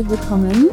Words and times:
herzlich 0.00 0.18
willkommen. 0.18 0.70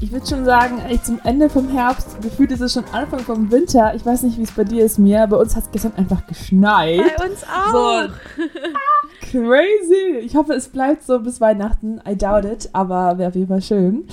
Ich 0.00 0.12
würde 0.12 0.26
schon 0.26 0.44
sagen, 0.44 0.78
eigentlich 0.80 1.02
zum 1.02 1.18
Ende 1.24 1.50
vom 1.50 1.68
Herbst, 1.68 2.22
gefühlt 2.22 2.52
ist 2.52 2.60
es 2.60 2.74
schon 2.74 2.84
Anfang 2.92 3.20
vom 3.20 3.50
Winter. 3.50 3.92
Ich 3.96 4.06
weiß 4.06 4.22
nicht, 4.22 4.38
wie 4.38 4.42
es 4.42 4.52
bei 4.52 4.62
dir 4.62 4.84
ist, 4.84 4.98
mir. 4.98 5.26
Bei 5.26 5.36
uns 5.36 5.56
hat 5.56 5.64
es 5.64 5.70
gestern 5.72 5.94
einfach 5.96 6.24
geschneit. 6.28 7.00
Bei 7.16 7.28
uns 7.28 7.42
auch. 7.42 7.72
So, 7.72 8.12
crazy. 9.32 10.18
Ich 10.20 10.36
hoffe, 10.36 10.52
es 10.52 10.68
bleibt 10.68 11.02
so 11.02 11.18
bis 11.18 11.40
Weihnachten. 11.40 12.00
I 12.08 12.16
doubt 12.16 12.44
it, 12.44 12.70
aber 12.72 13.18
wäre 13.18 13.30
auf 13.30 13.34
jeden 13.34 13.48
Fall 13.48 13.62
schön. 13.62 14.06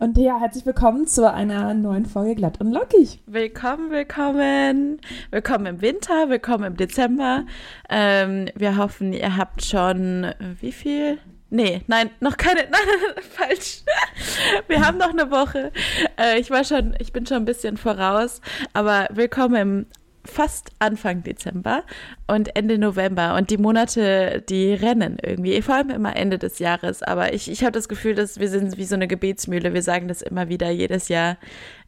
Und 0.00 0.18
ja, 0.18 0.38
herzlich 0.38 0.66
willkommen 0.66 1.06
zu 1.06 1.32
einer 1.32 1.72
neuen 1.72 2.04
Folge 2.04 2.34
Glatt 2.34 2.60
und 2.60 2.72
Lockig. 2.72 3.20
Willkommen, 3.26 3.90
willkommen. 3.90 5.00
Willkommen 5.30 5.66
im 5.66 5.80
Winter, 5.80 6.28
willkommen 6.28 6.64
im 6.64 6.76
Dezember. 6.76 7.46
Ähm, 7.88 8.48
wir 8.54 8.76
hoffen, 8.76 9.14
ihr 9.14 9.38
habt 9.38 9.64
schon, 9.64 10.26
wie 10.60 10.72
viel? 10.72 11.18
Nee, 11.50 11.82
nein, 11.88 12.10
noch 12.20 12.36
keine, 12.36 12.60
nein, 12.70 13.24
falsch. 13.28 13.82
Wir 14.68 14.86
haben 14.86 14.98
noch 14.98 15.10
eine 15.10 15.32
Woche. 15.32 15.72
Äh, 16.16 16.38
ich 16.38 16.50
war 16.50 16.62
schon, 16.62 16.94
ich 17.00 17.12
bin 17.12 17.26
schon 17.26 17.38
ein 17.38 17.44
bisschen 17.44 17.76
voraus, 17.76 18.40
aber 18.72 19.08
willkommen 19.10 19.56
im 19.56 19.86
fast 20.24 20.70
Anfang 20.78 21.24
Dezember 21.24 21.82
und 22.28 22.54
Ende 22.54 22.78
November 22.78 23.34
und 23.34 23.50
die 23.50 23.58
Monate, 23.58 24.44
die 24.48 24.74
rennen 24.74 25.16
irgendwie, 25.20 25.60
vor 25.62 25.74
allem 25.74 25.90
immer 25.90 26.14
Ende 26.14 26.38
des 26.38 26.60
Jahres. 26.60 27.02
Aber 27.02 27.32
ich, 27.32 27.50
ich 27.50 27.62
habe 27.62 27.72
das 27.72 27.88
Gefühl, 27.88 28.14
dass 28.14 28.38
wir 28.38 28.48
sind 28.48 28.76
wie 28.76 28.84
so 28.84 28.94
eine 28.94 29.08
Gebetsmühle. 29.08 29.74
Wir 29.74 29.82
sagen 29.82 30.06
das 30.06 30.22
immer 30.22 30.48
wieder 30.48 30.70
jedes 30.70 31.08
Jahr, 31.08 31.36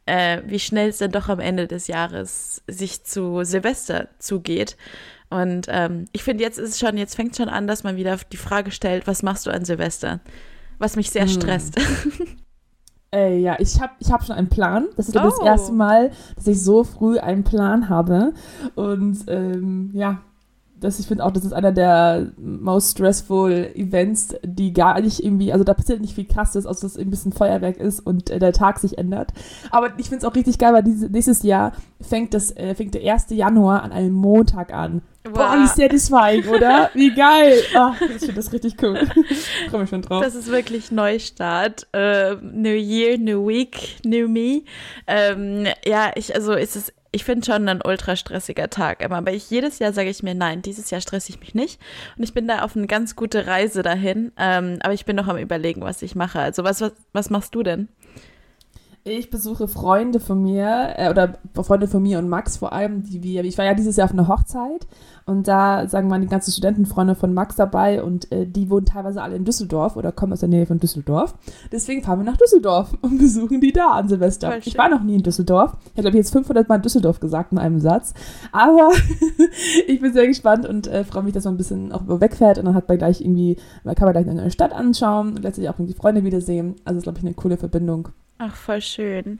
äh, 0.05 0.41
wie 0.45 0.59
schnell 0.59 0.89
es 0.89 0.97
dann 0.97 1.11
doch 1.11 1.29
am 1.29 1.39
Ende 1.39 1.67
des 1.67 1.87
Jahres 1.87 2.63
sich 2.67 3.03
zu 3.05 3.43
Silvester 3.43 4.09
zugeht. 4.19 4.75
Und 5.33 5.65
ähm, 5.67 6.05
ich 6.11 6.23
finde, 6.23 6.43
jetzt 6.43 6.59
ist 6.59 6.69
es 6.69 6.79
schon, 6.79 6.95
jetzt 6.95 7.15
fängt 7.15 7.35
schon 7.35 7.49
an, 7.49 7.65
dass 7.65 7.83
man 7.83 7.95
wieder 7.95 8.17
die 8.31 8.37
Frage 8.37 8.69
stellt, 8.69 9.07
was 9.07 9.23
machst 9.23 9.47
du 9.47 9.51
an 9.51 9.65
Silvester? 9.65 10.19
Was 10.77 10.95
mich 10.95 11.09
sehr 11.09 11.23
hm. 11.23 11.29
stresst. 11.29 11.79
Ey, 13.09 13.39
ja, 13.41 13.55
ich 13.57 13.81
habe 13.81 13.93
ich 13.97 14.11
hab 14.11 14.23
schon 14.23 14.35
einen 14.35 14.49
Plan. 14.49 14.85
Das 14.95 15.09
ist 15.09 15.17
oh. 15.17 15.23
das 15.23 15.39
erste 15.43 15.73
Mal, 15.73 16.11
dass 16.35 16.45
ich 16.45 16.61
so 16.61 16.83
früh 16.83 17.17
einen 17.17 17.43
Plan 17.43 17.89
habe. 17.89 18.33
Und 18.75 19.23
ähm, 19.27 19.89
ja, 19.95 20.21
das, 20.83 20.99
ich 20.99 21.07
finde 21.07 21.25
auch, 21.25 21.31
das 21.31 21.45
ist 21.45 21.53
einer 21.53 21.71
der 21.71 22.31
most 22.37 22.91
stressful 22.91 23.71
Events, 23.73 24.35
die 24.43 24.71
gar 24.71 25.01
nicht 25.01 25.23
irgendwie, 25.23 25.51
also 25.51 25.63
da 25.63 25.73
passiert 25.73 26.01
nicht 26.01 26.13
viel 26.13 26.27
krasses, 26.27 26.67
außer 26.67 26.81
dass 26.81 26.91
es 26.91 26.97
ein 26.99 27.09
bisschen 27.09 27.31
Feuerwerk 27.31 27.77
ist 27.77 28.05
und 28.05 28.29
äh, 28.29 28.37
der 28.37 28.53
Tag 28.53 28.77
sich 28.77 28.99
ändert. 28.99 29.31
Aber 29.71 29.97
ich 29.97 30.09
finde 30.09 30.25
es 30.25 30.31
auch 30.31 30.35
richtig 30.35 30.59
geil, 30.59 30.73
weil 30.73 30.83
dieses, 30.83 31.09
nächstes 31.09 31.41
Jahr 31.41 31.71
fängt, 32.01 32.35
das, 32.35 32.55
äh, 32.55 32.75
fängt 32.75 32.93
der 32.93 33.11
1. 33.11 33.27
Januar 33.29 33.81
an 33.81 33.91
einem 33.91 34.13
Montag 34.13 34.73
an. 34.73 35.01
Wow. 35.25 35.33
Boah, 35.33 35.57
wie 35.57 35.67
satisfying, 35.67 36.47
oder? 36.47 36.89
Wie 36.93 37.13
geil. 37.13 37.61
Ach, 37.75 37.99
ich 38.01 38.19
finde 38.19 38.33
das 38.33 38.51
richtig 38.51 38.75
cool. 38.81 39.07
Ich 39.29 39.69
freue 39.69 39.81
mich 39.81 39.89
schon 39.89 40.01
drauf. 40.01 40.23
Das 40.23 40.35
ist 40.35 40.51
wirklich 40.51 40.91
Neustart. 40.91 41.87
Uh, 41.95 42.35
new 42.41 42.75
Year, 42.75 43.17
New 43.17 43.47
Week, 43.47 43.97
New 44.03 44.27
Me. 44.27 44.63
Ähm, 45.07 45.67
ja, 45.85 46.11
ich, 46.15 46.35
also 46.35 46.53
ist 46.53 46.75
es 46.75 46.93
ich 47.13 47.23
finde 47.23 47.45
schon 47.45 47.69
ein 47.69 47.81
ultra 47.83 48.15
stressiger 48.15 48.69
Tag 48.69 49.01
immer. 49.01 49.17
Aber 49.17 49.31
ich, 49.31 49.49
jedes 49.49 49.77
Jahr 49.79 49.93
sage 49.93 50.09
ich 50.09 50.23
mir, 50.23 50.33
nein, 50.33 50.63
dieses 50.63 50.89
Jahr 50.89 50.99
stresse 50.99 51.29
ich 51.29 51.39
mich 51.39 51.53
nicht. 51.53 51.79
Und 52.17 52.23
ich 52.23 52.33
bin 52.33 52.47
da 52.47 52.63
auf 52.63 52.75
eine 52.75 52.87
ganz 52.87 53.15
gute 53.15 53.45
Reise 53.45 53.83
dahin. 53.83 54.31
Ähm, 54.35 54.79
aber 54.81 54.93
ich 54.93 55.05
bin 55.05 55.15
noch 55.15 55.27
am 55.27 55.37
überlegen, 55.37 55.81
was 55.81 56.01
ich 56.01 56.15
mache. 56.15 56.39
Also 56.39 56.63
was, 56.63 56.81
was, 56.81 56.93
was 57.13 57.29
machst 57.29 57.53
du 57.53 57.61
denn? 57.61 57.87
Ich 59.05 59.29
besuche 59.29 59.67
Freunde 59.67 60.21
von 60.21 60.41
mir, 60.41 60.93
äh, 60.95 61.09
oder 61.09 61.33
Freunde 61.55 61.89
von 61.89 62.01
mir 62.01 62.19
und 62.19 62.29
Max 62.29 62.55
vor 62.55 62.71
allem, 62.71 63.03
die 63.03 63.21
wir, 63.21 63.43
ich 63.43 63.57
war 63.57 63.65
ja 63.65 63.73
dieses 63.73 63.97
Jahr 63.97 64.05
auf 64.05 64.13
einer 64.13 64.29
Hochzeit 64.29 64.87
und 65.25 65.45
da 65.49 65.89
sagen 65.89 66.07
wir 66.07 66.17
die 66.19 66.27
ganzen 66.27 66.51
Studentenfreunde 66.51 67.15
von 67.15 67.33
Max 67.33 67.57
dabei 67.57 68.01
und 68.01 68.31
äh, 68.31 68.47
die 68.47 68.69
wohnen 68.69 68.85
teilweise 68.85 69.21
alle 69.21 69.35
in 69.35 69.43
Düsseldorf 69.43 69.97
oder 69.97 70.13
kommen 70.13 70.31
aus 70.31 70.39
der 70.39 70.47
Nähe 70.47 70.65
von 70.65 70.79
Düsseldorf. 70.79 71.35
Deswegen 71.69 72.01
fahren 72.01 72.19
wir 72.19 72.31
nach 72.31 72.37
Düsseldorf 72.37 72.93
und 73.01 73.17
besuchen 73.17 73.59
die 73.59 73.73
da 73.73 73.89
an 73.89 74.07
Silvester. 74.07 74.57
Ich 74.59 74.77
war 74.77 74.87
noch 74.87 75.03
nie 75.03 75.15
in 75.15 75.23
Düsseldorf. 75.23 75.75
Ich 75.95 76.05
habe 76.05 76.15
jetzt 76.15 76.31
500 76.31 76.69
Mal 76.69 76.79
Düsseldorf 76.79 77.19
gesagt 77.19 77.51
in 77.51 77.57
einem 77.57 77.81
Satz. 77.81 78.13
Aber 78.53 78.89
ich 79.87 79.99
bin 79.99 80.13
sehr 80.13 80.27
gespannt 80.27 80.65
und 80.65 80.87
äh, 80.87 81.03
freue 81.03 81.23
mich, 81.23 81.33
dass 81.33 81.43
man 81.43 81.55
ein 81.55 81.57
bisschen 81.57 81.91
auch 81.91 82.03
wegfährt 82.07 82.57
und 82.57 82.63
dann 82.63 82.75
hat 82.75 82.87
man 82.87 82.97
gleich 82.97 83.19
irgendwie, 83.19 83.57
man 83.83 83.95
kann 83.95 84.05
man 84.05 84.13
gleich 84.13 84.29
eine 84.29 84.49
Stadt 84.49 84.71
anschauen 84.71 85.35
und 85.35 85.43
letztlich 85.43 85.67
auch 85.67 85.75
die 85.77 85.93
Freunde 85.93 86.23
wiedersehen. 86.23 86.75
Also 86.85 86.99
ist, 86.99 87.03
glaube 87.03 87.17
ich, 87.17 87.25
eine 87.25 87.33
coole 87.33 87.57
Verbindung. 87.57 88.07
Ach, 88.45 88.55
voll 88.57 88.81
schön. 88.81 89.39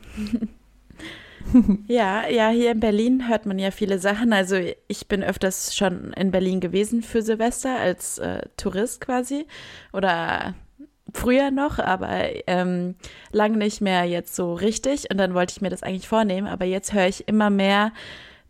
ja, 1.88 2.26
ja, 2.30 2.50
hier 2.50 2.72
in 2.72 2.80
Berlin 2.80 3.28
hört 3.28 3.46
man 3.46 3.60
ja 3.60 3.70
viele 3.72 4.00
Sachen. 4.00 4.32
Also 4.32 4.56
ich 4.88 5.08
bin 5.10 5.22
öfters 5.22 5.76
schon 5.76 6.14
in 6.14 6.32
Berlin 6.32 6.62
gewesen 6.62 7.02
für 7.02 7.22
Silvester 7.22 7.78
als 7.78 8.18
äh, 8.20 8.44
Tourist 8.56 9.02
quasi 9.02 9.46
oder 9.92 10.54
früher 11.14 11.52
noch, 11.52 11.80
aber 11.80 12.48
ähm, 12.48 12.96
lange 13.34 13.58
nicht 13.58 13.82
mehr 13.82 14.06
jetzt 14.06 14.38
so 14.38 14.54
richtig. 14.54 15.12
Und 15.12 15.18
dann 15.18 15.34
wollte 15.34 15.52
ich 15.52 15.62
mir 15.62 15.70
das 15.70 15.84
eigentlich 15.84 16.08
vornehmen, 16.08 16.48
aber 16.48 16.64
jetzt 16.64 16.94
höre 16.94 17.08
ich 17.08 17.28
immer 17.28 17.50
mehr, 17.50 17.92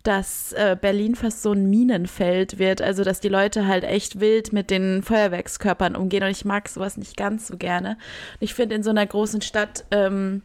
dass 0.04 0.52
äh, 0.54 0.78
Berlin 0.80 1.16
fast 1.16 1.42
so 1.42 1.54
ein 1.54 1.70
Minenfeld 1.70 2.60
wird, 2.60 2.82
also 2.82 3.04
dass 3.04 3.22
die 3.22 3.30
Leute 3.30 3.68
halt 3.68 3.84
echt 3.86 4.20
wild 4.20 4.52
mit 4.54 4.70
den 4.70 5.02
Feuerwerkskörpern 5.02 5.96
umgehen. 5.96 6.24
Und 6.24 6.30
ich 6.30 6.46
mag 6.46 6.68
sowas 6.68 6.98
nicht 6.98 7.18
ganz 7.18 7.48
so 7.48 7.58
gerne. 7.58 7.92
Und 7.92 8.42
ich 8.42 8.54
finde 8.54 8.76
in 8.76 8.84
so 8.84 8.90
einer 8.90 9.06
großen 9.06 9.42
Stadt, 9.42 9.86
ähm, 9.92 10.44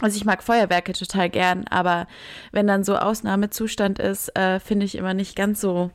also 0.00 0.16
ich 0.16 0.24
mag 0.24 0.42
Feuerwerke 0.42 0.92
total 0.92 1.30
gern, 1.30 1.66
aber 1.68 2.06
wenn 2.52 2.66
dann 2.66 2.84
so 2.84 2.96
Ausnahmezustand 2.96 3.98
ist, 3.98 4.36
äh, 4.36 4.58
finde 4.58 4.86
ich 4.86 4.96
immer 4.96 5.14
nicht 5.14 5.36
ganz 5.36 5.60
so 5.60 5.90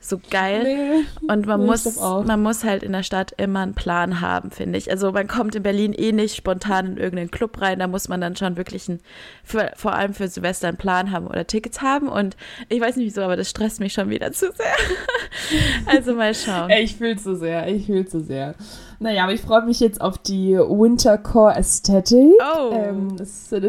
so 0.00 0.20
geil. 0.30 0.62
Nee, 0.62 1.32
und 1.32 1.46
man 1.46 1.64
muss, 1.64 1.96
man 1.96 2.42
muss 2.42 2.64
halt 2.64 2.82
in 2.82 2.92
der 2.92 3.02
Stadt 3.02 3.32
immer 3.38 3.60
einen 3.60 3.74
Plan 3.74 4.20
haben, 4.20 4.50
finde 4.50 4.78
ich. 4.78 4.90
Also 4.90 5.10
man 5.10 5.26
kommt 5.26 5.54
in 5.54 5.62
Berlin 5.62 5.92
eh 5.92 6.12
nicht 6.12 6.36
spontan 6.36 6.86
in 6.86 6.96
irgendeinen 6.96 7.30
Club 7.30 7.60
rein. 7.60 7.80
Da 7.80 7.88
muss 7.88 8.08
man 8.08 8.20
dann 8.20 8.36
schon 8.36 8.56
wirklich 8.56 8.88
einen, 8.88 9.00
für, 9.42 9.72
vor 9.74 9.94
allem 9.94 10.14
für 10.14 10.28
Silvester 10.28 10.68
einen 10.68 10.76
Plan 10.76 11.10
haben 11.10 11.26
oder 11.26 11.46
Tickets 11.46 11.82
haben. 11.82 12.08
Und 12.08 12.36
ich 12.68 12.80
weiß 12.80 12.96
nicht 12.96 13.06
wieso, 13.06 13.22
aber 13.22 13.36
das 13.36 13.50
stresst 13.50 13.80
mich 13.80 13.94
schon 13.94 14.08
wieder 14.08 14.32
zu 14.32 14.52
sehr. 14.52 14.76
also 15.86 16.14
mal 16.14 16.34
schauen. 16.34 16.70
Ich 16.70 16.96
fühle 16.96 17.16
zu 17.16 17.34
sehr, 17.34 17.66
ich 17.66 17.86
fühle 17.86 18.06
zu 18.06 18.20
sehr. 18.20 18.54
Naja, 18.98 19.24
aber 19.24 19.32
ich 19.32 19.42
freue 19.42 19.62
mich 19.62 19.80
jetzt 19.80 20.00
auf 20.00 20.18
die 20.18 20.56
Wintercore 20.56 21.54
Aesthetic. 21.54 22.32
Oh. 22.40 22.72
Ähm, 22.72 23.16
das, 23.16 23.48
das, 23.50 23.62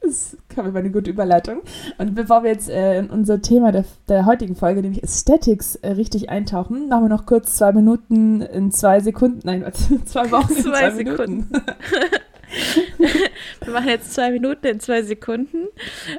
das 0.00 0.36
kam 0.48 0.74
eine 0.74 0.90
gute 0.90 1.10
Überleitung. 1.10 1.62
Und 1.98 2.14
bevor 2.14 2.42
wir 2.42 2.50
jetzt 2.50 2.68
äh, 2.68 2.98
in 2.98 3.10
unser 3.10 3.40
Thema 3.42 3.70
der, 3.70 3.84
der 4.08 4.26
heutigen 4.26 4.56
Folge, 4.56 4.82
nämlich 4.82 5.02
Aesthetics, 5.02 5.76
äh, 5.76 5.92
richtig 5.92 6.30
eintauchen, 6.30 6.88
machen 6.88 7.04
wir 7.04 7.08
noch 7.08 7.26
kurz 7.26 7.56
zwei 7.56 7.72
Minuten 7.72 8.40
in 8.40 8.72
zwei 8.72 9.00
Sekunden. 9.00 9.40
Nein, 9.44 9.62
warte, 9.62 9.78
zwei 10.04 10.30
Wochen 10.30 10.52
in 10.52 10.62
zwei, 10.62 10.72
zwei 10.72 10.90
Sekunden. 10.90 11.50
wir 13.64 13.72
machen 13.72 13.88
jetzt 13.88 14.14
zwei 14.14 14.32
Minuten 14.32 14.66
in 14.66 14.80
zwei 14.80 15.02
Sekunden. 15.02 15.68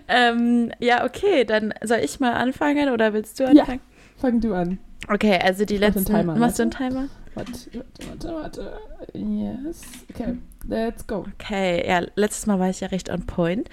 Ähm, 0.07 0.71
ja, 0.79 1.05
okay, 1.05 1.43
dann 1.43 1.73
soll 1.83 1.99
ich 1.99 2.19
mal 2.19 2.33
anfangen 2.33 2.89
oder 2.89 3.13
willst 3.13 3.39
du 3.39 3.47
anfangen? 3.47 3.81
Ja, 3.81 4.21
fang 4.21 4.39
du 4.39 4.53
an. 4.53 4.79
Okay, 5.09 5.37
also 5.43 5.65
die 5.65 5.77
letzten. 5.77 6.05
Timer, 6.05 6.35
machst 6.35 6.59
du 6.59 6.63
einen 6.63 6.71
Timer? 6.71 7.09
Warte, 7.35 7.51
warte, 7.73 8.07
warte, 8.07 8.33
warte. 8.33 8.79
Yes. 9.13 9.81
Okay, 10.09 10.37
let's 10.67 11.05
go. 11.07 11.25
Okay, 11.39 11.87
ja, 11.87 12.01
letztes 12.15 12.45
Mal 12.45 12.59
war 12.59 12.69
ich 12.69 12.81
ja 12.81 12.87
recht 12.87 13.09
on 13.09 13.25
point. 13.25 13.69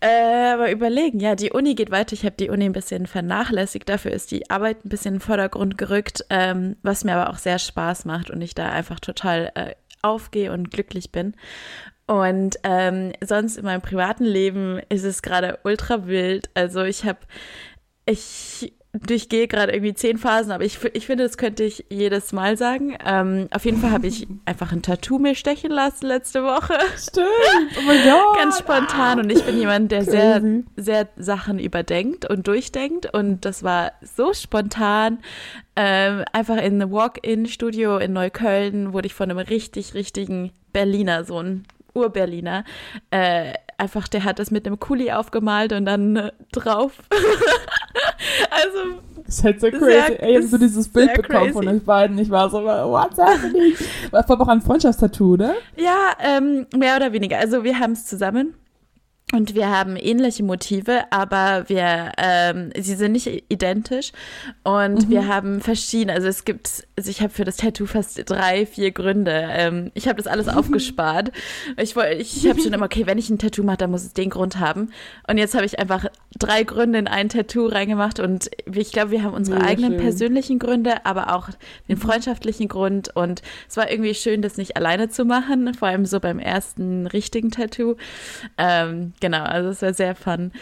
Äh, 0.00 0.52
aber 0.52 0.70
überlegen, 0.70 1.20
ja, 1.20 1.34
die 1.34 1.50
Uni 1.50 1.74
geht 1.74 1.90
weiter. 1.90 2.12
Ich 2.12 2.24
habe 2.24 2.36
die 2.36 2.50
Uni 2.50 2.66
ein 2.66 2.72
bisschen 2.72 3.06
vernachlässigt. 3.06 3.88
Dafür 3.88 4.12
ist 4.12 4.30
die 4.30 4.50
Arbeit 4.50 4.84
ein 4.84 4.90
bisschen 4.90 5.14
in 5.14 5.20
den 5.20 5.26
Vordergrund 5.26 5.78
gerückt, 5.78 6.24
ähm, 6.28 6.76
was 6.82 7.04
mir 7.04 7.14
aber 7.14 7.30
auch 7.30 7.38
sehr 7.38 7.58
Spaß 7.58 8.04
macht 8.04 8.30
und 8.30 8.42
ich 8.42 8.54
da 8.54 8.70
einfach 8.70 9.00
total 9.00 9.52
äh, 9.54 9.74
aufgehe 10.02 10.52
und 10.52 10.70
glücklich 10.70 11.10
bin. 11.10 11.34
Und 12.06 12.56
ähm, 12.62 13.12
sonst 13.22 13.58
in 13.58 13.64
meinem 13.64 13.82
privaten 13.82 14.24
Leben 14.24 14.80
ist 14.88 15.04
es 15.04 15.22
gerade 15.22 15.58
ultra 15.64 16.06
wild. 16.06 16.48
Also 16.54 16.82
ich 16.82 17.04
habe, 17.04 17.18
ich 18.06 18.72
durchgehe 18.92 19.48
gerade 19.48 19.72
irgendwie 19.72 19.94
zehn 19.94 20.16
Phasen, 20.16 20.50
aber 20.50 20.64
ich, 20.64 20.78
ich 20.94 21.06
finde, 21.06 21.24
das 21.24 21.36
könnte 21.36 21.62
ich 21.62 21.84
jedes 21.90 22.32
Mal 22.32 22.56
sagen. 22.56 22.96
Ähm, 23.04 23.48
auf 23.50 23.64
jeden 23.64 23.78
Fall 23.78 23.90
habe 23.90 24.06
ich 24.06 24.26
einfach 24.46 24.72
ein 24.72 24.82
Tattoo 24.82 25.18
mir 25.18 25.34
stechen 25.34 25.70
lassen 25.70 26.06
letzte 26.06 26.42
Woche. 26.42 26.74
Stimmt, 26.96 27.28
oh 27.78 27.82
mein 27.86 28.02
Gott. 28.04 28.36
Ganz 28.38 28.58
spontan 28.58 29.20
und 29.20 29.30
ich 29.30 29.44
bin 29.44 29.58
jemand, 29.58 29.92
der 29.92 30.04
sehr, 30.04 30.42
sehr 30.76 31.08
Sachen 31.16 31.58
überdenkt 31.58 32.28
und 32.28 32.46
durchdenkt 32.46 33.12
und 33.12 33.44
das 33.44 33.62
war 33.62 33.92
so 34.02 34.32
spontan. 34.32 35.18
Ähm, 35.76 36.24
einfach 36.32 36.56
in 36.56 36.80
einem 36.80 36.90
Walk-in-Studio 36.90 37.98
in 37.98 38.12
Neukölln 38.12 38.92
wurde 38.92 39.06
ich 39.06 39.14
von 39.14 39.30
einem 39.30 39.38
richtig, 39.38 39.94
richtigen 39.94 40.50
Berliner, 40.72 41.24
so 41.24 41.40
ein 41.40 41.66
Ur-Berliner, 41.98 42.64
äh, 43.10 43.52
einfach, 43.76 44.08
der 44.08 44.24
hat 44.24 44.38
das 44.38 44.50
mit 44.50 44.66
einem 44.66 44.78
Kuli 44.78 45.10
aufgemalt 45.12 45.72
und 45.72 45.84
dann 45.84 46.16
äh, 46.16 46.32
drauf. 46.52 46.92
also. 48.50 49.00
Das 49.24 49.38
ist 49.38 49.44
halt 49.44 49.60
so 49.60 49.68
crazy. 49.68 49.84
Sehr, 49.84 50.22
Ey, 50.22 50.32
jetzt 50.34 50.50
so 50.50 50.58
dieses 50.58 50.88
Bild 50.88 51.12
bekommen 51.12 51.38
crazy. 51.40 51.52
von 51.52 51.68
euch 51.68 51.84
beiden. 51.84 52.18
Ich 52.18 52.30
war 52.30 52.48
so, 52.48 52.64
what's 52.64 53.18
happening? 53.18 53.74
War 54.10 54.24
auch 54.28 54.48
ein 54.48 54.62
Freundschaftstattoo, 54.62 55.36
ne? 55.36 55.54
Ja, 55.76 56.12
ähm, 56.18 56.66
mehr 56.74 56.96
oder 56.96 57.12
weniger. 57.12 57.38
Also 57.38 57.62
wir 57.62 57.78
haben 57.78 57.92
es 57.92 58.06
zusammen 58.06 58.54
Und 59.30 59.54
wir 59.54 59.68
haben 59.68 59.96
ähnliche 59.96 60.42
Motive, 60.42 61.04
aber 61.10 61.68
wir, 61.68 62.12
ähm, 62.16 62.70
sie 62.78 62.94
sind 62.94 63.12
nicht 63.12 63.26
identisch. 63.50 64.12
Und 64.64 65.06
mhm. 65.06 65.10
wir 65.10 65.28
haben 65.28 65.60
verschiedene, 65.60 66.14
also 66.14 66.28
es 66.28 66.46
gibt, 66.46 66.86
also 66.96 67.10
ich 67.10 67.20
habe 67.20 67.30
für 67.30 67.44
das 67.44 67.58
Tattoo 67.58 67.84
fast 67.84 68.18
drei, 68.24 68.64
vier 68.64 68.90
Gründe. 68.90 69.46
Ähm, 69.50 69.90
ich 69.92 70.08
habe 70.08 70.16
das 70.16 70.26
alles 70.26 70.48
aufgespart. 70.48 71.30
Ich, 71.76 71.94
ich, 71.94 72.36
ich 72.38 72.48
habe 72.48 72.58
schon 72.58 72.72
immer, 72.72 72.86
okay, 72.86 73.06
wenn 73.06 73.18
ich 73.18 73.28
ein 73.28 73.38
Tattoo 73.38 73.62
mache, 73.62 73.76
dann 73.76 73.90
muss 73.90 74.02
es 74.02 74.14
den 74.14 74.30
Grund 74.30 74.58
haben. 74.58 74.92
Und 75.28 75.36
jetzt 75.36 75.54
habe 75.54 75.66
ich 75.66 75.78
einfach 75.78 76.06
drei 76.38 76.62
Gründe 76.64 76.98
in 76.98 77.06
ein 77.06 77.28
Tattoo 77.28 77.66
reingemacht. 77.66 78.20
Und 78.20 78.50
ich 78.72 78.92
glaube, 78.92 79.10
wir 79.10 79.22
haben 79.22 79.34
unsere 79.34 79.58
Mega 79.58 79.68
eigenen 79.68 79.92
schön. 79.92 80.00
persönlichen 80.00 80.58
Gründe, 80.58 81.04
aber 81.04 81.34
auch 81.34 81.50
den 81.86 81.96
mhm. 81.96 82.00
freundschaftlichen 82.00 82.68
Grund. 82.68 83.14
Und 83.14 83.42
es 83.68 83.76
war 83.76 83.90
irgendwie 83.90 84.14
schön, 84.14 84.40
das 84.40 84.56
nicht 84.56 84.78
alleine 84.78 85.10
zu 85.10 85.26
machen, 85.26 85.74
vor 85.74 85.88
allem 85.88 86.06
so 86.06 86.18
beim 86.18 86.38
ersten 86.38 87.06
richtigen 87.06 87.50
Tattoo. 87.50 87.96
Ähm, 88.56 89.12
genau, 89.20 89.42
also 89.42 89.70
es 89.70 89.82
war 89.82 89.94
sehr 89.94 90.14
fun. 90.14 90.52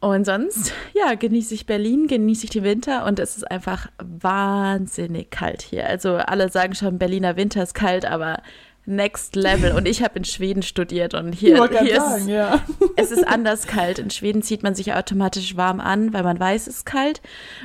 Und 0.00 0.24
sonst, 0.24 0.72
ja, 0.94 1.14
genieße 1.14 1.52
ich 1.52 1.66
Berlin, 1.66 2.06
genieße 2.06 2.44
ich 2.44 2.50
den 2.50 2.64
Winter 2.64 3.04
und 3.04 3.18
es 3.18 3.36
ist 3.36 3.50
einfach 3.50 3.88
wahnsinnig 3.98 5.30
kalt 5.30 5.60
hier. 5.60 5.86
Also 5.86 6.14
alle 6.14 6.48
sagen 6.48 6.74
schon, 6.74 6.98
Berliner 6.98 7.36
Winter 7.36 7.62
ist 7.62 7.74
kalt, 7.74 8.06
aber 8.06 8.42
next 8.86 9.36
level. 9.36 9.72
Und 9.72 9.86
ich 9.86 10.02
habe 10.02 10.18
in 10.18 10.24
Schweden 10.24 10.62
studiert 10.62 11.12
und 11.12 11.34
hier, 11.34 11.66
hier 11.66 12.00
sagen, 12.00 12.22
ist 12.22 12.28
ja. 12.28 12.64
es 12.96 13.10
ist 13.10 13.26
anders 13.28 13.66
kalt. 13.66 13.98
In 13.98 14.10
Schweden 14.10 14.42
zieht 14.42 14.62
man 14.62 14.74
sich 14.74 14.94
automatisch 14.94 15.56
warm 15.56 15.80
an, 15.80 16.14
weil 16.14 16.22
man 16.22 16.40
weiß, 16.40 16.66
es 16.66 16.78
ist 16.78 16.86
kalt. 16.86 17.20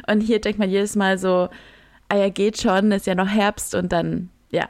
Und 0.08 0.20
hier 0.20 0.42
denkt 0.42 0.60
man 0.60 0.70
jedes 0.70 0.96
Mal 0.98 1.18
so, 1.18 1.50
ah 2.10 2.18
ja, 2.18 2.30
geht 2.30 2.62
schon, 2.62 2.92
ist 2.92 3.08
ja 3.08 3.16
noch 3.16 3.30
Herbst 3.30 3.76
und 3.76 3.92
dann, 3.92 4.30
ja. 4.52 4.68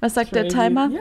Was 0.00 0.14
sagt 0.14 0.30
Crazy. 0.32 0.48
der 0.48 0.48
Timer? 0.48 0.90
Ja. 0.92 1.00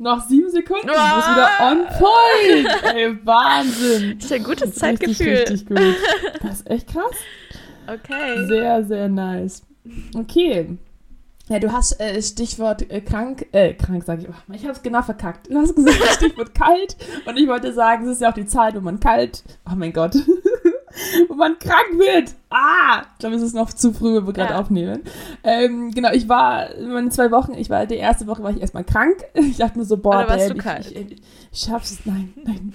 Noch 0.00 0.26
sieben 0.26 0.50
Sekunden, 0.50 0.86
du 0.86 0.94
bist 0.94 1.30
wieder 1.30 1.50
on 1.60 1.86
point. 1.98 2.94
Ey, 2.94 3.18
Wahnsinn. 3.22 4.14
Das 4.16 4.24
ist 4.24 4.32
ein 4.32 4.44
gutes 4.44 4.74
Zeitgefühl. 4.74 5.28
Richtig, 5.28 5.50
richtig 5.50 5.68
gut. 5.68 5.78
Das 6.42 6.60
ist 6.60 6.70
echt 6.70 6.88
krass. 6.88 7.12
Okay. 7.86 8.46
Sehr, 8.46 8.82
sehr 8.82 9.10
nice. 9.10 9.62
Okay. 10.16 10.78
Ja, 11.48 11.58
du 11.58 11.70
hast 11.70 12.00
äh, 12.00 12.22
Stichwort 12.22 12.90
äh, 12.90 13.02
krank, 13.02 13.44
äh, 13.52 13.74
krank 13.74 14.02
sage 14.04 14.22
ich, 14.22 14.28
oh, 14.30 14.52
ich 14.54 14.62
habe 14.62 14.72
es 14.72 14.82
genau 14.82 15.02
verkackt. 15.02 15.50
Du 15.50 15.58
hast 15.58 15.76
gesagt 15.76 16.14
Stichwort 16.14 16.54
kalt 16.58 16.96
und 17.26 17.36
ich 17.36 17.46
wollte 17.46 17.74
sagen, 17.74 18.06
es 18.06 18.12
ist 18.12 18.22
ja 18.22 18.30
auch 18.30 18.34
die 18.34 18.46
Zeit, 18.46 18.74
wo 18.76 18.80
man 18.80 19.00
kalt, 19.00 19.42
oh 19.70 19.74
mein 19.76 19.92
Gott, 19.92 20.14
wo 21.28 21.34
man 21.34 21.58
krank 21.58 21.98
wird. 21.98 22.34
Ah, 22.52 23.02
ich 23.12 23.18
glaube, 23.20 23.36
es 23.36 23.42
ist 23.42 23.54
noch 23.54 23.72
zu 23.72 23.92
früh, 23.92 24.16
wenn 24.16 24.26
wir 24.26 24.32
gerade 24.32 24.54
ja. 24.54 24.58
aufnehmen. 24.58 25.02
Ähm, 25.44 25.92
genau, 25.92 26.10
ich 26.10 26.28
war 26.28 26.66
meine 26.84 27.08
zwei 27.10 27.30
Wochen, 27.30 27.54
ich 27.54 27.70
war 27.70 27.86
die 27.86 27.94
erste 27.94 28.26
Woche 28.26 28.42
war 28.42 28.50
ich 28.50 28.60
erstmal 28.60 28.82
krank. 28.82 29.24
Ich 29.50 29.56
dachte 29.56 29.78
mir 29.78 29.84
so, 29.84 29.96
boah, 29.96 30.26
warst 30.28 30.50
ich, 30.50 30.56
ich, 30.56 30.96
ich, 30.96 31.22
ich, 31.52 31.60
schaff's, 31.60 31.98
nein, 32.04 32.32
nein. 32.44 32.72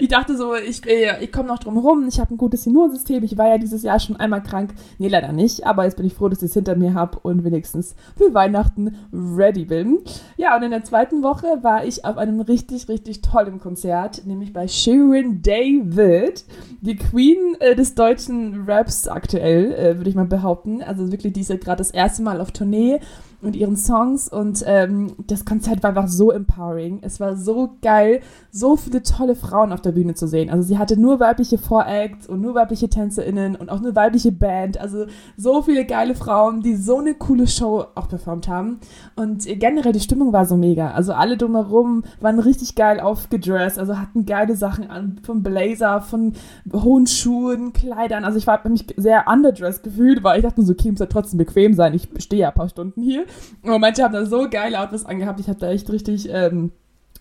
ich 0.00 0.08
dachte 0.08 0.36
so, 0.36 0.54
ich, 0.54 0.84
äh, 0.86 1.22
ich 1.22 1.32
komme 1.32 1.48
noch 1.48 1.58
drum 1.58 1.78
rum, 1.78 2.06
ich 2.08 2.18
habe 2.20 2.34
ein 2.34 2.36
gutes 2.36 2.66
Immunsystem. 2.66 3.22
Ich 3.22 3.36
war 3.38 3.48
ja 3.48 3.58
dieses 3.58 3.82
Jahr 3.82 4.00
schon 4.00 4.16
einmal 4.16 4.42
krank. 4.42 4.74
Nee, 4.98 5.08
leider 5.08 5.32
nicht, 5.32 5.66
aber 5.66 5.84
jetzt 5.84 5.96
bin 5.96 6.06
ich 6.06 6.14
froh, 6.14 6.28
dass 6.28 6.42
ich 6.42 6.50
es 6.50 6.54
hinter 6.54 6.76
mir 6.76 6.94
habe 6.94 7.18
und 7.20 7.44
wenigstens 7.44 7.94
für 8.16 8.34
Weihnachten 8.34 8.96
ready 9.12 9.64
bin. 9.64 9.98
Ja, 10.36 10.56
und 10.56 10.62
in 10.62 10.70
der 10.70 10.84
zweiten 10.84 11.22
Woche 11.22 11.62
war 11.62 11.84
ich 11.84 12.04
auf 12.04 12.18
einem 12.18 12.40
richtig, 12.40 12.88
richtig 12.88 13.20
tollen 13.22 13.58
Konzert, 13.60 14.26
nämlich 14.26 14.52
bei 14.52 14.68
Sharon 14.68 15.42
David, 15.42 16.44
die 16.80 16.96
Queen 16.96 17.56
äh, 17.60 17.74
des 17.74 17.94
deutschen 17.94 18.64
Raps 18.66 18.91
Raps 18.92 19.08
aktuell, 19.08 19.72
äh, 19.72 19.96
würde 19.96 20.10
ich 20.10 20.16
mal 20.16 20.26
behaupten. 20.26 20.82
Also 20.82 21.10
wirklich, 21.10 21.32
die 21.32 21.40
ist 21.40 21.50
ja 21.50 21.56
gerade 21.56 21.78
das 21.78 21.90
erste 21.90 22.22
Mal 22.22 22.40
auf 22.40 22.50
Tournee 22.52 23.00
und 23.42 23.56
ihren 23.56 23.76
Songs 23.76 24.28
und 24.28 24.62
ähm, 24.66 25.14
das 25.26 25.44
Konzert 25.44 25.82
war 25.82 25.90
einfach 25.90 26.08
so 26.08 26.30
empowering. 26.30 27.00
Es 27.02 27.18
war 27.18 27.36
so 27.36 27.76
geil, 27.82 28.20
so 28.50 28.76
viele 28.76 29.02
tolle 29.02 29.34
Frauen 29.34 29.72
auf 29.72 29.80
der 29.80 29.92
Bühne 29.92 30.14
zu 30.14 30.26
sehen. 30.26 30.48
Also 30.48 30.62
sie 30.62 30.78
hatte 30.78 30.98
nur 30.98 31.18
weibliche 31.20 31.58
Voracts 31.58 32.28
und 32.28 32.40
nur 32.40 32.54
weibliche 32.54 32.88
TänzerInnen 32.88 33.56
und 33.56 33.68
auch 33.68 33.80
nur 33.80 33.96
weibliche 33.96 34.30
Band. 34.30 34.78
Also 34.78 35.06
so 35.36 35.62
viele 35.62 35.84
geile 35.84 36.14
Frauen, 36.14 36.62
die 36.62 36.76
so 36.76 36.98
eine 36.98 37.14
coole 37.14 37.48
Show 37.48 37.84
auch 37.94 38.08
performt 38.08 38.46
haben. 38.48 38.78
Und 39.16 39.46
generell 39.46 39.92
die 39.92 40.00
Stimmung 40.00 40.32
war 40.32 40.46
so 40.46 40.56
mega. 40.56 40.92
Also 40.92 41.12
alle 41.12 41.36
drumherum 41.36 42.04
waren 42.20 42.38
richtig 42.38 42.74
geil 42.76 43.00
aufgedressed, 43.00 43.78
also 43.78 43.98
hatten 43.98 44.24
geile 44.24 44.54
Sachen 44.54 44.88
an, 44.88 45.20
vom 45.22 45.42
Blazer, 45.42 46.00
von 46.00 46.34
hohen 46.72 47.06
Schuhen, 47.06 47.72
Kleidern. 47.72 48.24
Also 48.24 48.38
ich 48.38 48.46
war 48.46 48.60
mich 48.68 48.86
sehr 48.96 49.24
underdressed 49.26 49.82
gefühlt, 49.82 50.22
weil 50.22 50.38
ich 50.38 50.44
dachte 50.44 50.62
so, 50.62 50.72
okay, 50.72 50.90
muss 50.90 51.00
ja 51.00 51.06
trotzdem 51.06 51.38
bequem 51.38 51.74
sein. 51.74 51.94
Ich 51.94 52.08
stehe 52.18 52.42
ja 52.42 52.48
ein 52.48 52.54
paar 52.54 52.68
Stunden 52.68 53.02
hier. 53.02 53.24
Und 53.62 53.80
manche 53.80 54.02
haben 54.02 54.12
da 54.12 54.26
so 54.26 54.48
geile 54.50 54.80
Outfits 54.80 55.04
angehabt. 55.04 55.40
Ich 55.40 55.48
habe 55.48 55.58
da 55.58 55.70
echt 55.70 55.90
richtig 55.90 56.28
ähm, 56.30 56.72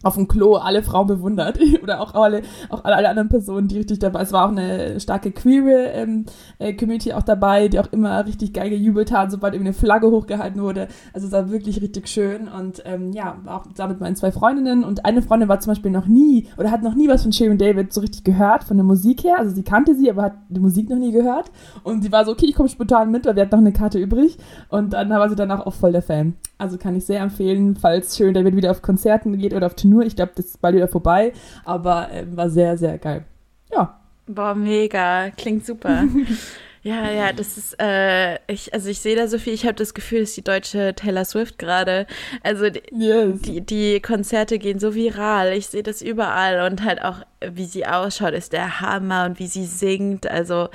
auf 0.04 0.16
dem 0.16 0.28
Klo 0.28 0.56
alle 0.56 0.84
Frauen 0.84 1.08
bewundert 1.08 1.60
oder 1.84 2.02
auch 2.02 2.14
alle, 2.14 2.42
auch 2.70 2.84
alle 2.84 3.08
anderen 3.08 3.30
Personen, 3.30 3.68
die 3.68 3.78
richtig 3.78 4.00
dabei. 4.00 4.22
Es 4.22 4.32
war 4.32 4.46
auch 4.46 4.52
eine 4.52 5.00
starke 5.00 5.32
queere 5.32 5.92
ähm, 5.94 6.26
äh, 6.60 6.74
Community 6.74 7.14
auch 7.14 7.24
dabei, 7.24 7.68
die 7.68 7.80
auch 7.80 7.92
immer 7.92 8.26
richtig 8.26 8.54
geil 8.54 8.70
gejubelt 8.70 9.12
haben, 9.12 9.32
sobald 9.32 9.54
irgendwie 9.54 9.70
eine 9.70 9.78
Flagge 9.78 10.10
hochgehalten 10.10 10.62
wurde. 10.62 10.88
Also 11.14 11.28
es 11.28 11.34
war 11.34 11.52
wirklich 11.52 11.82
richtig 11.82 12.08
schön 12.08 12.48
und 12.48 12.82
ähm, 12.86 13.12
ja, 13.12 13.38
war 13.44 13.62
auch 13.62 13.68
da 13.76 13.88
mit 13.88 14.00
meinen 14.00 14.16
zwei 14.16 14.32
Freundinnen 14.32 14.84
und 14.84 15.06
eine 15.06 15.22
Freundin 15.22 15.50
war 15.50 15.60
zum 15.60 15.72
Beispiel 15.72 15.92
noch 15.92 16.08
nie 16.08 16.48
oder 16.58 16.72
hat 16.72 16.84
noch 16.84 16.96
nie 16.96 17.08
was 17.08 17.24
von 17.24 17.32
Sharon 17.32 17.58
David 17.58 17.94
so 17.94 18.02
richtig 18.02 18.24
gehört 18.24 18.64
von 18.64 18.78
der 18.78 18.86
Musik 18.86 19.24
her. 19.24 19.38
Also 19.38 19.54
sie 19.54 19.64
kannte 19.64 19.96
sie, 19.96 20.10
aber 20.10 20.24
hat 20.24 20.34
die 20.50 20.60
Musik 20.60 20.90
noch 20.90 20.98
nie 20.98 21.12
gehört 21.12 21.52
und 21.84 22.04
sie 22.04 22.12
war 22.12 22.26
so 22.26 22.32
okay, 22.32 22.46
ich 22.48 22.56
komme 22.56 22.70
spontan 22.70 23.12
mit, 23.12 23.26
weil 23.26 23.36
wir 23.36 23.44
hatten 23.44 23.56
noch 23.56 23.60
eine 23.60 23.74
Karte 23.74 24.00
übrig 24.00 24.38
und 24.70 24.94
dann 24.94 25.10
war 25.10 25.30
sie 25.30 25.36
danach 25.36 25.66
auch 25.66 25.74
voll 25.74 25.92
der 25.92 26.02
Fan. 26.02 26.36
Also 26.58 26.78
kann 26.78 26.96
ich 26.96 27.06
sehr 27.06 27.22
empfehlen, 27.22 27.76
falls 27.76 28.16
Sharon 28.16 28.34
David 28.34 28.56
wieder 28.56 28.72
auf 28.72 28.82
Konzerten 28.82 29.38
geht 29.38 29.54
oder 29.54 29.66
auf 29.66 29.76
Tour. 29.92 30.04
Ich 30.04 30.16
glaube, 30.16 30.32
das 30.36 30.46
ist 30.46 30.62
bald 30.62 30.76
wieder 30.76 30.88
vorbei, 30.88 31.34
aber 31.66 32.12
äh, 32.12 32.26
war 32.36 32.50
sehr, 32.50 32.78
sehr 32.78 32.98
geil. 32.98 33.26
Ja. 33.72 34.00
Boah, 34.28 34.56
mega. 34.56 35.30
Klingt 35.32 35.66
super. 35.66 36.04
ja, 36.84 37.12
ja, 37.12 37.34
das 37.34 37.58
ist, 37.58 37.76
äh, 37.80 38.36
ich, 38.48 38.74
also 38.74 38.90
ich 38.90 39.00
sehe 39.00 39.16
da 39.16 39.28
so 39.28 39.38
viel, 39.38 39.54
ich 39.54 39.66
habe 39.66 39.76
das 39.76 39.94
Gefühl, 39.94 40.22
dass 40.22 40.34
die 40.34 40.44
deutsche 40.44 40.94
Taylor 40.96 41.26
Swift 41.26 41.58
gerade, 41.58 42.08
also 42.44 42.66
yes. 42.92 43.42
die, 43.42 43.62
die 43.62 44.00
Konzerte 44.00 44.58
gehen 44.58 44.80
so 44.80 44.96
viral, 44.96 45.54
ich 45.54 45.68
sehe 45.68 45.84
das 45.84 46.02
überall 46.02 46.72
und 46.72 46.84
halt 46.84 47.02
auch, 47.02 47.18
wie 47.46 47.66
sie 47.66 47.86
ausschaut, 47.86 48.34
ist 48.34 48.54
der 48.54 48.80
Hammer 48.80 49.26
und 49.26 49.40
wie 49.40 49.48
sie 49.48 49.66
singt, 49.66 50.28
also 50.28 50.70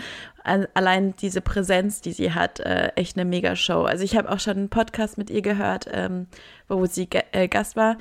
allein 0.75 1.15
diese 1.17 1.41
Präsenz, 1.41 2.01
die 2.01 2.13
sie 2.13 2.33
hat, 2.33 2.61
äh, 2.61 2.93
echt 2.95 3.17
eine 3.17 3.25
Mega-Show. 3.25 3.83
Also 3.83 4.05
ich 4.05 4.17
habe 4.17 4.31
auch 4.31 4.39
schon 4.39 4.57
einen 4.57 4.69
Podcast 4.69 5.19
mit 5.19 5.29
ihr 5.29 5.43
gehört, 5.43 5.87
ähm, 5.93 6.27
wo 6.69 6.87
sie 6.87 7.09
äh, 7.33 7.49
Gast 7.49 7.75
war. 7.75 7.97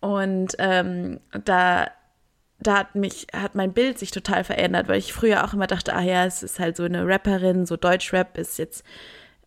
Und 0.00 0.56
ähm, 0.58 1.20
da, 1.44 1.90
da 2.58 2.78
hat 2.78 2.94
mich, 2.94 3.26
hat 3.34 3.54
mein 3.54 3.72
Bild 3.72 3.98
sich 3.98 4.10
total 4.10 4.44
verändert, 4.44 4.88
weil 4.88 4.98
ich 4.98 5.12
früher 5.12 5.44
auch 5.44 5.52
immer 5.52 5.66
dachte, 5.66 5.94
ah 5.94 6.02
ja, 6.02 6.24
es 6.24 6.42
ist 6.42 6.58
halt 6.58 6.76
so 6.76 6.84
eine 6.84 7.06
Rapperin, 7.06 7.66
so 7.66 7.76
Deutschrap 7.76 8.38
ist 8.38 8.58
jetzt 8.58 8.84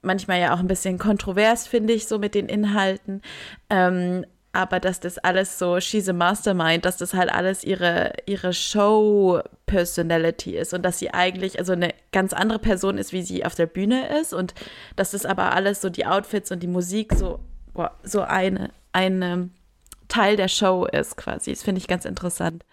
manchmal 0.02 0.40
ja 0.40 0.54
auch 0.54 0.60
ein 0.60 0.68
bisschen 0.68 1.00
kontrovers, 1.00 1.68
finde 1.68 1.94
ich, 1.94 2.08
so 2.08 2.20
mit 2.20 2.36
den 2.36 2.48
Inhalten. 2.48 3.22
Ähm, 3.70 4.26
aber 4.56 4.80
dass 4.80 5.00
das 5.00 5.18
alles 5.18 5.58
so, 5.58 5.80
she's 5.80 6.08
a 6.08 6.14
mastermind, 6.14 6.86
dass 6.86 6.98
das 6.98 7.16
halt 7.16 7.34
alles 7.34 7.64
ihre, 7.64 8.14
ihre 8.28 8.54
Show-Personality 8.54 10.56
ist 10.56 10.76
und 10.76 10.84
dass 10.84 11.00
sie 11.00 11.12
eigentlich 11.12 11.58
also 11.58 11.74
eine 11.74 11.90
ganz 12.12 12.34
andere 12.34 12.60
Person 12.60 13.00
ist, 13.00 13.14
wie 13.14 13.24
sie 13.24 13.46
auf 13.46 13.56
der 13.56 13.66
Bühne 13.66 14.20
ist 14.20 14.32
und 14.32 14.54
dass 14.96 15.12
das 15.12 15.26
aber 15.26 15.54
alles 15.54 15.82
so 15.82 15.90
die 15.90 16.06
Outfits 16.06 16.52
und 16.52 16.62
die 16.62 16.68
Musik 16.68 17.14
so, 17.16 17.40
boah, 17.74 17.98
so 18.04 18.22
eine, 18.22 18.70
eine 18.92 19.50
Teil 20.14 20.36
der 20.36 20.48
Show 20.48 20.86
ist 20.86 21.18
quasi. 21.18 21.50
Das 21.52 21.64
finde 21.64 21.80
ich 21.80 21.88
ganz 21.88 22.06
interessant. 22.06 22.64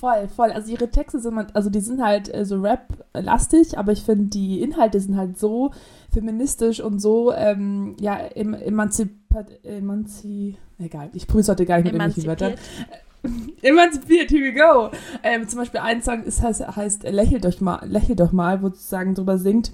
Voll, 0.00 0.28
voll. 0.34 0.50
Also 0.50 0.72
ihre 0.72 0.90
Texte 0.90 1.18
sind, 1.18 1.54
also 1.54 1.68
die 1.68 1.80
sind 1.80 2.02
halt 2.02 2.32
äh, 2.34 2.44
so 2.44 2.60
Rap-lastig, 2.60 3.76
aber 3.76 3.92
ich 3.92 4.02
finde, 4.02 4.26
die 4.26 4.62
Inhalte 4.62 4.98
sind 4.98 5.16
halt 5.16 5.38
so 5.38 5.72
feministisch 6.12 6.80
und 6.80 7.00
so, 7.00 7.32
ähm, 7.34 7.96
ja, 8.00 8.16
em 8.16 8.54
emanzipat, 8.54 9.64
emanzi, 9.64 10.56
egal, 10.78 11.10
ich 11.12 11.26
prüfe 11.26 11.52
heute 11.52 11.66
gar 11.66 11.76
nicht 11.76 11.92
mit 11.92 11.94
irgendwelchen 11.94 12.28
Wörtern. 12.28 12.54
Emanzipiert, 13.62 14.30
here 14.30 14.44
we 14.44 14.52
go. 14.52 14.90
Ähm, 15.22 15.48
zum 15.48 15.58
Beispiel 15.58 15.80
ein 15.80 16.02
Song 16.02 16.22
ist, 16.22 16.40
heißt, 16.40 16.76
heißt 16.76 17.02
Lächelt 17.02 17.44
euch 17.44 17.60
mal, 17.60 17.80
lächelt 17.86 18.20
doch 18.20 18.32
mal, 18.32 18.62
wo 18.62 18.68
sozusagen 18.68 19.14
drüber 19.14 19.38
singt, 19.38 19.72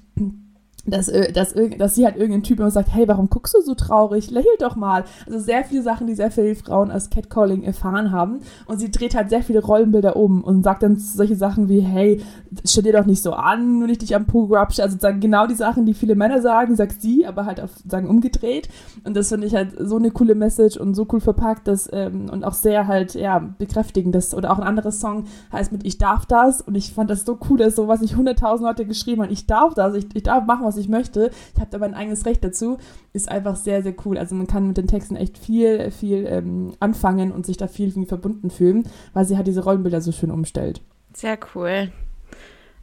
dass, 0.87 1.09
äh, 1.09 1.33
dass, 1.33 1.55
dass 1.79 1.95
sie 1.95 2.05
halt 2.05 2.17
irgendein 2.17 2.43
Typ 2.43 2.61
immer 2.61 2.71
sagt, 2.71 2.93
hey, 2.93 3.09
warum 3.09 3.31
guckst 3.31 3.55
du 3.55 3.61
so 3.63 3.75
traurig? 3.75 4.31
Lächel 4.31 4.53
doch 4.59 4.77
mal. 4.77 5.05
Also 5.27 5.39
sehr 5.39 5.65
viele 5.65 5.83
Sachen, 5.83 6.07
die 6.07 6.15
sehr 6.15 6.31
viele 6.31 6.55
Frauen 6.55 6.91
als 6.91 7.11
Catcalling 7.11 7.63
erfahren 7.63 8.13
haben. 8.13 8.41
Und 8.67 8.79
sie 8.79 8.91
dreht 8.91 9.15
halt 9.15 9.31
sehr 9.31 9.43
viele 9.43 9.63
Rollenbilder 9.63 10.17
um 10.17 10.43
und 10.43 10.63
sagt 10.63 10.83
dann 10.83 10.97
solche 10.97 11.37
Sachen 11.37 11.69
wie, 11.69 11.81
hey, 11.81 12.21
stell 12.65 12.83
dir 12.83 12.93
doch 12.93 13.07
nicht 13.07 13.23
so 13.23 13.33
an, 13.33 13.79
nur 13.79 13.89
nicht 13.89 14.03
dich 14.03 14.15
am 14.15 14.27
Po 14.27 14.47
grubsch. 14.47 14.81
Also 14.81 14.99
sagen 14.99 15.21
genau 15.21 15.47
die 15.47 15.55
Sachen, 15.55 15.87
die 15.87 15.95
viele 15.95 16.15
Männer 16.15 16.43
sagen, 16.43 16.77
sagt 16.77 17.01
sie, 17.01 17.27
aber 17.27 17.47
halt 17.47 17.61
auf 17.61 17.71
sagen 17.87 18.09
umgedreht. 18.09 18.69
Und 19.05 19.17
das 19.17 19.29
finde 19.29 19.47
ich 19.47 19.55
halt 19.55 19.75
so 19.79 19.97
eine 19.97 20.11
coole 20.11 20.35
Message 20.35 20.77
und 20.77 20.95
so 20.95 21.07
cool 21.13 21.21
verpackt, 21.21 21.67
dass, 21.67 21.89
ähm, 21.93 22.29
und 22.31 22.45
auch 22.45 22.55
sehr 22.55 22.87
halt, 22.87 23.15
ja, 23.15 23.39
bekräftigend. 23.39 24.15
Das, 24.15 24.35
oder 24.35 24.53
auch 24.53 24.59
ein 24.59 24.67
anderes 24.67 25.01
Song 25.01 25.25
heißt 25.53 25.73
mit 25.73 25.85
Ich 25.87 25.99
darf 25.99 26.27
das. 26.27 26.61
Und 26.61 26.75
ich 26.75 26.93
fand 26.93 27.11
das 27.11 27.25
so 27.25 27.39
cool, 27.49 27.59
dass 27.59 27.77
so, 27.77 27.89
was 27.89 28.01
nicht 28.01 28.17
hunderttausend 28.17 28.67
Leute 28.67 28.87
geschrieben 28.87 29.23
haben, 29.23 29.33
ich 29.33 29.47
darf 29.47 29.75
das, 29.75 29.95
ich, 29.95 30.07
ich 30.15 30.23
darf 30.23 30.45
machen, 30.45 30.65
was 30.65 30.74
was 30.75 30.81
ich 30.81 30.89
möchte. 30.89 31.31
Ich 31.55 31.61
habe 31.61 31.71
da 31.71 31.79
mein 31.79 31.95
eigenes 31.95 32.27
Recht 32.27 32.43
dazu. 32.43 32.79
Ist 33.13 33.31
einfach 33.31 33.57
sehr, 33.57 33.83
sehr 33.83 33.95
cool. 34.05 34.19
Also 34.19 34.35
man 34.35 34.47
kann 34.47 34.67
mit 34.67 34.77
den 34.77 34.89
Texten 34.89 35.17
echt 35.17 35.39
viel, 35.39 35.91
viel 35.91 36.27
ähm, 36.27 36.73
anfangen 36.81 37.33
und 37.33 37.47
sich 37.47 37.57
da 37.57 37.69
viel, 37.69 37.93
viel 37.93 38.07
verbunden 38.07 38.51
fühlen, 38.51 38.89
weil 39.13 39.25
sie 39.25 39.37
halt 39.37 39.47
diese 39.47 39.65
Rollenbilder 39.65 40.01
so 40.01 40.13
schön 40.13 40.31
umstellt. 40.31 40.83
Sehr 41.13 41.39
cool. 41.55 41.93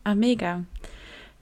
Ah, 0.03 0.15
mega. 0.15 0.63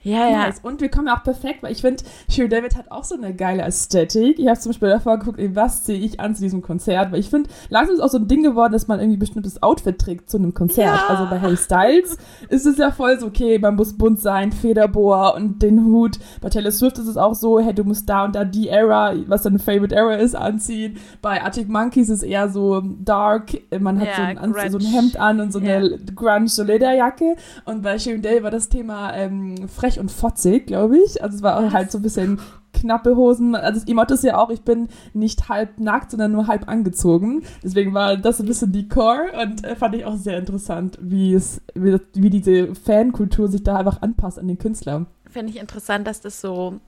Ja, 0.02 0.28
ja. 0.28 0.46
Nice. 0.46 0.60
Und 0.62 0.80
wir 0.80 0.88
kommen 0.88 1.08
auch 1.08 1.22
perfekt, 1.22 1.62
weil 1.62 1.72
ich 1.72 1.82
finde, 1.82 2.02
Shirin 2.30 2.50
David 2.50 2.76
hat 2.76 2.90
auch 2.90 3.04
so 3.04 3.14
eine 3.14 3.34
geile 3.34 3.62
Ästhetik. 3.62 4.38
Ich 4.38 4.48
habe 4.48 4.58
zum 4.58 4.70
Beispiel 4.70 4.88
davor 4.88 5.18
geguckt, 5.18 5.38
ey, 5.38 5.54
was 5.54 5.84
ziehe 5.84 5.98
ich 5.98 6.20
an 6.20 6.34
zu 6.34 6.42
diesem 6.42 6.62
Konzert, 6.62 7.12
weil 7.12 7.20
ich 7.20 7.28
finde, 7.28 7.50
langsam 7.68 7.96
ist 7.96 8.00
auch 8.00 8.08
so 8.08 8.16
ein 8.16 8.26
Ding 8.26 8.42
geworden, 8.42 8.72
dass 8.72 8.88
man 8.88 8.98
irgendwie 8.98 9.18
ein 9.18 9.20
bestimmtes 9.20 9.62
Outfit 9.62 9.98
trägt 9.98 10.30
zu 10.30 10.38
einem 10.38 10.54
Konzert. 10.54 10.96
Ja. 10.96 11.06
Also 11.08 11.28
bei 11.28 11.38
Harry 11.40 11.56
Styles 11.56 12.16
ist 12.48 12.64
es 12.64 12.78
ja 12.78 12.92
voll 12.92 13.20
so, 13.20 13.26
okay, 13.26 13.58
man 13.58 13.76
muss 13.76 13.96
bunt 13.96 14.20
sein, 14.20 14.52
Federbohr 14.52 15.34
und 15.34 15.62
den 15.62 15.84
Hut. 15.84 16.18
Bei 16.40 16.48
Taylor 16.48 16.72
Swift 16.72 16.98
ist 16.98 17.06
es 17.06 17.18
auch 17.18 17.34
so, 17.34 17.60
hey, 17.60 17.74
du 17.74 17.84
musst 17.84 18.08
da 18.08 18.24
und 18.24 18.34
da 18.34 18.44
die 18.44 18.68
Era, 18.68 19.14
was 19.26 19.42
deine 19.42 19.58
Favorite 19.58 19.94
Era 19.94 20.14
ist, 20.14 20.34
anziehen. 20.34 20.96
Bei 21.20 21.42
Arctic 21.42 21.68
Monkeys 21.68 22.08
ist 22.08 22.18
es 22.18 22.22
eher 22.22 22.48
so 22.48 22.82
dark, 23.00 23.50
man 23.78 24.00
hat 24.00 24.08
ja, 24.08 24.14
so, 24.16 24.22
ein, 24.22 24.70
so, 24.70 24.78
ein, 24.78 24.84
Hemd 24.84 25.20
an 25.20 25.40
und 25.40 25.52
so 25.52 25.58
eine 25.58 25.90
ja. 25.90 25.96
Grunge, 26.14 26.48
so 26.48 26.62
Lederjacke. 26.62 27.36
Und 27.66 27.82
bei 27.82 27.98
Shirin 27.98 28.22
David 28.22 28.44
war 28.44 28.50
das 28.50 28.70
Thema 28.70 29.14
ähm, 29.14 29.68
frech 29.68 29.89
frech 29.90 30.00
und 30.00 30.10
fotzig, 30.10 30.66
glaube 30.66 30.98
ich. 30.98 31.22
Also 31.22 31.36
es 31.36 31.42
war 31.42 31.58
auch 31.58 31.72
halt 31.72 31.90
so 31.90 31.98
ein 31.98 32.02
bisschen 32.02 32.40
knappe 32.72 33.16
Hosen. 33.16 33.54
Also 33.54 33.82
ihr 33.86 33.94
Motto 33.94 34.14
ist 34.14 34.24
ja 34.24 34.38
auch, 34.38 34.50
ich 34.50 34.62
bin 34.62 34.88
nicht 35.12 35.48
halb 35.48 35.78
nackt, 35.80 36.12
sondern 36.12 36.32
nur 36.32 36.46
halb 36.46 36.68
angezogen. 36.68 37.42
Deswegen 37.62 37.94
war 37.94 38.16
das 38.16 38.40
ein 38.40 38.46
bisschen 38.46 38.72
die 38.72 38.88
Core 38.88 39.32
und 39.42 39.64
äh, 39.64 39.76
fand 39.76 39.94
ich 39.94 40.04
auch 40.04 40.16
sehr 40.16 40.38
interessant, 40.38 40.98
wie 41.00 41.34
es, 41.34 41.60
wie, 41.74 41.98
wie 42.14 42.30
diese 42.30 42.74
Fankultur 42.74 43.48
sich 43.48 43.62
da 43.62 43.76
einfach 43.76 44.02
anpasst 44.02 44.38
an 44.38 44.48
den 44.48 44.58
Künstler. 44.58 45.06
Finde 45.28 45.52
ich 45.52 45.60
interessant, 45.60 46.06
dass 46.06 46.20
das 46.20 46.40
so 46.40 46.80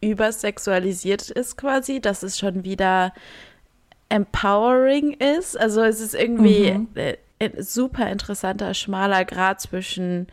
übersexualisiert 0.00 1.30
ist 1.30 1.56
quasi, 1.56 2.00
dass 2.00 2.22
es 2.22 2.38
schon 2.38 2.64
wieder 2.64 3.12
empowering 4.08 5.12
ist. 5.12 5.58
Also 5.58 5.82
es 5.82 6.00
ist 6.00 6.14
irgendwie 6.14 6.72
mhm. 6.72 6.88
ein 6.94 7.14
äh, 7.38 7.62
super 7.62 8.10
interessanter, 8.10 8.74
schmaler 8.74 9.24
Grad 9.24 9.60
zwischen 9.60 10.26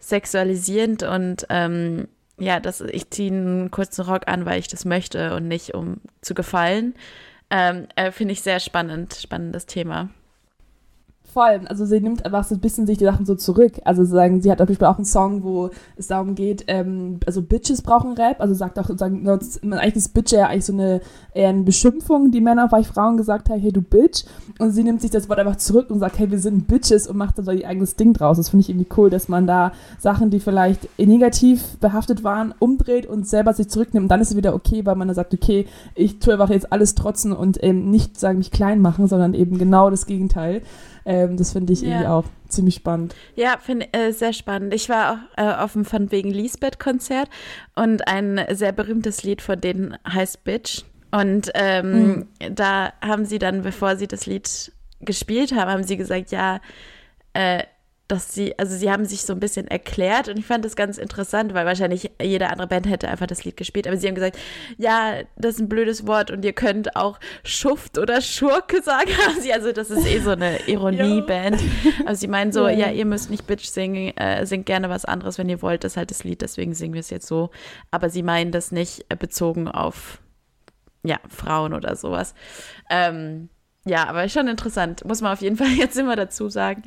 sexualisierend 0.00 1.02
und 1.02 1.46
ähm, 1.50 2.08
ja, 2.38 2.58
das, 2.58 2.80
ich 2.80 3.10
ziehe 3.10 3.30
einen 3.30 3.70
kurzen 3.70 4.02
Rock 4.02 4.22
an, 4.26 4.46
weil 4.46 4.58
ich 4.58 4.68
das 4.68 4.84
möchte 4.84 5.34
und 5.34 5.46
nicht 5.46 5.74
um 5.74 6.00
zu 6.22 6.34
gefallen. 6.34 6.94
Ähm, 7.50 7.86
äh, 7.96 8.10
Finde 8.10 8.32
ich 8.32 8.42
sehr 8.42 8.60
spannend, 8.60 9.14
spannendes 9.14 9.66
Thema. 9.66 10.08
Voll, 11.32 11.60
also 11.66 11.84
sie 11.84 12.00
nimmt 12.00 12.24
einfach 12.24 12.44
so 12.44 12.54
ein 12.54 12.60
bisschen 12.60 12.86
sich 12.86 12.98
die 12.98 13.04
Sachen 13.04 13.26
so 13.26 13.34
zurück. 13.34 13.72
Also 13.84 14.04
sagen, 14.04 14.40
sie 14.42 14.50
hat 14.50 14.58
zum 14.58 14.66
Beispiel 14.66 14.86
auch 14.86 14.96
einen 14.96 15.04
Song, 15.04 15.42
wo 15.44 15.70
es 15.96 16.08
darum 16.08 16.34
geht, 16.34 16.64
ähm, 16.66 17.20
also 17.26 17.42
Bitches 17.42 17.82
brauchen 17.82 18.14
Rap, 18.14 18.40
also 18.40 18.54
sagt 18.54 18.78
auch 18.78 18.86
sozusagen, 18.86 19.28
eigentlich 19.28 19.96
ist 19.96 20.14
Bitch 20.14 20.32
ja 20.32 20.46
eigentlich 20.46 20.64
so 20.64 20.72
eine 20.72 21.00
eher 21.34 21.50
eine 21.50 21.62
Beschimpfung, 21.62 22.30
die 22.30 22.40
Männer 22.40 22.68
bei 22.68 22.82
Frauen 22.82 23.16
gesagt 23.16 23.48
haben, 23.48 23.60
hey 23.60 23.72
du 23.72 23.82
Bitch. 23.82 24.24
Und 24.58 24.72
sie 24.72 24.82
nimmt 24.82 25.00
sich 25.00 25.10
das 25.10 25.28
Wort 25.28 25.38
einfach 25.38 25.56
zurück 25.56 25.90
und 25.90 26.00
sagt, 26.00 26.18
hey, 26.18 26.30
wir 26.30 26.38
sind 26.38 26.66
Bitches 26.66 27.06
und 27.06 27.16
macht 27.16 27.38
dann 27.38 27.44
so 27.44 27.52
ihr 27.52 27.68
eigenes 27.68 27.96
Ding 27.96 28.12
draus. 28.12 28.36
Das 28.36 28.48
finde 28.48 28.62
ich 28.62 28.70
irgendwie 28.70 28.88
cool, 28.96 29.10
dass 29.10 29.28
man 29.28 29.46
da 29.46 29.72
Sachen, 29.98 30.30
die 30.30 30.40
vielleicht 30.40 30.88
negativ 30.98 31.76
behaftet 31.78 32.24
waren, 32.24 32.54
umdreht 32.58 33.06
und 33.06 33.26
selber 33.26 33.54
sich 33.54 33.68
zurücknimmt. 33.68 34.04
Und 34.04 34.08
dann 34.08 34.20
ist 34.20 34.30
es 34.30 34.36
wieder 34.36 34.54
okay, 34.54 34.84
weil 34.84 34.96
man 34.96 35.08
dann 35.08 35.14
sagt, 35.14 35.34
okay, 35.34 35.66
ich 35.94 36.18
tue 36.18 36.34
einfach 36.34 36.50
jetzt 36.50 36.72
alles 36.72 36.94
trotzen 36.94 37.32
und 37.32 37.62
ähm, 37.62 37.90
nicht 37.90 38.18
sagen, 38.18 38.38
mich 38.38 38.50
klein 38.50 38.80
machen, 38.80 39.06
sondern 39.06 39.34
eben 39.34 39.58
genau 39.58 39.90
das 39.90 40.06
Gegenteil. 40.06 40.62
Ähm, 41.24 41.36
das 41.36 41.52
finde 41.52 41.72
ich 41.72 41.82
ja. 41.82 41.88
irgendwie 41.88 42.06
auch 42.06 42.24
ziemlich 42.48 42.76
spannend. 42.76 43.14
Ja, 43.34 43.58
finde 43.58 43.92
äh, 43.92 44.12
sehr 44.12 44.32
spannend. 44.32 44.74
Ich 44.74 44.88
war 44.88 45.12
auch 45.12 45.42
äh, 45.42 45.54
auf 45.62 45.72
dem 45.74 45.84
von 45.84 46.10
wegen 46.10 46.30
Lisbeth-Konzert 46.30 47.28
und 47.74 48.06
ein 48.08 48.40
sehr 48.50 48.72
berühmtes 48.72 49.22
Lied 49.22 49.42
von 49.42 49.60
denen 49.60 49.96
heißt 50.08 50.44
Bitch. 50.44 50.84
Und 51.12 51.50
ähm, 51.54 52.02
mhm. 52.02 52.54
da 52.54 52.92
haben 53.00 53.24
sie 53.24 53.38
dann, 53.38 53.62
bevor 53.62 53.96
sie 53.96 54.06
das 54.06 54.26
Lied 54.26 54.72
gespielt 55.00 55.52
haben, 55.52 55.70
haben 55.70 55.84
sie 55.84 55.96
gesagt, 55.96 56.30
ja, 56.30 56.60
äh, 57.32 57.64
dass 58.10 58.34
sie, 58.34 58.58
also 58.58 58.76
sie 58.76 58.90
haben 58.90 59.04
sich 59.04 59.22
so 59.22 59.32
ein 59.32 59.40
bisschen 59.40 59.68
erklärt 59.68 60.28
und 60.28 60.38
ich 60.38 60.46
fand 60.46 60.64
das 60.64 60.74
ganz 60.74 60.98
interessant, 60.98 61.54
weil 61.54 61.64
wahrscheinlich 61.64 62.10
jede 62.20 62.50
andere 62.50 62.66
Band 62.66 62.88
hätte 62.88 63.08
einfach 63.08 63.26
das 63.26 63.44
Lied 63.44 63.56
gespielt, 63.56 63.86
aber 63.86 63.96
sie 63.96 64.08
haben 64.08 64.16
gesagt, 64.16 64.38
ja, 64.78 65.20
das 65.36 65.54
ist 65.54 65.60
ein 65.60 65.68
blödes 65.68 66.06
Wort 66.06 66.30
und 66.30 66.44
ihr 66.44 66.52
könnt 66.52 66.96
auch 66.96 67.20
Schuft 67.44 67.98
oder 67.98 68.20
Schurke 68.20 68.82
sagen. 68.82 69.10
Also 69.52 69.72
das 69.72 69.90
ist 69.90 70.06
eh 70.06 70.20
so 70.20 70.30
eine 70.30 70.68
Ironieband. 70.68 71.60
Also 72.06 72.20
sie 72.20 72.28
meinen 72.28 72.52
so, 72.52 72.68
ja. 72.68 72.86
ja. 72.86 72.90
ihr 72.90 73.04
müsst 73.04 73.30
nicht 73.30 73.46
Bitch 73.46 73.66
singen, 73.66 74.16
äh, 74.16 74.46
singt 74.46 74.66
gerne 74.66 74.88
was 74.88 75.04
anderes, 75.04 75.38
wenn 75.38 75.48
ihr 75.48 75.60
wollt, 75.60 75.82
das 75.84 75.92
ist 75.92 75.96
halt 75.96 76.10
das 76.10 76.24
Lied, 76.24 76.42
deswegen 76.42 76.74
singen 76.74 76.94
wir 76.94 77.00
es 77.00 77.10
jetzt 77.10 77.26
so. 77.26 77.50
Aber 77.90 78.10
sie 78.10 78.22
meinen 78.22 78.52
das 78.52 78.70
nicht 78.70 79.08
bezogen 79.18 79.68
auf, 79.68 80.20
ja, 81.02 81.18
Frauen 81.28 81.74
oder 81.74 81.96
sowas. 81.96 82.34
Ähm, 82.90 83.48
ja, 83.84 84.06
aber 84.06 84.28
schon 84.28 84.48
interessant. 84.48 85.04
Muss 85.04 85.20
man 85.20 85.32
auf 85.32 85.40
jeden 85.40 85.56
Fall 85.56 85.68
jetzt 85.76 85.96
immer 85.96 86.16
dazu 86.16 86.48
sagen. 86.48 86.82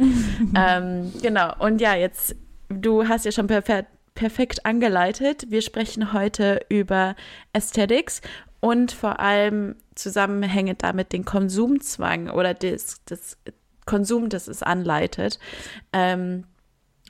ähm, 0.56 1.12
genau. 1.22 1.54
Und 1.60 1.82
ja, 1.82 1.96
jetzt, 1.96 2.36
du 2.70 3.08
hast 3.08 3.26
ja 3.26 3.32
schon 3.32 3.48
perfekt, 3.48 3.90
perfekt 4.16 4.66
angeleitet. 4.66 5.46
Wir 5.50 5.62
sprechen 5.62 6.14
heute 6.14 6.62
über 6.70 7.16
Aesthetics 7.54 8.22
und 8.60 8.92
vor 8.92 9.20
allem 9.20 9.76
zusammenhängend 9.96 10.84
damit 10.84 11.14
den 11.14 11.26
Konsumzwang 11.26 12.30
oder 12.30 12.54
das, 12.54 13.02
das 13.06 13.38
Konsum, 13.86 14.30
das 14.30 14.48
es 14.48 14.64
anleitet. 14.64 15.40
Ähm, 15.92 16.46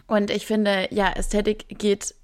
und 0.08 0.32
ich 0.32 0.46
finde, 0.46 0.88
ja, 0.92 1.12
Ästhetik 1.12 1.66
geht 1.78 2.16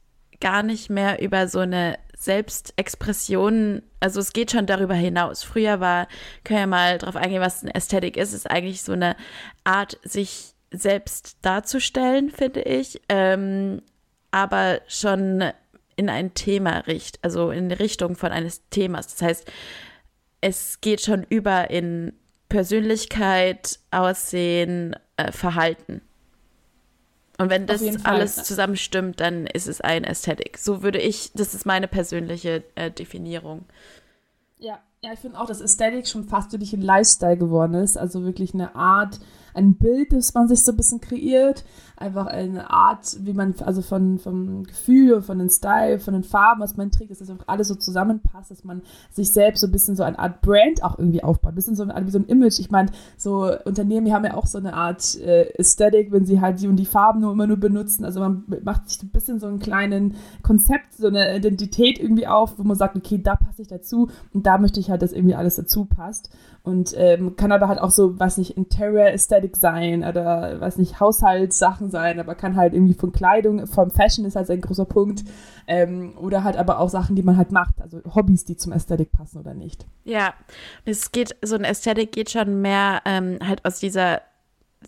gar 0.41 0.63
nicht 0.63 0.89
mehr 0.89 1.21
über 1.21 1.47
so 1.47 1.59
eine 1.59 1.97
Selbstexpression, 2.19 3.81
also 4.01 4.19
es 4.19 4.33
geht 4.33 4.51
schon 4.51 4.65
darüber 4.65 4.93
hinaus. 4.93 5.41
Früher 5.43 5.79
war, 5.79 6.07
können 6.43 6.59
wir 6.59 6.67
mal 6.67 6.97
drauf 6.97 7.15
eingehen, 7.15 7.41
was 7.41 7.63
eine 7.63 7.73
Ästhetik 7.73 8.17
ist, 8.17 8.33
ist 8.33 8.49
eigentlich 8.49 8.81
so 8.81 8.91
eine 8.91 9.15
Art, 9.63 9.97
sich 10.03 10.53
selbst 10.71 11.37
darzustellen, 11.41 12.29
finde 12.29 12.61
ich, 12.61 13.01
ähm, 13.09 13.81
aber 14.31 14.81
schon 14.87 15.45
in 15.95 16.09
ein 16.09 16.33
Thema 16.33 16.79
richtet, 16.79 17.23
also 17.23 17.51
in 17.51 17.71
Richtung 17.71 18.15
von 18.15 18.31
eines 18.31 18.67
Themas. 18.69 19.07
Das 19.07 19.21
heißt, 19.21 19.51
es 20.41 20.81
geht 20.81 21.01
schon 21.01 21.23
über 21.23 21.69
in 21.69 22.13
Persönlichkeit, 22.49 23.79
Aussehen, 23.91 24.95
äh, 25.17 25.31
Verhalten. 25.31 26.01
Und 27.39 27.49
wenn 27.49 27.65
das 27.65 27.81
alles 28.05 28.35
zusammen 28.43 28.75
stimmt, 28.75 29.21
dann 29.21 29.47
ist 29.47 29.67
es 29.67 29.79
ein 29.79 30.03
Ästhetik. 30.03 30.57
So 30.57 30.83
würde 30.83 30.99
ich, 30.99 31.31
das 31.33 31.55
ist 31.55 31.65
meine 31.65 31.87
persönliche 31.87 32.63
äh, 32.75 32.91
Definierung. 32.91 33.63
Ja, 34.57 34.79
ja, 35.01 35.13
ich 35.13 35.19
finde 35.19 35.39
auch, 35.39 35.45
dass 35.45 35.61
Ästhetik 35.61 36.05
schon 36.05 36.25
fast 36.25 36.51
wirklich 36.51 36.73
ein 36.73 36.81
Lifestyle 36.81 37.37
geworden 37.37 37.75
ist. 37.75 37.97
Also 37.97 38.25
wirklich 38.25 38.53
eine 38.53 38.75
Art, 38.75 39.21
ein 39.53 39.75
Bild, 39.75 40.13
das 40.13 40.33
man 40.33 40.47
sich 40.47 40.63
so 40.63 40.71
ein 40.71 40.77
bisschen 40.77 41.01
kreiert. 41.01 41.63
Einfach 41.97 42.27
eine 42.27 42.69
Art, 42.69 43.17
wie 43.25 43.33
man, 43.33 43.53
also 43.65 43.81
von, 43.81 44.19
vom 44.19 44.63
Gefühl, 44.63 45.21
von 45.21 45.37
den 45.37 45.49
Style, 45.49 45.99
von 45.99 46.13
den 46.13 46.23
Farben, 46.23 46.61
was 46.61 46.77
man 46.77 46.91
trägt, 46.91 47.11
dass 47.11 47.19
das 47.19 47.29
einfach 47.29 47.47
alles 47.47 47.67
so 47.67 47.75
zusammenpasst, 47.75 48.51
dass 48.51 48.63
man 48.63 48.83
sich 49.11 49.33
selbst 49.33 49.59
so 49.59 49.67
ein 49.67 49.71
bisschen 49.71 49.97
so 49.97 50.03
eine 50.03 50.17
Art 50.17 50.41
Brand 50.41 50.81
auch 50.81 50.97
irgendwie 50.97 51.23
aufbaut. 51.23 51.51
Ein 51.51 51.55
bisschen 51.55 51.75
so 51.75 51.83
ein, 51.83 52.07
wie 52.07 52.11
so 52.11 52.19
ein 52.19 52.25
Image. 52.25 52.59
Ich 52.59 52.71
meine, 52.71 52.91
so 53.17 53.51
Unternehmen, 53.65 54.05
die 54.05 54.13
haben 54.13 54.23
ja 54.23 54.35
auch 54.35 54.45
so 54.45 54.57
eine 54.57 54.73
Art 54.73 55.19
äh, 55.19 55.49
Ästhetik, 55.57 56.11
wenn 56.11 56.25
sie 56.25 56.39
halt 56.39 56.61
die 56.61 56.67
und 56.67 56.77
die 56.77 56.85
Farben 56.85 57.19
nur 57.19 57.33
immer 57.33 57.47
nur 57.47 57.57
benutzen. 57.57 58.05
Also 58.05 58.21
man 58.21 58.43
macht 58.63 58.89
sich 58.89 59.03
ein 59.03 59.09
bisschen 59.09 59.39
so 59.39 59.47
einen 59.47 59.59
kleinen 59.59 60.15
Konzept, 60.41 60.93
so 60.93 61.07
eine 61.07 61.35
Identität 61.35 61.99
irgendwie 61.99 62.27
auf, 62.27 62.57
wo 62.57 62.63
man 62.63 62.77
sagt, 62.77 62.95
okay, 62.95 63.21
da 63.21 63.35
passe 63.35 63.61
ich 63.61 63.67
dazu 63.67 64.09
und 64.33 64.45
da 64.45 64.57
möchte 64.57 64.79
ich 64.79 64.89
halt, 64.89 65.01
dass 65.01 65.11
irgendwie 65.11 65.35
alles 65.35 65.55
dazu 65.55 65.85
passt. 65.85 66.29
Und 66.61 66.93
ähm, 66.97 67.35
kann 67.35 67.51
aber 67.51 67.67
halt 67.67 67.79
auch 67.79 67.89
so, 67.89 68.19
weiß 68.19 68.37
nicht, 68.37 68.57
Interior 68.57 69.05
Aesthetic 69.05 69.55
sein 69.55 70.03
oder, 70.03 70.59
weiß 70.59 70.77
nicht, 70.77 70.99
Haushaltssachen 70.99 71.89
sein, 71.89 72.19
aber 72.19 72.35
kann 72.35 72.55
halt 72.55 72.73
irgendwie 72.73 72.93
von 72.93 73.11
Kleidung, 73.11 73.65
vom 73.65 73.89
Fashion 73.91 74.25
ist 74.25 74.35
halt 74.35 74.49
ein 74.49 74.61
großer 74.61 74.85
Punkt. 74.85 75.23
Ähm, 75.67 76.17
oder 76.17 76.43
halt 76.43 76.57
aber 76.57 76.79
auch 76.79 76.89
Sachen, 76.89 77.15
die 77.15 77.23
man 77.23 77.37
halt 77.37 77.51
macht, 77.51 77.81
also 77.81 78.01
Hobbys, 78.13 78.43
die 78.43 78.57
zum 78.57 78.73
Aesthetic 78.73 79.11
passen 79.11 79.39
oder 79.39 79.53
nicht. 79.53 79.85
Ja, 80.03 80.33
es 80.85 81.11
geht, 81.11 81.35
so 81.43 81.55
ein 81.55 81.65
Aesthetic 81.65 82.11
geht 82.11 82.29
schon 82.29 82.61
mehr 82.61 83.01
ähm, 83.05 83.39
halt 83.41 83.63
aus 83.65 83.79
dieser 83.79 84.21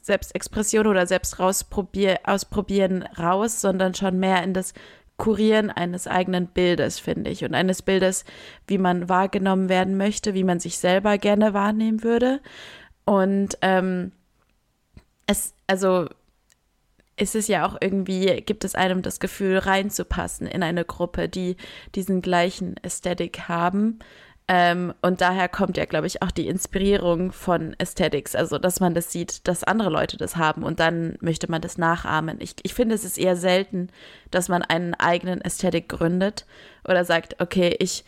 Selbstexpression 0.02 0.88
oder 0.88 1.06
selbst 1.06 1.40
ausprobieren 1.40 3.04
raus, 3.18 3.62
sondern 3.62 3.94
schon 3.94 4.20
mehr 4.20 4.44
in 4.44 4.54
das 4.54 4.74
Kurieren 5.22 5.70
eines 5.70 6.08
eigenen 6.08 6.48
Bildes, 6.48 6.98
finde 6.98 7.30
ich. 7.30 7.46
Und 7.46 7.54
eines 7.54 7.84
Bildes, 7.84 8.26
wie 8.66 8.80
man 8.80 9.08
wahrgenommen 9.08 9.70
werden 9.70 9.96
möchte, 9.96 10.34
wie 10.34 10.44
man 10.44 10.60
sich 10.60 10.80
selber 10.80 11.20
gerne 11.20 11.54
wahrnehmen 11.54 12.04
würde. 12.04 12.42
Und 13.06 13.56
ähm, 13.62 14.14
es, 15.28 15.54
also 15.68 16.08
ist 17.18 17.36
es 17.36 17.48
ja 17.48 17.68
auch 17.68 17.78
irgendwie, 17.80 18.42
gibt 18.42 18.64
es 18.64 18.74
einem 18.74 19.04
das 19.04 19.20
Gefühl, 19.20 19.60
reinzupassen 19.60 20.48
in 20.48 20.64
eine 20.64 20.86
Gruppe, 20.86 21.30
die 21.30 21.56
diesen 21.94 22.24
gleichen 22.24 22.78
Ästhetik 22.78 23.48
haben. 23.48 24.00
Ähm, 24.54 24.94
und 25.02 25.22
daher 25.22 25.48
kommt 25.48 25.78
ja, 25.78 25.86
glaube 25.86 26.08
ich, 26.08 26.22
auch 26.22 26.30
die 26.30 26.50
Inspirierung 26.50 27.32
von 27.32 27.74
Aesthetics. 27.80 28.36
Also, 28.36 28.58
dass 28.58 28.82
man 28.82 28.94
das 28.94 29.10
sieht, 29.10 29.48
dass 29.48 29.64
andere 29.64 29.90
Leute 29.90 30.18
das 30.18 30.36
haben 30.36 30.64
und 30.64 30.82
dann 30.82 31.16
möchte 31.22 31.50
man 31.50 31.62
das 31.62 31.78
nachahmen. 31.78 32.36
Ich, 32.42 32.56
ich 32.64 32.74
finde, 32.74 32.94
es 32.96 33.06
ist 33.06 33.18
eher 33.18 33.38
selten, 33.38 33.88
dass 34.30 34.50
man 34.50 34.62
einen 34.62 34.94
eigenen 34.94 35.42
Aesthetic 35.42 35.88
gründet 35.88 36.46
oder 36.84 37.06
sagt, 37.06 37.42
okay, 37.42 37.78
ich 37.80 38.04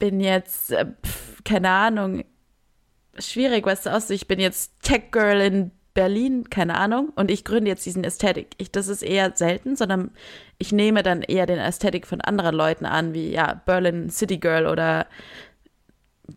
bin 0.00 0.18
jetzt, 0.18 0.72
äh, 0.72 0.86
keine 1.44 1.70
Ahnung, 1.70 2.24
schwierig, 3.16 3.64
weißt 3.64 3.86
du, 3.86 3.90
aus, 3.90 4.10
ich 4.10 4.26
bin 4.26 4.40
jetzt 4.40 4.82
Tech 4.82 5.12
Girl 5.12 5.40
in 5.40 5.70
Berlin, 5.96 6.50
keine 6.50 6.76
Ahnung, 6.76 7.10
und 7.16 7.30
ich 7.30 7.42
gründe 7.44 7.70
jetzt 7.70 7.86
diesen 7.86 8.04
Ästhetik. 8.04 8.48
Ich, 8.58 8.70
das 8.70 8.86
ist 8.86 9.02
eher 9.02 9.32
selten, 9.34 9.74
sondern 9.74 10.10
ich 10.58 10.70
nehme 10.70 11.02
dann 11.02 11.22
eher 11.22 11.46
den 11.46 11.58
Ästhetik 11.58 12.06
von 12.06 12.20
anderen 12.20 12.54
Leuten 12.54 12.84
an, 12.84 13.14
wie 13.14 13.30
ja, 13.32 13.60
Berlin 13.64 14.10
City 14.10 14.36
Girl 14.36 14.66
oder 14.66 15.06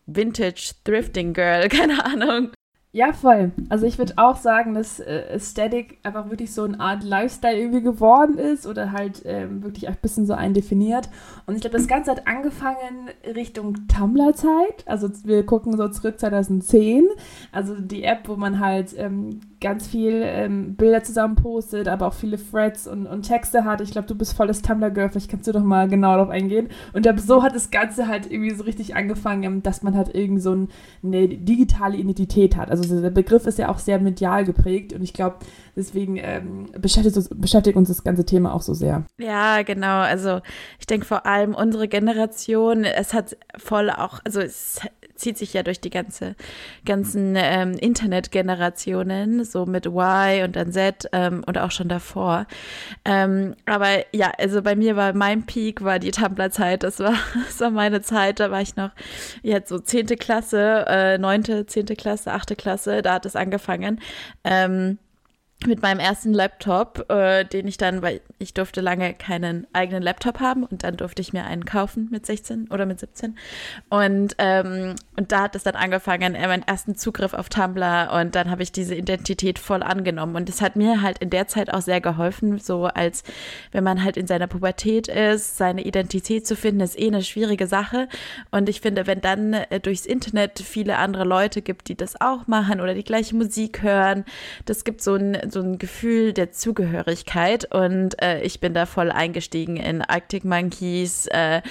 Vintage 0.06 0.72
Thrifting 0.86 1.34
Girl, 1.34 1.68
keine 1.70 2.04
Ahnung. 2.06 2.52
Ja, 2.92 3.14
voll. 3.14 3.52
Also 3.70 3.86
ich 3.86 4.00
würde 4.00 4.14
auch 4.18 4.36
sagen, 4.36 4.74
dass 4.74 5.00
äh, 5.00 5.26
Aesthetic 5.34 6.00
einfach 6.02 6.32
wirklich 6.32 6.52
so 6.52 6.64
eine 6.64 6.80
Art 6.80 7.04
Lifestyle 7.04 7.56
irgendwie 7.56 7.84
geworden 7.84 8.40
ist 8.40 8.66
oder 8.66 8.92
halt 8.92 9.22
ähm, 9.26 9.62
wirklich 9.62 9.88
ein 9.88 9.98
bisschen 10.02 10.26
so 10.26 10.34
ein 10.34 10.56
definiert. 10.56 11.08
Und 11.46 11.54
ich 11.54 11.62
glaube, 11.62 11.78
das 11.78 11.88
Ganze 11.88 12.10
hat 12.10 12.26
angefangen 12.26 13.12
Richtung 13.36 13.88
Tumblr-Zeit. 13.88 14.88
Also 14.88 15.08
wir 15.24 15.46
gucken 15.46 15.78
so 15.78 15.88
zurück 15.90 16.20
2010. 16.20 17.08
Also 17.52 17.80
die 17.80 18.04
App, 18.04 18.28
wo 18.28 18.36
man 18.38 18.60
halt 18.60 18.96
ähm, 18.98 19.40
ganz 19.62 19.88
viel 19.88 20.22
ähm, 20.24 20.76
Bilder 20.76 21.04
zusammen 21.04 21.36
postet, 21.36 21.88
aber 21.88 22.08
auch 22.08 22.14
viele 22.14 22.38
Threads 22.38 22.88
und, 22.88 23.08
und 23.08 23.24
Texte 23.24 23.66
hat. 23.66 23.82
Ich 23.82 23.92
glaube, 23.92 24.08
du 24.08 24.16
bist 24.16 24.34
volles 24.34 24.62
Tumblr-Girl, 24.62 25.10
vielleicht 25.10 25.30
kannst 25.30 25.48
du 25.48 25.52
doch 25.52 25.64
mal 25.64 25.88
genau 25.88 26.14
darauf 26.16 26.30
eingehen. 26.30 26.70
Und 26.94 27.08
so 27.20 27.44
hat 27.44 27.56
das 27.56 27.70
Ganze 27.70 28.08
halt 28.08 28.32
irgendwie 28.32 28.52
so 28.52 28.64
richtig 28.64 28.96
angefangen, 28.96 29.62
dass 29.62 29.84
man 29.84 29.96
halt 29.96 30.16
irgendwie 30.16 30.42
so 30.42 30.54
ein, 30.54 30.70
eine 31.04 31.28
digitale 31.28 31.98
Identität 31.98 32.56
hat. 32.56 32.72
Also 32.72 33.02
der 33.02 33.10
Begriff 33.10 33.46
ist 33.46 33.60
ja 33.60 33.70
auch 33.70 33.80
sehr 33.80 34.00
medial 34.00 34.46
geprägt 34.46 34.94
und 34.94 35.02
ich 35.02 35.14
glaube, 35.14 35.38
deswegen 35.76 36.18
ähm, 36.18 36.68
beschäftigt, 36.80 37.18
uns, 37.18 37.30
beschäftigt 37.30 37.76
uns 37.76 37.90
das 37.90 38.04
ganze 38.04 38.26
Thema 38.26 38.54
auch 38.54 38.62
so 38.62 38.74
sehr. 38.74 39.04
Ja, 39.18 39.64
genau. 39.64 40.00
Also 40.00 40.40
ich 40.80 40.88
denke 40.88 41.06
vor 41.06 41.26
allem 41.26 41.54
unsere 41.54 41.88
Generation, 41.88 42.86
es 42.86 43.14
hat 43.14 43.38
voll 43.58 43.90
auch, 43.90 44.20
also 44.24 44.40
es 44.40 44.80
zieht 45.20 45.38
sich 45.38 45.54
ja 45.54 45.64
durch 45.64 45.80
die 45.80 45.90
ganze, 45.90 46.36
ganzen 46.86 47.36
ähm, 47.38 47.74
Internetgenerationen, 47.74 49.44
so 49.44 49.66
mit 49.66 49.86
Y 49.86 50.44
und 50.44 50.56
dann 50.56 50.72
Z 50.72 51.08
ähm, 51.12 51.44
und 51.46 51.58
auch 51.58 51.72
schon 51.72 51.90
davor. 51.90 52.48
Ähm, 53.06 53.56
aber 53.66 54.06
ja, 54.14 54.32
also 54.38 54.62
bei 54.62 54.76
mir 54.76 54.96
war 54.96 55.14
mein 55.14 55.46
Peak, 55.46 55.84
war 55.84 56.00
die 56.00 56.12
Tumblr-Zeit, 56.12 56.84
das 56.84 57.00
war, 57.00 57.14
das 57.46 57.60
war 57.60 57.72
meine 57.72 58.02
Zeit, 58.02 58.40
da 58.40 58.52
war 58.52 58.62
ich 58.62 58.76
noch 58.76 58.92
jetzt 59.44 59.70
so 59.70 59.80
zehnte 59.80 60.16
Klasse, 60.16 60.86
äh, 60.88 61.18
neunte, 61.18 61.66
zehnte 61.66 61.96
Klasse, 61.96 62.32
achte 62.32 62.56
Klasse, 62.56 63.02
da 63.02 63.14
hat 63.14 63.26
es 63.26 63.36
angefangen. 63.36 64.00
Ähm, 64.44 64.98
mit 65.66 65.82
meinem 65.82 66.00
ersten 66.00 66.34
Laptop, 66.34 67.12
äh, 67.12 67.44
den 67.44 67.68
ich 67.68 67.78
dann, 67.78 68.02
weil 68.02 68.22
ich 68.38 68.54
durfte 68.54 68.80
lange 68.80 69.14
keinen 69.14 69.68
eigenen 69.74 70.02
Laptop 70.02 70.40
haben 70.40 70.64
und 70.64 70.84
dann 70.84 70.96
durfte 70.96 71.22
ich 71.22 71.34
mir 71.34 71.44
einen 71.44 71.66
kaufen 71.66 72.08
mit 72.12 72.26
16 72.26 72.70
oder 72.70 72.86
mit 72.86 73.02
17. 73.02 73.38
Und, 73.90 74.36
ähm, 74.38 74.96
und 75.18 75.34
da 75.34 75.42
hat 75.44 75.58
es 75.58 75.64
dann 75.64 75.76
angefangen, 75.76 76.34
äh, 76.34 76.48
meinen 76.48 76.64
ersten 76.64 76.96
Zugriff 76.96 77.34
auf 77.34 77.50
Tumblr 77.50 78.10
und 78.14 78.36
dann 78.36 78.50
habe 78.50 78.64
ich 78.64 78.72
diese 78.72 78.96
Identität 78.96 79.60
voll 79.60 79.84
angenommen. 79.84 80.38
Und 80.38 80.48
es 80.48 80.62
hat 80.62 80.78
mir 80.78 81.02
halt 81.02 81.18
in 81.18 81.30
der 81.30 81.48
Zeit 81.48 81.74
auch 81.74 81.82
sehr 81.82 82.00
geholfen, 82.00 82.58
so 82.60 82.86
als 82.86 83.24
wenn 83.74 83.84
man 83.84 84.02
halt 84.02 84.16
in 84.16 84.28
seiner 84.28 84.48
Pubertät 84.48 85.10
ist, 85.10 85.58
seine 85.58 85.84
Identität 85.84 86.48
zu 86.48 86.56
finden, 86.56 86.80
ist 86.80 86.98
eh 86.98 87.08
eine 87.08 87.22
schwierige 87.22 87.68
Sache. 87.68 88.08
Und 88.52 88.70
ich 88.70 88.80
finde, 88.80 89.08
wenn 89.08 89.20
dann 89.20 89.54
äh, 89.54 89.82
durchs 89.82 90.06
Internet 90.06 90.60
viele 90.60 90.98
andere 90.98 91.26
Leute 91.26 91.62
gibt, 91.62 91.90
die 91.90 91.96
das 91.96 92.20
auch 92.22 92.48
machen 92.48 92.80
oder 92.80 92.94
die 92.94 93.04
gleiche 93.04 93.36
Musik 93.36 93.84
hören, 93.84 94.24
das 94.64 94.86
gibt 94.86 95.02
so 95.02 95.16
ein 95.16 95.49
so 95.52 95.62
ein 95.62 95.78
Gefühl 95.78 96.34
der 96.34 96.52
Zugehörigkeit 96.52 97.74
und 97.74 98.22
äh, 98.22 98.42
ich 98.42 98.60
bin 98.60 98.74
da 98.74 98.86
voll 98.86 99.12
eingestiegen 99.12 99.78
in 99.78 100.02
Arctic 100.02 100.46
Monkeys, 100.46 101.28
äh, 101.28 101.62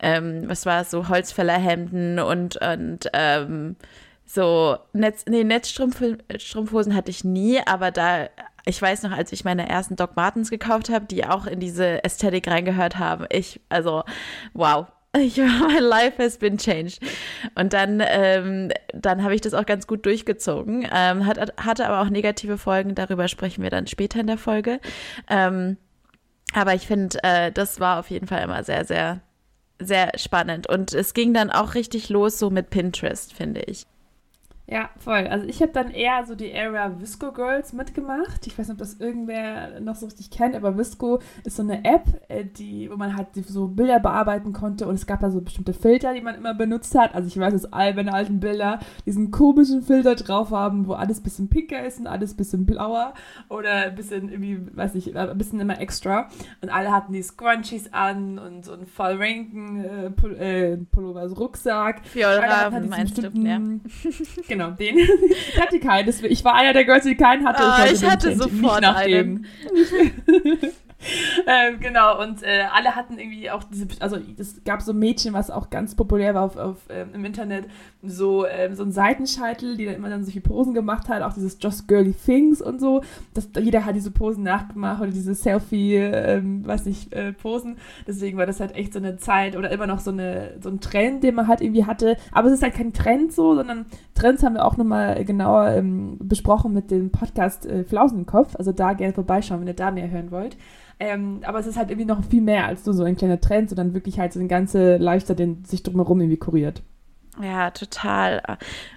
ähm, 0.00 0.44
was 0.46 0.66
war 0.66 0.82
es, 0.82 0.90
so 0.90 1.08
Holzfällerhemden 1.08 2.18
und, 2.18 2.56
und 2.56 3.10
ähm, 3.12 3.76
so 4.24 4.76
Netz, 4.92 5.24
nee, 5.28 5.44
Netzstrumpfhosen 5.44 6.94
hatte 6.94 7.10
ich 7.10 7.24
nie, 7.24 7.60
aber 7.64 7.90
da 7.90 8.28
ich 8.68 8.82
weiß 8.82 9.04
noch, 9.04 9.12
als 9.12 9.30
ich 9.30 9.44
meine 9.44 9.68
ersten 9.68 9.94
Doc 9.94 10.16
Martens 10.16 10.50
gekauft 10.50 10.88
habe, 10.90 11.06
die 11.06 11.24
auch 11.24 11.46
in 11.46 11.60
diese 11.60 12.02
Ästhetik 12.02 12.48
reingehört 12.48 12.98
haben. 12.98 13.24
Ich, 13.30 13.60
also, 13.68 14.02
wow, 14.54 14.86
my 15.68 15.78
life 15.78 16.18
has 16.18 16.38
been 16.38 16.58
changed. 16.58 17.00
Und 17.54 17.72
dann, 17.72 18.02
ähm, 18.06 18.70
dann 18.92 19.22
habe 19.22 19.34
ich 19.34 19.40
das 19.40 19.54
auch 19.54 19.66
ganz 19.66 19.86
gut 19.86 20.04
durchgezogen. 20.06 20.86
Ähm, 20.92 21.26
hat, 21.26 21.54
hatte 21.56 21.88
aber 21.88 22.00
auch 22.02 22.10
negative 22.10 22.58
Folgen, 22.58 22.94
darüber 22.94 23.28
sprechen 23.28 23.62
wir 23.62 23.70
dann 23.70 23.86
später 23.86 24.20
in 24.20 24.26
der 24.26 24.38
Folge. 24.38 24.80
Ähm, 25.28 25.76
aber 26.54 26.74
ich 26.74 26.86
finde, 26.86 27.18
äh, 27.22 27.52
das 27.52 27.80
war 27.80 27.98
auf 27.98 28.10
jeden 28.10 28.26
Fall 28.26 28.42
immer 28.42 28.62
sehr, 28.62 28.84
sehr, 28.84 29.20
sehr 29.78 30.12
spannend. 30.16 30.68
Und 30.68 30.92
es 30.92 31.14
ging 31.14 31.34
dann 31.34 31.50
auch 31.50 31.74
richtig 31.74 32.08
los 32.08 32.38
so 32.38 32.50
mit 32.50 32.70
Pinterest, 32.70 33.32
finde 33.32 33.62
ich. 33.62 33.86
Ja, 34.68 34.90
voll. 34.98 35.28
Also 35.28 35.46
ich 35.46 35.62
habe 35.62 35.70
dann 35.70 35.92
eher 35.92 36.26
so 36.26 36.34
die 36.34 36.50
Era 36.50 37.00
Visco 37.00 37.30
Girls 37.30 37.72
mitgemacht. 37.72 38.46
Ich 38.48 38.58
weiß 38.58 38.66
nicht, 38.66 38.74
ob 38.74 38.78
das 38.78 38.94
irgendwer 38.94 39.78
noch 39.80 39.94
so 39.94 40.06
richtig 40.06 40.30
kennt, 40.30 40.56
aber 40.56 40.76
Visco 40.76 41.20
ist 41.44 41.56
so 41.56 41.62
eine 41.62 41.84
App, 41.84 42.02
äh, 42.28 42.44
die, 42.44 42.90
wo 42.90 42.96
man 42.96 43.16
halt 43.16 43.28
so 43.46 43.68
Bilder 43.68 44.00
bearbeiten 44.00 44.52
konnte 44.52 44.88
und 44.88 44.96
es 44.96 45.06
gab 45.06 45.20
da 45.20 45.30
so 45.30 45.40
bestimmte 45.40 45.72
Filter, 45.72 46.14
die 46.14 46.20
man 46.20 46.34
immer 46.34 46.52
benutzt 46.52 46.96
hat. 46.96 47.14
Also 47.14 47.28
ich 47.28 47.38
weiß, 47.38 47.52
dass 47.52 47.72
all 47.72 47.94
meine 47.94 48.12
alten 48.12 48.40
Bilder 48.40 48.80
diesen 49.06 49.30
komischen 49.30 49.82
Filter 49.82 50.16
drauf 50.16 50.50
haben, 50.50 50.88
wo 50.88 50.94
alles 50.94 51.20
ein 51.20 51.22
bisschen 51.22 51.48
pinker 51.48 51.84
ist 51.84 52.00
und 52.00 52.08
alles 52.08 52.34
ein 52.34 52.36
bisschen 52.36 52.66
blauer 52.66 53.14
oder 53.48 53.72
ein 53.72 53.94
bisschen 53.94 54.28
irgendwie, 54.28 54.58
weiß 54.76 54.96
ich, 54.96 55.16
ein 55.16 55.38
bisschen 55.38 55.60
immer 55.60 55.80
extra. 55.80 56.28
Und 56.60 56.70
alle 56.70 56.90
hatten 56.90 57.12
die 57.12 57.22
Scrunchies 57.22 57.92
an 57.92 58.40
und 58.40 58.64
so 58.64 58.72
einen 58.72 58.86
voll 58.86 59.16
ranken 59.16 59.84
äh, 59.84 60.10
Pull 60.10 60.36
äh, 60.36 60.76
Pullover, 60.76 61.20
also 61.20 61.36
Rucksack. 61.36 62.04
Fjordra, 62.04 62.70
meinst 62.80 63.18
du? 63.18 63.28
Ja. 63.28 63.60
Genau, 64.56 64.70
den. 64.70 64.98
ich 65.30 65.60
hatte 65.60 65.78
keinen. 65.78 66.14
Ich 66.24 66.44
war 66.44 66.54
einer 66.54 66.72
der 66.72 66.84
Girls, 66.84 67.04
die 67.04 67.14
keinen 67.14 67.46
hatte. 67.46 67.62
Ah, 67.62 67.84
ich 67.84 68.02
hatte, 68.04 68.30
ich 68.30 68.36
hatte 68.36 68.36
sofort 68.36 68.84
einen. 68.84 69.46
ähm, 71.46 71.80
genau, 71.80 72.22
und 72.22 72.42
äh, 72.42 72.64
alle 72.72 72.94
hatten 72.94 73.18
irgendwie 73.18 73.50
auch 73.50 73.64
diese, 73.64 73.86
also 74.00 74.18
es 74.38 74.62
gab 74.64 74.82
so 74.82 74.92
Mädchen, 74.92 75.34
was 75.34 75.50
auch 75.50 75.70
ganz 75.70 75.94
populär 75.94 76.34
war 76.34 76.44
auf, 76.44 76.56
auf 76.56 76.76
ähm, 76.88 77.10
im 77.14 77.24
Internet, 77.24 77.66
so, 78.02 78.46
ähm, 78.46 78.74
so 78.74 78.82
ein 78.82 78.92
Seitenscheitel, 78.92 79.76
die 79.76 79.84
dann 79.84 79.94
immer 79.94 80.10
dann 80.10 80.24
solche 80.24 80.40
Posen 80.40 80.74
gemacht 80.74 81.08
hat, 81.08 81.22
auch 81.22 81.32
dieses 81.32 81.58
Just 81.60 81.88
Girly 81.88 82.12
Things 82.12 82.62
und 82.62 82.80
so. 82.80 83.02
Das, 83.34 83.48
jeder 83.58 83.84
hat 83.84 83.96
diese 83.96 84.10
Posen 84.10 84.44
nachgemacht 84.44 85.02
oder 85.02 85.10
diese 85.10 85.34
Selfie, 85.34 85.96
ähm, 85.96 86.66
weiß 86.66 86.86
nicht, 86.86 87.12
äh, 87.12 87.32
Posen. 87.32 87.76
Deswegen 88.06 88.38
war 88.38 88.46
das 88.46 88.60
halt 88.60 88.74
echt 88.74 88.92
so 88.92 88.98
eine 88.98 89.16
Zeit 89.16 89.56
oder 89.56 89.70
immer 89.70 89.86
noch 89.86 90.00
so, 90.00 90.10
eine, 90.10 90.54
so 90.60 90.68
ein 90.68 90.80
Trend, 90.80 91.22
den 91.22 91.34
man 91.34 91.48
halt 91.48 91.60
irgendwie 91.60 91.84
hatte. 91.84 92.16
Aber 92.32 92.48
es 92.48 92.54
ist 92.54 92.62
halt 92.62 92.74
kein 92.74 92.92
Trend 92.92 93.32
so, 93.32 93.54
sondern 93.54 93.86
Trends 94.14 94.42
haben 94.42 94.54
wir 94.54 94.64
auch 94.64 94.76
nochmal 94.76 95.24
genauer 95.24 95.70
ähm, 95.70 96.16
besprochen 96.20 96.72
mit 96.72 96.90
dem 96.90 97.10
Podcast 97.10 97.66
äh, 97.66 97.84
Flausenkopf. 97.84 98.56
Also 98.56 98.72
da 98.72 98.92
gerne 98.92 99.12
vorbeischauen, 99.12 99.60
wenn 99.60 99.68
ihr 99.68 99.74
da 99.74 99.90
mehr 99.90 100.10
hören 100.10 100.30
wollt. 100.30 100.56
Ähm, 100.98 101.40
aber 101.44 101.58
es 101.58 101.66
ist 101.66 101.76
halt 101.76 101.90
irgendwie 101.90 102.06
noch 102.06 102.24
viel 102.24 102.40
mehr 102.40 102.66
als 102.66 102.86
nur 102.86 102.94
so 102.94 103.04
ein 103.04 103.16
kleiner 103.16 103.40
Trend, 103.40 103.68
sondern 103.68 103.94
wirklich 103.94 104.18
halt 104.18 104.32
so 104.32 104.40
ein 104.40 104.48
ganze 104.48 104.96
Lifestyle, 104.96 105.36
den 105.36 105.64
sich 105.64 105.82
drumherum 105.82 106.20
irgendwie 106.20 106.38
kuriert. 106.38 106.82
Ja, 107.42 107.70
total. 107.70 108.42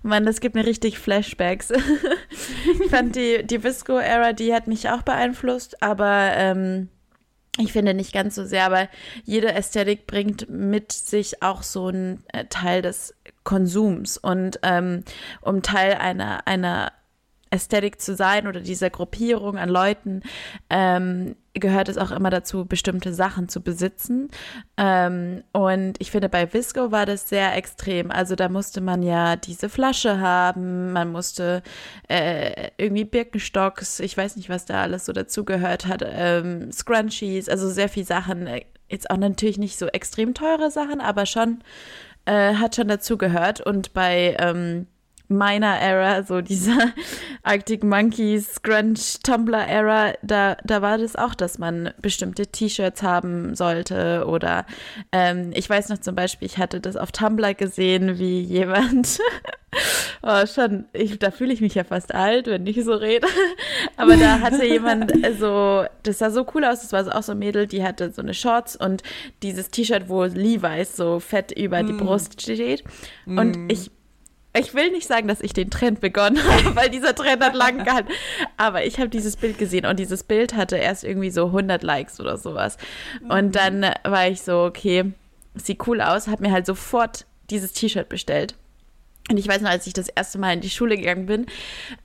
Mann, 0.01 0.25
das 0.25 0.39
gibt 0.39 0.55
mir 0.55 0.65
richtig 0.65 0.97
Flashbacks. 0.97 1.71
ich 2.81 2.89
fand 2.89 3.15
die, 3.15 3.45
die 3.45 3.63
Visco-Ära, 3.63 4.31
die 4.31 4.53
hat 4.53 4.67
mich 4.67 4.89
auch 4.89 5.01
beeinflusst, 5.01 5.83
aber 5.83 6.31
ähm, 6.35 6.87
ich 7.57 7.73
finde 7.73 7.93
nicht 7.93 8.13
ganz 8.13 8.35
so 8.35 8.45
sehr, 8.45 8.65
aber 8.65 8.87
jede 9.25 9.53
Ästhetik 9.53 10.07
bringt 10.07 10.49
mit 10.49 10.93
sich 10.93 11.43
auch 11.43 11.63
so 11.63 11.87
einen 11.87 12.23
äh, 12.31 12.45
Teil 12.45 12.81
des 12.81 13.13
Konsums. 13.43 14.17
Und 14.17 14.59
ähm, 14.63 15.03
um 15.41 15.61
Teil 15.61 15.95
einer, 15.95 16.47
einer 16.47 16.93
Ästhetik 17.49 17.99
zu 17.99 18.15
sein 18.15 18.47
oder 18.47 18.61
dieser 18.61 18.89
Gruppierung 18.89 19.57
an 19.57 19.69
Leuten, 19.69 20.21
ähm, 20.69 21.35
gehört 21.53 21.89
es 21.89 21.97
auch 21.97 22.11
immer 22.11 22.29
dazu, 22.29 22.65
bestimmte 22.65 23.13
Sachen 23.13 23.49
zu 23.49 23.61
besitzen. 23.61 24.29
Ähm, 24.77 25.43
und 25.51 25.95
ich 25.99 26.11
finde, 26.11 26.29
bei 26.29 26.51
Visco 26.53 26.91
war 26.91 27.05
das 27.05 27.29
sehr 27.29 27.55
extrem. 27.55 28.11
Also 28.11 28.35
da 28.35 28.49
musste 28.49 28.81
man 28.81 29.03
ja 29.03 29.35
diese 29.35 29.69
Flasche 29.69 30.19
haben, 30.19 30.93
man 30.93 31.11
musste 31.11 31.63
äh, 32.07 32.69
irgendwie 32.77 33.05
Birkenstocks, 33.05 33.99
ich 33.99 34.15
weiß 34.15 34.35
nicht, 34.35 34.49
was 34.49 34.65
da 34.65 34.81
alles 34.83 35.05
so 35.05 35.13
dazugehört 35.13 35.87
hat, 35.87 36.03
ähm, 36.05 36.71
Scrunchies, 36.71 37.49
also 37.49 37.69
sehr 37.69 37.89
viel 37.89 38.05
Sachen. 38.05 38.47
Jetzt 38.87 39.09
auch 39.09 39.17
natürlich 39.17 39.57
nicht 39.57 39.77
so 39.77 39.87
extrem 39.87 40.33
teure 40.33 40.71
Sachen, 40.71 41.01
aber 41.01 41.25
schon, 41.25 41.63
äh, 42.25 42.55
hat 42.55 42.75
schon 42.75 42.87
dazugehört. 42.87 43.61
Und 43.61 43.93
bei 43.93 44.35
ähm, 44.39 44.87
meiner 45.29 45.79
Era, 45.79 46.23
so 46.23 46.41
dieser 46.41 46.91
Arctic 47.43 47.83
Monkeys, 47.83 48.61
Grunge, 48.63 48.99
Tumblr 49.23 49.67
Era, 49.67 50.13
da, 50.23 50.57
da 50.63 50.81
war 50.81 50.97
das 50.97 51.15
auch, 51.15 51.35
dass 51.35 51.59
man 51.59 51.91
bestimmte 52.01 52.47
T-Shirts 52.47 53.03
haben 53.03 53.55
sollte 53.55 54.25
oder 54.27 54.65
ähm, 55.11 55.51
ich 55.53 55.69
weiß 55.69 55.89
noch 55.89 55.99
zum 55.99 56.15
Beispiel, 56.15 56.47
ich 56.47 56.57
hatte 56.57 56.81
das 56.81 56.97
auf 56.97 57.11
Tumblr 57.11 57.53
gesehen, 57.53 58.17
wie 58.17 58.41
jemand, 58.41 59.19
oh 60.23 60.47
schon, 60.47 60.85
ich, 60.93 61.19
da 61.19 61.29
fühle 61.29 61.53
ich 61.53 61.61
mich 61.61 61.75
ja 61.75 61.83
fast 61.83 62.13
alt, 62.15 62.47
wenn 62.47 62.65
ich 62.65 62.83
so 62.83 62.93
rede, 62.93 63.27
aber 63.97 64.17
da 64.17 64.39
hatte 64.39 64.65
jemand 64.65 65.13
so, 65.39 65.85
das 66.01 66.17
sah 66.17 66.31
so 66.31 66.45
cool 66.55 66.65
aus, 66.65 66.81
das 66.81 66.91
war 66.91 67.15
auch 67.15 67.23
so 67.23 67.33
ein 67.33 67.39
Mädel, 67.39 67.67
die 67.67 67.83
hatte 67.83 68.11
so 68.11 68.23
eine 68.23 68.33
Shorts 68.33 68.75
und 68.75 69.03
dieses 69.43 69.69
T-Shirt, 69.69 70.09
wo 70.09 70.23
Levi's 70.23 70.97
so 70.97 71.19
fett 71.19 71.51
über 71.51 71.83
mm. 71.83 71.87
die 71.87 71.93
Brust 71.93 72.41
steht 72.41 72.83
und 73.27 73.67
mm. 73.67 73.69
ich 73.69 73.91
ich 74.57 74.73
will 74.73 74.91
nicht 74.91 75.07
sagen, 75.07 75.27
dass 75.27 75.41
ich 75.41 75.53
den 75.53 75.69
Trend 75.69 76.01
begonnen 76.01 76.43
habe, 76.43 76.75
weil 76.75 76.89
dieser 76.89 77.13
Trend 77.15 77.43
hat 77.43 77.55
lang 77.55 77.83
gehalten. 77.83 78.09
Aber 78.57 78.83
ich 78.85 78.97
habe 78.99 79.09
dieses 79.09 79.35
Bild 79.35 79.57
gesehen 79.57 79.85
und 79.85 79.99
dieses 79.99 80.23
Bild 80.23 80.55
hatte 80.55 80.77
erst 80.77 81.03
irgendwie 81.03 81.29
so 81.29 81.47
100 81.47 81.83
Likes 81.83 82.19
oder 82.19 82.37
sowas. 82.37 82.77
Und 83.27 83.47
mhm. 83.47 83.51
dann 83.51 83.81
war 84.03 84.27
ich 84.27 84.41
so, 84.41 84.63
okay, 84.63 85.13
sieht 85.55 85.87
cool 85.87 86.01
aus, 86.01 86.27
habe 86.27 86.43
mir 86.43 86.51
halt 86.51 86.65
sofort 86.65 87.25
dieses 87.49 87.73
T-Shirt 87.73 88.09
bestellt. 88.09 88.55
Und 89.29 89.37
ich 89.37 89.47
weiß 89.47 89.61
noch, 89.61 89.69
als 89.69 89.85
ich 89.85 89.93
das 89.93 90.09
erste 90.09 90.39
Mal 90.39 90.53
in 90.53 90.61
die 90.61 90.71
Schule 90.71 90.97
gegangen 90.97 91.27
bin 91.27 91.45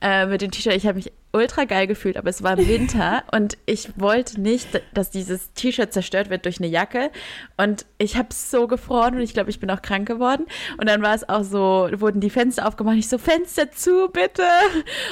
äh, 0.01 0.27
mit 0.27 0.41
dem 0.41 0.51
T-Shirt, 0.51 0.75
ich 0.75 0.85
habe 0.85 0.97
mich 0.97 1.11
ultra 1.35 1.65
geil 1.65 1.87
gefühlt, 1.87 2.17
aber 2.17 2.29
es 2.29 2.43
war 2.43 2.57
Winter 2.57 3.23
und 3.31 3.57
ich 3.65 3.89
wollte 3.99 4.39
nicht, 4.39 4.81
dass 4.93 5.11
dieses 5.11 5.53
T-Shirt 5.53 5.91
zerstört 5.91 6.29
wird 6.29 6.45
durch 6.45 6.59
eine 6.59 6.67
Jacke. 6.67 7.11
Und 7.57 7.85
ich 7.97 8.17
habe 8.17 8.29
so 8.31 8.67
gefroren 8.67 9.15
und 9.15 9.21
ich 9.21 9.33
glaube, 9.33 9.49
ich 9.49 9.59
bin 9.59 9.69
auch 9.69 9.81
krank 9.81 10.07
geworden. 10.07 10.45
Und 10.77 10.87
dann 10.87 11.01
war 11.01 11.13
es 11.13 11.27
auch 11.27 11.43
so, 11.43 11.89
wurden 11.95 12.21
die 12.21 12.29
Fenster 12.29 12.67
aufgemacht. 12.67 12.97
Ich 12.97 13.09
so, 13.09 13.17
Fenster 13.17 13.71
zu, 13.71 14.09
bitte. 14.09 14.43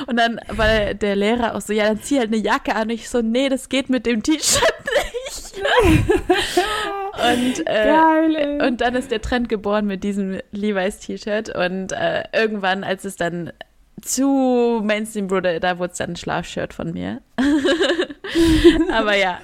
Und 0.08 0.18
dann 0.18 0.40
war 0.48 0.94
der 0.94 1.16
Lehrer 1.16 1.56
auch 1.56 1.62
so, 1.62 1.74
ja, 1.74 1.86
dann 1.86 2.02
zieh 2.02 2.20
halt 2.20 2.34
eine 2.34 2.42
Jacke 2.42 2.76
an. 2.76 2.84
Und 2.84 2.92
ich 2.92 3.10
so, 3.10 3.22
nee, 3.22 3.50
das 3.50 3.70
geht 3.70 3.90
mit 3.90 4.06
dem 4.06 4.24
T-Shirt 4.24 4.74
nicht. 5.28 5.54
und, 7.14 7.68
äh, 7.68 7.86
Geil, 7.86 8.62
und 8.66 8.82
dann 8.82 8.96
ist 8.96 9.12
der 9.12 9.22
Trend 9.22 9.50
geboren 9.50 9.86
mit 9.86 10.04
diesem 10.04 10.40
Levi's 10.52 11.00
T-Shirt. 11.00 11.56
Und 11.56 11.92
äh, 11.92 12.24
irgendwann, 12.34 12.84
als 12.84 13.06
es 13.06 13.16
dann 13.16 13.52
zu 14.02 14.82
Mainstream 14.84 15.30
wurde, 15.30 15.60
da 15.60 15.80
wurde 15.80 15.92
es 15.92 15.98
dann 15.98 16.12
ein 16.12 16.16
Schlafshirt 16.16 16.74
von 16.74 16.92
mir. 16.92 17.22
Aber 18.92 19.16
ja, 19.16 19.40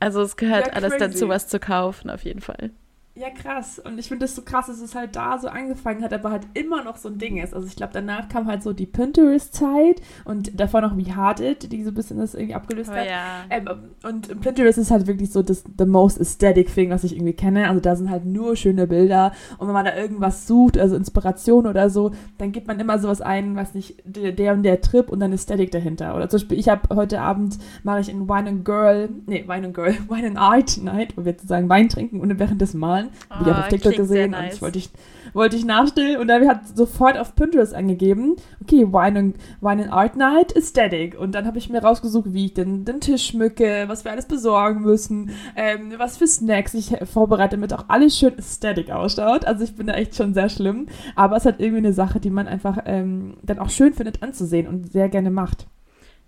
also 0.00 0.22
es 0.22 0.36
gehört 0.36 0.68
ja, 0.68 0.72
alles 0.74 0.96
dazu, 0.98 1.28
was 1.28 1.48
zu 1.48 1.58
kaufen, 1.58 2.10
auf 2.10 2.24
jeden 2.24 2.40
Fall. 2.40 2.70
Ja, 3.18 3.30
krass. 3.30 3.80
Und 3.80 3.98
ich 3.98 4.06
finde 4.06 4.26
das 4.26 4.36
so 4.36 4.42
krass, 4.42 4.66
dass 4.68 4.80
es 4.80 4.94
halt 4.94 5.16
da 5.16 5.38
so 5.38 5.48
angefangen 5.48 6.04
hat, 6.04 6.12
aber 6.12 6.30
halt 6.30 6.46
immer 6.54 6.84
noch 6.84 6.96
so 6.96 7.08
ein 7.08 7.18
Ding 7.18 7.38
ist. 7.38 7.52
Also 7.52 7.66
ich 7.66 7.74
glaube, 7.74 7.92
danach 7.92 8.28
kam 8.28 8.46
halt 8.46 8.62
so 8.62 8.72
die 8.72 8.86
Pinterest-Zeit 8.86 10.00
und 10.24 10.58
davor 10.60 10.82
noch 10.82 10.96
wie 10.96 11.12
Hard 11.12 11.40
It, 11.40 11.72
die 11.72 11.82
so 11.82 11.90
ein 11.90 11.94
bisschen 11.94 12.18
das 12.18 12.34
irgendwie 12.34 12.54
abgelöst 12.54 12.90
oh, 12.92 12.96
hat. 12.96 13.06
Ja. 13.06 13.44
Ähm, 13.50 13.68
und 14.04 14.40
Pinterest 14.40 14.78
ist 14.78 14.92
halt 14.92 15.08
wirklich 15.08 15.32
so 15.32 15.42
das 15.42 15.64
the 15.78 15.84
most 15.84 16.20
aesthetic 16.20 16.72
thing, 16.72 16.90
was 16.90 17.02
ich 17.02 17.16
irgendwie 17.16 17.32
kenne. 17.32 17.68
Also 17.68 17.80
da 17.80 17.96
sind 17.96 18.08
halt 18.08 18.24
nur 18.24 18.54
schöne 18.54 18.86
Bilder 18.86 19.32
und 19.58 19.66
wenn 19.66 19.74
man 19.74 19.84
da 19.84 19.96
irgendwas 19.96 20.46
sucht, 20.46 20.78
also 20.78 20.94
Inspiration 20.94 21.66
oder 21.66 21.90
so, 21.90 22.12
dann 22.38 22.52
gibt 22.52 22.68
man 22.68 22.78
immer 22.78 23.00
sowas 23.00 23.20
ein, 23.20 23.56
weiß 23.56 23.74
nicht, 23.74 23.96
der, 24.04 24.30
der 24.30 24.52
und 24.52 24.62
der 24.62 24.80
Trip 24.80 25.10
und 25.10 25.18
dann 25.18 25.32
Aesthetic 25.32 25.72
dahinter. 25.72 26.14
Oder 26.14 26.28
zum 26.28 26.38
Beispiel, 26.38 26.58
ich 26.60 26.68
habe 26.68 26.94
heute 26.94 27.20
Abend, 27.20 27.58
mache 27.82 27.98
ich 27.98 28.10
in 28.10 28.28
Wine 28.28 28.48
and 28.48 28.64
Girl, 28.64 29.08
nee, 29.26 29.42
Wine 29.48 29.66
and 29.66 29.74
Girl, 29.74 29.92
Wine 30.08 30.28
and 30.28 30.38
Art 30.38 30.78
Night, 30.80 31.16
wo 31.16 31.24
wir 31.24 31.32
sozusagen 31.32 31.68
Wein 31.68 31.88
trinken 31.88 32.20
und 32.20 32.38
während 32.38 32.60
des 32.60 32.74
Malen 32.74 33.07
Oh, 33.30 33.34
Habe 33.34 33.50
ich 33.50 33.56
auch 33.56 33.60
auf 33.60 33.68
TikTok 33.68 33.96
gesehen 33.96 34.30
nice. 34.32 34.40
und 34.40 34.54
ich 34.54 34.62
wollte 34.62 34.78
ich, 34.78 34.90
wollte 35.32 35.56
ich 35.56 35.64
nachstellen 35.64 36.18
und 36.18 36.28
dann 36.28 36.48
hat 36.48 36.76
sofort 36.76 37.18
auf 37.18 37.34
Pinterest 37.34 37.74
angegeben, 37.74 38.36
okay, 38.62 38.86
Wine 38.86 39.18
and, 39.18 39.36
Wine 39.60 39.84
and 39.84 39.92
Art 39.92 40.16
Night 40.16 40.56
Aesthetic. 40.56 41.18
Und 41.18 41.32
dann 41.34 41.46
habe 41.46 41.58
ich 41.58 41.68
mir 41.68 41.82
rausgesucht, 41.82 42.32
wie 42.32 42.46
ich 42.46 42.54
den, 42.54 42.84
den 42.84 43.00
Tisch 43.00 43.26
schmücke, 43.26 43.84
was 43.86 44.04
wir 44.04 44.12
alles 44.12 44.26
besorgen 44.26 44.82
müssen, 44.82 45.30
ähm, 45.56 45.92
was 45.96 46.16
für 46.16 46.26
Snacks 46.26 46.74
ich 46.74 46.94
vorbereite, 47.10 47.56
damit 47.56 47.72
auch 47.72 47.84
alles 47.88 48.18
schön 48.18 48.36
Aesthetic 48.36 48.90
ausschaut. 48.90 49.44
Also 49.44 49.64
ich 49.64 49.74
bin 49.74 49.86
da 49.86 49.94
echt 49.94 50.14
schon 50.14 50.34
sehr 50.34 50.48
schlimm, 50.48 50.86
aber 51.16 51.36
es 51.36 51.44
hat 51.44 51.60
irgendwie 51.60 51.78
eine 51.78 51.92
Sache, 51.92 52.20
die 52.20 52.30
man 52.30 52.48
einfach 52.48 52.78
ähm, 52.86 53.36
dann 53.42 53.58
auch 53.58 53.70
schön 53.70 53.92
findet 53.94 54.22
anzusehen 54.22 54.66
und 54.66 54.92
sehr 54.92 55.08
gerne 55.08 55.30
macht. 55.30 55.66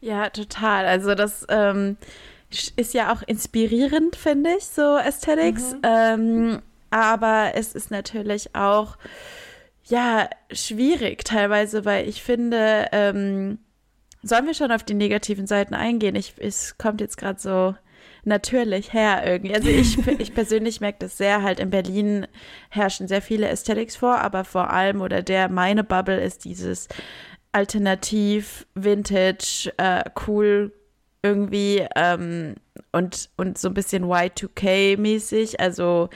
Ja, 0.00 0.30
total. 0.30 0.86
Also 0.86 1.14
das 1.14 1.46
ähm, 1.50 1.96
ist 2.76 2.94
ja 2.94 3.12
auch 3.12 3.22
inspirierend, 3.22 4.16
finde 4.16 4.50
ich, 4.58 4.64
so 4.64 4.82
Aesthetics. 4.82 5.74
Mhm. 5.74 5.80
Ähm, 5.82 6.62
aber 6.90 7.52
es 7.54 7.74
ist 7.74 7.90
natürlich 7.90 8.54
auch, 8.54 8.96
ja, 9.84 10.28
schwierig 10.52 11.24
teilweise, 11.24 11.84
weil 11.84 12.08
ich 12.08 12.22
finde, 12.22 12.86
ähm, 12.92 13.58
sollen 14.22 14.46
wir 14.46 14.54
schon 14.54 14.72
auf 14.72 14.84
die 14.84 14.94
negativen 14.94 15.46
Seiten 15.46 15.74
eingehen? 15.74 16.14
Ich, 16.14 16.34
es 16.38 16.76
kommt 16.78 17.00
jetzt 17.00 17.16
gerade 17.16 17.40
so 17.40 17.74
natürlich 18.24 18.92
her 18.92 19.22
irgendwie. 19.24 19.54
Also 19.54 19.68
ich, 19.68 19.98
ich 20.18 20.34
persönlich 20.34 20.80
merke 20.80 20.98
das 21.00 21.16
sehr 21.16 21.42
halt 21.42 21.60
in 21.60 21.70
Berlin 21.70 22.26
herrschen 22.68 23.08
sehr 23.08 23.22
viele 23.22 23.48
Aesthetics 23.48 23.96
vor, 23.96 24.18
aber 24.18 24.44
vor 24.44 24.70
allem 24.70 25.00
oder 25.00 25.22
der 25.22 25.48
meine 25.48 25.84
Bubble 25.84 26.20
ist 26.20 26.44
dieses 26.44 26.88
alternativ, 27.52 28.66
vintage, 28.74 29.72
äh, 29.76 30.04
cool 30.26 30.72
irgendwie 31.22 31.86
ähm, 31.96 32.54
und, 32.92 33.30
und 33.36 33.58
so 33.58 33.68
ein 33.68 33.74
bisschen 33.74 34.04
Y2K-mäßig, 34.04 35.60
also 35.60 36.08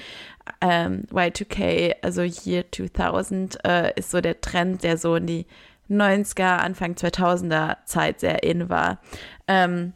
ähm, 0.61 1.05
Y2K, 1.11 1.97
also 2.03 2.23
Year 2.23 2.65
2000, 2.71 3.59
äh, 3.65 3.93
ist 3.97 4.11
so 4.11 4.21
der 4.21 4.41
Trend, 4.41 4.83
der 4.83 4.99
so 4.99 5.17
in 5.17 5.27
die 5.27 5.47
90er, 5.91 6.59
Anfang 6.59 6.95
2000er 6.95 7.85
Zeit 7.85 8.21
sehr 8.21 8.43
in 8.43 8.69
war. 8.69 9.01
Ähm, 9.47 9.93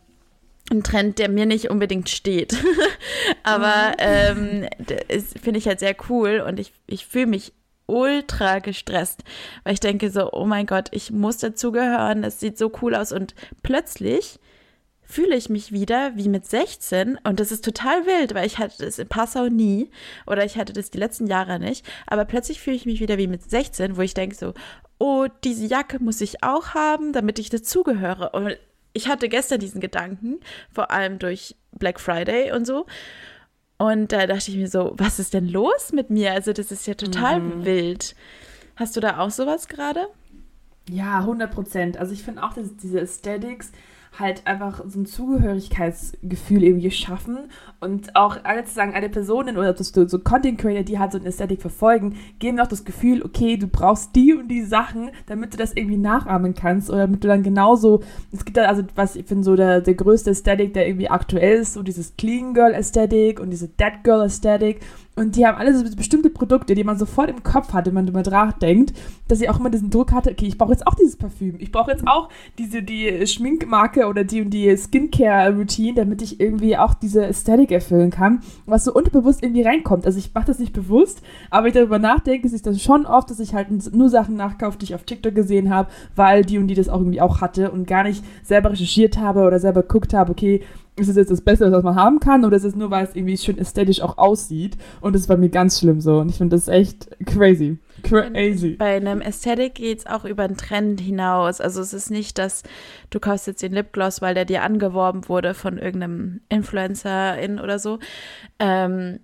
ein 0.71 0.83
Trend, 0.83 1.19
der 1.19 1.31
mir 1.31 1.47
nicht 1.47 1.71
unbedingt 1.71 2.11
steht. 2.11 2.55
Aber 3.43 3.95
mhm. 3.99 4.67
ähm, 4.69 5.29
finde 5.41 5.59
ich 5.59 5.67
halt 5.67 5.81
sehr 5.81 5.97
cool 6.09 6.45
und 6.47 6.61
ich, 6.61 6.73
ich 6.87 7.07
fühle 7.07 7.27
mich 7.27 7.53
ultra 7.87 8.59
gestresst, 8.59 9.25
weil 9.65 9.73
ich 9.73 9.81
denke 9.81 10.11
so, 10.11 10.31
oh 10.33 10.45
mein 10.45 10.67
Gott, 10.67 10.89
ich 10.93 11.11
muss 11.11 11.39
dazugehören, 11.39 12.23
es 12.23 12.39
sieht 12.39 12.59
so 12.59 12.71
cool 12.83 12.95
aus 12.95 13.13
und 13.13 13.35
plötzlich 13.63 14.39
fühle 15.09 15.35
ich 15.35 15.49
mich 15.49 15.73
wieder 15.73 16.17
wie 16.17 16.29
mit 16.29 16.47
16 16.47 17.19
und 17.25 17.41
das 17.41 17.51
ist 17.51 17.65
total 17.65 18.05
wild, 18.05 18.35
weil 18.35 18.47
ich 18.47 18.59
hatte 18.59 18.85
das 18.85 18.99
in 18.99 19.09
Passau 19.09 19.47
nie 19.47 19.91
oder 20.27 20.45
ich 20.45 20.59
hatte 20.59 20.75
das 20.75 20.91
die 20.91 20.99
letzten 20.99 21.27
Jahre 21.27 21.59
nicht, 21.59 21.85
aber 22.07 22.27
plötzlich 22.27 22.61
fühle 22.61 22.77
ich 22.77 22.87
mich 22.87 23.01
wieder 23.01 23.17
wie 23.17 23.27
mit 23.27 23.49
16, 23.49 23.97
wo 23.97 24.03
ich 24.03 24.15
denke 24.15 24.37
so, 24.37 24.53
oh, 24.99 25.27
diese 25.45 25.67
Jacke 25.67 25.99
muss 25.99 26.21
ich 26.21 26.43
auch 26.43 26.75
haben, 26.75 27.13
damit 27.13 27.39
ich 27.39 27.49
dazugehöre 27.49 28.35
und 28.35 28.57
ich 28.93 29.09
hatte 29.09 29.29
gestern 29.29 29.61
diesen 29.61 29.81
Gedanken, 29.81 30.41
vor 30.71 30.91
allem 30.91 31.19
durch 31.19 31.57
Black 31.73 32.01
Friday 32.01 32.53
und 32.53 32.67
so 32.67 32.85
und 33.79 34.13
da 34.13 34.27
dachte 34.27 34.51
ich 34.51 34.57
mir 34.57 34.69
so, 34.69 34.93
was 34.97 35.19
ist 35.19 35.33
denn 35.33 35.49
los 35.49 35.93
mit 35.93 36.11
mir? 36.11 36.33
Also 36.33 36.53
das 36.53 36.71
ist 36.71 36.87
ja 36.87 36.95
total 36.95 37.41
mhm. 37.41 37.65
wild. 37.65 38.15
Hast 38.77 38.97
du 38.97 39.01
da 39.01 39.19
auch 39.19 39.31
sowas 39.31 39.69
gerade? 39.69 40.09
Ja, 40.91 41.21
100 41.21 41.51
Prozent. 41.51 41.97
Also 41.97 42.13
ich 42.13 42.25
finde 42.25 42.43
auch, 42.43 42.53
dass 42.53 42.77
diese 42.77 43.01
Aesthetics, 43.01 43.73
halt 44.19 44.47
einfach 44.47 44.83
so 44.87 45.01
ein 45.01 45.07
Zugehörigkeitsgefühl 45.07 46.65
irgendwie 46.65 46.91
schaffen 46.91 47.51
und 47.81 48.17
auch 48.17 48.39
alle 48.45 48.65
zu 48.65 48.75
sagen, 48.75 48.95
alle 48.95 49.09
Personen 49.09 49.57
oder 49.57 49.77
so, 49.77 50.19
Content 50.19 50.59
Creator, 50.59 50.83
die 50.83 50.99
halt 50.99 51.13
so 51.13 51.19
ein 51.19 51.27
Ästhetik 51.27 51.61
verfolgen, 51.61 52.17
geben 52.39 52.59
auch 52.59 52.67
das 52.67 52.85
Gefühl, 52.85 53.23
okay, 53.23 53.57
du 53.57 53.69
brauchst 53.69 54.17
die 54.17 54.35
und 54.35 54.49
die 54.49 54.63
Sachen, 54.63 55.11
damit 55.27 55.53
du 55.53 55.57
das 55.57 55.73
irgendwie 55.75 55.97
nachahmen 55.99 56.55
kannst 56.55 56.91
oder 56.91 57.01
damit 57.01 57.23
du 57.23 57.29
dann 57.29 57.43
genauso, 57.43 58.03
es 58.33 58.45
gibt 58.45 58.57
da 58.57 58.65
also, 58.65 58.83
was 58.95 59.17
ich 59.17 59.27
finde, 59.27 59.45
so 59.45 59.55
der, 59.55 59.81
der 59.81 59.95
größte 59.95 60.31
Ästhetik, 60.31 60.75
der 60.75 60.89
irgendwie 60.89 61.11
aktuell 61.11 61.61
ist, 61.61 61.75
so 61.75 61.83
dieses 61.83 62.17
Clean 62.17 62.55
Girl 62.55 62.75
Ästhetik 62.75 63.41
und 63.41 63.51
diese 63.51 63.69
Dead 63.69 64.03
Girl 64.03 64.27
Ästhetik 64.27 64.81
und 65.19 65.37
die 65.37 65.47
haben 65.47 65.59
alle 65.59 65.77
so 65.77 65.85
bestimmte 65.97 66.31
Produkte, 66.31 66.75
die 66.75 66.85
man 66.85 66.99
sofort 66.99 67.29
im 67.29 67.43
Kopf 67.43 67.73
hat, 67.73 67.87
wenn 67.87 67.95
man 67.95 68.07
drüber 68.07 68.23
nachdenkt, 68.23 68.93
dass 69.27 69.41
ich 69.41 69.51
auch 69.51 69.59
immer 69.59 69.71
diesen 69.71 69.91
Druck 69.91 70.13
hatte, 70.13 70.31
okay, 70.31 70.47
ich 70.47 70.57
brauche 70.57 70.73
jetzt 70.73 70.87
auch 70.87 70.95
dieses 70.95 71.17
Parfüm. 71.17 71.57
Ich 71.59 71.73
brauche 71.73 71.91
jetzt 71.91 72.07
auch 72.07 72.29
diese, 72.59 72.83
die 72.83 73.27
Schminkmarke 73.27 74.07
oder 74.07 74.25
die 74.25 74.43
und 74.43 74.51
die 74.51 74.77
Skincare-Routine, 74.77 75.95
damit 75.95 76.23
ich 76.23 76.41
irgendwie 76.41 76.77
auch 76.77 76.95
diese 76.95 77.27
Ästhetik 77.27 77.71
erfüllen 77.73 78.11
kann, 78.11 78.41
was 78.67 78.85
so 78.85 78.95
unterbewusst 78.95 79.43
irgendwie 79.43 79.63
reinkommt. 79.63 80.07
Also 80.07 80.19
ich 80.19 80.33
mache 80.33 80.47
das 80.47 80.59
nicht 80.59 80.73
bewusst, 80.73 81.23
aber 81.51 81.69
ich 81.69 81.75
darüber 81.75 81.99
nachdenke, 81.99 82.49
ist 82.49 82.67
das 82.67 82.83
schon 82.83 83.07
oft, 83.07 83.31
dass 83.31 83.41
ich 83.41 83.55
halt 83.55 83.69
nur 83.95 84.09
Sachen 84.09 84.37
nachkaufe, 84.37 84.79
die 84.79 84.85
ich 84.85 84.95
auf 84.95 85.05
TikTok 85.05 85.35
gesehen 85.35 85.71
habe, 85.71 85.91
weil 86.17 86.45
die 86.45 86.59
und 86.59 86.69
die 86.69 86.75
das 86.75 86.89
auch 86.89 87.01
irgendwie 87.01 87.21
auch 87.21 87.41
hatte 87.41 87.71
und 87.71 87.87
gar 87.87 88.05
nicht 88.05 88.25
selber 88.43 88.71
recherchiert 88.71 89.19
habe 89.19 89.43
oder 89.43 89.59
selber 89.59 89.83
geguckt 89.83 90.15
habe, 90.15 90.33
okay, 90.33 90.63
ist 90.99 91.09
es 91.09 91.17
jetzt 91.17 91.31
das 91.31 91.41
Beste, 91.41 91.71
was 91.71 91.83
man 91.83 91.95
haben 91.95 92.21
kann, 92.21 92.45
oder 92.45 92.57
ist 92.57 92.65
es 92.65 92.75
nur, 92.75 92.91
weil 92.91 93.05
es 93.05 93.15
irgendwie 93.15 93.37
schön 93.37 93.59
ästhetisch 93.59 94.01
auch 94.01 94.19
aussieht? 94.19 94.77
Und 95.01 95.15
das 95.15 95.23
ist 95.23 95.29
bei 95.29 95.37
mir 95.37 95.49
ganz 95.49 95.79
schlimm 95.79 96.01
so. 96.01 96.19
Und 96.19 96.29
ich 96.29 96.37
finde 96.37 96.57
das 96.57 96.69
echt 96.69 97.09
crazy. 97.27 97.79
Crazy. 98.03 98.77
Bei 98.79 98.97
einem 98.97 99.21
Ästhetik 99.21 99.75
geht 99.75 100.01
es 100.01 100.07
auch 100.07 100.25
über 100.25 100.45
einen 100.45 100.57
Trend 100.57 101.01
hinaus. 101.01 101.61
Also 101.61 101.81
es 101.81 101.93
ist 101.93 102.11
nicht, 102.11 102.39
dass 102.39 102.63
du 103.11 103.19
kaufst 103.21 103.47
jetzt 103.47 103.63
den 103.63 103.73
Lipgloss, 103.73 104.23
weil 104.23 104.35
der 104.35 104.45
dir 104.45 104.63
angeworben 104.63 105.29
wurde 105.29 105.55
von 105.55 105.79
irgendeinem 105.79 106.41
Influencerin 106.49 107.59
oder 107.59 107.79
so. 107.79 107.99
Ähm, 108.59 109.21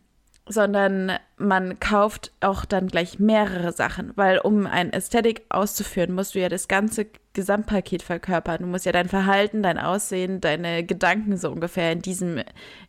sondern 0.47 1.13
man 1.39 1.81
kauft 1.81 2.33
auch 2.41 2.65
dann 2.65 2.89
gleich 2.89 3.19
mehrere 3.19 3.73
Sachen, 3.73 4.13
weil 4.15 4.39
um 4.39 4.67
ein 4.67 4.93
Ästhetik 4.93 5.43
auszuführen, 5.49 6.15
musst 6.15 6.35
du 6.35 6.41
ja 6.41 6.49
das 6.49 6.69
ganze 6.69 7.07
Gesamtpaket 7.33 8.03
verkörpern. 8.03 8.61
Du 8.61 8.67
musst 8.67 8.85
ja 8.85 8.93
dein 8.93 9.09
Verhalten, 9.09 9.63
dein 9.63 9.79
Aussehen, 9.79 10.41
deine 10.41 10.85
Gedanken 10.85 11.37
so 11.39 11.51
ungefähr 11.51 11.93
in 11.93 12.03
diesem, 12.03 12.43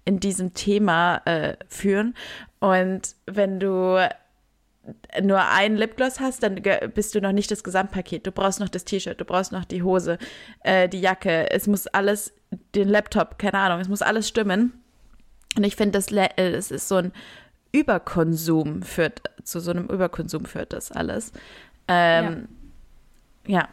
in 0.04 0.20
diesem 0.20 0.54
Thema 0.54 1.22
äh, 1.26 1.56
führen. 1.70 2.14
Und 2.60 3.16
wenn 3.26 3.60
du 3.60 4.06
nur 5.22 5.42
ein 5.50 5.78
Lipgloss 5.78 6.20
hast, 6.20 6.44
dann 6.44 6.62
bist 6.94 7.16
du 7.16 7.22
noch 7.22 7.32
nicht 7.32 7.50
das 7.50 7.64
Gesamtpaket. 7.64 8.28
Du 8.28 8.32
brauchst 8.32 8.60
noch 8.60 8.70
das 8.70 8.86
T-Shirt, 8.86 9.20
du 9.20 9.26
brauchst 9.26 9.52
noch 9.52 9.66
die 9.66 9.82
Hose, 9.82 10.18
äh, 10.64 10.90
die 10.90 11.02
Jacke. 11.02 11.50
Es 11.52 11.68
muss 11.68 11.88
alles, 11.88 12.34
den 12.76 12.90
Laptop, 12.90 13.40
keine 13.40 13.58
Ahnung, 13.60 13.80
es 13.80 13.88
muss 13.88 14.02
alles 14.02 14.28
stimmen. 14.28 14.74
Und 15.58 15.64
ich 15.64 15.76
finde, 15.76 15.98
das, 15.98 16.08
das 16.08 16.28
äh, 16.38 16.76
ist 16.76 16.88
so 16.88 16.98
ein 16.98 17.14
Überkonsum 17.80 18.82
führt, 18.82 19.22
zu 19.44 19.60
so 19.60 19.72
einem 19.72 19.86
Überkonsum 19.88 20.46
führt 20.46 20.74
das 20.74 20.92
alles. 20.92 21.32
Ähm, 21.88 22.48
ja. 23.48 23.60
ja 23.60 23.70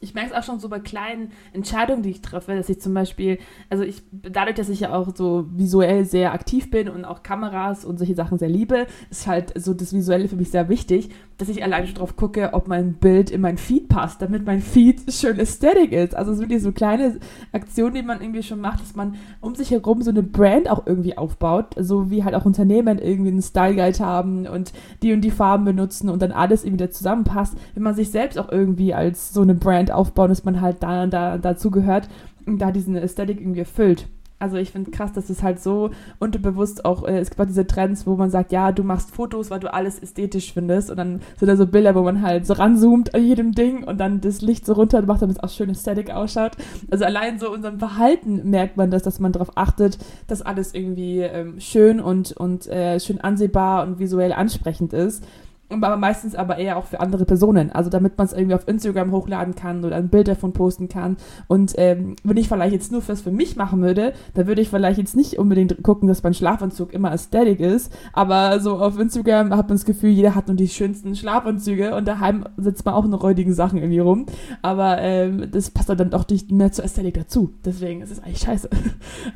ich 0.00 0.14
merke 0.14 0.30
es 0.30 0.36
auch 0.36 0.44
schon 0.44 0.60
so 0.60 0.68
bei 0.68 0.78
kleinen 0.78 1.32
Entscheidungen, 1.52 2.02
die 2.02 2.10
ich 2.10 2.22
treffe, 2.22 2.54
dass 2.54 2.68
ich 2.68 2.80
zum 2.80 2.94
Beispiel, 2.94 3.38
also 3.68 3.82
ich, 3.82 4.02
dadurch, 4.12 4.56
dass 4.56 4.68
ich 4.68 4.80
ja 4.80 4.94
auch 4.94 5.14
so 5.14 5.46
visuell 5.50 6.04
sehr 6.04 6.32
aktiv 6.32 6.70
bin 6.70 6.88
und 6.88 7.04
auch 7.04 7.22
Kameras 7.22 7.84
und 7.84 7.98
solche 7.98 8.14
Sachen 8.14 8.38
sehr 8.38 8.48
liebe, 8.48 8.86
ist 9.10 9.26
halt 9.26 9.52
so 9.60 9.74
das 9.74 9.92
Visuelle 9.92 10.28
für 10.28 10.36
mich 10.36 10.50
sehr 10.50 10.68
wichtig, 10.68 11.10
dass 11.38 11.48
ich 11.48 11.62
alleine 11.62 11.86
schon 11.86 11.94
drauf 11.94 12.16
gucke, 12.16 12.50
ob 12.52 12.66
mein 12.66 12.94
Bild 12.94 13.30
in 13.30 13.40
mein 13.40 13.58
Feed 13.58 13.88
passt, 13.88 14.20
damit 14.20 14.44
mein 14.44 14.60
Feed 14.60 15.12
schön 15.12 15.38
ästhetisch 15.38 15.92
ist. 15.92 16.16
Also 16.16 16.32
es 16.32 16.38
sind 16.38 16.48
wirklich 16.48 16.62
so 16.62 16.72
kleine 16.72 17.20
Aktionen, 17.52 17.94
die 17.94 18.02
man 18.02 18.20
irgendwie 18.20 18.42
schon 18.42 18.60
macht, 18.60 18.80
dass 18.80 18.96
man 18.96 19.14
um 19.40 19.54
sich 19.54 19.70
herum 19.70 20.02
so 20.02 20.10
eine 20.10 20.24
Brand 20.24 20.68
auch 20.68 20.84
irgendwie 20.84 21.16
aufbaut, 21.16 21.74
so 21.78 22.10
wie 22.10 22.24
halt 22.24 22.34
auch 22.34 22.44
Unternehmen 22.44 22.98
irgendwie 22.98 23.30
einen 23.30 23.42
Style 23.42 23.76
Guide 23.76 24.04
haben 24.04 24.46
und 24.46 24.72
die 25.02 25.12
und 25.12 25.20
die 25.20 25.30
Farben 25.30 25.64
benutzen 25.64 26.08
und 26.08 26.20
dann 26.20 26.32
alles 26.32 26.64
irgendwie 26.64 26.84
da 26.84 26.90
zusammenpasst, 26.90 27.56
wenn 27.74 27.84
man 27.84 27.94
sich 27.94 28.10
selbst 28.10 28.36
auch 28.38 28.50
irgendwie 28.50 28.92
als 28.92 29.32
so 29.32 29.42
eine 29.42 29.54
Brand 29.54 29.92
aufbauen, 29.92 30.30
dass 30.30 30.44
man 30.44 30.60
halt 30.60 30.82
da, 30.82 31.06
da 31.06 31.38
dazu 31.38 31.70
gehört 31.70 32.08
und 32.46 32.58
da 32.58 32.72
diesen 32.72 32.96
Ästhetik 32.96 33.40
irgendwie 33.40 33.60
erfüllt. 33.60 34.08
Also 34.40 34.56
ich 34.56 34.70
finde 34.70 34.90
krass, 34.92 35.12
dass 35.12 35.30
es 35.30 35.42
halt 35.42 35.60
so 35.60 35.90
unterbewusst 36.20 36.84
auch, 36.84 37.04
äh, 37.04 37.18
es 37.18 37.30
gibt 37.30 37.40
auch 37.40 37.46
diese 37.46 37.66
Trends, 37.66 38.06
wo 38.06 38.14
man 38.14 38.30
sagt, 38.30 38.52
ja, 38.52 38.70
du 38.70 38.84
machst 38.84 39.10
Fotos, 39.10 39.50
weil 39.50 39.58
du 39.58 39.72
alles 39.72 39.98
ästhetisch 39.98 40.52
findest 40.52 40.90
und 40.90 40.96
dann 40.96 41.20
sind 41.36 41.48
da 41.48 41.56
so 41.56 41.66
Bilder, 41.66 41.94
wo 41.94 42.02
man 42.02 42.22
halt 42.22 42.46
so 42.46 42.54
ranzoomt 42.54 43.14
an 43.14 43.24
jedem 43.24 43.52
Ding 43.52 43.82
und 43.82 43.98
dann 43.98 44.20
das 44.20 44.40
Licht 44.40 44.64
so 44.64 44.74
runter 44.74 45.02
macht, 45.02 45.22
damit 45.22 45.36
es 45.36 45.42
auch 45.42 45.50
schön 45.50 45.70
ästhetisch 45.70 46.10
ausschaut. 46.10 46.52
Also 46.90 47.04
allein 47.04 47.38
so 47.38 47.50
unserem 47.50 47.78
Verhalten 47.78 48.48
merkt 48.48 48.76
man 48.76 48.90
das, 48.90 49.02
dass 49.02 49.18
man 49.18 49.32
darauf 49.32 49.56
achtet, 49.56 49.98
dass 50.28 50.42
alles 50.42 50.72
irgendwie 50.72 51.20
ähm, 51.20 51.58
schön 51.58 52.00
und, 52.00 52.32
und 52.32 52.68
äh, 52.68 53.00
schön 53.00 53.20
ansehbar 53.20 53.86
und 53.86 53.98
visuell 53.98 54.32
ansprechend 54.32 54.92
ist 54.92 55.24
aber 55.70 55.96
meistens 55.96 56.34
aber 56.34 56.56
eher 56.56 56.76
auch 56.76 56.86
für 56.86 57.00
andere 57.00 57.24
Personen. 57.24 57.70
Also 57.70 57.90
damit 57.90 58.16
man 58.16 58.26
es 58.26 58.32
irgendwie 58.32 58.54
auf 58.54 58.66
Instagram 58.66 59.12
hochladen 59.12 59.54
kann 59.54 59.84
oder 59.84 59.96
ein 59.96 60.08
Bild 60.08 60.28
davon 60.28 60.52
posten 60.52 60.88
kann. 60.88 61.16
Und 61.46 61.74
ähm, 61.76 62.16
wenn 62.24 62.36
ich 62.38 62.48
vielleicht 62.48 62.72
jetzt 62.72 62.90
nur 62.90 63.02
fürs 63.02 63.20
für 63.20 63.30
mich 63.30 63.56
machen 63.56 63.82
würde, 63.82 64.14
dann 64.34 64.46
würde 64.46 64.62
ich 64.62 64.70
vielleicht 64.70 64.98
jetzt 64.98 65.16
nicht 65.16 65.38
unbedingt 65.38 65.82
gucken, 65.82 66.08
dass 66.08 66.22
mein 66.22 66.34
Schlafanzug 66.34 66.92
immer 66.94 67.10
aesthetic 67.10 67.60
ist. 67.60 67.92
Aber 68.12 68.60
so 68.60 68.78
auf 68.78 68.98
Instagram 68.98 69.54
hat 69.54 69.68
man 69.68 69.76
das 69.76 69.84
Gefühl, 69.84 70.10
jeder 70.10 70.34
hat 70.34 70.48
nur 70.48 70.56
die 70.56 70.68
schönsten 70.68 71.14
Schlafanzüge 71.14 71.94
und 71.94 72.08
daheim 72.08 72.44
sitzt 72.56 72.84
man 72.86 72.94
auch 72.94 73.04
in 73.04 73.12
räudigen 73.12 73.52
Sachen 73.52 73.78
irgendwie 73.78 73.98
rum. 73.98 74.26
Aber 74.62 74.98
ähm, 74.98 75.50
das 75.50 75.70
passt 75.70 75.90
dann 75.90 76.10
doch 76.10 76.26
nicht 76.28 76.50
mehr 76.50 76.72
zur 76.72 76.84
Ästhetik 76.84 77.14
dazu. 77.14 77.54
Deswegen 77.64 78.00
ist 78.00 78.10
es 78.10 78.22
eigentlich 78.22 78.40
scheiße. 78.40 78.68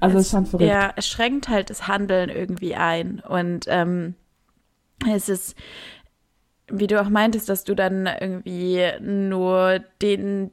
Also 0.01 0.19
es 0.19 0.27
ist 0.27 0.31
schon 0.33 0.47
verrückt. 0.47 0.69
Ja, 0.69 0.93
es 0.97 1.07
schränkt 1.07 1.49
halt 1.49 1.71
das 1.71 1.87
Handeln 1.87 2.29
irgendwie 2.29 2.75
ein. 2.75 3.21
Und 3.29 3.67
ähm, 3.69 4.15
es 5.11 5.29
ist 5.29 5.55
wie 6.73 6.87
du 6.87 7.01
auch 7.01 7.09
meintest, 7.09 7.49
dass 7.49 7.65
du 7.65 7.75
dann 7.75 8.07
irgendwie 8.07 8.83
nur 9.01 9.81
den 10.01 10.51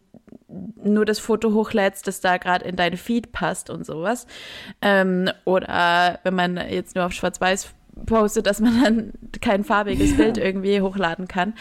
nur 0.84 1.06
das 1.06 1.20
Foto 1.20 1.54
hochlädst, 1.54 2.08
das 2.08 2.22
da 2.22 2.38
gerade 2.38 2.66
in 2.66 2.76
deine 2.76 2.98
Feed 2.98 3.32
passt 3.32 3.70
und 3.70 3.86
sowas. 3.86 4.26
Ähm, 4.82 5.30
oder 5.46 6.20
wenn 6.24 6.34
man 6.34 6.58
jetzt 6.58 6.96
nur 6.96 7.06
auf 7.06 7.14
Schwarz-Weiß 7.14 7.74
postet, 8.06 8.46
dass 8.46 8.60
man 8.60 8.84
dann 8.84 9.12
kein 9.42 9.64
farbiges 9.64 10.12
ja. 10.12 10.18
Bild 10.18 10.38
irgendwie 10.38 10.82
hochladen 10.82 11.28
kann. 11.28 11.54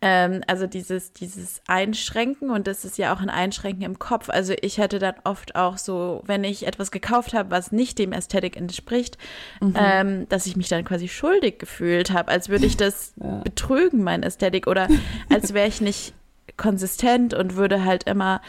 Ähm, 0.00 0.42
also 0.46 0.66
dieses, 0.66 1.12
dieses 1.12 1.62
Einschränken 1.66 2.50
und 2.50 2.66
das 2.66 2.84
ist 2.84 2.98
ja 2.98 3.14
auch 3.14 3.20
ein 3.20 3.30
Einschränken 3.30 3.82
im 3.82 3.98
Kopf. 3.98 4.28
Also 4.28 4.54
ich 4.60 4.78
hätte 4.78 4.98
dann 4.98 5.14
oft 5.24 5.56
auch 5.56 5.78
so, 5.78 6.22
wenn 6.26 6.44
ich 6.44 6.66
etwas 6.66 6.90
gekauft 6.90 7.34
habe, 7.34 7.50
was 7.50 7.72
nicht 7.72 7.98
dem 7.98 8.12
Ästhetik 8.12 8.56
entspricht, 8.56 9.18
mhm. 9.60 9.74
ähm, 9.76 10.28
dass 10.28 10.46
ich 10.46 10.56
mich 10.56 10.68
dann 10.68 10.84
quasi 10.84 11.08
schuldig 11.08 11.58
gefühlt 11.58 12.10
habe, 12.10 12.30
als 12.30 12.48
würde 12.48 12.66
ich 12.66 12.76
das 12.76 13.14
ja. 13.22 13.40
betrügen, 13.40 14.02
mein 14.02 14.22
Ästhetik, 14.22 14.66
oder 14.66 14.88
als 15.30 15.54
wäre 15.54 15.68
ich 15.68 15.80
nicht 15.80 16.14
konsistent 16.56 17.34
und 17.34 17.56
würde 17.56 17.84
halt 17.84 18.04
immer, 18.04 18.40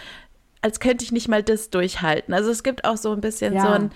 als 0.61 0.79
könnte 0.79 1.03
ich 1.03 1.11
nicht 1.11 1.27
mal 1.27 1.43
das 1.43 1.69
durchhalten. 1.69 2.33
Also 2.33 2.51
es 2.51 2.63
gibt 2.63 2.85
auch 2.85 2.97
so 2.97 3.11
ein 3.11 3.21
bisschen 3.21 3.53
ja. 3.53 3.61
so 3.61 3.67
ein 3.67 3.91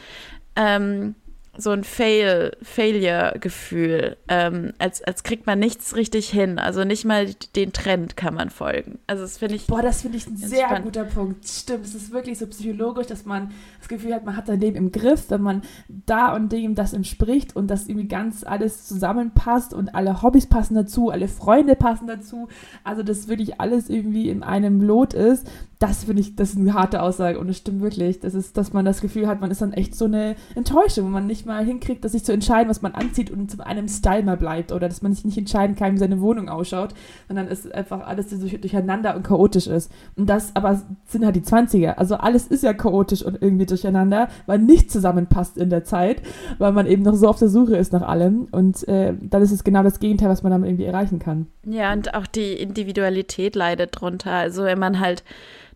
ähm, 0.56 1.16
so 1.58 1.72
ein 1.72 1.84
Fail, 1.84 2.56
Failure-Gefühl, 2.62 4.16
ähm, 4.30 4.72
als, 4.80 5.04
als 5.04 5.24
kriegt 5.24 5.46
man 5.46 5.60
nichts 5.60 5.96
richtig 5.98 6.30
hin. 6.30 6.60
Also 6.60 6.86
nicht 6.86 7.04
mal 7.04 7.28
den 7.56 7.74
Trend 7.74 8.16
kann 8.16 8.34
man 8.36 8.50
folgen. 8.50 9.00
Also 9.06 9.24
das 9.24 9.38
finde 9.38 9.56
ich. 9.56 9.68
Boah, 9.68 9.82
das 9.82 10.02
finde 10.02 10.18
ich 10.18 10.28
ein 10.28 10.38
sehr 10.38 10.68
spannend. 10.68 10.86
guter 10.86 11.04
Punkt. 11.04 11.46
Stimmt, 11.46 11.86
es 11.86 11.94
ist 11.94 12.14
wirklich 12.14 12.40
so 12.40 12.48
psychologisch, 12.48 13.08
dass 13.08 13.26
man 13.26 13.52
das 13.80 13.90
Gefühl 13.90 14.16
hat, 14.16 14.24
man 14.26 14.38
hat 14.38 14.48
sein 14.48 14.62
Leben 14.62 14.78
im 14.78 14.92
Griff, 14.94 15.30
wenn 15.30 15.42
man 15.42 15.62
da 15.88 16.34
und 16.34 16.52
dem 16.54 16.74
das 16.74 16.94
entspricht 16.94 17.54
und 17.56 17.68
dass 17.68 17.88
irgendwie 17.88 18.08
ganz 18.08 18.46
alles 18.46 18.88
zusammenpasst 18.88 19.74
und 19.74 19.94
alle 19.94 20.22
Hobbys 20.22 20.48
passen 20.48 20.76
dazu, 20.76 21.10
alle 21.10 21.28
Freunde 21.28 21.76
passen 21.76 22.08
dazu. 22.08 22.48
Also 22.86 23.04
dass 23.04 23.28
wirklich 23.28 23.60
alles 23.60 23.90
irgendwie 23.90 24.30
in 24.30 24.44
einem 24.44 24.82
Lot 24.82 25.14
ist. 25.14 25.46
Das 25.80 26.04
finde 26.04 26.22
ich, 26.22 26.36
das 26.36 26.52
ist 26.52 26.60
eine 26.60 26.76
harte 26.76 27.02
Aussage 27.02 27.40
und 27.40 27.50
es 27.50 27.58
stimmt 27.58 27.82
wirklich. 27.82 28.20
Das 28.20 28.36
ist, 28.36 28.56
dass 28.56 28.72
man 28.72 28.86
das 28.86 29.02
Gefühl 29.02 29.28
hat, 29.28 29.42
man 29.42 29.50
ist 29.50 29.62
dann 29.62 29.74
echt 29.74 29.96
so 29.96 30.06
eine 30.06 30.36
Enttäuschung, 30.54 31.06
wenn 31.06 31.12
man 31.12 31.28
nicht 31.28 31.41
mal 31.46 31.66
hinkriegt, 31.66 32.04
dass 32.04 32.14
sich 32.14 32.24
zu 32.24 32.32
entscheiden, 32.32 32.70
was 32.70 32.82
man 32.82 32.94
anzieht 32.94 33.32
und 33.32 33.50
zu 33.50 33.66
einem 33.66 33.88
Style 33.88 34.24
mal 34.24 34.38
bleibt 34.38 34.72
oder 34.72 34.88
dass 34.88 35.02
man 35.02 35.14
sich 35.14 35.26
nicht 35.26 35.38
entscheiden 35.38 35.76
kann, 35.76 35.94
wie 35.94 35.98
seine 35.98 36.22
Wohnung 36.22 36.50
ausschaut, 36.50 36.94
sondern 37.28 37.48
es 37.48 37.70
einfach 37.70 38.06
alles 38.06 38.28
durcheinander 38.30 39.16
und 39.16 39.24
chaotisch 39.24 39.68
ist. 39.68 39.92
Und 40.16 40.30
das 40.30 40.56
aber 40.56 40.82
sind 41.06 41.26
halt 41.26 41.36
die 41.36 41.42
20er. 41.42 41.96
Also 41.96 42.16
alles 42.16 42.48
ist 42.48 42.64
ja 42.64 42.74
chaotisch 42.74 43.24
und 43.24 43.42
irgendwie 43.42 43.66
durcheinander, 43.66 44.30
weil 44.46 44.60
nichts 44.60 44.94
zusammenpasst 44.94 45.58
in 45.58 45.70
der 45.70 45.84
Zeit, 45.84 46.22
weil 46.58 46.72
man 46.72 46.88
eben 46.88 47.04
noch 47.04 47.16
so 47.16 47.28
auf 47.28 47.40
der 47.40 47.50
Suche 47.50 47.78
ist 47.78 47.94
nach 47.94 48.04
allem. 48.04 48.48
Und 48.52 48.88
äh, 48.88 49.14
dann 49.20 49.42
ist 49.42 49.52
es 49.52 49.64
genau 49.64 49.84
das 49.84 50.00
Gegenteil, 50.00 50.30
was 50.30 50.44
man 50.44 50.52
damit 50.52 50.70
irgendwie 50.70 50.86
erreichen 50.86 51.20
kann. 51.20 51.48
Ja, 51.66 51.94
und 51.94 52.14
auch 52.14 52.28
die 52.28 52.54
Individualität 52.54 53.56
leidet 53.56 54.00
drunter. 54.00 54.32
Also 54.32 54.64
wenn 54.64 54.80
man 54.80 55.00
halt 55.00 55.24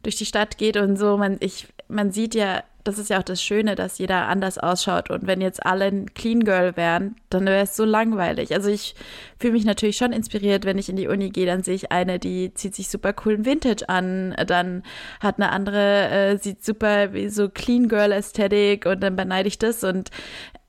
durch 0.05 0.15
die 0.15 0.25
Stadt 0.25 0.57
geht 0.57 0.77
und 0.77 0.97
so, 0.97 1.17
man, 1.17 1.37
ich, 1.39 1.67
man 1.87 2.11
sieht 2.11 2.35
ja, 2.35 2.63
das 2.83 2.99
ist 2.99 3.09
ja 3.09 3.17
auch 3.17 3.23
das 3.23 3.41
Schöne, 3.41 3.73
dass 3.73 3.97
jeder 3.97 4.27
anders 4.27 4.59
ausschaut. 4.59 5.09
Und 5.09 5.25
wenn 5.25 5.41
jetzt 5.41 5.65
alle 5.65 5.85
ein 5.85 6.13
Clean 6.13 6.41
Girl 6.41 6.77
wären, 6.77 7.15
dann 7.31 7.45
wäre 7.45 7.63
es 7.63 7.75
so 7.75 7.83
langweilig. 7.83 8.53
Also 8.53 8.69
ich 8.69 8.93
fühle 9.39 9.53
mich 9.53 9.65
natürlich 9.65 9.97
schon 9.97 10.13
inspiriert, 10.13 10.65
wenn 10.65 10.77
ich 10.77 10.89
in 10.89 10.95
die 10.95 11.07
Uni 11.07 11.31
gehe, 11.31 11.47
dann 11.47 11.63
sehe 11.63 11.73
ich 11.73 11.91
eine, 11.91 12.19
die 12.19 12.53
zieht 12.53 12.75
sich 12.75 12.89
super 12.89 13.11
coolen 13.13 13.43
Vintage 13.43 13.89
an, 13.89 14.35
dann 14.45 14.83
hat 15.19 15.37
eine 15.37 15.51
andere, 15.51 16.09
äh, 16.09 16.37
sieht 16.37 16.63
super 16.63 17.13
wie 17.13 17.29
so 17.29 17.49
Clean 17.49 17.87
Girl 17.87 18.11
Ästhetik 18.11 18.85
und 18.85 19.01
dann 19.01 19.15
beneide 19.15 19.47
ich 19.47 19.57
das 19.57 19.83
und 19.83 20.11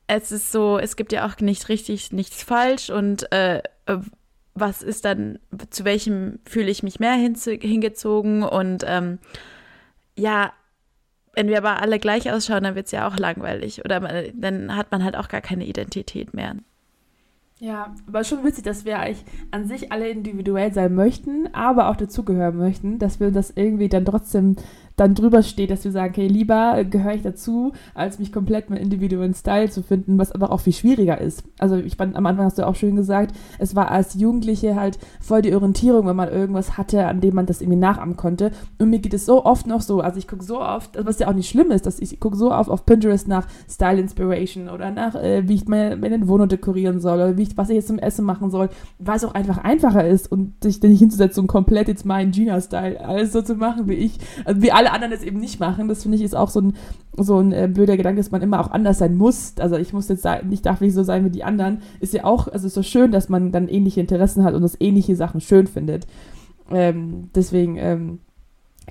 es 0.07 0.33
ist 0.33 0.53
so, 0.53 0.79
es 0.79 0.97
gibt 0.97 1.13
ja 1.13 1.27
auch 1.27 1.39
nicht 1.41 1.69
richtig, 1.69 2.13
nichts 2.13 2.43
falsch 2.43 2.91
und 2.91 3.31
äh, 3.33 3.63
was 4.55 4.83
ist 4.83 5.05
dann, 5.05 5.39
zu 5.71 5.85
welchem 5.85 6.39
fühle 6.47 6.71
ich 6.71 6.83
mich 6.83 6.99
mehr 6.99 7.15
hingezogen 7.15 8.43
und 8.43 8.85
ähm, 8.87 9.19
ja, 10.17 10.53
wenn 11.37 11.49
wir 11.49 11.59
aber 11.59 11.81
alle 11.81 11.99
gleich 11.99 12.33
ausschauen, 12.33 12.65
dann 12.65 12.75
wird 12.75 12.87
es 12.87 12.93
ja 12.93 13.07
auch 13.07 13.19
langweilig 13.19 13.85
oder 13.85 14.01
man, 14.01 14.25
dann 14.35 14.75
hat 14.75 14.91
man 14.91 15.05
halt 15.05 15.17
auch 15.17 15.29
gar 15.29 15.43
keine 15.43 15.67
Identität 15.67 16.35
mehr. 16.35 16.57
Ja, 17.59 17.95
aber 18.07 18.25
schon 18.25 18.45
witzig, 18.45 18.65
dass 18.65 18.85
wir 18.85 18.99
eigentlich 18.99 19.25
an 19.51 19.67
sich 19.67 19.93
alle 19.93 20.09
individuell 20.09 20.73
sein 20.75 20.95
möchten, 20.95 21.49
aber 21.55 21.89
auch 21.89 21.97
dazugehören 21.97 22.57
möchten, 22.57 22.99
dass 22.99 23.21
wir 23.21 23.31
das 23.31 23.51
irgendwie 23.55 23.89
dann 23.89 24.05
trotzdem 24.05 24.57
dann 24.97 25.15
drüber 25.15 25.43
steht, 25.43 25.71
dass 25.71 25.85
wir 25.85 25.93
sagen, 25.93 26.13
okay, 26.13 26.27
lieber 26.27 26.83
gehöre 26.85 27.15
ich 27.15 27.23
dazu, 27.23 27.73
als 27.95 28.19
mich 28.19 28.33
komplett 28.33 28.71
mit 28.71 28.81
individuellen 28.81 29.35
Style 29.35 29.71
zu 29.71 29.83
finden, 29.83 30.19
was 30.19 30.33
aber 30.33 30.51
auch 30.51 30.61
viel 30.61 30.73
schwieriger 30.73 31.21
ist. 31.21 31.45
Also 31.59 31.77
ich 31.77 31.97
fand, 31.97 32.17
am 32.17 32.25
Anfang 32.25 32.47
hast 32.47 32.59
du 32.59 32.67
auch 32.67 32.75
schön 32.75 32.97
gesagt, 32.97 33.37
es 33.59 33.77
war 33.77 33.91
als 33.91 34.15
Jugendliche 34.15 34.75
halt 34.75 34.99
voll 35.21 35.43
die 35.43 35.55
Orientierung, 35.55 36.07
wenn 36.07 36.17
man 36.17 36.31
irgendwas 36.31 36.79
hatte, 36.79 37.07
an 37.07 37.21
dem 37.21 37.35
man 37.35 37.45
das 37.45 37.61
irgendwie 37.61 37.79
nachahmen 37.79 38.17
konnte. 38.17 38.53
Und 38.79 38.89
mir 38.89 38.99
geht 38.99 39.13
es 39.13 39.27
so 39.27 39.45
oft 39.45 39.67
noch 39.67 39.83
so, 39.83 40.01
also 40.01 40.19
ich 40.19 40.27
gucke 40.27 40.45
so 40.45 40.61
oft, 40.61 41.05
was 41.05 41.19
ja 41.19 41.29
auch 41.29 41.35
nicht 41.35 41.51
schlimm 41.51 41.71
ist, 41.71 41.85
dass 41.85 42.01
ich 42.01 42.19
gucke 42.19 42.37
so 42.37 42.53
oft 42.53 42.71
auf 42.71 42.87
Pinterest 42.87 43.29
nach 43.29 43.47
Style 43.69 44.01
Inspiration 44.01 44.71
oder 44.71 44.91
nach, 44.91 45.15
äh, 45.15 45.47
wie 45.47 45.55
ich 45.55 45.69
meine, 45.69 45.97
meine 45.97 46.27
Wohnung 46.27 46.49
dekorieren 46.49 47.01
soll 47.01 47.17
oder 47.17 47.37
wie 47.37 47.43
ich, 47.43 47.57
was 47.57 47.69
ich 47.69 47.77
jetzt 47.77 47.89
zum 47.89 47.99
Essen 47.99 48.25
machen 48.25 48.51
soll, 48.51 48.71
weil 48.99 49.17
es 49.17 49.25
auch 49.25 49.35
einfach 49.35 49.59
einfacher 49.59 50.07
ist 50.07 50.33
und 50.33 50.55
sich 50.65 50.81
dann 50.81 50.91
nicht 50.91 51.01
hinzusetzen 51.01 51.43
und 51.43 51.47
komplett 51.49 51.89
jetzt 51.89 52.07
meinen 52.07 52.31
Gina-Style 52.31 53.01
alles 53.01 53.33
so 53.33 53.43
zu 53.43 53.57
machen, 53.57 53.89
wie 53.89 53.95
ich, 53.95 54.19
also 54.47 54.63
wie 54.63 54.73
alle 54.73 54.86
alle 54.87 55.05
anderen 55.05 55.13
es 55.13 55.23
eben 55.23 55.39
nicht 55.39 55.61
machen. 55.61 55.89
Das 55.89 56.03
finde 56.03 56.17
ich 56.17 56.23
ist 56.23 56.37
auch 56.37 56.51
so 56.51 56.61
ein, 56.61 56.77
so 57.17 57.39
ein 57.39 57.53
äh, 57.53 57.69
blöder 57.73 57.97
Gedanke, 57.97 58.21
dass 58.21 58.31
man 58.31 58.43
immer 58.43 58.61
auch 58.61 58.71
anders 58.71 58.99
sein 58.99 59.17
muss. 59.17 59.55
Also 59.59 59.77
ich 59.77 59.93
muss 59.93 60.09
jetzt 60.09 60.23
sagen, 60.23 60.51
ich 60.53 60.63
darf 60.63 60.81
nicht 60.81 60.95
so 60.95 61.03
sein 61.03 61.25
wie 61.25 61.31
die 61.31 61.45
anderen. 61.45 61.83
Ist 62.01 62.15
ja 62.15 62.25
auch, 62.25 62.49
also 62.49 62.67
ist 62.67 62.75
so 62.75 62.83
schön, 62.83 63.13
dass 63.13 63.29
man 63.29 63.53
dann 63.53 63.69
ähnliche 63.69 64.01
Interessen 64.01 64.45
hat 64.45 64.55
und 64.55 64.63
das 64.63 64.81
ähnliche 64.81 65.17
Sachen 65.17 65.41
schön 65.41 65.67
findet. 65.67 66.07
Ähm, 66.71 67.31
deswegen, 67.35 67.77
ähm, 67.77 68.19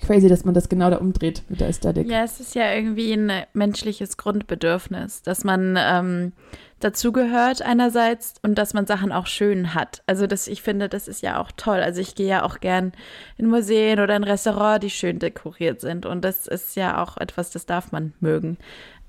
crazy, 0.02 0.28
dass 0.28 0.46
man 0.46 0.54
das 0.54 0.70
genau 0.70 0.90
da 0.90 0.98
umdreht 0.98 1.44
mit 1.50 1.62
der 1.62 1.70
Ästhetik. 1.70 2.10
Ja, 2.10 2.24
es 2.24 2.40
ist 2.40 2.56
ja 2.56 2.72
irgendwie 2.74 3.14
ein 3.14 3.32
menschliches 3.54 4.18
Grundbedürfnis, 4.18 5.22
dass 5.22 5.44
man 5.44 5.78
ähm, 5.80 6.34
dazugehört 6.80 7.62
einerseits 7.62 8.36
und 8.42 8.56
dass 8.56 8.74
man 8.74 8.86
Sachen 8.86 9.12
auch 9.12 9.28
schön 9.28 9.74
hat. 9.74 10.04
Also 10.06 10.28
das, 10.28 10.48
ich 10.48 10.62
finde, 10.62 10.90
das 10.90 11.08
ist 11.08 11.22
ja 11.22 11.40
auch 11.40 11.52
toll. 11.56 11.80
Also 11.80 12.02
ich 12.02 12.16
gehe 12.16 12.28
ja 12.28 12.44
auch 12.44 12.60
gern 12.60 12.92
in 13.38 13.48
Museen 13.48 14.00
oder 14.00 14.16
in 14.16 14.24
Restaurants, 14.24 14.82
die 14.82 14.90
schön 14.90 15.20
dekoriert 15.20 15.82
sind 15.82 16.06
und 16.06 16.24
das 16.24 16.48
ist 16.48 16.76
ja 16.76 17.02
auch 17.02 17.18
etwas, 17.18 17.52
das 17.52 17.66
darf 17.66 17.92
man 17.92 18.14
mögen. 18.20 18.58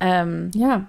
Ähm, 0.01 0.51
ja. 0.55 0.87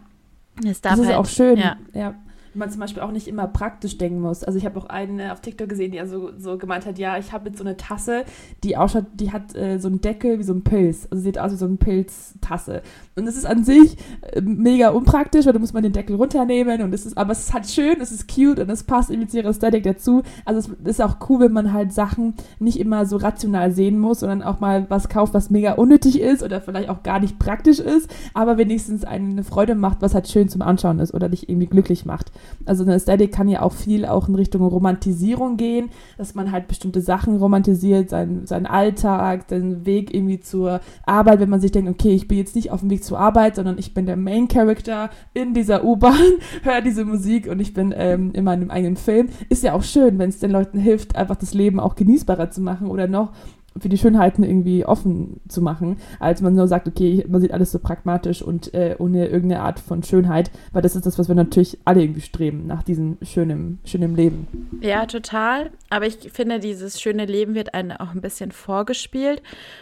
Es 0.66 0.82
darf 0.82 0.94
das 0.94 1.02
ist 1.02 1.08
halt, 1.08 1.18
auch 1.18 1.26
schön. 1.26 1.58
Ja. 1.58 1.78
ja 1.94 2.16
man 2.54 2.70
zum 2.70 2.80
Beispiel 2.80 3.04
auch 3.04 3.12
nicht 3.12 3.28
immer 3.28 3.48
praktisch 3.48 3.98
denken 3.98 4.22
muss. 4.22 4.44
Also 4.44 4.58
ich 4.58 4.66
habe 4.66 4.80
auch 4.80 4.86
eine 4.86 5.32
auf 5.34 5.42
TikTok 5.42 5.70
gesehen, 5.70 5.92
die 5.92 6.00
also 6.00 6.32
so 6.38 6.58
gemeint 6.58 6.86
hat, 6.86 6.98
ja, 6.98 7.18
ich 7.18 7.32
habe 7.32 7.50
jetzt 7.50 7.58
so 7.58 7.64
eine 7.64 7.78
Tasse, 7.78 8.26
die 8.64 8.78
ausschaut, 8.78 9.06
die 9.14 9.32
hat 9.32 9.56
äh, 9.56 9.78
so 9.80 9.88
einen 9.88 10.02
Deckel 10.02 10.40
wie 10.40 10.44
so 10.44 10.54
ein 10.54 10.64
Pilz. 10.64 11.08
Also 11.12 11.24
sieht 11.24 11.40
aus 11.40 11.52
wie 11.52 11.58
so 11.58 11.66
eine 11.66 11.78
Pilztasse. 11.78 12.82
Und 13.16 13.26
das 13.26 13.36
ist 13.36 13.46
an 13.46 13.64
sich 13.64 13.98
äh, 14.22 14.42
mega 14.42 14.90
unpraktisch, 14.90 15.46
weil 15.46 15.54
da 15.54 15.60
muss 15.60 15.74
man 15.74 15.84
den 15.84 15.94
Deckel 15.94 16.16
runternehmen 16.16 16.82
und 16.82 16.94
es 16.94 17.06
ist, 17.06 17.18
aber 17.18 17.32
es 17.32 17.40
ist 17.40 17.54
halt 17.54 17.68
schön, 17.68 18.00
es 18.02 18.12
ist 18.12 18.28
cute 18.34 18.60
und 18.60 18.70
es 18.70 18.84
passt 18.84 19.10
irgendwie 19.10 19.28
zu 19.28 19.38
ihrer 19.38 19.50
Ästhetik 19.50 19.84
dazu. 19.84 20.24
Also 20.46 20.72
es 20.84 20.92
ist 20.92 21.02
auch 21.02 21.18
cool, 21.30 21.42
wenn 21.42 21.54
man 21.54 21.74
halt 21.74 21.94
Sachen 21.94 22.36
nicht 22.60 22.80
immer 22.80 23.06
so 23.06 23.18
rational 23.18 23.72
sehen 23.72 24.00
muss, 24.00 24.20
sondern 24.20 24.44
auch 24.44 24.60
mal 24.60 24.86
was 24.90 25.10
kauft, 25.10 25.34
was 25.34 25.50
mega 25.50 25.74
unnötig 25.74 26.20
ist 26.20 26.44
oder 26.44 26.62
vielleicht 26.62 26.90
auch 26.90 27.04
gar 27.04 27.20
nicht 27.20 27.40
praktisch 27.40 27.80
ist, 27.80 28.10
aber 28.34 28.58
wenigstens 28.58 29.04
eine 29.04 29.44
Freude 29.44 29.76
macht, 29.76 30.02
was 30.02 30.14
halt 30.14 30.28
schön 30.28 30.50
zum 30.50 30.62
Anschauen 30.62 31.00
ist 31.00 31.14
oder 31.14 31.30
dich 31.30 31.50
irgendwie 31.50 31.68
glücklich 31.68 32.06
macht. 32.06 32.32
Also 32.66 32.84
eine 32.84 32.96
Ästhetik 32.96 33.32
kann 33.32 33.48
ja 33.48 33.62
auch 33.62 33.74
viel 33.74 34.06
auch 34.06 34.28
in 34.28 34.36
Richtung 34.36 34.62
Romantisierung 34.62 35.58
gehen, 35.58 35.90
dass 36.18 36.36
man 36.36 36.52
halt 36.52 36.68
bestimmte 36.68 37.02
Sachen 37.02 37.38
romantisiert, 37.38 38.10
seinen, 38.10 38.46
seinen 38.46 38.66
Alltag, 38.66 39.48
den 39.48 39.86
Weg 39.86 40.14
irgendwie 40.14 40.40
zur 40.40 40.82
Arbeit, 41.06 41.40
wenn 41.40 41.50
man 41.50 41.62
sich 41.62 41.72
denkt, 41.72 41.90
okay, 41.90 42.14
ich 42.14 42.28
bin 42.28 42.38
jetzt 42.38 42.56
nicht 42.56 42.72
auf 42.72 42.82
dem 42.82 42.90
Weg 42.90 43.04
zur 43.04 43.20
Arbeit, 43.20 43.56
sondern 43.56 43.78
ich 43.78 43.94
bin 43.94 44.06
der 44.06 44.18
Main 44.18 44.48
Character 44.48 45.10
in 45.34 45.54
dieser 45.54 45.84
U-Bahn, 45.84 46.16
höre 46.64 46.82
diese 46.82 47.06
Musik 47.06 47.48
und 47.48 47.60
ich 47.60 47.74
bin 47.74 47.94
ähm, 47.96 48.32
in 48.34 48.44
meinem 48.44 48.72
eigenen 48.72 48.98
Film. 48.98 49.30
Ist 49.50 49.64
ja 49.64 49.74
auch 49.74 49.84
schön, 49.84 50.20
wenn 50.20 50.30
es 50.30 50.40
den 50.40 50.52
Leuten 50.52 50.80
hilft, 50.80 51.16
einfach 51.16 51.36
das 51.36 51.54
Leben 51.54 51.80
auch 51.80 51.96
genießbarer 51.96 52.52
zu 52.52 52.62
machen 52.62 52.88
oder 52.88 53.08
noch 53.08 53.32
für 53.80 53.90
die 53.90 53.98
Schönheiten 53.98 54.44
irgendwie 54.44 54.86
offen 54.86 55.40
zu 55.48 55.62
machen, 55.62 55.98
als 56.20 56.42
man 56.42 56.56
nur 56.56 56.68
sagt, 56.68 56.88
okay, 56.88 57.26
man 57.28 57.42
sieht 57.42 57.52
alles 57.52 57.72
so 57.72 57.80
pragmatisch 57.80 58.42
und 58.42 58.74
äh, 58.74 58.96
ohne 59.00 59.28
irgendeine 59.28 59.62
Art 59.62 59.80
von 59.80 60.04
Schönheit, 60.04 60.52
weil 60.72 60.82
das 60.82 60.96
ist 60.96 61.06
das, 61.06 61.18
was 61.20 61.28
wir 61.28 61.36
natürlich 61.36 61.78
alle 61.86 62.02
irgendwie 62.02 62.22
streben, 62.22 62.68
nach 62.68 62.84
diesem 62.84 63.18
schönen, 63.22 63.80
schönen 63.86 64.16
Leben. 64.16 64.48
Ja, 64.82 65.06
total. 65.06 65.72
Aber 65.90 66.06
ich 66.06 66.32
finde, 66.32 66.60
dieses 66.60 67.02
schöne 67.02 67.26
Leben 67.26 67.56
wird 67.56 67.74
einem 67.74 67.92
auch 67.92 68.14
ein 68.14 68.22
bisschen 68.22 68.52
vorgespielt 68.52 69.42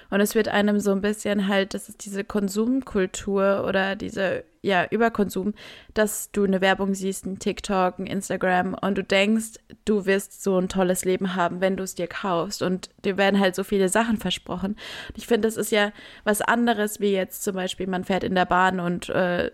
und 0.09 0.21
es 0.21 0.35
wird 0.35 0.47
einem 0.47 0.79
so 0.79 0.91
ein 0.91 1.01
bisschen 1.01 1.47
halt, 1.47 1.73
das 1.73 1.89
ist 1.89 2.05
diese 2.05 2.23
Konsumkultur 2.23 3.65
oder 3.67 3.95
diese 3.95 4.43
ja, 4.65 4.87
Überkonsum, 4.89 5.53
dass 5.93 6.31
du 6.31 6.43
eine 6.43 6.59
Werbung 6.59 6.95
siehst, 6.95 7.25
ein 7.25 7.37
TikTok, 7.37 7.99
ein 7.99 8.07
Instagram 8.07 8.73
und 8.73 8.97
du 8.97 9.03
denkst, 9.03 9.59
du 9.85 10.07
wirst 10.07 10.43
so 10.43 10.57
ein 10.57 10.69
tolles 10.69 11.05
Leben 11.05 11.35
haben, 11.35 11.61
wenn 11.61 11.77
du 11.77 11.83
es 11.83 11.93
dir 11.93 12.07
kaufst. 12.07 12.63
Und 12.63 12.89
dir 13.05 13.15
werden 13.17 13.39
halt 13.39 13.53
so 13.53 13.63
viele 13.63 13.89
Sachen 13.89 14.17
versprochen. 14.17 14.71
Und 14.71 15.17
ich 15.17 15.27
finde, 15.27 15.47
das 15.47 15.55
ist 15.55 15.71
ja 15.71 15.91
was 16.23 16.41
anderes, 16.41 16.99
wie 16.99 17.11
jetzt 17.11 17.43
zum 17.43 17.55
Beispiel, 17.55 17.85
man 17.85 18.05
fährt 18.05 18.23
in 18.23 18.33
der 18.33 18.45
Bahn 18.45 18.79
und 18.79 19.09
äh, 19.09 19.51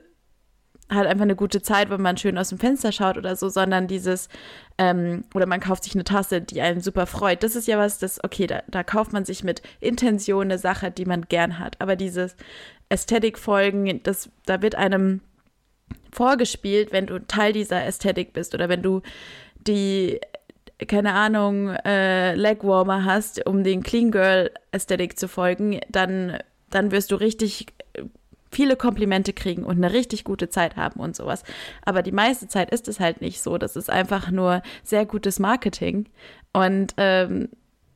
hat 0.89 1.07
einfach 1.07 1.23
eine 1.23 1.35
gute 1.35 1.61
Zeit, 1.61 1.89
wenn 1.89 2.01
man 2.01 2.17
schön 2.17 2.37
aus 2.37 2.49
dem 2.49 2.59
Fenster 2.59 2.93
schaut 2.93 3.17
oder 3.17 3.35
so, 3.35 3.49
sondern 3.49 3.87
dieses, 3.87 4.29
ähm, 4.77 5.25
oder 5.33 5.45
man 5.45 5.59
kauft 5.59 5.83
sich 5.83 5.93
eine 5.95 6.03
Tasse, 6.05 6.41
die 6.41 6.61
einen 6.61 6.81
super 6.81 7.05
freut. 7.05 7.43
Das 7.43 7.57
ist 7.57 7.67
ja 7.67 7.77
was, 7.77 7.99
das, 7.99 8.23
okay, 8.23 8.47
da, 8.47 8.63
da 8.67 8.83
kauft 8.83 9.11
man 9.11 9.25
sich 9.25 9.43
mit 9.43 9.61
Intention 9.81 10.43
eine 10.43 10.57
Sache, 10.57 10.89
die 10.89 11.05
man 11.05 11.23
gern 11.23 11.59
hat. 11.59 11.75
Aber 11.79 11.97
dieses 11.97 12.35
Ästhetikfolgen, 12.91 14.03
das, 14.03 14.29
da 14.45 14.61
wird 14.61 14.75
einem 14.75 15.21
vorgespielt, 16.11 16.91
wenn 16.91 17.07
du 17.07 17.19
Teil 17.25 17.53
dieser 17.53 17.85
Ästhetik 17.85 18.33
bist 18.33 18.53
oder 18.53 18.69
wenn 18.69 18.81
du 18.81 19.01
die, 19.65 20.19
keine 20.87 21.13
Ahnung, 21.13 21.69
äh, 21.69 22.35
Legwarmer 22.35 23.05
hast, 23.05 23.45
um 23.45 23.63
den 23.63 23.81
Clean 23.81 24.11
Girl 24.11 24.51
Ästhetik 24.71 25.17
zu 25.17 25.27
folgen, 25.27 25.79
dann, 25.89 26.37
dann 26.69 26.91
wirst 26.91 27.11
du 27.11 27.15
richtig 27.15 27.67
viele 28.51 28.75
Komplimente 28.75 29.31
kriegen 29.31 29.63
und 29.63 29.77
eine 29.77 29.93
richtig 29.93 30.25
gute 30.25 30.49
Zeit 30.49 30.75
haben 30.75 30.99
und 30.99 31.15
sowas. 31.15 31.43
Aber 31.83 32.01
die 32.01 32.11
meiste 32.11 32.49
Zeit 32.49 32.69
ist 32.71 32.89
es 32.89 32.99
halt 32.99 33.21
nicht 33.21 33.41
so. 33.41 33.57
Das 33.57 33.77
ist 33.77 33.89
einfach 33.89 34.29
nur 34.29 34.61
sehr 34.83 35.05
gutes 35.05 35.39
Marketing. 35.39 36.09
Und 36.51 36.93
ähm, 36.97 37.47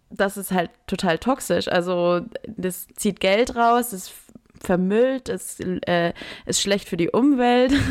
das 0.09 0.37
ist 0.37 0.51
halt 0.51 0.71
total 0.87 1.17
toxisch. 1.17 1.67
Also 1.67 2.21
das 2.47 2.87
zieht 2.95 3.19
Geld 3.19 3.57
raus, 3.57 3.91
es 3.91 4.13
vermüllt, 4.65 5.29
es 5.29 5.59
äh, 5.59 6.13
ist 6.45 6.61
schlecht 6.61 6.89
für 6.89 6.97
die 6.97 7.09
Umwelt. 7.09 7.73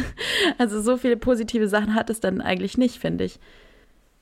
Also 0.59 0.81
so 0.83 0.97
viele 0.97 1.17
positive 1.17 1.69
Sachen 1.69 1.95
hat 1.95 2.11
es 2.11 2.21
dann 2.21 2.41
eigentlich 2.41 2.77
nicht, 2.77 2.99
finde 2.99 3.25
ich. 3.25 3.41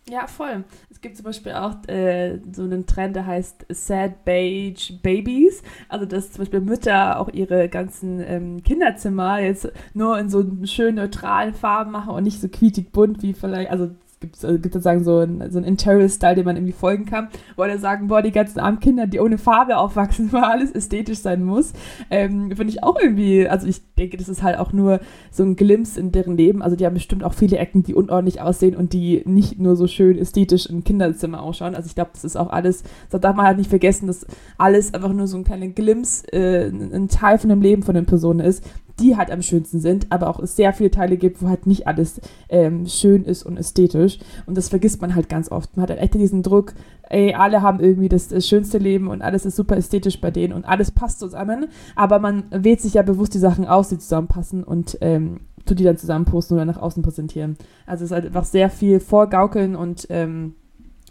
Ja, 0.08 0.26
voll. 0.26 0.64
Es 0.90 1.00
gibt 1.00 1.16
zum 1.16 1.24
Beispiel 1.24 1.52
auch 1.52 1.76
äh, 1.86 2.40
so 2.50 2.62
einen 2.62 2.86
Trend, 2.86 3.14
der 3.14 3.26
heißt 3.26 3.66
Sad 3.68 4.24
Beige 4.24 4.98
Babies. 5.00 5.62
Also, 5.88 6.06
dass 6.06 6.32
zum 6.32 6.40
Beispiel 6.40 6.60
Mütter 6.60 7.20
auch 7.20 7.28
ihre 7.28 7.68
ganzen 7.68 8.20
ähm, 8.20 8.62
Kinderzimmer 8.64 9.38
jetzt 9.38 9.70
nur 9.94 10.18
in 10.18 10.28
so 10.28 10.44
schön 10.64 10.96
neutralen 10.96 11.54
Farben 11.54 11.92
machen 11.92 12.14
und 12.14 12.24
nicht 12.24 12.40
so 12.40 12.48
quietig 12.48 12.90
bunt 12.90 13.22
wie 13.22 13.32
vielleicht, 13.32 13.70
also 13.70 13.90
gibt 14.22 14.42
also 14.42 14.56
sozusagen 14.56 15.04
so 15.04 15.18
einen, 15.18 15.50
so 15.50 15.58
Interior-Style, 15.58 16.36
den 16.36 16.46
man 16.46 16.56
irgendwie 16.56 16.72
folgen 16.72 17.04
kann, 17.04 17.28
wo 17.56 17.62
alle 17.62 17.78
sagen, 17.78 18.08
boah, 18.08 18.22
die 18.22 18.32
ganzen 18.32 18.60
armen 18.60 18.80
Kinder, 18.80 19.06
die 19.06 19.20
ohne 19.20 19.36
Farbe 19.36 19.76
aufwachsen, 19.76 20.32
weil 20.32 20.44
alles 20.44 20.72
ästhetisch 20.72 21.18
sein 21.18 21.44
muss. 21.44 21.74
Ähm, 22.10 22.50
Finde 22.56 22.72
ich 22.72 22.82
auch 22.82 22.98
irgendwie, 22.98 23.46
also 23.46 23.66
ich 23.66 23.82
denke, 23.96 24.16
das 24.16 24.30
ist 24.30 24.42
halt 24.42 24.58
auch 24.58 24.72
nur 24.72 25.00
so 25.30 25.42
ein 25.42 25.56
Glimpse 25.56 26.00
in 26.00 26.12
deren 26.12 26.36
Leben. 26.36 26.62
Also 26.62 26.76
die 26.76 26.86
haben 26.86 26.94
bestimmt 26.94 27.24
auch 27.24 27.34
viele 27.34 27.58
Ecken, 27.58 27.82
die 27.82 27.94
unordentlich 27.94 28.40
aussehen 28.40 28.76
und 28.76 28.92
die 28.94 29.22
nicht 29.26 29.58
nur 29.58 29.76
so 29.76 29.86
schön 29.86 30.16
ästhetisch 30.16 30.66
im 30.66 30.84
Kinderzimmer 30.84 31.42
ausschauen. 31.42 31.74
Also 31.74 31.88
ich 31.88 31.94
glaube, 31.94 32.12
das 32.14 32.24
ist 32.24 32.36
auch 32.36 32.50
alles, 32.50 32.84
da 33.10 33.18
darf 33.18 33.36
man 33.36 33.46
halt 33.46 33.58
nicht 33.58 33.70
vergessen, 33.70 34.06
dass 34.06 34.26
alles 34.56 34.94
einfach 34.94 35.12
nur 35.12 35.26
so 35.26 35.36
ein 35.36 35.44
kleiner 35.44 35.68
Glimpse, 35.68 36.32
äh, 36.32 36.68
ein 36.68 37.08
Teil 37.08 37.38
von 37.38 37.50
dem 37.50 37.60
Leben 37.60 37.82
von 37.82 37.94
den 37.94 38.06
Personen 38.06 38.40
ist, 38.40 38.64
die 39.02 39.16
halt 39.16 39.30
am 39.30 39.42
schönsten 39.42 39.80
sind, 39.80 40.06
aber 40.10 40.28
auch 40.28 40.38
es 40.38 40.56
sehr 40.56 40.72
viele 40.72 40.90
Teile 40.90 41.16
gibt, 41.16 41.42
wo 41.42 41.48
halt 41.48 41.66
nicht 41.66 41.86
alles 41.86 42.20
ähm, 42.48 42.86
schön 42.86 43.24
ist 43.24 43.44
und 43.44 43.56
ästhetisch. 43.56 44.18
Und 44.46 44.56
das 44.56 44.68
vergisst 44.68 45.02
man 45.02 45.14
halt 45.14 45.28
ganz 45.28 45.50
oft. 45.50 45.76
Man 45.76 45.82
hat 45.82 45.90
halt 45.90 46.00
echt 46.00 46.14
diesen 46.14 46.42
Druck, 46.42 46.74
ey, 47.10 47.34
alle 47.34 47.62
haben 47.62 47.80
irgendwie 47.80 48.08
das, 48.08 48.28
das 48.28 48.48
schönste 48.48 48.78
Leben 48.78 49.08
und 49.08 49.22
alles 49.22 49.44
ist 49.44 49.56
super 49.56 49.76
ästhetisch 49.76 50.20
bei 50.20 50.30
denen 50.30 50.52
und 50.52 50.64
alles 50.64 50.90
passt 50.90 51.18
zusammen. 51.18 51.66
Aber 51.96 52.18
man 52.18 52.44
wählt 52.50 52.80
sich 52.80 52.94
ja 52.94 53.02
bewusst 53.02 53.34
die 53.34 53.38
Sachen 53.38 53.66
aus, 53.66 53.88
die 53.88 53.98
zusammenpassen 53.98 54.64
und 54.64 54.96
ähm, 55.00 55.40
tut 55.66 55.78
die 55.78 55.84
dann 55.84 55.96
zusammen 55.96 56.24
posten 56.24 56.54
oder 56.54 56.64
nach 56.64 56.80
außen 56.80 57.02
präsentieren. 57.02 57.56
Also 57.86 58.04
es 58.04 58.10
ist 58.10 58.14
halt 58.14 58.26
einfach 58.26 58.44
sehr 58.44 58.70
viel 58.70 59.00
vorgaukeln 59.00 59.76
und 59.76 60.06
ähm, 60.10 60.54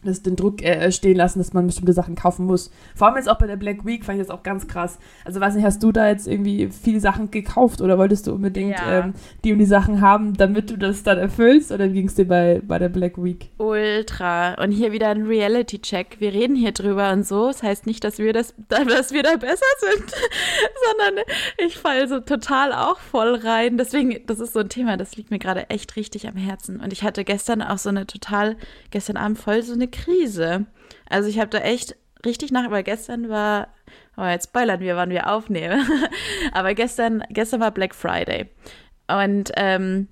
das 0.04 0.22
den 0.22 0.36
Druck 0.36 0.62
äh, 0.64 0.92
stehen 0.92 1.18
lassen, 1.18 1.40
dass 1.40 1.54
man 1.54 1.68
bestimmte 1.68 1.94
Sachen 1.94 2.16
kaufen 2.16 2.46
muss. 2.46 2.72
Vor 2.96 3.08
allem 3.08 3.18
jetzt 3.18 3.30
auch 3.30 3.38
bei 3.38 3.48
der 3.48 3.56
Black 3.56 3.86
Week 3.86 4.04
fand 4.04 4.20
ich 4.20 4.28
das 4.28 4.36
auch 4.36 4.44
ganz 4.44 4.68
krass. 4.68 4.98
Also 5.26 5.40
weiß 5.40 5.56
nicht, 5.56 5.66
hast 5.66 5.84
du 5.84 5.92
da 5.92 6.08
jetzt 6.08 6.28
irgendwie 6.28 6.70
viele 6.70 7.00
Sachen 7.00 7.32
gekauft 7.32 7.82
oder 7.82 7.98
wolltest 7.98 8.28
du 8.28 8.34
unbedingt 8.34 8.80
ja. 8.80 9.00
ähm, 9.00 9.14
die 9.44 9.54
und 9.54 9.60
die 9.60 9.66
Sachen 9.66 10.02
haben, 10.02 10.36
damit 10.36 10.72
du 10.72 10.78
das 10.78 11.04
dann 11.04 11.18
erfüllst 11.18 11.72
oder 11.72 11.88
ging 11.88 12.08
es 12.08 12.16
dir 12.16 12.28
bei, 12.28 12.62
bei 12.66 12.80
der 12.80 12.90
Black 12.90 13.22
Week? 13.22 13.50
Ultra. 13.58 14.56
Und 14.56 14.72
hier 14.72 14.92
wieder 14.92 15.10
ein 15.10 15.26
Reality-Check. 15.26 16.18
Wir 16.20 16.34
reden 16.34 16.56
hier 16.56 16.72
drüber 16.72 17.12
und 17.12 17.26
so. 17.26 17.48
Das 17.48 17.62
heißt 17.62 17.86
nicht, 17.86 18.04
dass 18.04 18.18
wir 18.18 18.34
das, 18.34 18.56
dass 18.70 19.12
wir 19.12 19.24
da 19.24 19.36
besser 19.36 19.66
sind, 19.80 20.12
sondern 20.90 21.24
ich 21.58 21.78
falle 21.78 22.08
so 22.08 22.20
total 22.20 22.74
auch 22.74 23.00
voll 23.00 23.36
rein. 23.36 23.78
Deswegen, 23.78 24.20
das 24.26 24.40
ist 24.40 24.54
so 24.54 24.60
ein 24.60 24.70
Thema, 24.70 24.98
das 24.98 25.16
liegt 25.16 25.30
mir 25.30 25.40
gerade 25.40 25.70
echt 25.70 25.96
richtig 25.96 26.28
am 26.28 26.36
Herzen. 26.36 26.80
Und 26.80 26.92
ich 26.92 27.04
hatte 27.04 27.24
gestern 27.24 27.62
auch 27.62 27.78
so 27.78 27.90
eine 27.90 28.08
total, 28.08 28.56
gestern 28.90 29.18
Abend 29.18 29.38
voll 29.38 29.62
so 29.62 29.74
eine 29.74 29.91
Krise. 29.92 30.66
Also 31.10 31.30
ich 31.30 31.40
habe 31.40 31.50
da 31.50 31.60
echt 31.60 31.96
richtig 32.26 32.52
nach, 32.52 32.70
weil 32.72 32.84
gestern 32.84 33.30
war, 33.30 33.68
oh, 34.18 34.26
jetzt 34.26 34.50
spoilern 34.50 34.80
wir, 34.80 34.96
wann 34.96 35.10
wir 35.10 35.32
aufnehmen. 35.32 35.86
Aber 36.52 36.74
gestern, 36.74 37.24
gestern 37.30 37.62
war 37.62 37.72
Black 37.72 37.96
Friday. 37.96 38.50
Und 39.08 39.52
ähm, 39.56 40.08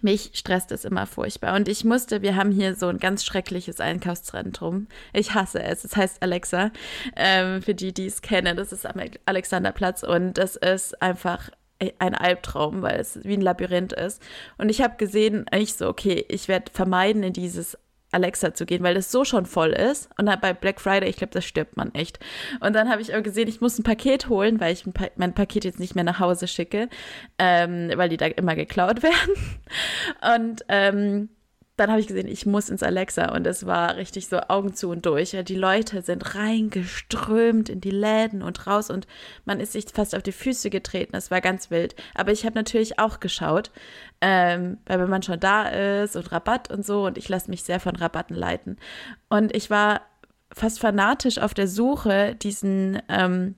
mich 0.00 0.30
stresst 0.34 0.72
es 0.72 0.84
immer 0.84 1.06
furchtbar. 1.06 1.54
Und 1.54 1.68
ich 1.68 1.84
musste, 1.84 2.22
wir 2.22 2.34
haben 2.36 2.50
hier 2.50 2.74
so 2.74 2.88
ein 2.88 2.98
ganz 2.98 3.24
schreckliches 3.24 3.80
Einkaufszentrum. 3.80 4.88
Ich 5.12 5.34
hasse 5.34 5.62
es. 5.62 5.84
Es 5.84 5.96
heißt 5.96 6.22
Alexa. 6.22 6.72
Ähm, 7.14 7.62
für 7.62 7.74
die, 7.74 7.94
die 7.94 8.06
es 8.06 8.22
kennen, 8.22 8.56
das 8.56 8.72
ist 8.72 8.86
am 8.86 9.00
Alexanderplatz. 9.26 10.02
Und 10.02 10.34
das 10.34 10.56
ist 10.56 11.00
einfach 11.00 11.50
ein 11.98 12.14
Albtraum, 12.14 12.82
weil 12.82 12.98
es 12.98 13.22
wie 13.22 13.34
ein 13.34 13.42
Labyrinth 13.42 13.92
ist. 13.92 14.22
Und 14.58 14.70
ich 14.70 14.80
habe 14.80 14.96
gesehen, 14.96 15.46
ich 15.54 15.74
so, 15.74 15.88
okay, 15.88 16.24
ich 16.28 16.48
werde 16.48 16.72
vermeiden, 16.72 17.22
in 17.22 17.32
dieses 17.32 17.78
Alexa 18.12 18.54
zu 18.54 18.66
gehen, 18.66 18.82
weil 18.82 18.94
das 18.94 19.10
so 19.10 19.24
schon 19.24 19.46
voll 19.46 19.70
ist. 19.70 20.08
Und 20.18 20.26
dann 20.26 20.40
bei 20.40 20.52
Black 20.52 20.80
Friday, 20.80 21.08
ich 21.08 21.16
glaube, 21.16 21.32
da 21.32 21.40
stirbt 21.40 21.76
man 21.76 21.94
echt. 21.94 22.18
Und 22.60 22.74
dann 22.74 22.88
habe 22.90 23.02
ich 23.02 23.14
auch 23.14 23.22
gesehen, 23.22 23.48
ich 23.48 23.60
muss 23.60 23.78
ein 23.78 23.82
Paket 23.82 24.28
holen, 24.28 24.60
weil 24.60 24.72
ich 24.72 24.84
pa 24.92 25.06
mein 25.16 25.34
Paket 25.34 25.64
jetzt 25.64 25.80
nicht 25.80 25.94
mehr 25.94 26.04
nach 26.04 26.20
Hause 26.20 26.46
schicke, 26.48 26.88
ähm, 27.38 27.90
weil 27.96 28.08
die 28.08 28.16
da 28.16 28.26
immer 28.26 28.54
geklaut 28.54 29.02
werden. 29.02 29.58
Und 30.36 30.64
ähm, 30.68 31.28
dann 31.76 31.90
habe 31.90 32.00
ich 32.00 32.06
gesehen, 32.06 32.26
ich 32.26 32.46
muss 32.46 32.70
ins 32.70 32.82
Alexa 32.82 33.34
und 33.34 33.46
es 33.46 33.66
war 33.66 33.96
richtig 33.96 34.28
so 34.28 34.40
Augen 34.48 34.74
zu 34.74 34.88
und 34.88 35.04
durch. 35.04 35.36
Die 35.44 35.54
Leute 35.54 36.00
sind 36.00 36.34
reingeströmt 36.34 37.68
in 37.68 37.82
die 37.82 37.90
Läden 37.90 38.42
und 38.42 38.66
raus 38.66 38.88
und 38.88 39.06
man 39.44 39.60
ist 39.60 39.72
sich 39.72 39.84
fast 39.92 40.14
auf 40.14 40.22
die 40.22 40.32
Füße 40.32 40.70
getreten. 40.70 41.14
Es 41.14 41.30
war 41.30 41.42
ganz 41.42 41.70
wild. 41.70 41.94
Aber 42.14 42.32
ich 42.32 42.46
habe 42.46 42.54
natürlich 42.54 42.98
auch 42.98 43.20
geschaut, 43.20 43.70
ähm, 44.22 44.78
weil 44.86 45.00
wenn 45.00 45.10
man 45.10 45.22
schon 45.22 45.38
da 45.38 45.68
ist 46.02 46.16
und 46.16 46.32
Rabatt 46.32 46.70
und 46.70 46.84
so 46.84 47.04
und 47.04 47.18
ich 47.18 47.28
lasse 47.28 47.50
mich 47.50 47.62
sehr 47.62 47.78
von 47.78 47.94
Rabatten 47.94 48.34
leiten. 48.34 48.78
Und 49.28 49.54
ich 49.54 49.68
war 49.68 50.00
fast 50.52 50.80
fanatisch 50.80 51.38
auf 51.38 51.52
der 51.52 51.68
Suche, 51.68 52.34
diesen 52.36 53.02
ähm, 53.10 53.54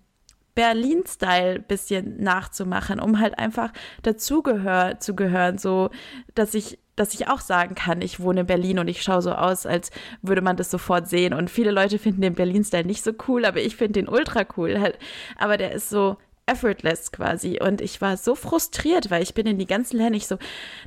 Berlin-Style 0.56 1.60
bisschen 1.60 2.20
nachzumachen, 2.20 2.98
um 2.98 3.20
halt 3.20 3.38
einfach 3.38 3.72
dazugehör 4.02 4.98
zu 4.98 5.14
gehören, 5.14 5.56
so 5.56 5.90
dass 6.34 6.54
ich 6.54 6.80
dass 6.98 7.14
ich 7.14 7.28
auch 7.28 7.40
sagen 7.40 7.74
kann, 7.74 8.02
ich 8.02 8.20
wohne 8.20 8.40
in 8.40 8.46
Berlin 8.46 8.78
und 8.78 8.88
ich 8.88 9.02
schaue 9.02 9.22
so 9.22 9.32
aus, 9.32 9.66
als 9.66 9.90
würde 10.22 10.42
man 10.42 10.56
das 10.56 10.70
sofort 10.70 11.08
sehen. 11.08 11.34
Und 11.34 11.50
viele 11.50 11.70
Leute 11.70 11.98
finden 11.98 12.22
den 12.22 12.34
Berlin-Style 12.34 12.84
nicht 12.84 13.02
so 13.02 13.12
cool, 13.28 13.44
aber 13.44 13.60
ich 13.60 13.76
finde 13.76 14.00
den 14.00 14.08
ultra 14.08 14.44
cool. 14.56 14.80
Halt. 14.80 14.98
Aber 15.38 15.56
der 15.56 15.72
ist 15.72 15.88
so 15.88 16.16
effortless 16.48 17.12
quasi. 17.12 17.60
Und 17.60 17.80
ich 17.80 18.00
war 18.00 18.16
so 18.16 18.34
frustriert, 18.34 19.10
weil 19.10 19.22
ich 19.22 19.34
bin 19.34 19.46
in 19.46 19.58
die 19.58 19.66
ganzen 19.66 19.96
Länder 19.96 20.10
nicht 20.10 20.26
so, 20.26 20.38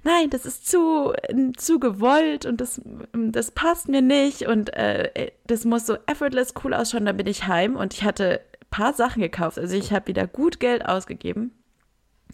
nein, 0.03 0.29
das 0.29 0.45
ist 0.45 0.67
zu, 0.67 1.13
zu 1.55 1.79
gewollt 1.79 2.45
und 2.45 2.59
das, 2.59 2.81
das 3.13 3.51
passt 3.51 3.87
mir 3.87 4.01
nicht 4.01 4.47
und 4.47 4.73
äh, 4.73 5.31
das 5.45 5.63
muss 5.65 5.85
so 5.85 5.97
effortless 6.07 6.53
cool 6.63 6.73
ausschauen. 6.73 7.05
Dann 7.05 7.17
bin 7.17 7.27
ich 7.27 7.47
heim 7.47 7.75
und 7.75 7.93
ich 7.93 8.03
hatte 8.03 8.41
ein 8.41 8.67
paar 8.69 8.93
Sachen 8.93 9.21
gekauft. 9.21 9.59
Also 9.59 9.75
ich 9.75 9.93
habe 9.93 10.07
wieder 10.07 10.27
gut 10.27 10.59
Geld 10.59 10.85
ausgegeben. 10.85 11.51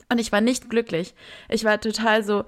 Und 0.09 0.19
ich 0.19 0.31
war 0.31 0.41
nicht 0.41 0.69
glücklich. 0.69 1.15
Ich 1.49 1.65
war 1.65 1.81
total 1.81 2.23
so, 2.23 2.45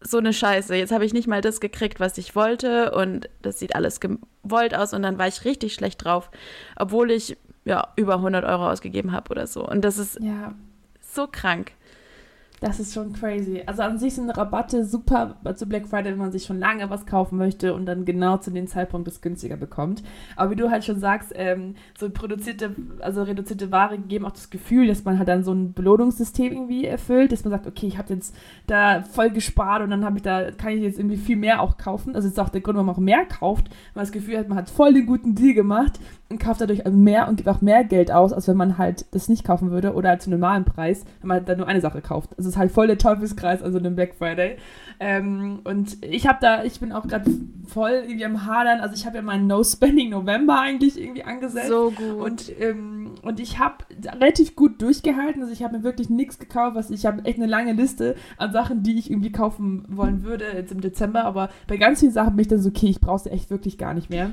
so 0.00 0.18
eine 0.18 0.32
Scheiße. 0.32 0.74
Jetzt 0.74 0.92
habe 0.92 1.04
ich 1.04 1.12
nicht 1.12 1.26
mal 1.26 1.40
das 1.40 1.60
gekriegt, 1.60 2.00
was 2.00 2.18
ich 2.18 2.34
wollte 2.36 2.92
und 2.92 3.28
das 3.42 3.58
sieht 3.58 3.74
alles 3.74 4.00
gewollt 4.00 4.74
aus 4.74 4.92
und 4.92 5.02
dann 5.02 5.18
war 5.18 5.28
ich 5.28 5.44
richtig 5.44 5.74
schlecht 5.74 6.04
drauf, 6.04 6.30
obwohl 6.76 7.10
ich 7.10 7.36
ja 7.64 7.92
über 7.96 8.14
100 8.14 8.44
Euro 8.44 8.70
ausgegeben 8.70 9.12
habe 9.12 9.30
oder 9.30 9.46
so. 9.46 9.66
Und 9.66 9.82
das 9.82 9.98
ist 9.98 10.20
ja. 10.20 10.54
so 11.00 11.26
krank. 11.26 11.72
Das 12.60 12.80
ist 12.80 12.94
schon 12.94 13.12
crazy. 13.12 13.62
Also 13.66 13.82
an 13.82 13.98
sich 13.98 14.14
sind 14.14 14.30
Rabatte 14.30 14.84
super 14.84 15.36
zu 15.56 15.66
Black 15.66 15.86
Friday, 15.86 16.12
wenn 16.12 16.18
man 16.18 16.32
sich 16.32 16.44
schon 16.44 16.58
lange 16.58 16.88
was 16.88 17.04
kaufen 17.04 17.36
möchte 17.36 17.74
und 17.74 17.84
dann 17.84 18.06
genau 18.06 18.38
zu 18.38 18.50
dem 18.50 18.66
Zeitpunkt 18.66 19.06
das 19.06 19.20
günstiger 19.20 19.56
bekommt. 19.56 20.02
Aber 20.36 20.50
wie 20.50 20.56
du 20.56 20.70
halt 20.70 20.84
schon 20.84 20.98
sagst, 20.98 21.32
ähm, 21.34 21.74
so 21.98 22.08
produzierte, 22.08 22.74
also 23.00 23.22
reduzierte 23.24 23.70
Ware 23.70 23.98
geben 23.98 24.24
auch 24.24 24.32
das 24.32 24.48
Gefühl, 24.48 24.86
dass 24.86 25.04
man 25.04 25.18
halt 25.18 25.28
dann 25.28 25.44
so 25.44 25.52
ein 25.52 25.74
Belohnungssystem 25.74 26.52
irgendwie 26.52 26.86
erfüllt, 26.86 27.32
dass 27.32 27.44
man 27.44 27.50
sagt, 27.50 27.66
okay, 27.66 27.86
ich 27.86 27.98
habe 27.98 28.14
jetzt 28.14 28.34
da 28.66 29.02
voll 29.02 29.30
gespart 29.30 29.82
und 29.82 29.90
dann 29.90 30.04
habe 30.04 30.16
ich 30.16 30.22
da, 30.22 30.50
kann 30.50 30.72
ich 30.72 30.82
jetzt 30.82 30.98
irgendwie 30.98 31.18
viel 31.18 31.36
mehr 31.36 31.60
auch 31.60 31.76
kaufen. 31.76 32.14
Also 32.14 32.26
das 32.26 32.38
ist 32.38 32.40
auch 32.40 32.48
der 32.48 32.62
Grund, 32.62 32.76
warum 32.76 32.86
man 32.86 32.94
auch 32.94 33.00
mehr 33.00 33.26
kauft, 33.26 33.68
weil 33.68 33.96
man 33.96 34.04
das 34.04 34.12
Gefühl 34.12 34.38
hat, 34.38 34.48
man 34.48 34.56
hat 34.56 34.70
voll 34.70 34.94
den 34.94 35.04
guten 35.04 35.34
Deal 35.34 35.52
gemacht 35.52 36.00
und 36.28 36.40
kauft 36.40 36.60
dadurch 36.60 36.84
mehr 36.90 37.28
und 37.28 37.36
gibt 37.36 37.48
auch 37.48 37.60
mehr 37.60 37.84
Geld 37.84 38.10
aus, 38.10 38.32
als 38.32 38.48
wenn 38.48 38.56
man 38.56 38.78
halt 38.78 39.06
das 39.14 39.28
nicht 39.28 39.44
kaufen 39.44 39.70
würde 39.70 39.94
oder 39.94 40.08
halt 40.10 40.22
zu 40.22 40.30
normalen 40.30 40.64
Preis, 40.64 41.04
wenn 41.20 41.28
man 41.28 41.44
dann 41.44 41.58
nur 41.58 41.68
eine 41.68 41.80
Sache 41.80 42.00
kauft. 42.00 42.30
Also 42.36 42.45
es 42.46 42.54
ist 42.54 42.58
halt 42.58 42.72
voll 42.72 42.86
der 42.86 42.98
Teufelskreis, 42.98 43.62
also 43.62 43.78
den 43.80 43.96
Black 43.96 44.14
Friday. 44.14 44.56
Ähm, 44.98 45.60
und 45.64 46.02
ich 46.04 46.26
habe 46.26 46.38
da, 46.40 46.64
ich 46.64 46.80
bin 46.80 46.92
auch 46.92 47.06
gerade 47.06 47.30
voll 47.66 48.04
irgendwie 48.06 48.24
am 48.24 48.46
Hadern. 48.46 48.80
Also 48.80 48.94
ich 48.94 49.06
habe 49.06 49.16
ja 49.16 49.22
meinen 49.22 49.46
No 49.46 49.62
Spending 49.62 50.10
November 50.10 50.60
eigentlich 50.60 50.98
irgendwie 51.00 51.24
angesetzt. 51.24 51.68
So 51.68 51.90
gut. 51.90 52.20
Und, 52.20 52.52
ähm, 52.60 53.10
und 53.22 53.40
ich 53.40 53.58
habe 53.58 53.84
relativ 54.06 54.56
gut 54.56 54.80
durchgehalten. 54.80 55.42
Also 55.42 55.52
ich 55.52 55.62
habe 55.62 55.76
mir 55.78 55.82
wirklich 55.82 56.08
nichts 56.08 56.38
gekauft, 56.38 56.76
was 56.76 56.90
ich 56.90 57.04
habe 57.04 57.24
echt 57.24 57.38
eine 57.38 57.46
lange 57.46 57.72
Liste 57.72 58.14
an 58.38 58.52
Sachen, 58.52 58.82
die 58.82 58.98
ich 58.98 59.10
irgendwie 59.10 59.32
kaufen 59.32 59.84
wollen 59.88 60.22
würde 60.22 60.46
jetzt 60.54 60.72
im 60.72 60.80
Dezember. 60.80 61.24
Aber 61.24 61.50
bei 61.66 61.76
ganz 61.76 62.00
vielen 62.00 62.12
Sachen 62.12 62.36
bin 62.36 62.42
ich 62.42 62.48
dann 62.48 62.60
so, 62.60 62.70
okay, 62.70 62.88
ich 62.88 63.00
brauche 63.00 63.18
sie 63.18 63.30
echt 63.30 63.50
wirklich 63.50 63.76
gar 63.76 63.92
nicht 63.92 64.08
mehr. 64.08 64.30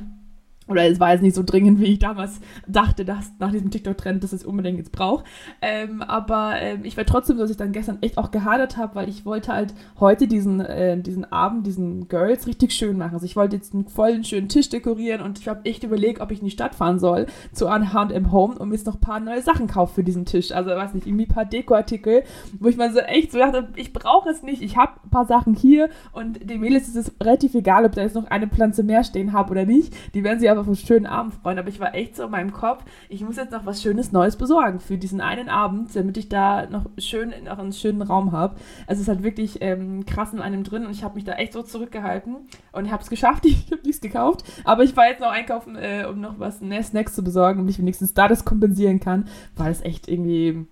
Oder 0.67 0.89
es 0.89 0.99
war 0.99 1.11
jetzt 1.11 1.21
nicht 1.21 1.35
so 1.35 1.43
dringend, 1.43 1.79
wie 1.79 1.85
ich 1.85 1.99
damals 1.99 2.39
dachte, 2.67 3.05
dass 3.05 3.31
nach 3.39 3.51
diesem 3.51 3.69
TikTok-Trend, 3.69 4.23
dass 4.23 4.33
es 4.33 4.45
unbedingt 4.45 4.77
jetzt 4.77 4.91
brauche. 4.91 5.23
Ähm, 5.61 6.01
aber 6.01 6.55
ähm, 6.59 6.81
ich 6.83 6.95
war 6.97 7.05
trotzdem, 7.05 7.37
dass 7.37 7.49
ich 7.49 7.57
dann 7.57 7.71
gestern 7.71 7.97
echt 8.01 8.17
auch 8.17 8.31
gehadert 8.31 8.77
habe, 8.77 8.95
weil 8.95 9.09
ich 9.09 9.25
wollte 9.25 9.51
halt 9.51 9.73
heute 9.99 10.27
diesen, 10.27 10.61
äh, 10.61 10.97
diesen 10.97 11.31
Abend, 11.31 11.67
diesen 11.67 12.07
Girls 12.07 12.47
richtig 12.47 12.71
schön 12.71 12.97
machen. 12.97 13.13
Also 13.13 13.25
ich 13.25 13.35
wollte 13.35 13.55
jetzt 13.55 13.73
einen 13.73 13.87
vollen 13.87 14.23
schönen 14.23 14.49
Tisch 14.49 14.69
dekorieren 14.69 15.21
und 15.21 15.39
ich 15.39 15.47
habe 15.47 15.65
echt 15.65 15.83
überlegt, 15.83 16.21
ob 16.21 16.31
ich 16.31 16.39
in 16.39 16.45
die 16.45 16.51
Stadt 16.51 16.75
fahren 16.75 16.99
soll 16.99 17.25
zu 17.51 17.69
H&M 17.69 18.31
Home 18.31 18.55
und 18.57 18.69
mir 18.69 18.75
jetzt 18.75 18.85
noch 18.85 18.95
ein 18.95 19.01
paar 19.01 19.19
neue 19.19 19.41
Sachen 19.41 19.67
kaufen 19.67 19.95
für 19.95 20.03
diesen 20.03 20.25
Tisch. 20.25 20.51
Also 20.51 20.71
weiß 20.71 20.93
nicht, 20.93 21.07
irgendwie 21.07 21.25
ein 21.25 21.33
paar 21.33 21.45
Dekoartikel, 21.45 22.23
wo 22.59 22.67
ich 22.67 22.77
mal 22.77 22.91
so 22.91 22.99
echt 22.99 23.31
so 23.31 23.39
dachte, 23.39 23.67
ich 23.75 23.93
brauche 23.93 24.29
es 24.29 24.43
nicht. 24.43 24.61
Ich 24.61 24.77
habe 24.77 24.93
ein 25.03 25.09
paar 25.09 25.25
Sachen 25.25 25.55
hier 25.55 25.89
und 26.11 26.49
den 26.49 26.61
Mädels 26.61 26.87
ist 26.87 26.95
es 26.95 27.11
relativ 27.21 27.53
egal, 27.55 27.85
ob 27.85 27.93
da 27.93 28.01
jetzt 28.01 28.15
noch 28.15 28.29
eine 28.29 28.47
Pflanze 28.47 28.83
mehr 28.83 29.03
stehen 29.03 29.33
habe 29.33 29.51
oder 29.51 29.65
nicht. 29.65 29.93
Die 30.13 30.23
werden 30.23 30.39
sie 30.39 30.49
aber 30.53 30.65
vom 30.65 30.75
schönen 30.75 31.05
Abend 31.05 31.33
freuen. 31.33 31.59
Aber 31.59 31.69
ich 31.69 31.79
war 31.79 31.93
echt 31.93 32.15
so 32.15 32.23
in 32.23 32.31
meinem 32.31 32.51
Kopf, 32.53 32.83
ich 33.09 33.21
muss 33.21 33.35
jetzt 33.37 33.51
noch 33.51 33.65
was 33.65 33.81
Schönes 33.81 34.11
Neues 34.11 34.35
besorgen 34.35 34.79
für 34.79 34.97
diesen 34.97 35.21
einen 35.21 35.49
Abend, 35.49 35.95
damit 35.95 36.17
ich 36.17 36.29
da 36.29 36.65
noch 36.67 36.85
schön 36.97 37.33
noch 37.45 37.59
einen 37.59 37.73
schönen 37.73 38.01
Raum 38.01 38.31
habe. 38.31 38.55
Also 38.87 38.99
es 38.99 39.01
ist 39.01 39.07
halt 39.07 39.23
wirklich 39.23 39.57
ähm, 39.61 40.05
krass 40.05 40.33
in 40.33 40.39
einem 40.39 40.63
drin 40.63 40.85
und 40.85 40.91
ich 40.91 41.03
habe 41.03 41.15
mich 41.15 41.23
da 41.23 41.33
echt 41.33 41.53
so 41.53 41.63
zurückgehalten 41.63 42.37
und 42.71 42.91
habe 42.91 43.03
es 43.03 43.09
geschafft. 43.09 43.45
Ich 43.53 43.71
habe 43.71 43.81
nichts 43.83 44.01
gekauft, 44.01 44.43
aber 44.63 44.83
ich 44.83 44.95
war 44.95 45.07
jetzt 45.07 45.19
noch 45.19 45.31
einkaufen, 45.31 45.75
äh, 45.75 46.05
um 46.09 46.19
noch 46.19 46.39
was 46.39 46.59
Snacks 46.59 47.13
zu 47.13 47.23
besorgen, 47.23 47.59
damit 47.59 47.71
ich 47.71 47.79
wenigstens 47.79 48.13
da 48.13 48.27
das 48.27 48.45
kompensieren 48.45 48.99
kann, 48.99 49.27
weil 49.55 49.71
es 49.71 49.81
echt 49.81 50.07
irgendwie, 50.07 50.65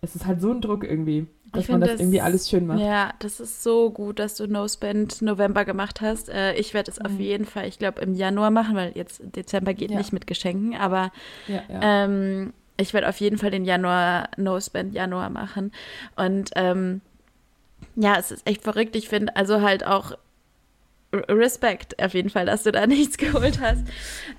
es 0.00 0.14
ist 0.14 0.26
halt 0.26 0.40
so 0.40 0.50
ein 0.50 0.60
Druck 0.60 0.84
irgendwie 0.84 1.26
dass 1.54 1.68
man 1.68 1.80
das, 1.80 1.90
das, 1.92 2.00
irgendwie 2.00 2.20
alles 2.20 2.48
schön 2.48 2.66
macht. 2.66 2.80
Ja, 2.80 3.12
das 3.18 3.40
ist 3.40 3.62
so 3.62 3.90
gut, 3.90 4.18
dass 4.18 4.36
du 4.36 4.46
No 4.46 4.66
Spend 4.68 5.22
November 5.22 5.64
gemacht 5.64 6.00
hast. 6.00 6.28
Äh, 6.28 6.54
ich 6.54 6.74
werde 6.74 6.90
es 6.90 6.98
mhm. 6.98 7.06
auf 7.06 7.18
jeden 7.18 7.44
Fall, 7.44 7.66
ich 7.66 7.78
glaube, 7.78 8.00
im 8.00 8.14
Januar 8.14 8.50
machen, 8.50 8.76
weil 8.76 8.92
jetzt 8.94 9.22
Dezember 9.36 9.74
geht 9.74 9.90
ja. 9.90 9.98
nicht 9.98 10.12
mit 10.12 10.26
Geschenken, 10.26 10.76
aber 10.76 11.10
ja, 11.48 11.62
ja. 11.68 12.04
Ähm, 12.04 12.52
ich 12.76 12.92
werde 12.92 13.08
auf 13.08 13.18
jeden 13.20 13.38
Fall 13.38 13.50
den 13.50 13.64
Januar 13.64 14.28
No 14.36 14.60
Spend 14.60 14.94
Januar 14.94 15.30
machen. 15.30 15.72
Und 16.16 16.50
ähm, 16.56 17.00
ja, 17.96 18.16
es 18.18 18.30
ist 18.30 18.46
echt 18.46 18.62
verrückt. 18.62 18.96
Ich 18.96 19.08
finde 19.08 19.36
also 19.36 19.60
halt 19.60 19.86
auch 19.86 20.12
Respekt 21.28 22.02
auf 22.02 22.14
jeden 22.14 22.30
Fall, 22.30 22.46
dass 22.46 22.62
du 22.62 22.72
da 22.72 22.86
nichts 22.88 23.16
geholt 23.16 23.60
hast. 23.60 23.84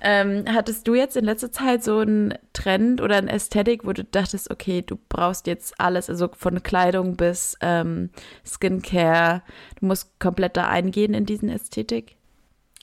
Ähm, 0.00 0.44
hattest 0.48 0.86
du 0.86 0.94
jetzt 0.94 1.16
in 1.16 1.24
letzter 1.24 1.52
Zeit 1.52 1.82
so 1.82 1.98
einen 1.98 2.34
Trend 2.52 3.00
oder 3.00 3.16
eine 3.16 3.30
Ästhetik, 3.30 3.84
wo 3.84 3.92
du 3.92 4.04
dachtest, 4.04 4.50
okay, 4.50 4.82
du 4.82 4.98
brauchst 5.08 5.46
jetzt 5.46 5.80
alles, 5.80 6.10
also 6.10 6.28
von 6.36 6.62
Kleidung 6.62 7.16
bis 7.16 7.56
ähm, 7.60 8.10
Skincare, 8.44 9.42
du 9.80 9.86
musst 9.86 10.18
komplett 10.20 10.56
da 10.56 10.68
eingehen 10.68 11.14
in 11.14 11.26
diesen 11.26 11.48
Ästhetik? 11.48 12.16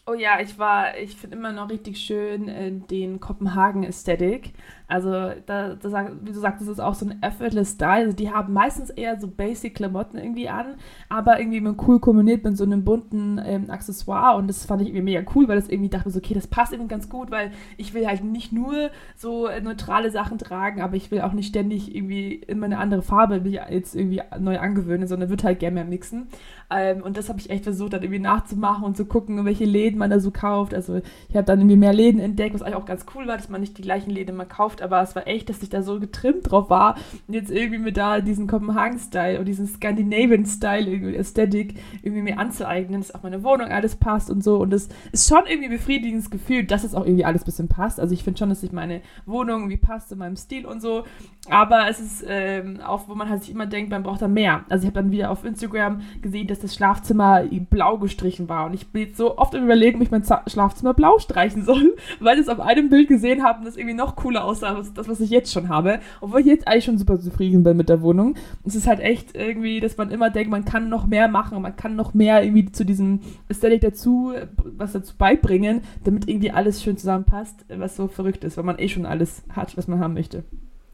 Oh 0.05 0.13
ja, 0.15 0.41
ich 0.41 0.59
war, 0.59 0.97
ich 0.97 1.15
finde 1.15 1.37
immer 1.37 1.53
noch 1.53 1.69
richtig 1.69 1.97
schön 1.97 2.49
äh, 2.49 2.71
den 2.73 3.21
Kopenhagen-Ästhetik. 3.21 4.51
Also, 4.85 5.09
da, 5.45 5.75
da, 5.75 6.11
wie 6.21 6.33
du 6.33 6.39
sagst, 6.39 6.61
das 6.61 6.67
ist 6.67 6.81
auch 6.81 6.93
so 6.93 7.05
ein 7.05 7.23
effortless 7.23 7.71
Style. 7.71 8.07
Also 8.07 8.17
die 8.17 8.29
haben 8.29 8.51
meistens 8.51 8.89
eher 8.89 9.17
so 9.17 9.29
basic 9.29 9.75
Klamotten 9.75 10.17
irgendwie 10.17 10.49
an, 10.49 10.75
aber 11.07 11.39
irgendwie 11.39 11.59
immer 11.59 11.73
cool 11.87 12.01
kombiniert 12.01 12.43
mit 12.43 12.57
so 12.57 12.65
einem 12.65 12.83
bunten 12.83 13.41
ähm, 13.45 13.69
Accessoire. 13.71 14.35
Und 14.35 14.49
das 14.49 14.65
fand 14.65 14.81
ich 14.81 14.89
irgendwie 14.89 15.05
mega 15.13 15.23
cool, 15.35 15.47
weil 15.47 15.55
das 15.55 15.69
irgendwie 15.69 15.89
dachte 15.89 16.09
so, 16.09 16.19
okay, 16.19 16.33
das 16.33 16.47
passt 16.47 16.73
irgendwie 16.73 16.89
ganz 16.89 17.07
gut, 17.07 17.31
weil 17.31 17.51
ich 17.77 17.93
will 17.93 18.05
halt 18.05 18.25
nicht 18.25 18.51
nur 18.51 18.89
so 19.15 19.47
neutrale 19.61 20.11
Sachen 20.11 20.37
tragen, 20.37 20.81
aber 20.81 20.97
ich 20.97 21.11
will 21.11 21.21
auch 21.21 21.31
nicht 21.31 21.47
ständig 21.47 21.95
irgendwie 21.95 22.35
immer 22.35 22.65
eine 22.65 22.77
andere 22.77 23.03
Farbe 23.03 23.39
mich 23.39 23.53
jetzt 23.69 23.95
irgendwie 23.95 24.21
neu 24.37 24.59
angewöhnen, 24.59 25.07
sondern 25.07 25.29
würde 25.29 25.45
halt 25.45 25.59
gerne 25.59 25.75
mehr 25.75 25.85
mixen. 25.85 26.27
Ähm, 26.73 27.03
und 27.03 27.17
das 27.17 27.29
habe 27.29 27.39
ich 27.39 27.49
echt 27.49 27.63
versucht, 27.63 27.93
dann 27.93 28.01
irgendwie 28.01 28.19
nachzumachen 28.19 28.83
und 28.83 28.97
zu 28.97 29.05
gucken, 29.05 29.45
welche 29.45 29.65
Läden 29.65 29.99
man 29.99 30.09
da 30.09 30.19
so 30.19 30.31
kauft. 30.31 30.73
Also 30.73 31.01
ich 31.29 31.35
habe 31.35 31.45
dann 31.45 31.59
irgendwie 31.59 31.77
mehr 31.77 31.93
Läden 31.93 32.19
entdeckt, 32.19 32.53
was 32.55 32.61
eigentlich 32.61 32.75
auch 32.75 32.85
ganz 32.85 33.05
cool 33.15 33.27
war, 33.27 33.37
dass 33.37 33.49
man 33.49 33.61
nicht 33.61 33.77
die 33.77 33.81
gleichen 33.81 34.09
Läden 34.09 34.35
immer 34.35 34.45
kauft, 34.45 34.81
aber 34.81 35.01
es 35.01 35.15
war 35.15 35.27
echt, 35.27 35.49
dass 35.49 35.61
ich 35.61 35.69
da 35.69 35.83
so 35.83 35.99
getrimmt 35.99 36.49
drauf 36.49 36.69
war 36.69 36.95
und 37.27 37.33
jetzt 37.33 37.51
irgendwie 37.51 37.79
mit 37.79 37.97
da 37.97 38.21
diesen 38.21 38.47
Kopenhagen-Style 38.47 39.39
und 39.39 39.45
diesen 39.45 39.67
Scandinavian-Style, 39.67 40.89
irgendwie 40.89 41.15
Ästhetik, 41.15 41.75
irgendwie 42.01 42.23
mir 42.23 42.39
anzueignen, 42.39 43.01
dass 43.01 43.13
auch 43.13 43.23
meine 43.23 43.43
Wohnung 43.43 43.67
alles 43.67 43.95
passt 43.95 44.29
und 44.29 44.43
so. 44.43 44.57
Und 44.57 44.71
das 44.71 44.89
ist 45.11 45.29
schon 45.29 45.45
irgendwie 45.47 45.69
ein 45.69 45.77
befriedigendes 45.77 46.29
Gefühl, 46.29 46.63
dass 46.63 46.83
es 46.83 46.95
auch 46.95 47.05
irgendwie 47.05 47.25
alles 47.25 47.43
ein 47.43 47.45
bisschen 47.45 47.67
passt. 47.67 47.99
Also 47.99 48.13
ich 48.13 48.23
finde 48.23 48.39
schon, 48.39 48.49
dass 48.49 48.61
sich 48.61 48.71
meine 48.71 49.01
Wohnung 49.25 49.61
irgendwie 49.61 49.77
passt 49.77 50.09
zu 50.09 50.15
meinem 50.15 50.35
Stil 50.35 50.65
und 50.65 50.81
so. 50.81 51.03
Aber 51.49 51.87
es 51.89 51.99
ist 51.99 52.25
ähm, 52.27 52.79
auch, 52.81 53.07
wo 53.07 53.15
man 53.15 53.29
halt 53.29 53.43
sich 53.43 53.51
immer 53.51 53.65
denkt, 53.65 53.91
man 53.91 54.03
braucht 54.03 54.21
da 54.21 54.27
mehr. 54.27 54.65
Also 54.69 54.83
ich 54.83 54.87
habe 54.87 55.01
dann 55.01 55.11
wieder 55.11 55.29
auf 55.29 55.43
Instagram 55.43 56.01
gesehen, 56.21 56.47
dass 56.47 56.62
das 56.63 56.75
Schlafzimmer 56.75 57.43
blau 57.69 57.97
gestrichen 57.97 58.49
war. 58.49 58.65
Und 58.65 58.73
ich 58.73 58.87
bin 58.87 59.03
jetzt 59.03 59.17
so 59.17 59.37
oft 59.37 59.53
im 59.53 59.65
Überlegen, 59.65 59.97
ob 59.97 60.03
ich 60.03 60.11
mein 60.11 60.23
Schlafzimmer 60.23 60.93
blau 60.93 61.19
streichen 61.19 61.63
soll, 61.63 61.95
weil 62.19 62.35
ich 62.35 62.43
es 62.43 62.49
auf 62.49 62.59
einem 62.59 62.89
Bild 62.89 63.07
gesehen 63.07 63.43
habe 63.43 63.59
und 63.59 63.65
das 63.65 63.77
irgendwie 63.77 63.95
noch 63.95 64.15
cooler 64.15 64.43
aussah, 64.45 64.75
als 64.75 64.93
das, 64.93 65.07
was 65.07 65.19
ich 65.19 65.29
jetzt 65.29 65.51
schon 65.51 65.69
habe. 65.69 65.99
Obwohl 66.21 66.41
ich 66.41 66.45
jetzt 66.45 66.67
eigentlich 66.67 66.85
schon 66.85 66.97
super 66.97 67.19
zufrieden 67.19 67.63
bin 67.63 67.77
mit 67.77 67.89
der 67.89 68.01
Wohnung. 68.01 68.35
Es 68.65 68.75
ist 68.75 68.87
halt 68.87 68.99
echt 68.99 69.35
irgendwie, 69.35 69.79
dass 69.79 69.97
man 69.97 70.09
immer 70.09 70.29
denkt, 70.29 70.49
man 70.49 70.65
kann 70.65 70.89
noch 70.89 71.05
mehr 71.05 71.27
machen, 71.27 71.61
man 71.61 71.75
kann 71.75 71.95
noch 71.95 72.13
mehr 72.13 72.43
irgendwie 72.43 72.71
zu 72.71 72.85
diesem 72.85 73.19
Aesthetic 73.49 73.81
dazu, 73.81 74.33
was 74.63 74.93
dazu 74.93 75.15
beibringen, 75.17 75.81
damit 76.03 76.27
irgendwie 76.27 76.51
alles 76.51 76.81
schön 76.81 76.97
zusammenpasst, 76.97 77.65
was 77.69 77.95
so 77.95 78.07
verrückt 78.07 78.43
ist, 78.43 78.57
weil 78.57 78.63
man 78.63 78.79
eh 78.79 78.87
schon 78.87 79.05
alles 79.05 79.43
hat, 79.49 79.75
was 79.77 79.87
man 79.87 79.99
haben 79.99 80.13
möchte. 80.13 80.43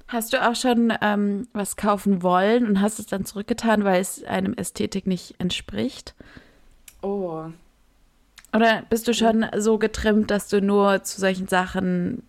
Hast 0.09 0.33
du 0.33 0.43
auch 0.43 0.55
schon 0.55 0.91
ähm, 1.01 1.47
was 1.53 1.77
kaufen 1.77 2.23
wollen 2.23 2.65
und 2.65 2.81
hast 2.81 2.97
es 2.97 3.05
dann 3.05 3.25
zurückgetan, 3.25 3.83
weil 3.83 4.01
es 4.01 4.23
einem 4.23 4.55
Ästhetik 4.55 5.05
nicht 5.05 5.35
entspricht? 5.37 6.15
Oh. 7.03 7.43
Oder 8.51 8.81
bist 8.89 9.07
du 9.07 9.13
schon 9.13 9.45
so 9.57 9.77
getrimmt, 9.77 10.31
dass 10.31 10.47
du 10.47 10.63
nur 10.63 11.03
zu 11.03 11.21
solchen 11.21 11.47
Sachen 11.47 12.23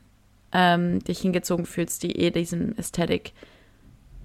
ähm, 0.53 0.99
dich 1.05 1.20
hingezogen 1.20 1.64
fühlst, 1.64 2.03
die 2.03 2.16
eh 2.18 2.31
diesem 2.31 2.76
Ästhetik 2.76 3.33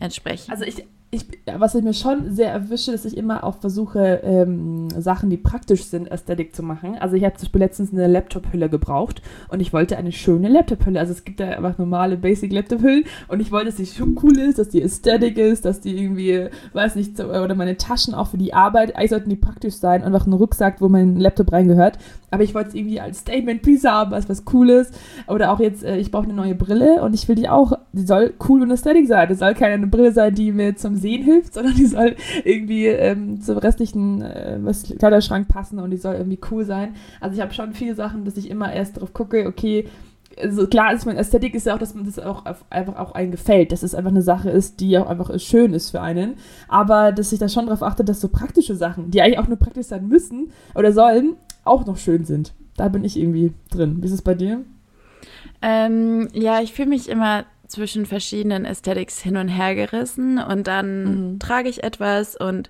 entsprechen? 0.02 0.52
Also 0.52 0.66
ich, 0.66 0.86
ich, 1.16 1.28
was 1.58 1.76
ich 1.76 1.84
mir 1.84 1.94
schon 1.94 2.32
sehr 2.34 2.52
erwische, 2.52 2.92
dass 2.92 3.06
ich 3.06 3.18
immer 3.18 3.44
auch 3.44 3.58
versuche, 3.58 4.22
ähm, 4.24 4.90
Sachen, 4.90 5.30
die 5.30 5.38
praktisch 5.38 5.86
sind, 5.86 6.12
Ästhetik 6.12 6.56
zu 6.56 6.64
machen. 6.64 6.96
Also 7.00 7.16
ich 7.16 7.24
habe 7.24 7.36
zum 7.36 7.46
Beispiel 7.46 7.62
letztens 7.62 7.94
eine 7.94 8.08
Laptop-Hülle 8.08 8.70
gebraucht 8.70 9.22
und 9.50 9.60
ich 9.60 9.74
wollte 9.74 9.98
eine 9.98 10.12
schöne 10.12 10.50
Laptop-Hülle. 10.50 11.00
Also 11.00 11.14
es 11.14 11.24
gibt 11.24 11.40
ja 11.40 11.50
einfach 11.50 11.78
normale 11.78 12.18
Basic-Laptop-Hüllen 12.18 13.06
und 13.28 13.40
ich 13.40 13.52
wollte, 13.52 13.68
dass 13.68 13.76
die 13.76 13.86
schon 13.86 14.18
cool 14.24 14.38
ist, 14.38 14.60
dass 14.60 14.70
die 14.70 14.82
Ästhetik 14.82 15.38
ist, 15.38 15.66
dass 15.66 15.82
die 15.82 15.98
irgendwie, 15.98 16.50
weiß 16.74 16.96
nicht, 16.96 17.20
oder 17.20 17.56
meine 17.56 17.78
Taschen 17.78 18.14
auch 18.14 18.28
für 18.28 18.38
die 18.38 18.54
Arbeit, 18.54 18.96
eigentlich 18.96 19.10
sollten 19.10 19.30
die 19.30 19.36
praktisch 19.36 19.76
sein, 19.76 20.04
einfach 20.04 20.28
ein 20.28 20.34
Rucksack, 20.34 20.82
wo 20.82 20.90
mein 20.90 21.18
Laptop 21.18 21.52
reingehört. 21.52 21.98
Aber 22.32 22.44
ich 22.44 22.54
wollte 22.54 22.70
es 22.70 22.76
irgendwie 22.76 23.00
als 23.00 23.20
Statement-Piece 23.20 23.86
haben, 23.86 24.14
als 24.14 24.28
was 24.28 24.46
Cooles. 24.46 24.92
Oder 25.28 25.52
auch 25.52 25.60
jetzt, 25.60 25.84
äh, 25.84 25.98
ich 25.98 26.12
brauche 26.12 26.26
eine 26.26 26.34
neue 26.34 26.56
Brille 26.56 27.02
und 27.02 27.14
ich 27.14 27.28
will 27.28 27.36
die 27.36 27.50
auch, 27.50 27.74
die 27.94 28.06
soll 28.06 28.34
cool 28.50 28.62
und 28.62 28.72
Ästhetik 28.72 29.08
sein. 29.08 29.30
Das 29.30 29.40
soll 29.40 29.54
keine 29.54 29.88
Brille 29.88 30.12
sein, 30.12 30.34
die 30.34 30.52
mir 30.52 30.76
zum 30.76 30.96
Sehen 30.96 31.24
hilft, 31.24 31.54
sondern 31.56 31.76
die 31.76 31.86
soll 31.86 32.16
irgendwie 32.44 32.88
ähm, 32.88 33.42
zum 33.42 33.58
restlichen 33.58 34.22
äh, 34.22 34.60
Kleiderschrank 34.98 35.48
passen 35.48 35.80
und 35.80 35.92
die 35.92 35.98
soll 35.98 36.16
irgendwie 36.16 36.40
cool 36.52 36.66
sein. 36.66 36.96
Also 37.22 37.36
ich 37.36 37.42
habe 37.42 37.54
schon 37.54 37.74
viele 37.74 37.96
Sachen, 37.96 38.26
dass 38.26 38.38
ich 38.38 38.50
immer 38.50 38.74
erst 38.74 38.98
darauf 38.98 39.14
gucke, 39.14 39.48
okay, 39.48 39.86
also 40.42 40.68
klar 40.68 40.94
ist 40.94 41.06
meine 41.06 41.20
Ästhetik 41.20 41.56
ist 41.56 41.66
ja 41.66 41.76
auch, 41.76 41.80
dass 41.80 41.96
man 41.96 42.06
das 42.06 42.20
auch 42.20 42.44
einfach 42.70 42.98
auch 42.98 43.14
einen 43.14 43.32
gefällt, 43.32 43.72
dass 43.72 43.84
es 43.84 43.96
einfach 43.96 44.12
eine 44.12 44.22
Sache 44.22 44.50
ist, 44.50 44.80
die 44.80 44.98
auch 44.98 45.08
einfach 45.08 45.38
schön 45.40 45.74
ist 45.74 45.92
für 45.92 46.02
einen. 46.02 46.36
Aber 46.68 47.12
dass 47.12 47.32
ich 47.32 47.40
da 47.40 47.48
schon 47.48 47.66
darauf 47.66 47.84
achte, 47.84 48.04
dass 48.04 48.22
so 48.22 48.28
praktische 48.28 48.76
Sachen, 48.76 49.12
die 49.12 49.22
eigentlich 49.22 49.40
auch 49.40 49.48
nur 49.48 49.58
praktisch 49.58 49.88
sein 49.88 50.08
müssen 50.08 50.52
oder 50.74 50.92
sollen, 50.92 51.36
auch 51.66 51.86
noch 51.86 51.98
schön 51.98 52.26
sind. 52.26 52.54
Da 52.78 52.88
bin 52.90 53.04
ich 53.04 53.18
irgendwie 53.18 53.54
drin. 53.70 53.98
Wie 54.02 54.06
ist 54.06 54.14
es 54.14 54.22
bei 54.22 54.34
dir? 54.34 54.64
Ähm, 55.62 56.30
ja, 56.34 56.62
ich 56.62 56.74
fühle 56.74 56.90
mich 56.90 57.10
immer 57.10 57.46
zwischen 57.68 58.06
verschiedenen 58.06 58.66
Aesthetics 58.66 59.22
hin 59.22 59.38
und 59.38 59.48
her 59.48 59.76
gerissen 59.76 60.38
und 60.38 60.68
dann 60.68 61.34
mhm. 61.34 61.40
trage 61.40 61.70
ich 61.70 61.84
etwas 61.84 62.36
und 62.36 62.70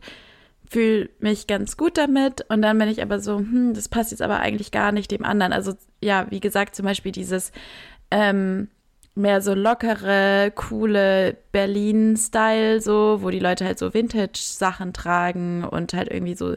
fühle 0.69 1.09
mich 1.19 1.47
ganz 1.47 1.77
gut 1.77 1.97
damit 1.97 2.45
und 2.49 2.61
dann 2.61 2.77
bin 2.77 2.87
ich 2.87 3.01
aber 3.01 3.19
so, 3.19 3.37
hm, 3.37 3.73
das 3.73 3.89
passt 3.89 4.11
jetzt 4.11 4.21
aber 4.21 4.39
eigentlich 4.39 4.71
gar 4.71 4.91
nicht 4.91 5.11
dem 5.11 5.25
anderen. 5.25 5.53
Also 5.53 5.73
ja, 6.01 6.27
wie 6.29 6.39
gesagt, 6.39 6.75
zum 6.75 6.85
Beispiel 6.85 7.11
dieses 7.11 7.51
ähm, 8.11 8.69
mehr 9.15 9.41
so 9.41 9.53
lockere, 9.53 10.51
coole 10.55 11.37
Berlin-Style, 11.51 12.81
so, 12.81 13.19
wo 13.21 13.29
die 13.29 13.39
Leute 13.39 13.65
halt 13.65 13.79
so 13.79 13.93
Vintage-Sachen 13.93 14.93
tragen 14.93 15.63
und 15.63 15.93
halt 15.93 16.11
irgendwie 16.11 16.35
so 16.35 16.55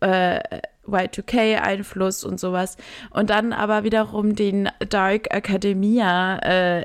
äh, 0.00 0.40
Y2K-Einfluss 0.88 2.24
und 2.24 2.40
sowas. 2.40 2.76
Und 3.10 3.30
dann 3.30 3.52
aber 3.52 3.84
wiederum 3.84 4.34
den 4.34 4.68
Dark 4.88 5.32
Academia 5.34 6.38
äh, 6.38 6.84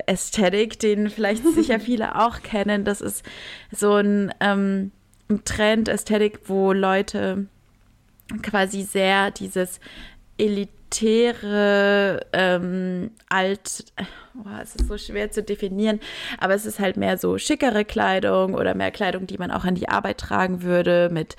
den 0.82 1.10
vielleicht 1.10 1.43
sicher 1.54 1.80
viele 1.80 2.20
auch 2.20 2.41
kennen. 2.41 2.84
Das 2.84 3.01
ist 3.01 3.24
so 3.72 3.95
ein, 3.95 4.34
ähm, 4.39 4.91
ein 5.30 5.43
Trend 5.43 5.88
Ästhetik, 5.88 6.41
wo 6.45 6.74
Leute 6.74 7.47
quasi 8.41 8.84
sehr 8.84 9.32
dieses 9.32 9.80
elitäre, 10.38 12.26
ähm, 12.34 13.12
alt, 13.30 13.86
oh, 14.38 14.61
es 14.61 14.75
ist 14.75 14.88
so 14.88 14.97
schwer 14.97 15.31
zu 15.31 15.43
definieren, 15.43 15.99
aber 16.39 16.53
es 16.53 16.65
ist 16.65 16.79
halt 16.79 16.97
mehr 16.97 17.17
so 17.17 17.38
schickere 17.38 17.86
Kleidung 17.86 18.53
oder 18.53 18.75
mehr 18.75 18.91
Kleidung, 18.91 19.27
die 19.27 19.38
man 19.38 19.51
auch 19.51 19.65
an 19.65 19.75
die 19.75 19.89
Arbeit 19.89 20.17
tragen 20.17 20.63
würde, 20.63 21.09
mit 21.11 21.36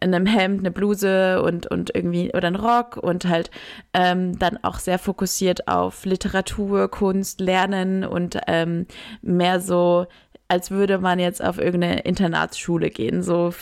einem 0.00 0.26
Hemd, 0.26 0.60
eine 0.60 0.70
Bluse 0.70 1.42
und, 1.42 1.66
und 1.66 1.94
irgendwie 1.94 2.32
oder 2.34 2.48
ein 2.48 2.56
Rock 2.56 2.96
und 2.96 3.26
halt 3.26 3.50
ähm, 3.92 4.38
dann 4.38 4.58
auch 4.62 4.78
sehr 4.78 4.98
fokussiert 4.98 5.68
auf 5.68 6.04
Literatur, 6.04 6.90
Kunst, 6.90 7.40
Lernen 7.40 8.04
und 8.04 8.38
ähm, 8.46 8.86
mehr 9.22 9.60
so 9.60 10.06
als 10.50 10.70
würde 10.70 10.98
man 10.98 11.18
jetzt 11.18 11.44
auf 11.44 11.58
irgendeine 11.58 12.00
Internatsschule 12.00 12.88
gehen. 12.88 13.22
So 13.22 13.52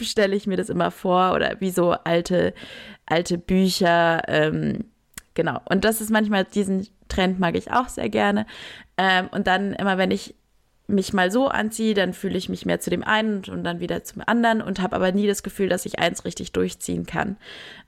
stelle 0.00 0.34
ich 0.34 0.48
mir 0.48 0.56
das 0.56 0.68
immer 0.68 0.90
vor 0.90 1.32
oder 1.32 1.60
wie 1.60 1.70
so 1.70 1.92
alte, 1.92 2.54
alte 3.06 3.38
Bücher. 3.38 4.22
Ähm, 4.26 4.84
genau. 5.34 5.60
Und 5.68 5.84
das 5.84 6.00
ist 6.00 6.10
manchmal, 6.10 6.44
diesen 6.44 6.88
Trend 7.08 7.38
mag 7.38 7.56
ich 7.56 7.70
auch 7.70 7.88
sehr 7.88 8.08
gerne. 8.08 8.46
Ähm, 8.96 9.28
und 9.32 9.46
dann 9.46 9.72
immer, 9.74 9.98
wenn 9.98 10.10
ich 10.10 10.34
mich 10.86 11.12
mal 11.12 11.30
so 11.30 11.48
anziehe, 11.48 11.94
dann 11.94 12.12
fühle 12.12 12.36
ich 12.36 12.48
mich 12.48 12.66
mehr 12.66 12.80
zu 12.80 12.90
dem 12.90 13.02
einen 13.04 13.44
und, 13.48 13.64
dann 13.64 13.80
wieder 13.80 14.04
zum 14.04 14.22
anderen 14.26 14.60
und 14.60 14.82
habe 14.82 14.96
aber 14.96 15.12
nie 15.12 15.26
das 15.26 15.42
Gefühl, 15.42 15.68
dass 15.68 15.86
ich 15.86 15.98
eins 15.98 16.24
richtig 16.24 16.52
durchziehen 16.52 17.06
kann. 17.06 17.36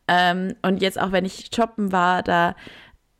Ähm, 0.08 0.54
und 0.62 0.80
jetzt 0.80 0.98
auch, 0.98 1.12
wenn 1.12 1.24
ich 1.24 1.50
shoppen 1.54 1.92
war, 1.92 2.22
da 2.22 2.54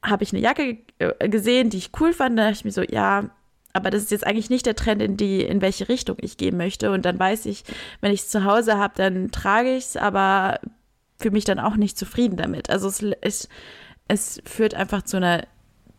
habe 0.03 0.25
ich 0.25 0.33
eine 0.33 0.41
Jacke 0.41 0.79
äh, 0.99 1.29
gesehen, 1.29 1.69
die 1.69 1.79
ich 1.79 1.91
cool 2.01 2.13
fand. 2.13 2.39
Da 2.39 2.45
dachte 2.45 2.59
ich 2.59 2.65
mir 2.65 2.73
so, 2.73 2.83
ja, 2.83 3.31
aber 3.73 3.91
das 3.91 4.03
ist 4.03 4.11
jetzt 4.11 4.27
eigentlich 4.27 4.49
nicht 4.49 4.65
der 4.65 4.77
Trend, 4.77 5.03
in 5.03 5.19
die, 5.19 5.43
in 5.43 5.61
welche 5.61 5.91
Richtung 5.91 6.17
ich 6.21 6.39
gehen 6.39 6.57
möchte. 6.57 6.91
Und 6.91 7.05
dann 7.05 7.19
weiß 7.19 7.45
ich, 7.45 7.65
wenn 8.01 8.13
ich 8.13 8.21
es 8.21 8.29
zu 8.31 8.45
Hause 8.45 8.79
habe, 8.79 8.95
dann 8.97 9.31
trage 9.31 9.77
ich 9.77 9.85
es, 9.85 9.97
aber 9.99 10.61
fühle 11.19 11.33
mich 11.33 11.45
dann 11.45 11.59
auch 11.59 11.77
nicht 11.77 11.99
zufrieden 11.99 12.37
damit. 12.37 12.71
Also 12.71 12.89
es, 12.89 13.03
es, 13.21 13.49
es 14.09 14.41
führt 14.45 14.75
einfach 14.75 15.03
zu 15.03 15.17
einer 15.17 15.47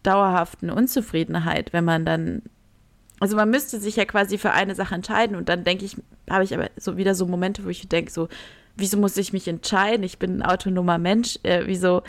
dauerhaften 0.03 0.69
Unzufriedenheit, 0.69 1.73
wenn 1.73 1.83
man 1.83 2.05
dann, 2.05 2.43
also 3.19 3.35
man 3.35 3.49
müsste 3.49 3.79
sich 3.79 3.95
ja 3.95 4.05
quasi 4.05 4.37
für 4.37 4.51
eine 4.51 4.75
Sache 4.75 4.95
entscheiden 4.95 5.35
und 5.35 5.49
dann 5.49 5.63
denke 5.63 5.85
ich, 5.85 5.97
habe 6.29 6.43
ich 6.43 6.53
aber 6.53 6.69
so 6.77 6.97
wieder 6.97 7.15
so 7.15 7.25
Momente, 7.25 7.65
wo 7.65 7.69
ich 7.69 7.87
denke, 7.89 8.11
so, 8.11 8.29
wieso 8.77 8.97
muss 8.97 9.17
ich 9.17 9.33
mich 9.33 9.47
entscheiden? 9.47 10.03
Ich 10.03 10.19
bin 10.19 10.37
ein 10.37 10.43
autonomer 10.43 10.97
Mensch, 10.97 11.39
äh, 11.43 11.63
wieso, 11.65 12.03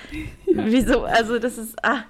ja. 0.46 0.64
wieso, 0.66 1.04
also 1.04 1.38
das 1.38 1.58
ist, 1.58 1.76
ah, 1.82 2.04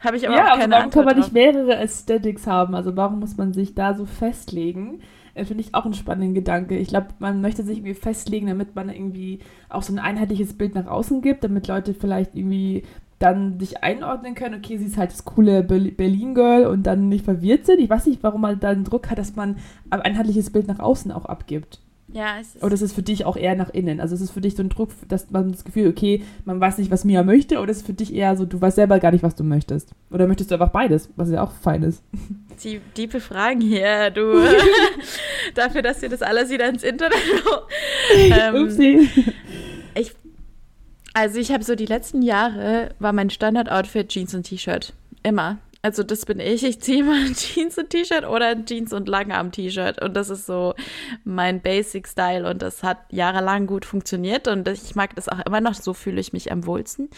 habe 0.00 0.16
ich 0.16 0.26
aber 0.26 0.36
ja, 0.36 0.52
auch 0.52 0.58
keine 0.58 0.74
warum 0.74 0.90
kann 0.90 1.04
man 1.04 1.16
nicht 1.16 1.32
mehrere 1.32 1.78
Aesthetics 1.78 2.46
haben? 2.46 2.74
Also 2.74 2.96
warum 2.96 3.20
muss 3.20 3.36
man 3.36 3.52
sich 3.52 3.74
da 3.74 3.94
so 3.94 4.06
festlegen? 4.06 5.02
Äh, 5.34 5.44
Finde 5.44 5.62
ich 5.62 5.74
auch 5.74 5.84
einen 5.84 5.94
spannenden 5.94 6.34
Gedanke. 6.34 6.76
Ich 6.76 6.88
glaube, 6.88 7.08
man 7.18 7.40
möchte 7.40 7.62
sich 7.62 7.78
irgendwie 7.78 7.94
festlegen, 7.94 8.46
damit 8.46 8.74
man 8.74 8.88
irgendwie 8.88 9.40
auch 9.68 9.82
so 9.82 9.92
ein 9.92 9.98
einheitliches 9.98 10.56
Bild 10.56 10.74
nach 10.74 10.86
außen 10.86 11.22
gibt, 11.22 11.44
damit 11.44 11.68
Leute 11.68 11.94
vielleicht 11.94 12.34
irgendwie 12.34 12.84
dann 13.18 13.58
sich 13.58 13.82
einordnen 13.82 14.34
können, 14.34 14.56
okay, 14.56 14.76
sie 14.76 14.86
ist 14.86 14.98
halt 14.98 15.12
das 15.12 15.24
coole 15.24 15.62
Berlin-Girl 15.62 16.66
und 16.66 16.82
dann 16.82 17.08
nicht 17.08 17.24
verwirrt 17.24 17.64
sind. 17.64 17.80
Ich 17.80 17.88
weiß 17.88 18.06
nicht, 18.06 18.22
warum 18.22 18.40
man 18.40 18.60
da 18.60 18.74
den 18.74 18.84
Druck 18.84 19.08
hat, 19.10 19.18
dass 19.18 19.36
man 19.36 19.56
ein 19.90 20.02
einheitliches 20.02 20.50
Bild 20.50 20.66
nach 20.66 20.80
außen 20.80 21.12
auch 21.12 21.24
abgibt. 21.24 21.80
Ja, 22.12 22.38
es 22.40 22.54
ist. 22.54 22.62
Oder 22.62 22.74
ist 22.74 22.82
es 22.82 22.92
für 22.92 23.02
dich 23.02 23.24
auch 23.24 23.36
eher 23.36 23.56
nach 23.56 23.70
innen? 23.70 24.00
Also 24.00 24.14
ist 24.14 24.20
es 24.20 24.30
für 24.30 24.40
dich 24.40 24.54
so 24.54 24.62
ein 24.62 24.68
Druck, 24.68 24.90
dass 25.08 25.30
man 25.30 25.50
das 25.52 25.64
Gefühl, 25.64 25.88
okay, 25.88 26.22
man 26.44 26.60
weiß 26.60 26.78
nicht, 26.78 26.90
was 26.90 27.04
Mia 27.04 27.22
möchte, 27.22 27.58
oder 27.58 27.70
ist 27.70 27.78
es 27.78 27.86
für 27.86 27.94
dich 27.94 28.14
eher 28.14 28.36
so, 28.36 28.44
du 28.44 28.60
weißt 28.60 28.76
selber 28.76 28.98
gar 28.98 29.10
nicht, 29.10 29.22
was 29.22 29.34
du 29.34 29.44
möchtest? 29.44 29.90
Oder 30.10 30.26
möchtest 30.26 30.50
du 30.50 30.54
einfach 30.54 30.70
beides, 30.70 31.10
was 31.16 31.30
ja 31.30 31.42
auch 31.42 31.52
fein 31.52 31.82
ist? 31.82 32.02
Die 32.62 32.80
diepe 32.96 33.20
Fragen 33.20 33.60
hier, 33.60 34.10
du. 34.10 34.32
Dafür, 35.54 35.82
dass 35.82 36.02
ihr 36.02 36.08
das 36.08 36.22
alles 36.22 36.50
wieder 36.50 36.68
ins 36.68 36.84
Internet. 36.84 37.18
ähm, 38.16 38.54
Upsi. 38.54 39.08
Ich, 39.96 40.14
also 41.14 41.40
ich 41.40 41.50
habe 41.50 41.64
so 41.64 41.74
die 41.74 41.86
letzten 41.86 42.22
Jahre 42.22 42.90
war 43.00 43.12
mein 43.12 43.28
Standard-Outfit 43.28 44.08
Jeans 44.08 44.34
und 44.34 44.44
T-Shirt. 44.44 44.92
Immer. 45.24 45.58
Also 45.84 46.02
das 46.02 46.24
bin 46.24 46.40
ich. 46.40 46.64
Ich 46.64 46.80
ziehe 46.80 47.04
mal 47.04 47.26
ein 47.26 47.34
Jeans 47.34 47.76
und 47.76 47.90
T-Shirt 47.90 48.26
oder 48.26 48.48
ein 48.48 48.64
Jeans 48.64 48.94
und 48.94 49.06
Langarm-T-Shirt. 49.06 50.00
Und 50.00 50.14
das 50.14 50.30
ist 50.30 50.46
so 50.46 50.72
mein 51.24 51.60
Basic-Style. 51.60 52.48
Und 52.48 52.62
das 52.62 52.82
hat 52.82 53.00
jahrelang 53.10 53.66
gut 53.66 53.84
funktioniert. 53.84 54.48
Und 54.48 54.66
ich 54.66 54.94
mag 54.94 55.14
das 55.14 55.28
auch 55.28 55.40
immer 55.44 55.60
noch. 55.60 55.74
So 55.74 55.92
fühle 55.92 56.22
ich 56.22 56.32
mich 56.32 56.50
am 56.50 56.64
wohlsten. 56.64 57.10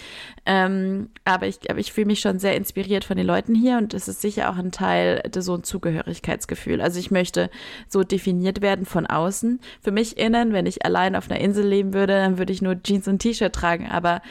Ähm, 0.46 1.10
aber 1.24 1.46
ich, 1.46 1.70
aber 1.70 1.78
ich 1.78 1.92
fühle 1.92 2.08
mich 2.08 2.18
schon 2.18 2.40
sehr 2.40 2.56
inspiriert 2.56 3.04
von 3.04 3.16
den 3.16 3.26
Leuten 3.28 3.54
hier. 3.54 3.78
Und 3.78 3.94
es 3.94 4.08
ist 4.08 4.20
sicher 4.20 4.50
auch 4.50 4.56
ein 4.56 4.72
Teil, 4.72 5.22
so 5.38 5.54
ein 5.54 5.62
Zugehörigkeitsgefühl. 5.62 6.80
Also 6.80 6.98
ich 6.98 7.12
möchte 7.12 7.50
so 7.86 8.02
definiert 8.02 8.62
werden 8.62 8.84
von 8.84 9.06
außen. 9.06 9.60
Für 9.80 9.92
mich 9.92 10.18
innen, 10.18 10.52
wenn 10.52 10.66
ich 10.66 10.84
allein 10.84 11.14
auf 11.14 11.30
einer 11.30 11.38
Insel 11.38 11.64
leben 11.68 11.94
würde, 11.94 12.14
dann 12.14 12.36
würde 12.36 12.52
ich 12.52 12.62
nur 12.62 12.82
Jeans 12.82 13.06
und 13.06 13.20
T-Shirt 13.20 13.52
tragen. 13.52 13.86
Aber 13.86 14.22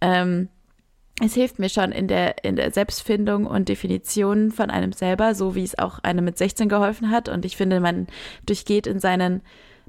ähm, 0.00 0.48
es 1.22 1.34
hilft 1.34 1.58
mir 1.58 1.68
schon 1.68 1.92
in 1.92 2.08
der, 2.08 2.44
in 2.44 2.56
der 2.56 2.72
Selbstfindung 2.72 3.46
und 3.46 3.68
Definition 3.68 4.50
von 4.50 4.70
einem 4.70 4.92
selber, 4.92 5.34
so 5.34 5.54
wie 5.54 5.62
es 5.62 5.78
auch 5.78 6.00
einem 6.00 6.24
mit 6.24 6.36
16 6.36 6.68
geholfen 6.68 7.10
hat. 7.10 7.28
Und 7.28 7.44
ich 7.44 7.56
finde, 7.56 7.78
man 7.78 8.08
durchgeht 8.46 8.86
in 8.86 8.98
seinen 8.98 9.42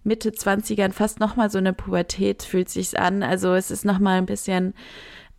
Mitte 0.04 0.30
20ern 0.30 0.92
fast 0.92 1.20
nochmal 1.20 1.50
so 1.50 1.58
eine 1.58 1.74
Pubertät 1.74 2.44
fühlt 2.44 2.70
sich 2.70 3.00
an. 3.00 3.24
Also 3.24 3.56
es 3.56 3.72
ist 3.72 3.86
nochmal 3.86 4.20
ein 4.20 4.28
bisschen 4.28 4.76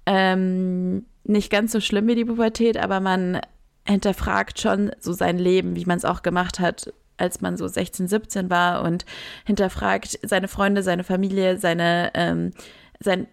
ähm, 0.07 1.07
nicht 1.23 1.51
ganz 1.51 1.71
so 1.71 1.81
schlimm 1.81 2.09
wie 2.09 2.17
die 2.17 2.25
Pubertät, 2.25 2.77
aber 2.77 2.99
man 2.99 3.41
hinterfragt 3.87 4.61
schon 4.61 4.91
so 4.99 5.13
sein 5.13 5.39
Leben, 5.39 5.77
wie 5.77 5.85
man 5.85 5.99
es 5.99 6.05
auch 6.05 6.23
gemacht 6.23 6.59
hat, 6.59 6.93
als 7.17 7.41
man 7.41 7.57
so 7.57 7.69
16, 7.69 8.09
17 8.09 8.51
war 8.51 8.83
und 8.83 9.07
hinterfragt 9.45 10.19
seine 10.23 10.49
Freunde, 10.49 10.83
seine 10.83 11.05
Familie, 11.05 11.59
seine, 11.59 12.11
ähm, 12.15 12.51
seine 12.99 13.29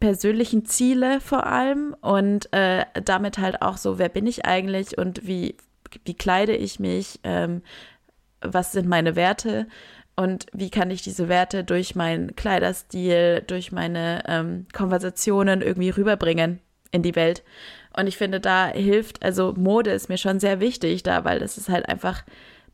persönlichen 0.00 0.64
Ziele 0.64 1.20
vor 1.20 1.46
allem 1.46 1.94
und 2.00 2.52
äh, 2.52 2.84
damit 3.04 3.38
halt 3.38 3.62
auch 3.62 3.76
so, 3.76 3.98
wer 3.98 4.08
bin 4.08 4.26
ich 4.26 4.46
eigentlich 4.46 4.96
und 4.98 5.26
wie, 5.26 5.56
wie 6.04 6.14
kleide 6.14 6.54
ich 6.54 6.78
mich, 6.78 7.20
ähm, 7.24 7.62
was 8.40 8.72
sind 8.72 8.88
meine 8.88 9.16
Werte 9.16 9.66
und 10.16 10.46
wie 10.52 10.70
kann 10.70 10.90
ich 10.90 11.02
diese 11.02 11.28
Werte 11.28 11.64
durch 11.64 11.94
meinen 11.94 12.36
Kleiderstil, 12.36 13.42
durch 13.46 13.72
meine 13.72 14.22
ähm, 14.26 14.66
Konversationen 14.72 15.62
irgendwie 15.62 15.90
rüberbringen 15.90 16.60
in 16.90 17.02
die 17.02 17.16
Welt. 17.16 17.42
Und 17.96 18.06
ich 18.06 18.16
finde, 18.16 18.40
da 18.40 18.68
hilft, 18.68 19.22
also 19.22 19.54
Mode 19.56 19.90
ist 19.90 20.08
mir 20.08 20.18
schon 20.18 20.40
sehr 20.40 20.60
wichtig 20.60 21.02
da, 21.02 21.24
weil 21.24 21.38
das 21.38 21.58
ist 21.58 21.68
halt 21.68 21.88
einfach, 21.88 22.24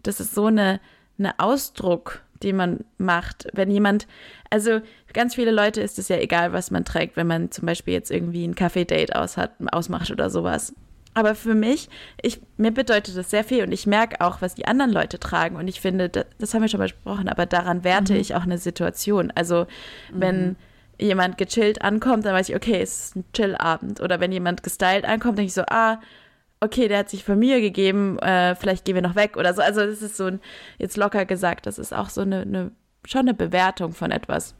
das 0.02 0.20
ist 0.20 0.34
so 0.34 0.46
eine, 0.46 0.80
eine 1.18 1.38
Ausdruck, 1.38 2.22
den 2.42 2.56
man 2.56 2.84
macht. 2.98 3.46
Wenn 3.52 3.70
jemand, 3.70 4.06
also 4.50 4.80
ganz 5.14 5.34
viele 5.34 5.50
Leute 5.50 5.80
ist 5.80 5.98
es 5.98 6.08
ja 6.08 6.16
egal, 6.16 6.52
was 6.52 6.70
man 6.70 6.84
trägt, 6.84 7.16
wenn 7.16 7.26
man 7.26 7.50
zum 7.50 7.66
Beispiel 7.66 7.94
jetzt 7.94 8.10
irgendwie 8.10 8.46
ein 8.46 8.54
Kaffee-Date 8.54 9.16
aus 9.16 9.36
hat, 9.36 9.52
ausmacht 9.72 10.10
oder 10.10 10.28
sowas. 10.28 10.74
Aber 11.14 11.36
für 11.36 11.54
mich, 11.54 11.88
ich, 12.20 12.40
mir 12.56 12.72
bedeutet 12.72 13.16
das 13.16 13.30
sehr 13.30 13.44
viel 13.44 13.62
und 13.62 13.70
ich 13.70 13.86
merke 13.86 14.20
auch, 14.20 14.42
was 14.42 14.56
die 14.56 14.66
anderen 14.66 14.90
Leute 14.90 15.20
tragen. 15.20 15.56
Und 15.56 15.68
ich 15.68 15.80
finde, 15.80 16.08
das, 16.08 16.26
das 16.38 16.52
haben 16.52 16.62
wir 16.62 16.68
schon 16.68 16.80
besprochen, 16.80 17.28
aber 17.28 17.46
daran 17.46 17.84
werte 17.84 18.14
mhm. 18.14 18.20
ich 18.20 18.34
auch 18.34 18.42
eine 18.42 18.58
Situation. 18.58 19.32
Also, 19.32 19.66
wenn 20.12 20.48
mhm. 20.48 20.56
jemand 20.98 21.38
gechillt 21.38 21.82
ankommt, 21.82 22.26
dann 22.26 22.34
weiß 22.34 22.48
ich, 22.48 22.56
okay, 22.56 22.80
es 22.82 23.06
ist 23.06 23.16
ein 23.16 23.24
Chillabend. 23.32 24.00
Oder 24.00 24.18
wenn 24.18 24.32
jemand 24.32 24.64
gestylt 24.64 25.04
ankommt, 25.04 25.38
denke 25.38 25.46
ich 25.46 25.54
so, 25.54 25.62
ah, 25.68 26.00
okay, 26.58 26.88
der 26.88 26.98
hat 26.98 27.10
sich 27.10 27.22
für 27.22 27.36
mir 27.36 27.60
gegeben, 27.60 28.18
äh, 28.18 28.56
vielleicht 28.56 28.84
gehen 28.84 28.96
wir 28.96 29.02
noch 29.02 29.14
weg 29.14 29.36
oder 29.36 29.54
so. 29.54 29.62
Also, 29.62 29.86
das 29.86 30.02
ist 30.02 30.16
so 30.16 30.24
ein, 30.24 30.40
jetzt 30.78 30.96
locker 30.96 31.26
gesagt, 31.26 31.66
das 31.66 31.78
ist 31.78 31.94
auch 31.94 32.10
so 32.10 32.22
eine, 32.22 32.42
eine 32.42 32.72
schon 33.06 33.20
eine 33.20 33.34
Bewertung 33.34 33.92
von 33.92 34.10
etwas. 34.10 34.56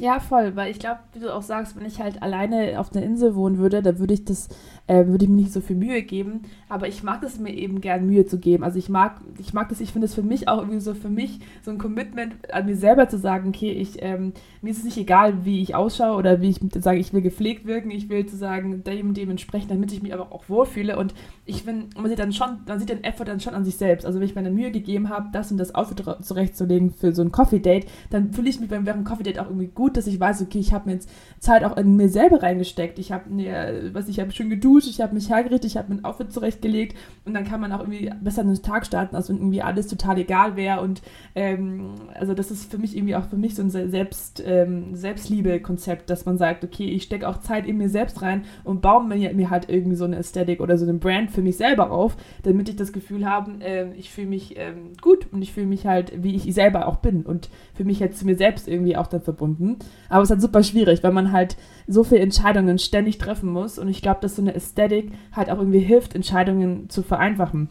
Ja, 0.00 0.20
voll, 0.20 0.54
weil 0.54 0.70
ich 0.70 0.78
glaube, 0.78 1.00
wie 1.12 1.18
du 1.18 1.34
auch 1.34 1.42
sagst, 1.42 1.76
wenn 1.76 1.84
ich 1.84 2.00
halt 2.00 2.22
alleine 2.22 2.78
auf 2.78 2.94
einer 2.94 3.04
Insel 3.04 3.34
wohnen 3.34 3.58
würde, 3.58 3.82
da 3.82 3.98
würde 3.98 4.14
ich 4.14 4.24
das, 4.24 4.48
äh, 4.86 5.06
würde 5.06 5.24
ich 5.24 5.28
mir 5.28 5.36
nicht 5.36 5.52
so 5.52 5.60
viel 5.60 5.74
Mühe 5.74 6.02
geben. 6.02 6.42
Aber 6.68 6.86
ich 6.86 7.02
mag 7.02 7.24
es 7.24 7.40
mir 7.40 7.52
eben 7.52 7.80
gern 7.80 8.06
Mühe 8.06 8.24
zu 8.24 8.38
geben. 8.38 8.62
Also 8.62 8.78
ich 8.78 8.88
mag, 8.88 9.20
ich 9.38 9.52
mag 9.54 9.68
das, 9.70 9.80
ich 9.80 9.90
finde 9.90 10.04
es 10.04 10.14
für 10.14 10.22
mich 10.22 10.46
auch 10.46 10.58
irgendwie 10.58 10.78
so 10.78 10.94
für 10.94 11.08
mich 11.08 11.40
so 11.62 11.72
ein 11.72 11.78
Commitment 11.78 12.52
an 12.52 12.66
mir 12.66 12.76
selber 12.76 13.08
zu 13.08 13.18
sagen, 13.18 13.48
okay, 13.48 13.72
ich, 13.72 14.00
ähm, 14.00 14.34
mir 14.62 14.70
ist 14.70 14.78
es 14.78 14.84
nicht 14.84 14.98
egal, 14.98 15.44
wie 15.44 15.62
ich 15.62 15.74
ausschaue 15.74 16.16
oder 16.16 16.40
wie 16.40 16.50
ich 16.50 16.60
sage, 16.80 17.00
ich 17.00 17.12
will 17.12 17.22
gepflegt 17.22 17.66
wirken, 17.66 17.90
ich 17.90 18.08
will 18.08 18.24
zu 18.26 18.36
sagen, 18.36 18.84
dem 18.84 19.14
dementsprechend, 19.14 19.72
damit 19.72 19.92
ich 19.92 20.02
mich 20.02 20.14
aber 20.14 20.30
auch 20.30 20.48
wohlfühle. 20.48 20.96
Und 20.96 21.12
ich 21.44 21.64
finde, 21.64 21.86
man 21.96 22.08
sieht 22.08 22.20
dann 22.20 22.32
schon, 22.32 22.58
man 22.68 22.78
sieht 22.78 22.90
den 22.90 23.02
Effort 23.02 23.24
dann 23.24 23.40
schon 23.40 23.54
an 23.54 23.64
sich 23.64 23.76
selbst. 23.76 24.06
Also 24.06 24.20
wenn 24.20 24.26
ich 24.26 24.36
mir 24.36 24.42
eine 24.42 24.52
Mühe 24.52 24.70
gegeben 24.70 25.08
habe, 25.08 25.28
das 25.32 25.50
und 25.50 25.58
das 25.58 25.74
Outfit 25.74 26.04
zurechtzulegen 26.22 26.92
für 26.92 27.12
so 27.12 27.22
ein 27.22 27.32
Coffee 27.32 27.58
Date, 27.58 27.86
dann 28.10 28.32
fühle 28.32 28.48
ich 28.48 28.60
mich 28.60 28.68
beim 28.68 28.86
während 28.86 29.04
Coffee 29.04 29.24
Date 29.24 29.40
auch 29.40 29.46
irgendwie 29.46 29.66
gut, 29.66 29.87
dass 29.96 30.06
ich 30.06 30.18
weiß, 30.18 30.42
okay, 30.42 30.58
ich 30.58 30.72
habe 30.72 30.88
mir 30.88 30.94
jetzt 30.94 31.08
Zeit 31.38 31.64
auch 31.64 31.76
in 31.76 31.96
mir 31.96 32.08
selber 32.08 32.42
reingesteckt. 32.42 32.98
Ich 32.98 33.12
habe 33.12 33.30
mir, 33.30 33.90
was 33.92 34.08
ich 34.08 34.20
habe 34.20 34.32
schön 34.32 34.50
geduscht, 34.50 34.88
ich 34.88 35.00
habe 35.00 35.14
mich 35.14 35.28
hergerichtet, 35.28 35.70
ich 35.70 35.76
habe 35.76 35.92
mir 35.92 36.00
ein 36.00 36.04
Outfit 36.04 36.32
zurechtgelegt 36.32 36.96
und 37.24 37.34
dann 37.34 37.44
kann 37.44 37.60
man 37.60 37.72
auch 37.72 37.80
irgendwie 37.80 38.10
besser 38.20 38.42
in 38.42 38.48
den 38.48 38.62
Tag 38.62 38.86
starten, 38.86 39.16
als 39.16 39.28
wenn 39.28 39.36
irgendwie 39.36 39.62
alles 39.62 39.86
total 39.86 40.18
egal 40.18 40.56
wäre. 40.56 40.80
Und 40.80 41.02
ähm, 41.34 41.94
also 42.14 42.34
das 42.34 42.50
ist 42.50 42.70
für 42.70 42.78
mich 42.78 42.96
irgendwie 42.96 43.16
auch 43.16 43.26
für 43.26 43.36
mich 43.36 43.54
so 43.54 43.62
ein 43.62 43.70
Selbst, 43.70 44.42
ähm, 44.44 44.94
Selbstliebe-Konzept, 44.94 46.10
dass 46.10 46.26
man 46.26 46.38
sagt, 46.38 46.64
okay, 46.64 46.86
ich 46.86 47.04
stecke 47.04 47.28
auch 47.28 47.38
Zeit 47.38 47.66
in 47.66 47.78
mir 47.78 47.88
selbst 47.88 48.22
rein 48.22 48.44
und 48.64 48.82
baue 48.82 49.04
mir, 49.04 49.32
mir 49.34 49.50
halt 49.50 49.68
irgendwie 49.68 49.96
so 49.96 50.04
eine 50.04 50.16
Ästhetik 50.16 50.60
oder 50.60 50.78
so 50.78 50.84
eine 50.84 50.94
Brand 50.94 51.30
für 51.30 51.42
mich 51.42 51.56
selber 51.56 51.90
auf, 51.90 52.16
damit 52.42 52.68
ich 52.68 52.76
das 52.76 52.92
Gefühl 52.92 53.26
habe, 53.28 53.52
äh, 53.60 53.92
ich 53.94 54.10
fühle 54.10 54.28
mich 54.28 54.58
ähm, 54.58 54.92
gut 55.00 55.26
und 55.32 55.42
ich 55.42 55.52
fühle 55.52 55.66
mich 55.66 55.86
halt, 55.86 56.12
wie 56.22 56.34
ich 56.34 56.52
selber 56.54 56.86
auch 56.86 56.96
bin 56.96 57.22
und 57.22 57.48
für 57.74 57.84
mich 57.84 58.00
halt 58.00 58.16
zu 58.16 58.24
mir 58.26 58.36
selbst 58.36 58.68
irgendwie 58.68 58.96
auch 58.96 59.06
dann 59.06 59.22
verbunden. 59.22 59.77
Aber 60.08 60.22
es 60.22 60.28
ist 60.28 60.32
halt 60.32 60.42
super 60.42 60.62
schwierig, 60.62 61.02
weil 61.02 61.12
man 61.12 61.32
halt 61.32 61.56
so 61.86 62.04
viele 62.04 62.20
Entscheidungen 62.20 62.78
ständig 62.78 63.18
treffen 63.18 63.50
muss 63.50 63.78
und 63.78 63.88
ich 63.88 64.02
glaube, 64.02 64.20
dass 64.20 64.36
so 64.36 64.42
eine 64.42 64.54
Ästhetik 64.54 65.12
halt 65.32 65.50
auch 65.50 65.58
irgendwie 65.58 65.80
hilft, 65.80 66.14
Entscheidungen 66.14 66.88
zu 66.88 67.02
vereinfachen. 67.02 67.68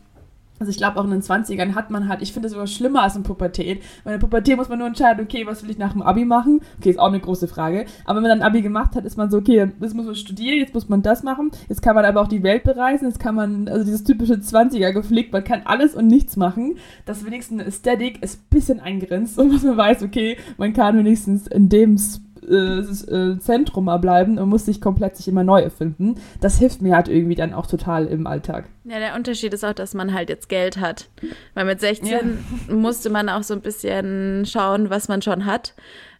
Also 0.59 0.69
ich 0.69 0.77
glaube, 0.77 0.99
auch 0.99 1.03
in 1.03 1.11
den 1.11 1.21
20ern 1.21 1.75
hat 1.75 1.91
man 1.91 2.07
halt, 2.07 2.21
ich 2.21 2.33
finde 2.33 2.47
es 2.47 2.53
sogar 2.53 2.67
schlimmer 2.67 3.03
als 3.03 3.15
in 3.15 3.23
Pubertät. 3.23 3.81
Weil 4.03 4.13
in 4.13 4.19
der 4.19 4.25
Pubertät 4.25 4.57
muss 4.57 4.69
man 4.69 4.79
nur 4.79 4.87
entscheiden, 4.87 5.23
okay, 5.23 5.45
was 5.45 5.63
will 5.63 5.69
ich 5.69 5.77
nach 5.77 5.93
dem 5.93 6.01
Abi 6.01 6.25
machen? 6.25 6.61
Okay, 6.79 6.89
ist 6.89 6.99
auch 6.99 7.07
eine 7.07 7.19
große 7.19 7.47
Frage. 7.47 7.85
Aber 8.05 8.17
wenn 8.17 8.23
man 8.23 8.39
dann 8.39 8.47
Abi 8.47 8.61
gemacht 8.61 8.95
hat, 8.95 9.05
ist 9.05 9.17
man 9.17 9.29
so, 9.29 9.37
okay, 9.37 9.71
jetzt 9.79 9.95
muss 9.95 10.05
man 10.05 10.15
studieren, 10.15 10.59
jetzt 10.59 10.73
muss 10.73 10.89
man 10.89 11.01
das 11.01 11.23
machen. 11.23 11.51
Jetzt 11.69 11.81
kann 11.81 11.95
man 11.95 12.05
aber 12.05 12.21
auch 12.21 12.27
die 12.27 12.43
Welt 12.43 12.63
bereisen, 12.63 13.05
jetzt 13.07 13.19
kann 13.19 13.35
man, 13.35 13.67
also 13.67 13.83
dieses 13.83 14.03
typische 14.03 14.35
20er 14.35 14.91
gepflegt, 14.91 15.33
man 15.33 15.43
kann 15.43 15.61
alles 15.65 15.95
und 15.95 16.07
nichts 16.07 16.37
machen. 16.37 16.77
Das 17.05 17.25
wenigstens 17.25 17.63
Ästhetik 17.63 18.23
ist 18.23 18.39
ein 18.39 18.45
bisschen 18.49 18.79
eingrenzt 18.79 19.37
und 19.39 19.53
was 19.53 19.63
man 19.63 19.77
weiß, 19.77 20.03
okay, 20.03 20.37
man 20.57 20.73
kann 20.73 20.97
wenigstens 20.97 21.47
in 21.47 21.69
dem 21.69 21.95
äh, 21.95 21.99
äh, 22.47 23.39
Zentrum 23.39 23.85
mal 23.85 23.97
bleiben 23.97 24.37
und 24.39 24.49
muss 24.49 24.65
sich 24.65 24.81
komplett 24.81 25.17
sich 25.17 25.27
immer 25.27 25.43
neu 25.43 25.61
erfinden. 25.61 26.15
Das 26.41 26.57
hilft 26.57 26.81
mir 26.81 26.95
halt 26.95 27.07
irgendwie 27.07 27.35
dann 27.35 27.53
auch 27.53 27.67
total 27.67 28.07
im 28.07 28.27
Alltag. 28.27 28.65
Ja, 28.83 28.99
der 28.99 29.15
Unterschied 29.15 29.53
ist 29.53 29.63
auch, 29.63 29.73
dass 29.73 29.93
man 29.93 30.13
halt 30.13 30.29
jetzt 30.29 30.49
Geld 30.49 30.77
hat. 30.77 31.09
Weil 31.53 31.65
mit 31.65 31.79
16 31.79 32.09
ja. 32.09 32.21
musste 32.73 33.09
man 33.09 33.29
auch 33.29 33.43
so 33.43 33.53
ein 33.53 33.61
bisschen 33.61 34.45
schauen, 34.45 34.89
was 34.89 35.07
man 35.07 35.21
schon 35.21 35.45
hat. 35.45 35.73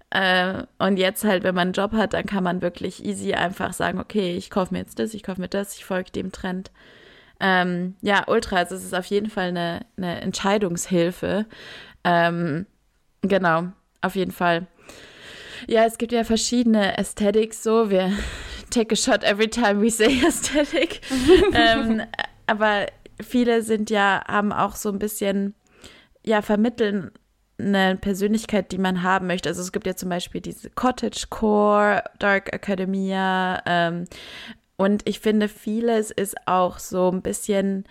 Äh, 0.10 0.64
und 0.80 0.98
jetzt 0.98 1.24
halt, 1.24 1.44
wenn 1.44 1.56
man 1.56 1.68
einen 1.68 1.74
Job 1.74 1.92
hat, 1.94 2.14
dann 2.14 2.26
kann 2.26 2.44
man 2.44 2.62
wirklich 2.62 3.04
easy 3.06 3.34
einfach 3.34 3.74
sagen, 3.74 4.00
okay, 4.00 4.36
ich 4.36 4.50
kaufe 4.50 4.74
mir 4.74 4.80
jetzt 4.80 5.00
das, 5.00 5.14
ich 5.14 5.24
kaufe 5.24 5.42
mir 5.42 5.50
das, 5.50 5.76
ich 5.76 5.86
folge 5.86 6.12
dem 6.12 6.32
Trend. 6.32 6.72
Ähm, 7.40 7.96
ja, 8.02 8.24
Ultra, 8.28 8.58
also 8.58 8.76
es 8.76 8.84
ist 8.84 8.96
auf 8.96 9.06
jeden 9.06 9.30
Fall 9.30 9.50
eine, 9.50 9.86
eine 9.98 10.22
Entscheidungshilfe. 10.22 11.46
Ähm, 12.04 12.66
genau, 13.22 13.68
auf 14.02 14.16
jeden 14.16 14.32
Fall. 14.32 14.68
Ja, 15.68 15.86
es 15.86 15.98
gibt 15.98 16.12
ja 16.12 16.24
verschiedene 16.24 16.98
Aesthetics 16.98 17.64
so. 17.64 17.90
Wir 17.90 18.12
take 18.70 18.94
a 18.94 18.96
shot 18.96 19.24
every 19.24 19.48
time 19.48 19.82
we 19.82 19.90
say 19.90 20.22
Aesthetic. 20.26 21.02
ähm, 21.54 22.04
aber 22.46 22.88
viele 23.22 23.62
sind 23.62 23.90
ja, 23.90 24.24
haben 24.28 24.52
auch 24.52 24.76
so 24.76 24.90
ein 24.90 25.00
bisschen, 25.00 25.56
ja, 26.24 26.42
vermitteln 26.42 27.12
eine 27.60 27.98
Persönlichkeit, 27.98 28.72
die 28.72 28.78
man 28.78 29.02
haben 29.02 29.28
möchte. 29.28 29.50
Also 29.50 29.62
es 29.62 29.72
gibt 29.72 29.88
ja 29.88 29.96
zum 29.96 30.10
Beispiel 30.10 30.42
diese 30.42 30.70
Cottage 30.70 31.26
Core, 31.30 32.04
Dark 32.20 32.54
Academia. 32.54 33.62
Ähm, 33.66 34.06
und 34.76 35.08
ich 35.08 35.20
finde, 35.20 35.48
vieles 35.48 36.12
ist 36.12 36.36
auch 36.46 36.78
so 36.78 37.10
ein 37.12 37.24
bisschen 37.24 37.86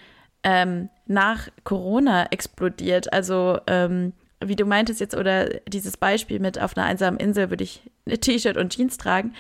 ähm, 0.44 0.88
nach 1.06 1.48
Corona 1.64 2.26
explodiert. 2.30 3.12
Also 3.12 3.58
ähm, 3.66 4.12
wie 4.44 4.56
du 4.56 4.64
meintest 4.64 5.00
jetzt, 5.00 5.16
oder 5.16 5.48
dieses 5.66 5.96
Beispiel 5.96 6.40
mit 6.40 6.60
auf 6.60 6.76
einer 6.76 6.86
einsamen 6.86 7.18
Insel 7.18 7.50
würde 7.50 7.64
ich 7.64 7.90
ein 8.06 8.20
T-Shirt 8.20 8.56
und 8.56 8.74
Jeans 8.74 8.98
tragen. 8.98 9.34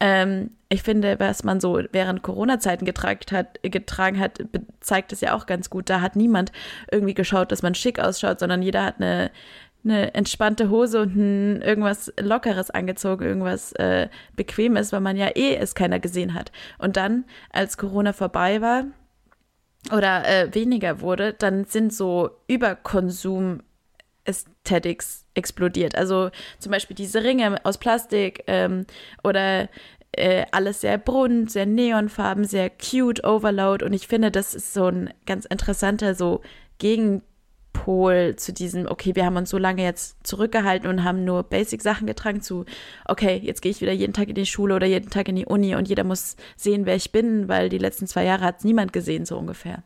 Ähm, 0.00 0.50
ich 0.68 0.82
finde, 0.82 1.18
was 1.20 1.44
man 1.44 1.60
so 1.60 1.80
während 1.92 2.22
Corona-Zeiten 2.22 2.86
hat, 3.32 3.60
getragen 3.62 4.18
hat, 4.18 4.38
zeigt 4.80 5.12
es 5.12 5.20
ja 5.20 5.34
auch 5.34 5.46
ganz 5.46 5.70
gut. 5.70 5.88
Da 5.88 6.00
hat 6.00 6.16
niemand 6.16 6.52
irgendwie 6.90 7.14
geschaut, 7.14 7.52
dass 7.52 7.62
man 7.62 7.74
schick 7.74 7.98
ausschaut, 8.00 8.40
sondern 8.40 8.62
jeder 8.62 8.84
hat 8.84 8.96
eine, 8.96 9.30
eine 9.84 10.14
entspannte 10.14 10.68
Hose 10.68 11.00
und 11.00 11.16
ein, 11.16 11.62
irgendwas 11.62 12.12
Lockeres 12.20 12.70
angezogen, 12.70 13.24
irgendwas 13.24 13.72
äh, 13.72 14.08
Bequemes, 14.36 14.92
weil 14.92 15.00
man 15.00 15.16
ja 15.16 15.28
eh 15.34 15.56
es 15.56 15.74
keiner 15.74 16.00
gesehen 16.00 16.34
hat. 16.34 16.50
Und 16.78 16.96
dann, 16.96 17.24
als 17.50 17.78
Corona 17.78 18.12
vorbei 18.12 18.60
war, 18.60 18.84
oder 19.92 20.28
äh, 20.28 20.54
weniger 20.54 21.00
wurde, 21.00 21.32
dann 21.32 21.64
sind 21.64 21.92
so 21.92 22.30
Überkonsum 22.46 23.62
Aesthetics 24.30 25.26
explodiert. 25.34 25.94
Also 25.94 26.30
zum 26.58 26.72
Beispiel 26.72 26.96
diese 26.96 27.22
Ringe 27.22 27.64
aus 27.64 27.78
Plastik 27.78 28.44
ähm, 28.46 28.86
oder 29.22 29.68
äh, 30.12 30.46
alles 30.50 30.80
sehr 30.80 30.98
bunt, 30.98 31.50
sehr 31.50 31.66
neonfarben, 31.66 32.44
sehr 32.44 32.70
cute, 32.70 33.24
Overload. 33.24 33.84
Und 33.84 33.92
ich 33.92 34.08
finde, 34.08 34.30
das 34.30 34.54
ist 34.54 34.72
so 34.72 34.86
ein 34.86 35.10
ganz 35.26 35.44
interessanter 35.44 36.14
so 36.14 36.40
Gegenpol 36.78 38.36
zu 38.36 38.52
diesem, 38.52 38.86
okay, 38.86 39.14
wir 39.14 39.24
haben 39.24 39.36
uns 39.36 39.50
so 39.50 39.58
lange 39.58 39.82
jetzt 39.82 40.26
zurückgehalten 40.26 40.88
und 40.88 41.04
haben 41.04 41.24
nur 41.24 41.44
Basic-Sachen 41.44 42.06
getragen, 42.06 42.40
zu, 42.40 42.64
okay, 43.06 43.40
jetzt 43.42 43.62
gehe 43.62 43.70
ich 43.70 43.80
wieder 43.80 43.92
jeden 43.92 44.12
Tag 44.12 44.28
in 44.28 44.34
die 44.34 44.46
Schule 44.46 44.74
oder 44.74 44.86
jeden 44.86 45.10
Tag 45.10 45.28
in 45.28 45.36
die 45.36 45.46
Uni 45.46 45.74
und 45.76 45.88
jeder 45.88 46.04
muss 46.04 46.36
sehen, 46.56 46.86
wer 46.86 46.96
ich 46.96 47.12
bin, 47.12 47.48
weil 47.48 47.68
die 47.68 47.78
letzten 47.78 48.06
zwei 48.06 48.24
Jahre 48.24 48.44
hat 48.44 48.58
es 48.58 48.64
niemand 48.64 48.92
gesehen, 48.92 49.24
so 49.26 49.38
ungefähr. 49.38 49.84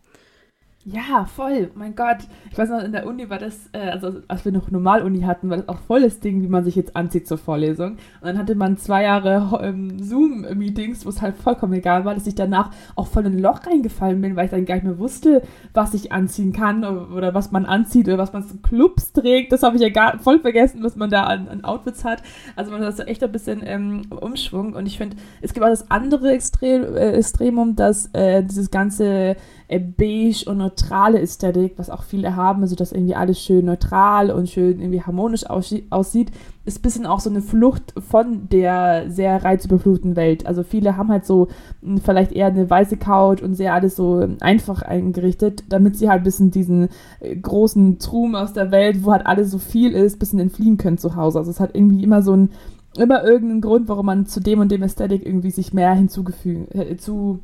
Ja, 0.86 1.24
voll. 1.24 1.70
Mein 1.74 1.94
Gott. 1.96 2.18
Ich 2.50 2.58
weiß 2.58 2.68
noch, 2.68 2.84
in 2.84 2.92
der 2.92 3.06
Uni 3.06 3.30
war 3.30 3.38
das, 3.38 3.70
äh, 3.72 3.88
also 3.88 4.20
als 4.28 4.44
wir 4.44 4.52
noch 4.52 4.70
Normal-Uni 4.70 5.22
hatten, 5.22 5.48
war 5.48 5.56
das 5.56 5.66
auch 5.66 5.78
voll 5.78 6.02
das 6.02 6.20
Ding, 6.20 6.42
wie 6.42 6.46
man 6.46 6.62
sich 6.62 6.76
jetzt 6.76 6.94
anzieht 6.94 7.26
zur 7.26 7.38
Vorlesung. 7.38 7.92
Und 7.92 7.98
dann 8.20 8.36
hatte 8.36 8.54
man 8.54 8.76
zwei 8.76 9.04
Jahre 9.04 9.60
ähm, 9.62 9.98
Zoom-Meetings, 9.98 11.06
wo 11.06 11.08
es 11.08 11.22
halt 11.22 11.36
vollkommen 11.36 11.72
egal 11.72 12.04
war, 12.04 12.14
dass 12.14 12.26
ich 12.26 12.34
danach 12.34 12.70
auch 12.96 13.06
voll 13.06 13.24
in 13.24 13.32
ein 13.32 13.38
Loch 13.38 13.66
reingefallen 13.66 14.20
bin, 14.20 14.36
weil 14.36 14.44
ich 14.44 14.50
dann 14.50 14.66
gar 14.66 14.74
nicht 14.74 14.84
mehr 14.84 14.98
wusste, 14.98 15.40
was 15.72 15.94
ich 15.94 16.12
anziehen 16.12 16.52
kann 16.52 16.84
oder 16.84 17.32
was 17.32 17.50
man 17.50 17.64
anzieht 17.64 18.06
oder 18.06 18.18
was 18.18 18.34
man 18.34 18.46
zu 18.46 18.58
Clubs 18.58 19.14
trägt. 19.14 19.52
Das 19.52 19.62
habe 19.62 19.76
ich 19.76 19.82
ja 19.82 19.88
gar 19.88 20.18
voll 20.18 20.40
vergessen, 20.40 20.82
was 20.82 20.96
man 20.96 21.08
da 21.08 21.22
an, 21.24 21.48
an 21.48 21.64
Outfits 21.64 22.04
hat. 22.04 22.22
Also 22.56 22.70
man 22.70 22.84
hat 22.84 22.94
so 22.94 23.04
echt 23.04 23.24
ein 23.24 23.32
bisschen 23.32 23.62
ähm, 23.64 24.02
Umschwung. 24.10 24.74
Und 24.74 24.84
ich 24.84 24.98
finde, 24.98 25.16
es 25.40 25.54
gibt 25.54 25.64
auch 25.64 25.70
das 25.70 25.90
andere 25.90 26.30
Extrem, 26.32 26.82
äh, 26.94 27.12
Extremum, 27.12 27.74
dass 27.74 28.10
äh, 28.12 28.42
dieses 28.42 28.70
ganze 28.70 29.36
beige 29.68 30.44
und 30.46 30.58
neutrale 30.58 31.20
Ästhetik, 31.20 31.74
was 31.76 31.90
auch 31.90 32.02
viele 32.02 32.36
haben, 32.36 32.62
also 32.62 32.76
dass 32.76 32.92
irgendwie 32.92 33.14
alles 33.14 33.40
schön 33.40 33.64
neutral 33.64 34.30
und 34.30 34.48
schön 34.48 34.78
irgendwie 34.78 35.02
harmonisch 35.02 35.46
aussieht, 35.46 36.32
ist 36.64 36.78
ein 36.78 36.82
bisschen 36.82 37.06
auch 37.06 37.20
so 37.20 37.30
eine 37.30 37.42
Flucht 37.42 37.94
von 37.98 38.48
der 38.50 39.10
sehr 39.10 39.42
reizüberfluteten 39.42 40.16
Welt. 40.16 40.46
Also 40.46 40.62
viele 40.62 40.96
haben 40.96 41.10
halt 41.10 41.26
so 41.26 41.48
hm, 41.82 41.98
vielleicht 41.98 42.32
eher 42.32 42.46
eine 42.46 42.68
weiße 42.68 42.96
Couch 42.96 43.42
und 43.42 43.54
sehr 43.54 43.74
alles 43.74 43.96
so 43.96 44.26
einfach 44.40 44.82
eingerichtet, 44.82 45.64
damit 45.68 45.96
sie 45.96 46.08
halt 46.08 46.20
ein 46.20 46.24
bisschen 46.24 46.50
diesen 46.50 46.88
äh, 47.20 47.36
großen 47.36 47.98
Trum 47.98 48.34
aus 48.34 48.52
der 48.52 48.70
Welt, 48.70 49.04
wo 49.04 49.12
halt 49.12 49.26
alles 49.26 49.50
so 49.50 49.58
viel 49.58 49.92
ist, 49.92 50.16
ein 50.16 50.18
bisschen 50.18 50.40
entfliehen 50.40 50.78
können 50.78 50.98
zu 50.98 51.16
Hause. 51.16 51.38
Also 51.38 51.50
es 51.50 51.60
hat 51.60 51.74
irgendwie 51.74 52.02
immer 52.02 52.22
so 52.22 52.34
ein 52.34 52.50
immer 52.96 53.24
irgendeinen 53.24 53.60
Grund, 53.60 53.88
warum 53.88 54.06
man 54.06 54.26
zu 54.26 54.40
dem 54.40 54.60
und 54.60 54.70
dem 54.70 54.82
Ästhetik 54.82 55.26
irgendwie 55.26 55.50
sich 55.50 55.72
mehr 55.72 55.92
hinzugefügt, 55.94 56.74
äh, 56.74 56.96
zu, 56.96 57.40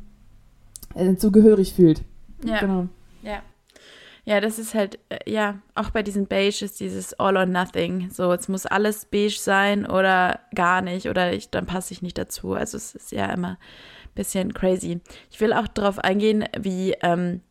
äh, 0.95 1.15
zugehörig 1.15 1.73
fühlt. 1.73 2.03
Ja. 2.43 2.59
Genau. 2.59 2.87
Ja. 3.21 3.41
Ja, 4.23 4.39
das 4.39 4.59
ist 4.59 4.75
halt, 4.75 4.99
äh, 5.09 5.29
ja, 5.29 5.59
auch 5.73 5.89
bei 5.89 6.03
diesen 6.03 6.27
Beige 6.27 6.63
ist 6.63 6.79
dieses 6.79 7.13
All 7.19 7.37
or 7.37 7.45
Nothing. 7.47 8.09
So, 8.11 8.31
es 8.31 8.47
muss 8.47 8.65
alles 8.65 9.05
beige 9.05 9.37
sein 9.39 9.85
oder 9.85 10.39
gar 10.53 10.81
nicht 10.81 11.09
oder 11.09 11.33
ich, 11.33 11.49
dann 11.49 11.65
passe 11.65 11.93
ich 11.93 12.01
nicht 12.01 12.17
dazu. 12.17 12.53
Also 12.53 12.77
es 12.77 12.93
ist 12.93 13.11
ja 13.11 13.25
immer 13.33 13.51
ein 13.51 14.15
bisschen 14.15 14.53
crazy. 14.53 15.01
Ich 15.31 15.41
will 15.41 15.53
auch 15.53 15.67
darauf 15.67 15.97
eingehen, 15.99 16.45
wie 16.59 16.93
ähm, 17.01 17.41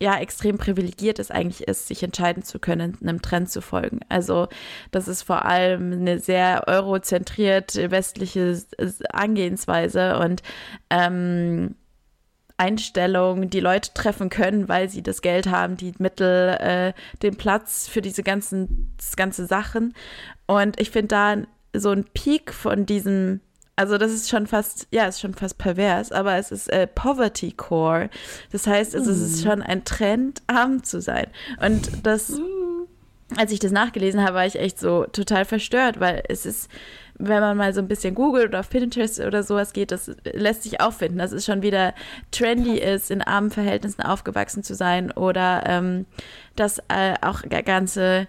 ja 0.00 0.18
extrem 0.18 0.56
privilegiert 0.56 1.18
es 1.18 1.30
eigentlich 1.30 1.68
ist, 1.68 1.88
sich 1.88 2.02
entscheiden 2.02 2.42
zu 2.42 2.58
können, 2.58 2.96
einem 3.00 3.20
Trend 3.20 3.50
zu 3.50 3.60
folgen. 3.60 4.00
Also 4.08 4.48
das 4.92 5.08
ist 5.08 5.22
vor 5.22 5.44
allem 5.44 5.92
eine 5.92 6.18
sehr 6.20 6.64
eurozentriert 6.68 7.74
westliche 7.76 8.62
Angehensweise 9.10 10.18
und 10.18 10.42
ähm, 10.88 11.76
Einstellung 12.58 13.50
die 13.50 13.60
Leute 13.60 13.92
treffen 13.92 14.30
können, 14.30 14.68
weil 14.68 14.88
sie 14.88 15.02
das 15.02 15.22
Geld 15.22 15.48
haben, 15.48 15.76
die 15.76 15.92
Mittel, 15.98 16.56
äh, 16.58 16.92
den 17.22 17.36
Platz 17.36 17.88
für 17.88 18.00
diese 18.00 18.22
ganzen 18.22 18.94
das 18.96 19.16
ganze 19.16 19.46
Sachen. 19.46 19.94
Und 20.46 20.80
ich 20.80 20.90
finde 20.90 21.08
da 21.08 21.36
so 21.78 21.90
ein 21.90 22.04
Peak 22.04 22.52
von 22.52 22.86
diesem 22.86 23.40
also 23.78 23.98
das 23.98 24.10
ist 24.10 24.30
schon 24.30 24.46
fast, 24.46 24.88
ja, 24.90 25.04
ist 25.04 25.20
schon 25.20 25.34
fast 25.34 25.58
pervers, 25.58 26.10
aber 26.10 26.36
es 26.36 26.50
ist 26.50 26.72
äh, 26.72 26.86
Poverty 26.86 27.52
Core. 27.52 28.08
Das 28.50 28.66
heißt, 28.66 28.94
es 28.94 29.06
ist 29.06 29.42
hm. 29.42 29.50
schon 29.50 29.62
ein 29.62 29.84
Trend, 29.84 30.40
arm 30.46 30.82
zu 30.82 31.02
sein. 31.02 31.26
Und 31.60 32.06
das, 32.06 32.30
hm. 32.30 32.86
als 33.36 33.52
ich 33.52 33.58
das 33.58 33.72
nachgelesen 33.72 34.22
habe, 34.22 34.36
war 34.36 34.46
ich 34.46 34.58
echt 34.58 34.80
so 34.80 35.04
total 35.04 35.44
verstört, 35.44 36.00
weil 36.00 36.22
es 36.28 36.46
ist, 36.46 36.70
wenn 37.18 37.40
man 37.40 37.56
mal 37.56 37.74
so 37.74 37.80
ein 37.80 37.88
bisschen 37.88 38.14
googelt 38.14 38.48
oder 38.48 38.60
auf 38.60 38.70
Pinterest 38.70 39.20
oder 39.20 39.42
sowas 39.42 39.72
geht, 39.72 39.90
das 39.90 40.10
lässt 40.24 40.62
sich 40.62 40.80
auffinden, 40.80 41.18
dass 41.18 41.32
es 41.32 41.44
schon 41.44 41.62
wieder 41.62 41.94
trendy 42.30 42.78
ist, 42.78 43.10
in 43.10 43.22
armen 43.22 43.50
Verhältnissen 43.50 44.02
aufgewachsen 44.02 44.62
zu 44.62 44.74
sein 44.74 45.10
oder 45.12 45.64
ähm, 45.66 46.06
dass 46.56 46.78
äh, 46.88 47.14
auch 47.22 47.42
ganze 47.64 48.28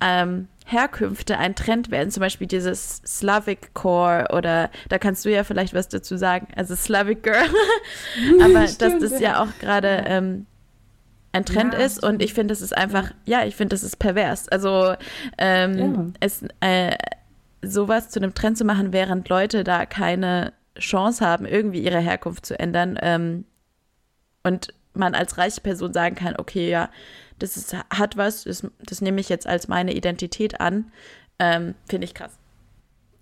ähm, 0.00 0.48
Herkünfte 0.66 1.38
ein 1.38 1.54
Trend 1.54 1.90
werden, 1.90 2.10
zum 2.10 2.22
Beispiel 2.22 2.46
dieses 2.46 3.00
Slavic 3.06 3.72
Core 3.74 4.28
oder 4.32 4.70
da 4.88 4.98
kannst 4.98 5.24
du 5.24 5.30
ja 5.30 5.44
vielleicht 5.44 5.74
was 5.74 5.88
dazu 5.88 6.16
sagen, 6.16 6.48
also 6.56 6.74
Slavic 6.74 7.22
Girl, 7.22 7.36
aber 8.42 8.66
Stimmt, 8.68 9.02
dass 9.02 9.10
das 9.12 9.20
ja 9.20 9.42
auch 9.42 9.58
gerade 9.60 10.04
ähm, 10.06 10.46
ein 11.36 11.44
Trend 11.44 11.74
ja, 11.74 11.80
ist 11.80 12.02
und 12.02 12.22
ich 12.22 12.34
finde, 12.34 12.52
das 12.52 12.62
ist 12.62 12.76
einfach, 12.76 13.12
ja, 13.26 13.44
ich 13.44 13.54
finde, 13.54 13.74
das 13.74 13.84
ist 13.84 13.98
pervers. 13.98 14.48
Also 14.48 14.94
ähm, 15.38 15.78
ja. 15.78 16.06
es 16.20 16.42
äh, 16.60 16.96
sowas 17.62 18.10
zu 18.10 18.20
einem 18.20 18.34
Trend 18.34 18.58
zu 18.58 18.64
machen, 18.64 18.92
während 18.92 19.28
Leute 19.28 19.64
da 19.64 19.86
keine 19.86 20.52
Chance 20.78 21.24
haben, 21.24 21.46
irgendwie 21.46 21.82
ihre 21.82 22.00
Herkunft 22.00 22.46
zu 22.46 22.58
ändern 22.58 22.98
ähm, 23.00 23.44
und 24.42 24.74
man 24.94 25.14
als 25.14 25.38
reiche 25.38 25.60
Person 25.60 25.92
sagen 25.92 26.14
kann, 26.14 26.34
okay, 26.38 26.70
ja, 26.70 26.90
das 27.38 27.56
ist, 27.56 27.76
hat 27.90 28.16
was, 28.16 28.44
das, 28.44 28.66
das 28.84 29.00
nehme 29.00 29.20
ich 29.20 29.28
jetzt 29.28 29.46
als 29.46 29.68
meine 29.68 29.94
Identität 29.94 30.60
an, 30.60 30.90
ähm, 31.38 31.74
finde 31.86 32.06
ich 32.06 32.14
krass. 32.14 32.38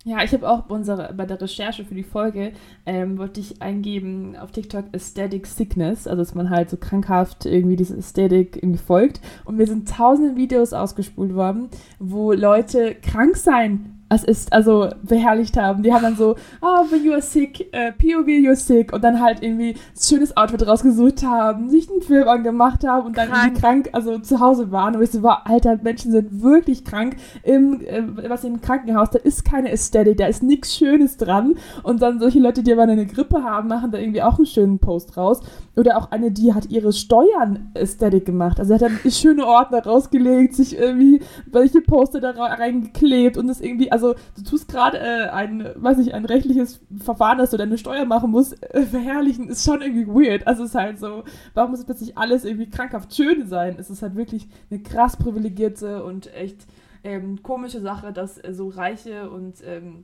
Ja, 0.07 0.23
ich 0.23 0.31
habe 0.33 0.47
auch 0.47 0.61
bei, 0.61 0.77
bei 1.13 1.25
der 1.25 1.41
Recherche 1.41 1.83
für 1.83 1.95
die 1.95 2.03
Folge, 2.03 2.53
ähm, 2.85 3.17
wollte 3.17 3.39
ich 3.39 3.63
eingeben 3.63 4.35
auf 4.35 4.51
TikTok 4.51 4.85
Aesthetic 4.93 5.47
Sickness, 5.47 6.05
also 6.05 6.21
dass 6.21 6.35
man 6.35 6.51
halt 6.51 6.69
so 6.69 6.77
krankhaft 6.77 7.47
irgendwie 7.47 7.75
diese 7.75 7.95
Aesthetic 7.95 8.57
irgendwie 8.57 8.77
folgt. 8.77 9.19
Und 9.45 9.57
mir 9.57 9.65
sind 9.65 9.89
tausende 9.89 10.35
Videos 10.35 10.73
ausgespult 10.73 11.33
worden, 11.33 11.69
wo 11.97 12.33
Leute 12.33 12.93
krank 12.93 13.35
sein 13.35 13.94
es 14.09 14.23
ist 14.23 14.53
also 14.53 14.89
beherrlicht 15.03 15.57
haben. 15.57 15.81
Die 15.81 15.91
haben 15.91 16.03
dann 16.03 16.15
so, 16.15 16.35
oh, 16.61 16.85
when 16.91 17.03
you 17.03 17.11
are 17.11 17.21
sick, 17.21 17.67
äh, 17.73 17.91
POV 17.91 18.27
you're 18.27 18.55
sick. 18.55 18.93
Und 18.93 19.03
dann 19.03 19.21
halt 19.21 19.41
irgendwie 19.41 19.71
ein 19.71 19.99
schönes 19.99 20.37
Outfit 20.37 20.67
rausgesucht 20.67 21.23
haben, 21.23 21.69
sich 21.69 21.89
einen 21.89 22.01
Film 22.01 22.27
angemacht 22.27 22.85
haben 22.87 23.07
und 23.07 23.17
dann 23.17 23.29
krank. 23.29 23.43
irgendwie 23.43 23.61
krank, 23.61 23.89
also 23.93 24.19
zu 24.19 24.39
Hause 24.39 24.71
waren. 24.71 24.95
Und 24.95 25.01
ich 25.01 25.11
so, 25.11 25.23
wow, 25.23 25.37
alter, 25.45 25.79
Menschen 25.81 26.11
sind 26.11 26.43
wirklich 26.43 26.85
krank 26.85 27.15
im, 27.43 27.81
äh, 27.81 28.03
was 28.29 28.43
im 28.43 28.61
Krankenhaus, 28.61 29.09
da 29.09 29.19
ist 29.19 29.43
keine 29.43 29.71
Ästhetik, 29.71 30.17
da 30.17 30.27
ist 30.27 30.43
nichts 30.43 30.75
Schönes 30.75 31.17
dran. 31.17 31.55
Und 31.81 32.01
dann 32.01 32.19
solche 32.19 32.39
Leute, 32.39 32.61
die 32.61 32.73
aber 32.73 32.83
eine 32.83 33.07
Grippe 33.07 33.43
haben, 33.43 33.69
machen 33.69 33.91
da 33.91 33.97
irgendwie 33.97 34.21
auch 34.21 34.37
einen 34.37 34.45
schönen 34.45 34.77
Post 34.77 35.17
raus. 35.17 35.41
Oder 35.75 35.97
auch 35.97 36.11
eine, 36.11 36.31
die 36.31 36.53
hat 36.53 36.69
ihre 36.69 36.93
Steuern 36.93 37.71
Ästhetik 37.73 38.25
gemacht, 38.25 38.59
also 38.59 38.73
hat 38.73 38.81
dann 38.81 38.99
schöne 39.09 39.45
Ordner 39.45 39.83
rausgelegt, 39.83 40.55
sich 40.55 40.77
irgendwie 40.77 41.21
welche 41.47 41.81
Poster 41.81 42.21
da 42.21 42.31
reingeklebt 42.31 43.37
und 43.37 43.47
das 43.47 43.61
irgendwie 43.61 43.91
also 43.95 44.13
du 44.35 44.43
tust 44.43 44.67
gerade 44.67 44.99
äh, 44.99 45.29
ein, 45.29 45.71
weiß 45.75 45.99
ich, 45.99 46.13
ein 46.13 46.25
rechtliches 46.25 46.81
Verfahren, 46.97 47.37
dass 47.37 47.51
du 47.51 47.57
deine 47.57 47.77
Steuer 47.77 48.03
machen 48.03 48.29
musst, 48.29 48.61
äh, 48.73 48.81
verherrlichen, 48.81 49.47
ist 49.47 49.63
schon 49.63 49.81
irgendwie 49.81 50.07
weird. 50.07 50.45
Also 50.45 50.63
es 50.63 50.71
ist 50.71 50.75
halt 50.75 50.99
so, 50.99 51.23
warum 51.53 51.71
muss 51.71 51.85
plötzlich 51.85 52.17
alles 52.17 52.43
irgendwie 52.43 52.69
krankhaft 52.69 53.15
schön 53.15 53.47
sein? 53.47 53.77
Es 53.79 53.89
ist 53.89 54.01
halt 54.01 54.15
wirklich 54.15 54.49
eine 54.69 54.81
krass 54.81 55.15
privilegierte 55.15 56.03
und 56.03 56.33
echt 56.33 56.67
ähm, 57.05 57.41
komische 57.41 57.79
Sache, 57.79 58.11
dass 58.11 58.37
äh, 58.37 58.53
so 58.53 58.67
reiche 58.67 59.29
und 59.29 59.55
ähm, 59.63 60.03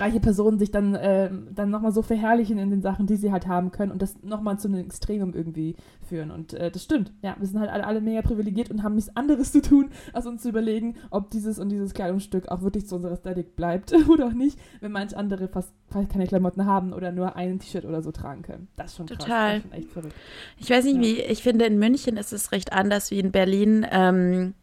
reiche 0.00 0.20
Personen 0.20 0.58
sich 0.58 0.70
dann, 0.70 0.94
äh, 0.94 1.30
dann 1.54 1.70
nochmal 1.70 1.92
so 1.92 2.02
verherrlichen 2.02 2.58
in 2.58 2.70
den 2.70 2.82
Sachen, 2.82 3.06
die 3.06 3.16
sie 3.16 3.32
halt 3.32 3.46
haben 3.46 3.70
können 3.70 3.92
und 3.92 4.02
das 4.02 4.22
nochmal 4.22 4.58
zu 4.58 4.68
einem 4.68 4.86
Extremum 4.86 5.34
irgendwie 5.34 5.76
führen. 6.08 6.30
Und 6.30 6.54
äh, 6.54 6.70
das 6.70 6.84
stimmt. 6.84 7.12
Ja, 7.22 7.36
wir 7.38 7.46
sind 7.46 7.60
halt 7.60 7.70
alle, 7.70 7.86
alle 7.86 8.00
mega 8.00 8.22
privilegiert 8.22 8.70
und 8.70 8.82
haben 8.82 8.94
nichts 8.94 9.14
anderes 9.16 9.52
zu 9.52 9.62
tun, 9.62 9.90
als 10.12 10.26
uns 10.26 10.42
zu 10.42 10.48
überlegen, 10.48 10.94
ob 11.10 11.30
dieses 11.30 11.58
und 11.58 11.70
dieses 11.70 11.94
Kleidungsstück 11.94 12.48
auch 12.48 12.62
wirklich 12.62 12.86
zu 12.86 12.96
unserer 12.96 13.12
Ästhetik 13.12 13.56
bleibt 13.56 13.92
oder 14.08 14.26
auch 14.26 14.32
nicht, 14.32 14.58
wenn 14.80 14.92
manche 14.92 15.16
andere 15.16 15.48
fast, 15.48 15.72
fast 15.88 16.10
keine 16.10 16.26
Klamotten 16.26 16.66
haben 16.66 16.92
oder 16.92 17.12
nur 17.12 17.36
ein 17.36 17.58
T-Shirt 17.58 17.84
oder 17.84 18.02
so 18.02 18.12
tragen 18.12 18.42
können. 18.42 18.68
Das 18.76 18.92
ist 18.92 18.96
schon 18.96 19.06
Total. 19.06 19.60
krass. 19.60 19.84
Verrückt. 19.92 20.14
Ich 20.58 20.70
weiß 20.70 20.84
nicht, 20.84 20.96
ja. 20.96 21.02
wie, 21.02 21.20
ich 21.20 21.42
finde, 21.42 21.66
in 21.66 21.78
München 21.78 22.16
ist 22.16 22.32
es 22.32 22.52
recht 22.52 22.72
anders 22.72 23.10
wie 23.10 23.18
in 23.18 23.32
Berlin. 23.32 23.86
Ähm, 23.90 24.54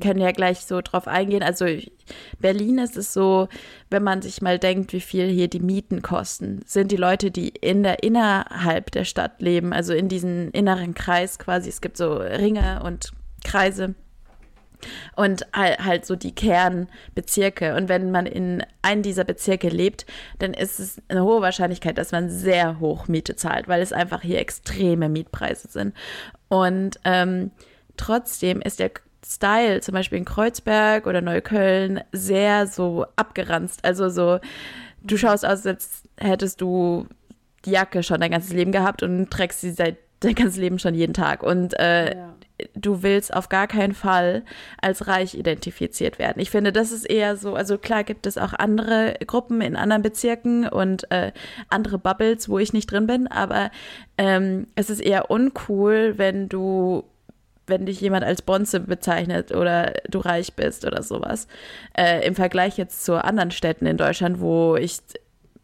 können 0.00 0.20
ja 0.20 0.32
gleich 0.32 0.60
so 0.60 0.80
drauf 0.80 1.06
eingehen. 1.06 1.42
Also 1.42 1.66
Berlin 2.38 2.78
ist 2.78 2.96
es 2.96 3.12
so, 3.12 3.48
wenn 3.90 4.02
man 4.02 4.22
sich 4.22 4.42
mal 4.42 4.58
denkt, 4.58 4.92
wie 4.92 5.00
viel 5.00 5.28
hier 5.28 5.48
die 5.48 5.60
Mieten 5.60 6.02
kosten, 6.02 6.60
sind 6.66 6.90
die 6.90 6.96
Leute, 6.96 7.30
die 7.30 7.48
in 7.48 7.82
der 7.82 8.02
innerhalb 8.02 8.90
der 8.90 9.04
Stadt 9.04 9.40
leben, 9.42 9.72
also 9.72 9.92
in 9.92 10.08
diesem 10.08 10.50
inneren 10.52 10.94
Kreis 10.94 11.38
quasi. 11.38 11.68
Es 11.68 11.80
gibt 11.80 11.96
so 11.96 12.14
Ringe 12.14 12.82
und 12.84 13.12
Kreise 13.44 13.94
und 15.16 15.46
halt 15.52 16.06
so 16.06 16.16
die 16.16 16.34
Kernbezirke. 16.34 17.74
Und 17.74 17.88
wenn 17.88 18.10
man 18.10 18.26
in 18.26 18.62
einem 18.82 19.02
dieser 19.02 19.24
Bezirke 19.24 19.68
lebt, 19.68 20.06
dann 20.38 20.54
ist 20.54 20.78
es 20.78 21.02
eine 21.08 21.24
hohe 21.24 21.40
Wahrscheinlichkeit, 21.40 21.98
dass 21.98 22.12
man 22.12 22.30
sehr 22.30 22.80
hoch 22.80 23.08
Miete 23.08 23.36
zahlt, 23.36 23.68
weil 23.68 23.82
es 23.82 23.92
einfach 23.92 24.22
hier 24.22 24.38
extreme 24.38 25.08
Mietpreise 25.08 25.68
sind. 25.68 25.94
Und 26.48 26.98
ähm, 27.04 27.50
trotzdem 27.96 28.60
ist 28.60 28.78
der 28.78 28.90
Style, 29.26 29.80
zum 29.80 29.94
Beispiel 29.94 30.18
in 30.18 30.24
Kreuzberg 30.24 31.06
oder 31.06 31.20
Neukölln, 31.20 32.00
sehr 32.12 32.66
so 32.66 33.06
abgeranzt. 33.16 33.84
Also 33.84 34.08
so, 34.08 34.38
du 35.02 35.16
schaust 35.16 35.44
aus, 35.44 35.66
als 35.66 36.02
hättest 36.18 36.60
du 36.60 37.06
die 37.64 37.70
Jacke 37.70 38.02
schon 38.02 38.20
dein 38.20 38.30
ganzes 38.30 38.52
Leben 38.52 38.72
gehabt 38.72 39.02
und 39.02 39.30
trägst 39.30 39.60
sie 39.60 39.70
seit 39.70 39.96
dein 40.20 40.34
ganzes 40.34 40.58
Leben 40.58 40.78
schon 40.78 40.94
jeden 40.94 41.14
Tag. 41.14 41.42
Und 41.42 41.78
äh, 41.78 42.16
ja. 42.16 42.34
du 42.74 43.02
willst 43.02 43.34
auf 43.34 43.48
gar 43.48 43.66
keinen 43.66 43.94
Fall 43.94 44.44
als 44.80 45.06
reich 45.06 45.34
identifiziert 45.34 46.18
werden. 46.18 46.40
Ich 46.40 46.50
finde, 46.50 46.72
das 46.72 46.92
ist 46.92 47.04
eher 47.04 47.36
so, 47.36 47.54
also 47.54 47.78
klar 47.78 48.04
gibt 48.04 48.26
es 48.26 48.38
auch 48.38 48.52
andere 48.52 49.16
Gruppen 49.26 49.60
in 49.60 49.76
anderen 49.76 50.02
Bezirken 50.02 50.68
und 50.68 51.10
äh, 51.10 51.32
andere 51.68 51.98
Bubbles, 51.98 52.48
wo 52.48 52.58
ich 52.58 52.72
nicht 52.72 52.90
drin 52.90 53.06
bin, 53.06 53.26
aber 53.26 53.70
ähm, 54.18 54.66
es 54.74 54.90
ist 54.90 55.00
eher 55.00 55.30
uncool, 55.30 56.14
wenn 56.16 56.48
du 56.48 57.04
wenn 57.66 57.86
dich 57.86 58.00
jemand 58.00 58.24
als 58.24 58.42
Bonze 58.42 58.80
bezeichnet 58.80 59.52
oder 59.52 59.94
du 60.08 60.18
reich 60.18 60.54
bist 60.54 60.84
oder 60.84 61.02
sowas. 61.02 61.46
Äh, 61.96 62.26
Im 62.26 62.34
Vergleich 62.34 62.76
jetzt 62.76 63.04
zu 63.04 63.22
anderen 63.22 63.50
Städten 63.50 63.86
in 63.86 63.96
Deutschland, 63.96 64.40
wo 64.40 64.76
ich 64.76 64.98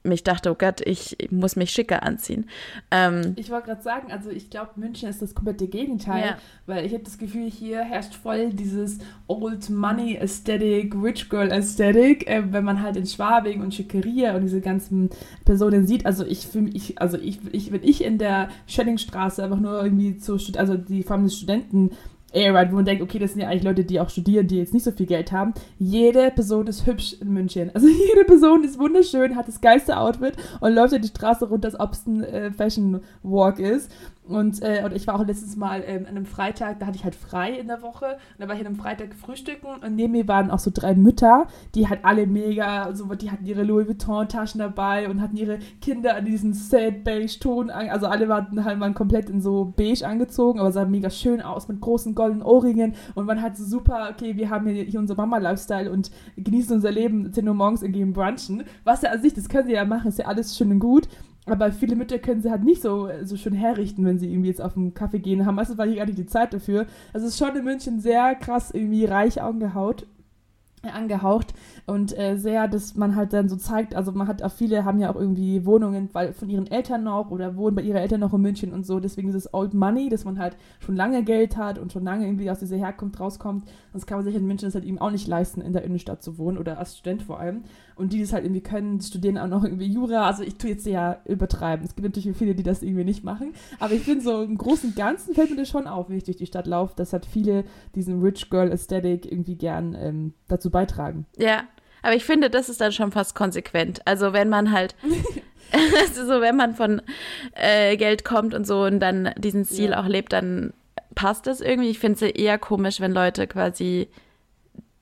mich 0.02 0.24
dachte, 0.24 0.50
oh 0.50 0.54
Gott, 0.54 0.80
ich, 0.86 1.16
muss 1.30 1.56
mich 1.56 1.70
schicker 1.70 2.02
anziehen. 2.02 2.46
Ähm, 2.90 3.34
ich 3.36 3.50
wollte 3.50 3.66
gerade 3.66 3.82
sagen, 3.82 4.10
also 4.10 4.30
ich 4.30 4.50
glaube, 4.50 4.70
München 4.76 5.08
ist 5.08 5.20
das 5.20 5.34
komplette 5.34 5.68
Gegenteil, 5.68 6.24
ja. 6.24 6.36
weil 6.66 6.86
ich 6.86 6.92
habe 6.92 7.04
das 7.04 7.18
Gefühl, 7.18 7.50
hier 7.50 7.80
herrscht 7.82 8.14
voll 8.14 8.52
dieses 8.52 8.98
Old 9.26 9.68
Money 9.68 10.18
Aesthetic, 10.18 10.94
Rich 10.94 11.28
Girl 11.28 11.52
Aesthetic, 11.52 12.26
äh, 12.28 12.42
wenn 12.52 12.64
man 12.64 12.82
halt 12.82 12.96
in 12.96 13.06
Schwabing 13.06 13.60
und 13.60 13.74
Schickeria 13.74 14.34
und 14.34 14.42
diese 14.42 14.60
ganzen 14.60 15.10
Personen 15.44 15.86
sieht. 15.86 16.06
Also 16.06 16.24
ich 16.24 16.46
fühle 16.46 16.70
ich, 16.72 17.00
also 17.00 17.18
ich, 17.18 17.40
ich, 17.52 17.72
wenn 17.72 17.82
ich 17.82 18.02
in 18.02 18.18
der 18.18 18.48
Schellingstraße 18.66 19.44
einfach 19.44 19.60
nur 19.60 19.82
irgendwie 19.82 20.16
zu, 20.16 20.38
also 20.56 20.76
die 20.76 21.02
vor 21.02 21.16
allem 21.16 21.28
Studenten 21.28 21.90
Era, 22.32 22.70
wo 22.70 22.76
man 22.76 22.84
denkt, 22.84 23.02
okay, 23.02 23.18
das 23.18 23.32
sind 23.32 23.42
ja 23.42 23.48
eigentlich 23.48 23.64
Leute, 23.64 23.84
die 23.84 24.00
auch 24.00 24.08
studieren, 24.08 24.46
die 24.46 24.58
jetzt 24.58 24.74
nicht 24.74 24.84
so 24.84 24.92
viel 24.92 25.06
Geld 25.06 25.32
haben. 25.32 25.54
Jede 25.78 26.30
Person 26.30 26.66
ist 26.66 26.86
hübsch 26.86 27.16
in 27.20 27.32
München. 27.32 27.70
Also 27.74 27.86
jede 28.08 28.24
Person 28.24 28.64
ist 28.64 28.78
wunderschön, 28.78 29.36
hat 29.36 29.48
das 29.48 29.60
geilste 29.60 29.96
Outfit 29.98 30.34
und 30.60 30.74
läuft 30.74 30.92
ja 30.92 30.98
die 30.98 31.08
Straße 31.08 31.48
runter, 31.48 31.68
als 31.68 31.80
ob 31.80 31.92
es 31.92 32.06
ein 32.06 32.22
äh, 32.22 32.52
Fashion 32.52 33.00
Walk 33.22 33.58
ist. 33.58 33.90
Und, 34.28 34.62
äh, 34.62 34.82
und 34.84 34.94
ich 34.94 35.06
war 35.06 35.18
auch 35.18 35.26
letztes 35.26 35.56
Mal 35.56 35.82
ähm, 35.86 36.02
an 36.02 36.16
einem 36.16 36.26
Freitag, 36.26 36.78
da 36.78 36.86
hatte 36.86 36.96
ich 36.96 37.04
halt 37.04 37.14
frei 37.14 37.52
in 37.52 37.66
der 37.66 37.82
Woche. 37.82 38.06
Und 38.06 38.38
da 38.38 38.48
war 38.48 38.54
ich 38.54 38.60
an 38.60 38.66
einem 38.66 38.76
Freitag 38.76 39.14
frühstücken 39.14 39.66
und 39.66 39.96
neben 39.96 40.12
mir 40.12 40.28
waren 40.28 40.50
auch 40.50 40.58
so 40.58 40.70
drei 40.72 40.94
Mütter, 40.94 41.46
die 41.74 41.88
halt 41.88 42.04
alle 42.04 42.26
mega, 42.26 42.94
so, 42.94 43.06
die 43.14 43.30
hatten 43.30 43.46
ihre 43.46 43.64
Louis 43.64 43.88
Vuitton-Taschen 43.88 44.58
dabei 44.58 45.08
und 45.08 45.20
hatten 45.20 45.36
ihre 45.36 45.58
Kinder 45.80 46.16
an 46.16 46.26
diesen 46.26 46.54
sad 46.54 47.02
beige 47.02 47.38
Ton, 47.40 47.70
also 47.70 48.06
alle 48.06 48.28
waren 48.28 48.64
halt 48.64 48.78
mal 48.78 48.92
komplett 48.92 49.30
in 49.30 49.40
so 49.40 49.72
beige 49.76 50.06
angezogen, 50.06 50.60
aber 50.60 50.70
sahen 50.70 50.90
mega 50.90 51.10
schön 51.10 51.40
aus 51.40 51.68
mit 51.68 51.80
großen 51.80 52.14
goldenen 52.14 52.42
Ohrringen 52.42 52.94
und 53.14 53.26
man 53.26 53.42
hat 53.42 53.56
so 53.56 53.64
super, 53.64 54.10
okay, 54.12 54.36
wir 54.36 54.50
haben 54.50 54.66
hier, 54.68 54.84
hier 54.84 55.00
unser 55.00 55.16
Mama-Lifestyle 55.16 55.90
und 55.90 56.10
genießen 56.36 56.76
unser 56.76 56.90
Leben 56.90 57.32
10 57.32 57.48
Uhr 57.48 57.54
morgens 57.54 57.82
und 57.82 57.92
gehen 57.92 58.12
brunchen. 58.12 58.64
Was 58.84 59.02
ja 59.02 59.10
an 59.10 59.22
sich, 59.22 59.34
das 59.34 59.48
können 59.48 59.66
sie 59.66 59.74
ja 59.74 59.84
machen, 59.84 60.08
ist 60.08 60.18
ja 60.18 60.26
alles 60.26 60.56
schön 60.56 60.70
und 60.70 60.80
gut. 60.80 61.08
Aber 61.46 61.72
viele 61.72 61.96
Mütter 61.96 62.18
können 62.18 62.42
sie 62.42 62.50
halt 62.50 62.64
nicht 62.64 62.82
so, 62.82 63.08
so 63.22 63.36
schön 63.36 63.54
herrichten, 63.54 64.04
wenn 64.04 64.18
sie 64.18 64.30
irgendwie 64.30 64.50
jetzt 64.50 64.60
auf 64.60 64.76
einen 64.76 64.94
Kaffee 64.94 65.18
gehen 65.18 65.46
haben. 65.46 65.54
Meistens 65.54 65.78
war 65.78 65.86
hier 65.86 65.96
gar 65.96 66.06
nicht 66.06 66.18
die 66.18 66.26
Zeit 66.26 66.52
dafür. 66.52 66.86
Also 67.12 67.26
es 67.26 67.34
ist 67.34 67.38
schon 67.38 67.56
in 67.56 67.64
München 67.64 68.00
sehr 68.00 68.34
krass 68.34 68.70
irgendwie 68.70 69.04
reich 69.06 69.40
angehaut 69.42 70.06
angehaucht 70.82 71.52
und 71.86 72.16
äh, 72.18 72.36
sehr, 72.36 72.68
dass 72.68 72.94
man 72.96 73.16
halt 73.16 73.32
dann 73.32 73.48
so 73.48 73.56
zeigt, 73.56 73.94
also 73.94 74.12
man 74.12 74.28
hat 74.28 74.42
auch 74.42 74.52
viele 74.52 74.84
haben 74.84 74.98
ja 74.98 75.10
auch 75.10 75.16
irgendwie 75.16 75.64
Wohnungen 75.64 76.08
weil 76.12 76.32
von 76.32 76.48
ihren 76.48 76.66
Eltern 76.66 77.04
noch 77.04 77.30
oder 77.30 77.56
wohnen 77.56 77.76
bei 77.76 77.82
ihren 77.82 77.96
Eltern 77.96 78.20
noch 78.20 78.32
in 78.32 78.40
München 78.40 78.72
und 78.72 78.86
so, 78.86 79.00
deswegen 79.00 79.28
ist 79.28 79.34
es 79.34 79.54
Old 79.54 79.74
Money, 79.74 80.08
dass 80.08 80.24
man 80.24 80.38
halt 80.38 80.56
schon 80.80 80.96
lange 80.96 81.22
Geld 81.24 81.56
hat 81.56 81.78
und 81.78 81.92
schon 81.92 82.04
lange 82.04 82.26
irgendwie 82.26 82.50
aus 82.50 82.58
dieser 82.58 82.76
Herkunft 82.76 83.18
rauskommt. 83.20 83.64
Das 83.92 84.06
kann 84.06 84.18
man 84.18 84.24
sich 84.24 84.34
in 84.34 84.46
München 84.46 84.66
das 84.66 84.74
halt 84.74 84.84
eben 84.84 84.98
auch 84.98 85.10
nicht 85.10 85.26
leisten, 85.26 85.60
in 85.60 85.72
der 85.72 85.82
Innenstadt 85.82 86.22
zu 86.22 86.38
wohnen 86.38 86.58
oder 86.58 86.78
als 86.78 86.96
Student 86.96 87.22
vor 87.22 87.40
allem. 87.40 87.64
Und 87.96 88.12
die 88.12 88.20
das 88.20 88.32
halt 88.32 88.44
irgendwie 88.44 88.62
können, 88.62 89.00
studieren 89.00 89.36
auch 89.36 89.48
noch 89.48 89.62
irgendwie 89.62 89.86
Jura, 89.86 90.26
also 90.26 90.42
ich 90.42 90.56
tue 90.56 90.70
jetzt 90.70 90.86
ja 90.86 91.18
übertreiben. 91.26 91.84
Es 91.84 91.94
gibt 91.94 92.06
natürlich 92.06 92.36
viele, 92.36 92.54
die 92.54 92.62
das 92.62 92.82
irgendwie 92.82 93.04
nicht 93.04 93.24
machen, 93.24 93.52
aber 93.78 93.92
ich 93.92 94.02
finde 94.02 94.24
so 94.24 94.42
im 94.42 94.56
Großen 94.56 94.94
Ganzen 94.94 95.34
fällt 95.34 95.50
mir 95.50 95.56
das 95.56 95.68
schon 95.68 95.86
auf, 95.86 96.08
wenn 96.08 96.16
ich 96.16 96.24
durch 96.24 96.36
die 96.36 96.46
Stadt 96.46 96.66
laufe, 96.66 96.94
dass 96.96 97.12
halt 97.12 97.26
viele 97.26 97.64
diesen 97.94 98.22
Rich 98.22 98.48
Girl 98.48 98.70
Aesthetic 98.70 99.30
irgendwie 99.30 99.56
gern 99.56 99.94
ähm, 99.98 100.32
dazu 100.48 100.70
beitragen. 100.70 101.26
Ja, 101.36 101.64
aber 102.02 102.14
ich 102.14 102.24
finde, 102.24 102.50
das 102.50 102.68
ist 102.68 102.80
dann 102.80 102.92
schon 102.92 103.12
fast 103.12 103.34
konsequent. 103.34 104.00
Also 104.06 104.32
wenn 104.32 104.48
man 104.48 104.72
halt, 104.72 104.94
also 106.00 106.26
so 106.26 106.40
wenn 106.40 106.56
man 106.56 106.74
von 106.74 107.02
äh, 107.54 107.96
Geld 107.96 108.24
kommt 108.24 108.54
und 108.54 108.66
so 108.66 108.82
und 108.84 109.00
dann 109.00 109.32
diesen 109.36 109.64
Stil 109.64 109.90
ja. 109.90 110.00
auch 110.00 110.06
lebt, 110.06 110.32
dann 110.32 110.72
passt 111.14 111.46
das 111.46 111.60
irgendwie. 111.60 111.90
Ich 111.90 111.98
finde 111.98 112.24
es 112.26 112.34
eher 112.34 112.58
komisch, 112.58 113.00
wenn 113.00 113.12
Leute 113.12 113.46
quasi 113.46 114.08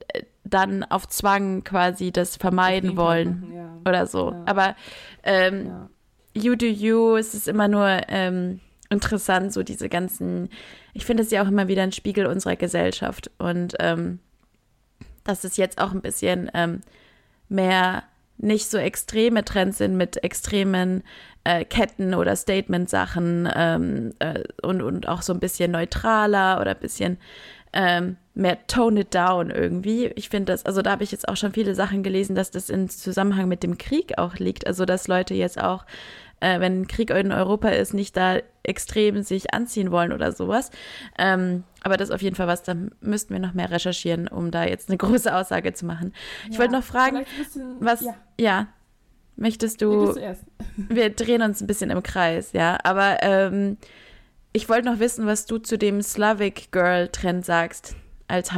äh, 0.09 0.23
dann 0.43 0.83
auf 0.83 1.07
Zwang 1.07 1.63
quasi 1.63 2.11
das 2.11 2.35
vermeiden 2.35 2.97
wollen 2.97 3.51
ja. 3.53 3.77
oder 3.85 4.05
so. 4.07 4.31
Ja. 4.31 4.43
Aber 4.45 4.75
ähm, 5.23 5.71
you 6.33 6.55
do 6.55 6.65
you, 6.65 7.15
es 7.15 7.33
ist 7.33 7.47
immer 7.47 7.67
nur 7.67 7.87
ähm, 8.07 8.59
interessant, 8.89 9.53
so 9.53 9.63
diese 9.63 9.89
ganzen, 9.89 10.49
ich 10.93 11.05
finde 11.05 11.23
es 11.23 11.31
ja 11.31 11.43
auch 11.43 11.47
immer 11.47 11.67
wieder 11.67 11.83
ein 11.83 11.91
Spiegel 11.91 12.25
unserer 12.25 12.55
Gesellschaft 12.55 13.29
und 13.37 13.75
ähm, 13.79 14.19
dass 15.23 15.43
es 15.43 15.57
jetzt 15.57 15.79
auch 15.79 15.91
ein 15.91 16.01
bisschen 16.01 16.49
ähm, 16.53 16.81
mehr 17.47 18.03
nicht 18.37 18.69
so 18.69 18.77
extreme 18.77 19.43
Trends 19.43 19.79
sind 19.79 19.97
mit 19.97 20.23
extremen 20.23 21.03
äh, 21.43 21.65
Ketten 21.65 22.13
oder 22.13 22.35
Statement-Sachen 22.35 23.49
ähm, 23.53 24.13
äh, 24.19 24.43
und, 24.61 24.81
und 24.81 25.07
auch 25.07 25.21
so 25.21 25.33
ein 25.33 25.39
bisschen 25.39 25.71
neutraler 25.71 26.61
oder 26.61 26.71
ein 26.71 26.79
bisschen 26.79 27.17
ähm, 27.73 28.17
mehr 28.33 28.65
tone 28.67 29.01
it 29.01 29.13
down 29.13 29.51
irgendwie. 29.51 30.07
Ich 30.15 30.29
finde 30.29 30.53
das, 30.53 30.65
also 30.65 30.81
da 30.81 30.91
habe 30.91 31.03
ich 31.03 31.11
jetzt 31.11 31.27
auch 31.27 31.37
schon 31.37 31.51
viele 31.51 31.75
Sachen 31.75 32.01
gelesen, 32.01 32.35
dass 32.35 32.49
das 32.49 32.69
in 32.69 32.89
Zusammenhang 32.89 33.47
mit 33.47 33.63
dem 33.63 33.77
Krieg 33.77 34.17
auch 34.17 34.35
liegt. 34.35 34.65
Also 34.65 34.85
dass 34.85 35.07
Leute 35.07 35.33
jetzt 35.33 35.61
auch 35.61 35.85
äh, 36.39 36.59
wenn 36.59 36.87
Krieg 36.87 37.09
in 37.09 37.31
Europa 37.31 37.69
ist, 37.69 37.93
nicht 37.93 38.15
da 38.15 38.39
extrem 38.63 39.23
sich 39.23 39.53
anziehen 39.53 39.91
wollen 39.91 40.13
oder 40.13 40.31
sowas. 40.31 40.69
Ähm, 41.17 41.63
aber 41.81 41.97
das 41.97 42.09
ist 42.09 42.15
auf 42.15 42.21
jeden 42.21 42.35
Fall 42.35 42.47
was, 42.47 42.63
da 42.63 42.75
müssten 43.01 43.33
wir 43.33 43.39
noch 43.39 43.53
mehr 43.53 43.71
recherchieren, 43.71 44.27
um 44.27 44.51
da 44.51 44.63
jetzt 44.65 44.89
eine 44.89 44.97
große 44.97 45.33
Aussage 45.33 45.73
zu 45.73 45.85
machen. 45.85 46.13
Ja, 46.45 46.51
ich 46.51 46.59
wollte 46.59 46.73
noch 46.73 46.83
fragen, 46.83 47.25
bisschen, 47.37 47.77
was, 47.79 48.01
ja. 48.01 48.15
ja. 48.39 48.67
möchtest 49.35 49.81
du, 49.81 50.13
du 50.13 50.37
wir 50.77 51.09
drehen 51.09 51.41
uns 51.41 51.61
ein 51.61 51.67
bisschen 51.67 51.89
im 51.89 52.03
Kreis, 52.03 52.51
ja, 52.53 52.77
aber 52.83 53.17
ähm, 53.21 53.77
ich 54.51 54.67
wollte 54.67 54.89
noch 54.89 54.99
wissen, 54.99 55.25
was 55.25 55.45
du 55.45 55.57
zu 55.57 55.77
dem 55.77 56.01
Slavic 56.01 56.71
Girl 56.71 57.07
Trend 57.09 57.45
sagst, 57.45 57.95
als 58.27 58.53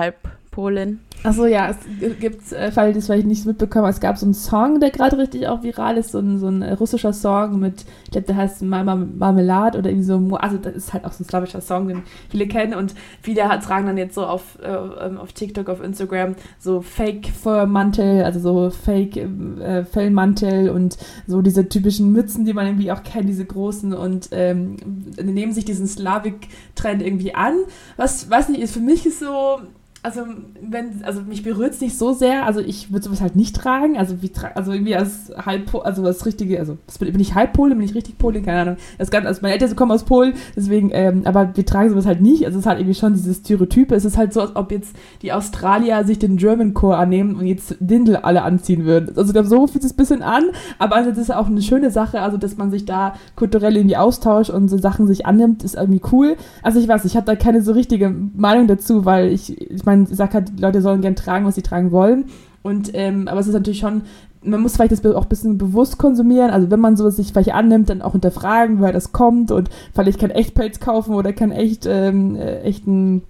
Halbpolin. 0.51 0.99
Achso, 1.23 1.45
ja, 1.45 1.69
es 1.69 2.19
gibt, 2.19 2.51
äh, 2.51 2.71
falls 2.71 2.95
das 2.95 3.05
vielleicht 3.05 3.27
nicht 3.27 3.45
mitbekommen 3.45 3.87
es 3.87 3.99
gab 3.99 4.17
so 4.17 4.25
einen 4.25 4.33
Song, 4.33 4.79
der 4.79 4.89
gerade 4.89 5.19
richtig 5.19 5.47
auch 5.47 5.61
viral 5.61 5.97
ist, 5.97 6.11
so 6.11 6.19
ein, 6.19 6.39
so 6.39 6.47
ein 6.47 6.63
russischer 6.63 7.13
Song 7.13 7.59
mit, 7.59 7.85
ich 8.05 8.11
glaube, 8.11 8.25
der 8.25 8.37
heißt 8.37 8.63
Marmelade 8.63 9.77
oder 9.77 9.91
irgendwie 9.91 10.05
so, 10.05 10.35
also 10.37 10.57
das 10.57 10.73
ist 10.73 10.93
halt 10.93 11.05
auch 11.05 11.11
so 11.11 11.23
ein 11.23 11.27
slawischer 11.27 11.61
Song, 11.61 11.87
den 11.87 12.01
viele 12.29 12.47
kennen 12.47 12.73
und 12.73 12.95
viele 13.21 13.41
tragen 13.59 13.85
dann 13.85 13.99
jetzt 13.99 14.15
so 14.15 14.25
auf, 14.25 14.57
äh, 14.63 14.67
ähm, 14.67 15.19
auf 15.19 15.31
TikTok, 15.33 15.69
auf 15.69 15.83
Instagram 15.83 16.35
so 16.57 16.81
Fake-Feuermantel, 16.81 18.23
also 18.23 18.39
so 18.39 18.71
Fake-Fellmantel 18.71 20.67
äh, 20.67 20.69
und 20.71 20.97
so 21.27 21.43
diese 21.43 21.69
typischen 21.69 22.11
Mützen, 22.11 22.45
die 22.45 22.53
man 22.53 22.65
irgendwie 22.65 22.91
auch 22.91 23.03
kennt, 23.03 23.29
diese 23.29 23.45
großen 23.45 23.93
und 23.93 24.29
ähm, 24.31 24.77
nehmen 25.21 25.53
sich 25.53 25.65
diesen 25.65 25.85
Slavik-Trend 25.85 27.03
irgendwie 27.03 27.35
an. 27.35 27.53
Was, 27.95 28.27
weiß 28.27 28.49
nicht, 28.49 28.61
ist 28.61 28.73
für 28.73 28.79
mich 28.79 29.05
ist 29.05 29.19
so, 29.19 29.59
also 30.03 30.21
wenn, 30.61 31.03
also 31.03 31.21
mich 31.21 31.43
berührt 31.43 31.73
es 31.73 31.81
nicht 31.81 31.95
so 31.95 32.11
sehr, 32.11 32.45
also 32.47 32.59
ich 32.59 32.91
würde 32.91 33.05
sowas 33.05 33.21
halt 33.21 33.35
nicht 33.35 33.55
tragen, 33.55 33.97
also 33.97 34.21
wie 34.23 34.31
also 34.55 34.71
irgendwie 34.71 34.95
als 34.95 35.31
Halbpol, 35.45 35.81
also 35.81 36.01
das 36.03 36.25
richtige, 36.25 36.57
also 36.59 36.79
das 36.87 36.97
bin, 36.97 37.11
bin 37.11 37.21
ich 37.21 37.35
Halbpole, 37.35 37.75
bin 37.75 37.83
ich 37.83 37.93
richtig 37.93 38.17
Polin, 38.17 38.43
keine 38.43 38.61
Ahnung. 38.61 38.77
Das 38.97 39.11
ganz, 39.11 39.27
also 39.27 39.41
meine 39.43 39.53
Eltern 39.53 39.75
kommen 39.75 39.91
aus 39.91 40.03
Polen, 40.03 40.33
deswegen, 40.55 40.89
ähm, 40.91 41.21
aber 41.25 41.55
wir 41.55 41.65
tragen 41.65 41.89
sowas 41.91 42.07
halt 42.07 42.19
nicht, 42.19 42.45
also 42.45 42.57
es 42.57 42.65
ist 42.65 42.67
halt 42.67 42.79
irgendwie 42.79 42.99
schon 42.99 43.13
dieses 43.13 43.37
Stereotype, 43.37 43.93
es 43.93 44.03
ist 44.03 44.17
halt 44.17 44.33
so, 44.33 44.41
als 44.41 44.55
ob 44.55 44.71
jetzt 44.71 44.95
die 45.21 45.33
Australier 45.33 46.03
sich 46.03 46.17
den 46.17 46.37
German 46.37 46.73
Core 46.73 46.97
annehmen 46.97 47.35
und 47.35 47.45
jetzt 47.45 47.75
Dindel 47.79 48.15
alle 48.15 48.41
anziehen 48.41 48.85
würden. 48.85 49.15
Also 49.15 49.43
so 49.43 49.67
fühlt 49.67 49.83
es 49.83 49.93
ein 49.93 49.97
bisschen 49.97 50.23
an, 50.23 50.45
aber 50.79 50.95
also 50.95 51.11
das 51.11 51.19
ist 51.19 51.31
auch 51.31 51.45
eine 51.45 51.61
schöne 51.61 51.91
Sache, 51.91 52.21
also 52.21 52.37
dass 52.37 52.57
man 52.57 52.71
sich 52.71 52.85
da 52.85 53.13
kulturell 53.35 53.77
irgendwie 53.77 53.97
austauscht 53.97 54.49
und 54.49 54.67
so 54.67 54.79
Sachen 54.79 55.05
sich 55.05 55.27
annimmt, 55.27 55.63
ist 55.63 55.75
irgendwie 55.75 56.01
cool. 56.11 56.37
Also 56.63 56.79
ich 56.79 56.87
weiß, 56.87 57.05
ich 57.05 57.15
habe 57.15 57.27
da 57.27 57.35
keine 57.35 57.61
so 57.61 57.73
richtige 57.73 58.09
Meinung 58.09 58.65
dazu, 58.65 59.05
weil 59.05 59.31
ich, 59.31 59.61
ich 59.61 59.85
meine, 59.85 59.90
ich 59.93 60.15
sage 60.15 60.33
halt, 60.33 60.57
die 60.57 60.61
Leute 60.61 60.81
sollen 60.81 61.01
gern 61.01 61.15
tragen, 61.15 61.45
was 61.45 61.55
sie 61.55 61.61
tragen 61.61 61.91
wollen. 61.91 62.25
Und, 62.63 62.91
ähm, 62.93 63.27
aber 63.27 63.39
es 63.39 63.47
ist 63.47 63.53
natürlich 63.53 63.79
schon, 63.79 64.03
man 64.43 64.61
muss 64.61 64.75
vielleicht 64.75 64.91
das 64.91 65.05
auch 65.05 65.23
ein 65.23 65.29
bisschen 65.29 65.57
bewusst 65.57 65.97
konsumieren. 65.97 66.51
Also 66.51 66.71
wenn 66.71 66.79
man 66.79 66.97
sowas 66.97 67.15
sich 67.15 67.31
vielleicht 67.31 67.53
annimmt, 67.53 67.89
dann 67.89 68.01
auch 68.01 68.13
hinterfragen, 68.13 68.79
woher 68.79 68.93
das 68.93 69.11
kommt 69.11 69.51
und 69.51 69.69
vielleicht 69.93 70.19
kein 70.19 70.31
Echtpelz 70.31 70.79
kaufen 70.79 71.15
oder 71.15 71.33
kein 71.33 71.51
echt, 71.51 71.85
ähm, 71.85 72.35
äh, 72.35 72.61
echten 72.61 73.23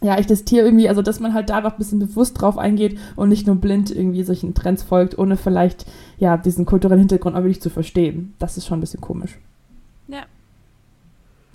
ja, 0.00 0.16
echtes 0.16 0.44
Tier 0.44 0.64
irgendwie, 0.64 0.88
also 0.88 1.02
dass 1.02 1.18
man 1.18 1.34
halt 1.34 1.50
da 1.50 1.56
einfach 1.56 1.72
ein 1.72 1.78
bisschen 1.78 1.98
bewusst 1.98 2.40
drauf 2.40 2.56
eingeht 2.56 2.98
und 3.16 3.28
nicht 3.28 3.46
nur 3.46 3.56
blind 3.56 3.90
irgendwie 3.90 4.22
solchen 4.22 4.54
Trends 4.54 4.82
folgt, 4.82 5.18
ohne 5.18 5.36
vielleicht 5.36 5.86
ja 6.18 6.36
diesen 6.36 6.66
kulturellen 6.66 7.00
Hintergrund 7.00 7.34
auch 7.34 7.42
wirklich 7.42 7.60
zu 7.60 7.70
verstehen. 7.70 8.34
Das 8.38 8.56
ist 8.56 8.66
schon 8.66 8.78
ein 8.78 8.82
bisschen 8.82 9.00
komisch. 9.00 9.38
Ja, 10.06 10.22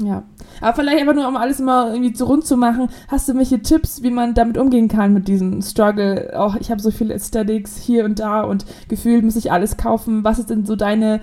ja, 0.06 0.24
aber 0.62 0.76
vielleicht 0.76 1.00
einfach 1.00 1.16
nur, 1.16 1.28
um 1.28 1.36
alles 1.36 1.60
mal 1.60 1.92
irgendwie 1.92 2.14
zu 2.14 2.26
rund 2.26 2.46
zu 2.46 2.58
machen, 2.58 2.90
hast 3.08 3.28
du 3.28 3.36
welche 3.36 3.62
Tipps, 3.62 4.04
wie 4.04 4.12
man 4.12 4.34
damit 4.34 4.58
umgehen 4.58 4.88
kann 4.88 5.14
mit 5.14 5.28
diesem 5.28 5.62
Struggle? 5.62 6.32
Auch 6.38 6.56
ich 6.56 6.72
habe 6.72 6.82
so 6.82 6.92
viele 6.92 7.14
Aesthetics 7.14 7.78
hier 7.78 8.06
und 8.06 8.20
da 8.20 8.42
und 8.42 8.66
gefühlt 8.88 9.24
muss 9.24 9.36
ich 9.36 9.52
alles 9.52 9.78
kaufen. 9.78 10.24
Was 10.24 10.40
ist 10.40 10.50
denn 10.50 10.66
so 10.66 10.76
deine, 10.76 11.22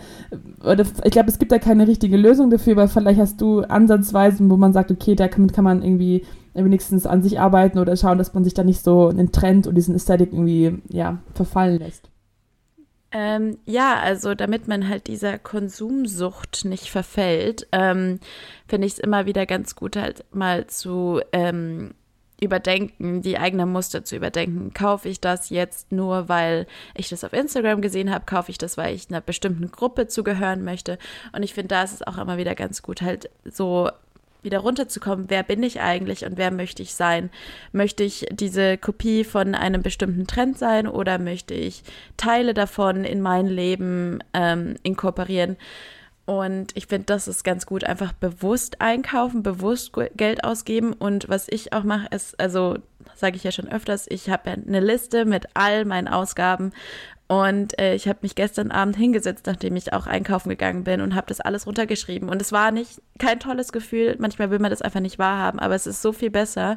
oder 0.64 0.84
ich 1.04 1.10
glaube, 1.10 1.28
es 1.28 1.38
gibt 1.38 1.52
da 1.52 1.58
keine 1.58 1.86
richtige 1.86 2.16
Lösung 2.16 2.50
dafür, 2.50 2.72
aber 2.72 2.88
vielleicht 2.88 3.20
hast 3.20 3.40
du 3.40 3.60
Ansatzweisen, 3.60 4.50
wo 4.50 4.56
man 4.56 4.72
sagt, 4.72 4.90
okay, 4.90 5.14
damit 5.14 5.52
kann 5.52 5.64
man 5.64 5.82
irgendwie 5.82 6.24
wenigstens 6.54 7.06
an 7.06 7.22
sich 7.22 7.38
arbeiten 7.38 7.78
oder 7.78 7.96
schauen, 7.96 8.18
dass 8.18 8.34
man 8.34 8.44
sich 8.44 8.54
da 8.54 8.64
nicht 8.64 8.82
so 8.82 9.08
in 9.08 9.16
den 9.16 9.32
Trend 9.32 9.66
und 9.66 9.74
diesen 9.76 9.94
Ästhetik 9.94 10.32
irgendwie 10.32 10.82
ja, 10.88 11.18
verfallen 11.34 11.78
lässt. 11.78 12.09
Ähm, 13.12 13.58
ja, 13.66 13.98
also 13.98 14.34
damit 14.34 14.68
man 14.68 14.88
halt 14.88 15.08
dieser 15.08 15.38
Konsumsucht 15.38 16.64
nicht 16.64 16.90
verfällt, 16.90 17.66
ähm, 17.72 18.20
finde 18.68 18.86
ich 18.86 18.94
es 18.94 18.98
immer 19.00 19.26
wieder 19.26 19.46
ganz 19.46 19.74
gut, 19.74 19.96
halt 19.96 20.24
mal 20.32 20.68
zu 20.68 21.20
ähm, 21.32 21.94
überdenken, 22.40 23.20
die 23.20 23.36
eigenen 23.36 23.70
Muster 23.70 24.04
zu 24.04 24.16
überdenken. 24.16 24.72
Kaufe 24.72 25.08
ich 25.08 25.20
das 25.20 25.50
jetzt 25.50 25.90
nur, 25.92 26.28
weil 26.28 26.66
ich 26.94 27.08
das 27.08 27.24
auf 27.24 27.32
Instagram 27.32 27.82
gesehen 27.82 28.12
habe? 28.12 28.26
Kaufe 28.26 28.50
ich 28.50 28.58
das, 28.58 28.76
weil 28.76 28.94
ich 28.94 29.10
einer 29.10 29.20
bestimmten 29.20 29.70
Gruppe 29.70 30.06
zugehören 30.06 30.62
möchte? 30.62 30.98
Und 31.32 31.42
ich 31.42 31.52
finde, 31.52 31.68
da 31.68 31.82
ist 31.82 31.92
es 31.92 32.06
auch 32.06 32.16
immer 32.16 32.38
wieder 32.38 32.54
ganz 32.54 32.80
gut, 32.80 33.02
halt 33.02 33.28
so 33.44 33.90
wieder 34.42 34.58
runterzukommen, 34.58 35.26
wer 35.28 35.42
bin 35.42 35.62
ich 35.62 35.80
eigentlich 35.80 36.24
und 36.24 36.36
wer 36.36 36.50
möchte 36.50 36.82
ich 36.82 36.94
sein? 36.94 37.30
Möchte 37.72 38.04
ich 38.04 38.26
diese 38.30 38.78
Kopie 38.78 39.24
von 39.24 39.54
einem 39.54 39.82
bestimmten 39.82 40.26
Trend 40.26 40.58
sein 40.58 40.86
oder 40.86 41.18
möchte 41.18 41.54
ich 41.54 41.82
Teile 42.16 42.54
davon 42.54 43.04
in 43.04 43.20
mein 43.20 43.46
Leben 43.46 44.20
ähm, 44.34 44.76
inkorporieren? 44.82 45.56
Und 46.30 46.76
ich 46.76 46.86
finde, 46.86 47.06
das 47.06 47.26
ist 47.26 47.42
ganz 47.42 47.66
gut, 47.66 47.82
einfach 47.82 48.12
bewusst 48.12 48.80
einkaufen, 48.80 49.42
bewusst 49.42 49.92
Geld 50.14 50.44
ausgeben. 50.44 50.92
Und 50.92 51.28
was 51.28 51.48
ich 51.48 51.72
auch 51.72 51.82
mache, 51.82 52.06
ist, 52.14 52.38
also 52.38 52.76
sage 53.16 53.34
ich 53.34 53.42
ja 53.42 53.50
schon 53.50 53.66
öfters, 53.66 54.06
ich 54.08 54.30
habe 54.30 54.50
eine 54.50 54.78
Liste 54.78 55.24
mit 55.24 55.46
all 55.54 55.84
meinen 55.84 56.06
Ausgaben 56.06 56.72
und 57.30 57.78
äh, 57.78 57.94
ich 57.94 58.08
habe 58.08 58.18
mich 58.22 58.34
gestern 58.34 58.72
Abend 58.72 58.96
hingesetzt, 58.96 59.46
nachdem 59.46 59.76
ich 59.76 59.92
auch 59.92 60.08
einkaufen 60.08 60.48
gegangen 60.48 60.82
bin 60.82 61.00
und 61.00 61.14
habe 61.14 61.28
das 61.28 61.38
alles 61.38 61.64
runtergeschrieben. 61.64 62.28
Und 62.28 62.42
es 62.42 62.50
war 62.50 62.72
nicht 62.72 63.00
kein 63.20 63.38
tolles 63.38 63.70
Gefühl. 63.70 64.16
Manchmal 64.18 64.50
will 64.50 64.58
man 64.58 64.72
das 64.72 64.82
einfach 64.82 64.98
nicht 64.98 65.20
wahrhaben, 65.20 65.60
aber 65.60 65.76
es 65.76 65.86
ist 65.86 66.02
so 66.02 66.12
viel 66.12 66.30
besser, 66.30 66.76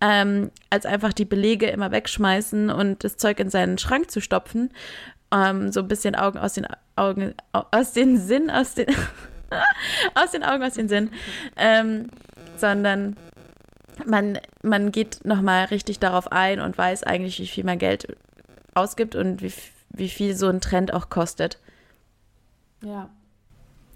ähm, 0.00 0.52
als 0.70 0.86
einfach 0.86 1.12
die 1.12 1.24
Belege 1.24 1.66
immer 1.66 1.90
wegschmeißen 1.90 2.70
und 2.70 3.02
das 3.02 3.16
Zeug 3.16 3.40
in 3.40 3.50
seinen 3.50 3.76
Schrank 3.76 4.08
zu 4.12 4.20
stopfen. 4.20 4.70
Ähm, 5.34 5.72
so 5.72 5.80
ein 5.80 5.88
bisschen 5.88 6.14
Augen 6.14 6.38
aus 6.38 6.52
den 6.52 6.68
Augen, 6.94 7.34
aus 7.50 7.92
den 7.92 8.18
Sinn, 8.18 8.50
aus 8.50 8.74
den 8.74 8.86
aus 10.14 10.30
den 10.30 10.44
Augen, 10.44 10.62
aus 10.62 10.74
den 10.74 10.88
Sinn. 10.88 11.10
Ähm, 11.56 12.08
sondern 12.56 13.16
man, 14.06 14.38
man 14.62 14.92
geht 14.92 15.24
nochmal 15.24 15.64
richtig 15.64 15.98
darauf 15.98 16.30
ein 16.30 16.60
und 16.60 16.78
weiß 16.78 17.02
eigentlich, 17.02 17.40
wie 17.40 17.48
viel 17.48 17.64
man 17.64 17.80
Geld 17.80 18.06
ausgibt 18.74 19.14
und 19.14 19.42
wie, 19.42 19.52
wie 19.92 20.08
viel 20.08 20.34
so 20.36 20.48
ein 20.48 20.60
Trend 20.60 20.92
auch 20.92 21.08
kostet. 21.08 21.58
Ja. 22.82 23.10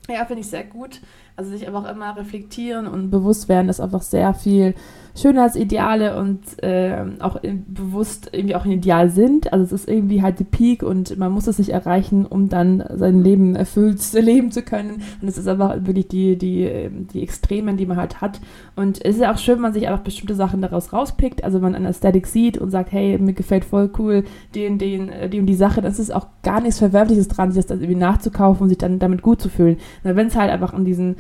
Ja, 0.09 0.25
finde 0.25 0.43
ich 0.43 0.49
sehr 0.49 0.65
gut. 0.65 1.01
Also 1.37 1.51
sich 1.51 1.67
einfach 1.67 1.91
immer 1.91 2.17
reflektieren 2.17 2.87
und 2.87 3.11
bewusst 3.11 3.49
werden, 3.49 3.69
ist 3.69 3.81
einfach 3.81 4.03
sehr 4.03 4.33
viel 4.35 4.75
Schönheitsideale 5.17 6.19
und 6.19 6.63
äh, 6.63 7.05
auch 7.21 7.41
bewusst 7.67 8.29
irgendwie 8.33 8.55
auch 8.55 8.65
ein 8.67 8.73
Ideal 8.73 9.09
sind. 9.09 9.53
Also 9.53 9.65
es 9.65 9.73
ist 9.73 9.89
irgendwie 9.89 10.23
halt 10.23 10.39
die 10.39 10.45
Peak 10.45 10.83
und 10.83 11.17
man 11.17 11.33
muss 11.33 11.47
es 11.47 11.59
nicht 11.59 11.71
erreichen, 11.71 12.27
um 12.27 12.49
dann 12.49 12.85
sein 12.95 13.23
Leben 13.23 13.57
erfüllt 13.57 14.01
leben 14.13 14.51
zu 14.51 14.63
können. 14.63 15.03
Und 15.23 15.29
es 15.29 15.39
ist 15.39 15.49
einfach 15.49 15.75
wirklich 15.87 16.09
die, 16.09 16.37
die, 16.37 16.91
die 17.13 17.23
Extremen, 17.23 17.79
die 17.79 17.87
man 17.87 17.97
halt 17.97 18.21
hat. 18.21 18.41
Und 18.77 19.03
es 19.03 19.17
ist 19.17 19.23
ja 19.23 19.33
auch 19.33 19.39
schön, 19.39 19.57
wenn 19.57 19.63
man 19.63 19.73
sich 19.73 19.89
einfach 19.89 20.05
bestimmte 20.05 20.35
Sachen 20.35 20.61
daraus 20.61 20.93
rauspickt. 20.93 21.45
Also 21.45 21.57
wenn 21.57 21.73
man 21.73 21.75
eine 21.75 21.89
Aesthetic 21.89 22.27
sieht 22.27 22.59
und 22.59 22.71
sagt, 22.71 22.93
hey, 22.93 23.17
mir 23.19 23.33
gefällt 23.33 23.65
voll 23.65 23.91
cool 23.99 24.25
den, 24.55 24.79
den, 24.79 25.11
die 25.31 25.41
und 25.41 25.47
die 25.47 25.55
Sache, 25.55 25.81
das 25.81 25.99
ist 25.99 26.15
auch 26.15 26.27
gar 26.43 26.61
nichts 26.61 26.79
Verwerfliches 26.79 27.29
dran, 27.29 27.53
sich 27.53 27.65
das 27.65 27.81
irgendwie 27.81 27.99
nachzukaufen 27.99 28.65
und 28.65 28.69
sich 28.69 28.79
dann 28.79 28.99
damit 28.99 29.23
gut 29.23 29.41
zu 29.41 29.49
fühlen. 29.49 29.79
Wenn 30.03 30.27
es 30.27 30.37
halt 30.37 30.51
einfach 30.51 30.75
um 30.75 30.85
diesen 30.85 31.17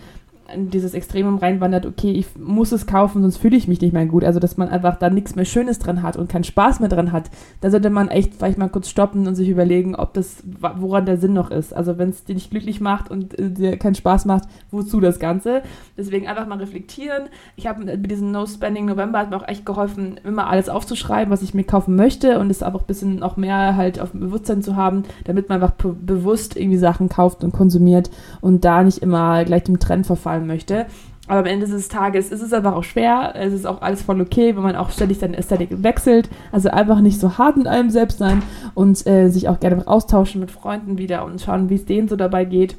in 0.53 0.71
dieses 0.71 0.95
Extremum 0.95 1.39
reinwandert, 1.39 1.87
okay, 1.87 2.13
ich 2.13 2.27
muss 2.39 2.73
es 2.73 2.87
kaufen, 2.87 3.23
sonst 3.23 3.39
fühle 3.39 3.57
ich 3.57 3.69
mich 3.69 3.81
nicht 3.81 3.93
mehr 3.93 4.07
gut. 4.07 4.25
Also, 4.25 4.41
dass 4.41 4.57
man 4.57 4.69
einfach 4.69 4.97
da 4.97 5.11
nichts 5.11 5.35
mehr 5.35 5.45
Schönes 5.45 5.79
dran 5.79 6.03
hat 6.03 6.17
und 6.17 6.29
keinen 6.29 6.45
Spaß 6.45 6.81
mehr 6.81 6.89
dran 6.89 7.13
hat, 7.13 7.31
da 7.61 7.71
sollte 7.71 7.91
man 7.91 8.09
echt 8.09 8.35
vielleicht 8.35 8.59
mal 8.59 8.69
kurz 8.69 8.89
stoppen 8.89 9.27
und 9.27 9.35
sich 9.35 9.49
überlegen, 9.49 9.95
ob 9.95 10.15
das, 10.15 10.43
woran 10.45 11.07
der 11.07 11.19
Sinn 11.19 11.33
noch 11.33 11.51
ist. 11.51 11.75
Also, 11.75 11.99
wenn 11.99 12.11
es 12.11 12.25
dir 12.25 12.35
nicht 12.35 12.51
glücklich 12.51 12.81
macht 12.81 13.11
und 13.11 13.39
äh, 13.39 13.51
dir 13.51 13.77
keinen 13.77 13.95
Spaß 13.95 14.25
macht, 14.25 14.45
wozu 14.71 15.01
das 15.01 15.19
Ganze? 15.19 15.63
Deswegen 15.97 16.27
einfach 16.29 16.47
mal 16.47 16.59
reflektieren. 16.59 17.25
Ich 17.57 17.67
habe 17.67 17.85
mit 17.85 18.11
diesem 18.11 18.31
No 18.31 18.47
Spending 18.47 18.87
November 18.87 19.19
hat 19.19 19.31
mir 19.31 19.37
auch 19.37 19.49
echt 19.49 19.67
geholfen, 19.67 20.21
immer 20.25 20.49
alles 20.49 20.69
aufzuschreiben, 20.69 21.33
was 21.33 21.43
ich 21.43 21.55
mir 21.55 21.65
kaufen 21.65 21.97
möchte 21.97 22.39
und 22.39 22.51
es 22.51 22.63
einfach 22.63 22.81
ein 22.81 22.87
bisschen 22.87 23.17
noch 23.17 23.37
mehr 23.37 23.77
halt 23.77 24.01
auf 24.01 24.13
dem 24.13 24.21
Bewusstsein 24.21 24.63
zu 24.63 24.77
haben, 24.77 25.03
damit 25.25 25.49
man 25.49 25.63
einfach 25.63 25.77
bewusst 25.77 26.57
irgendwie 26.57 26.79
Sachen 26.79 27.09
kauft 27.09 27.43
und 27.43 27.53
konsumiert 27.53 28.11
und 28.41 28.65
da 28.65 28.83
nicht 28.83 28.99
immer 28.99 29.45
gleich 29.45 29.65
dem 29.65 29.79
Trend 29.79 30.07
verfallen 30.07 30.36
zahlen 30.37 30.47
möchte. 30.47 30.87
Aber 31.28 31.41
am 31.41 31.47
Ende 31.47 31.66
des 31.66 31.89
Tages 31.89 32.30
ist 32.30 32.41
es 32.41 32.53
einfach 32.53 32.74
auch 32.74 32.84
schwer. 32.84 33.32
Es 33.34 33.53
ist 33.53 33.66
auch 33.66 33.82
alles 33.82 34.03
voll 34.03 34.20
okay, 34.20 34.55
wenn 34.55 34.62
man 34.62 34.76
auch 34.76 34.91
ständig 34.91 35.18
seine 35.18 35.37
Ästhetik 35.37 35.70
wechselt. 35.82 36.28
Also 36.53 36.70
einfach 36.70 37.01
nicht 37.01 37.18
so 37.18 37.37
hart 37.37 37.57
mit 37.57 37.66
einem 37.66 37.91
selbst 37.91 38.18
sein 38.18 38.43
und 38.74 39.05
äh, 39.09 39.28
sich 39.28 39.49
auch 39.49 39.59
gerne 39.59 39.87
austauschen 39.89 40.41
mit 40.41 40.53
Freunden 40.53 40.99
wieder 40.99 41.24
und 41.24 41.41
schauen, 41.41 41.68
wie 41.68 41.74
es 41.74 41.84
denen 41.84 42.07
so 42.07 42.14
dabei 42.14 42.45
geht. 42.45 42.76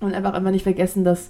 Und 0.00 0.14
einfach 0.14 0.34
immer 0.34 0.52
nicht 0.52 0.62
vergessen, 0.62 1.02
dass 1.02 1.28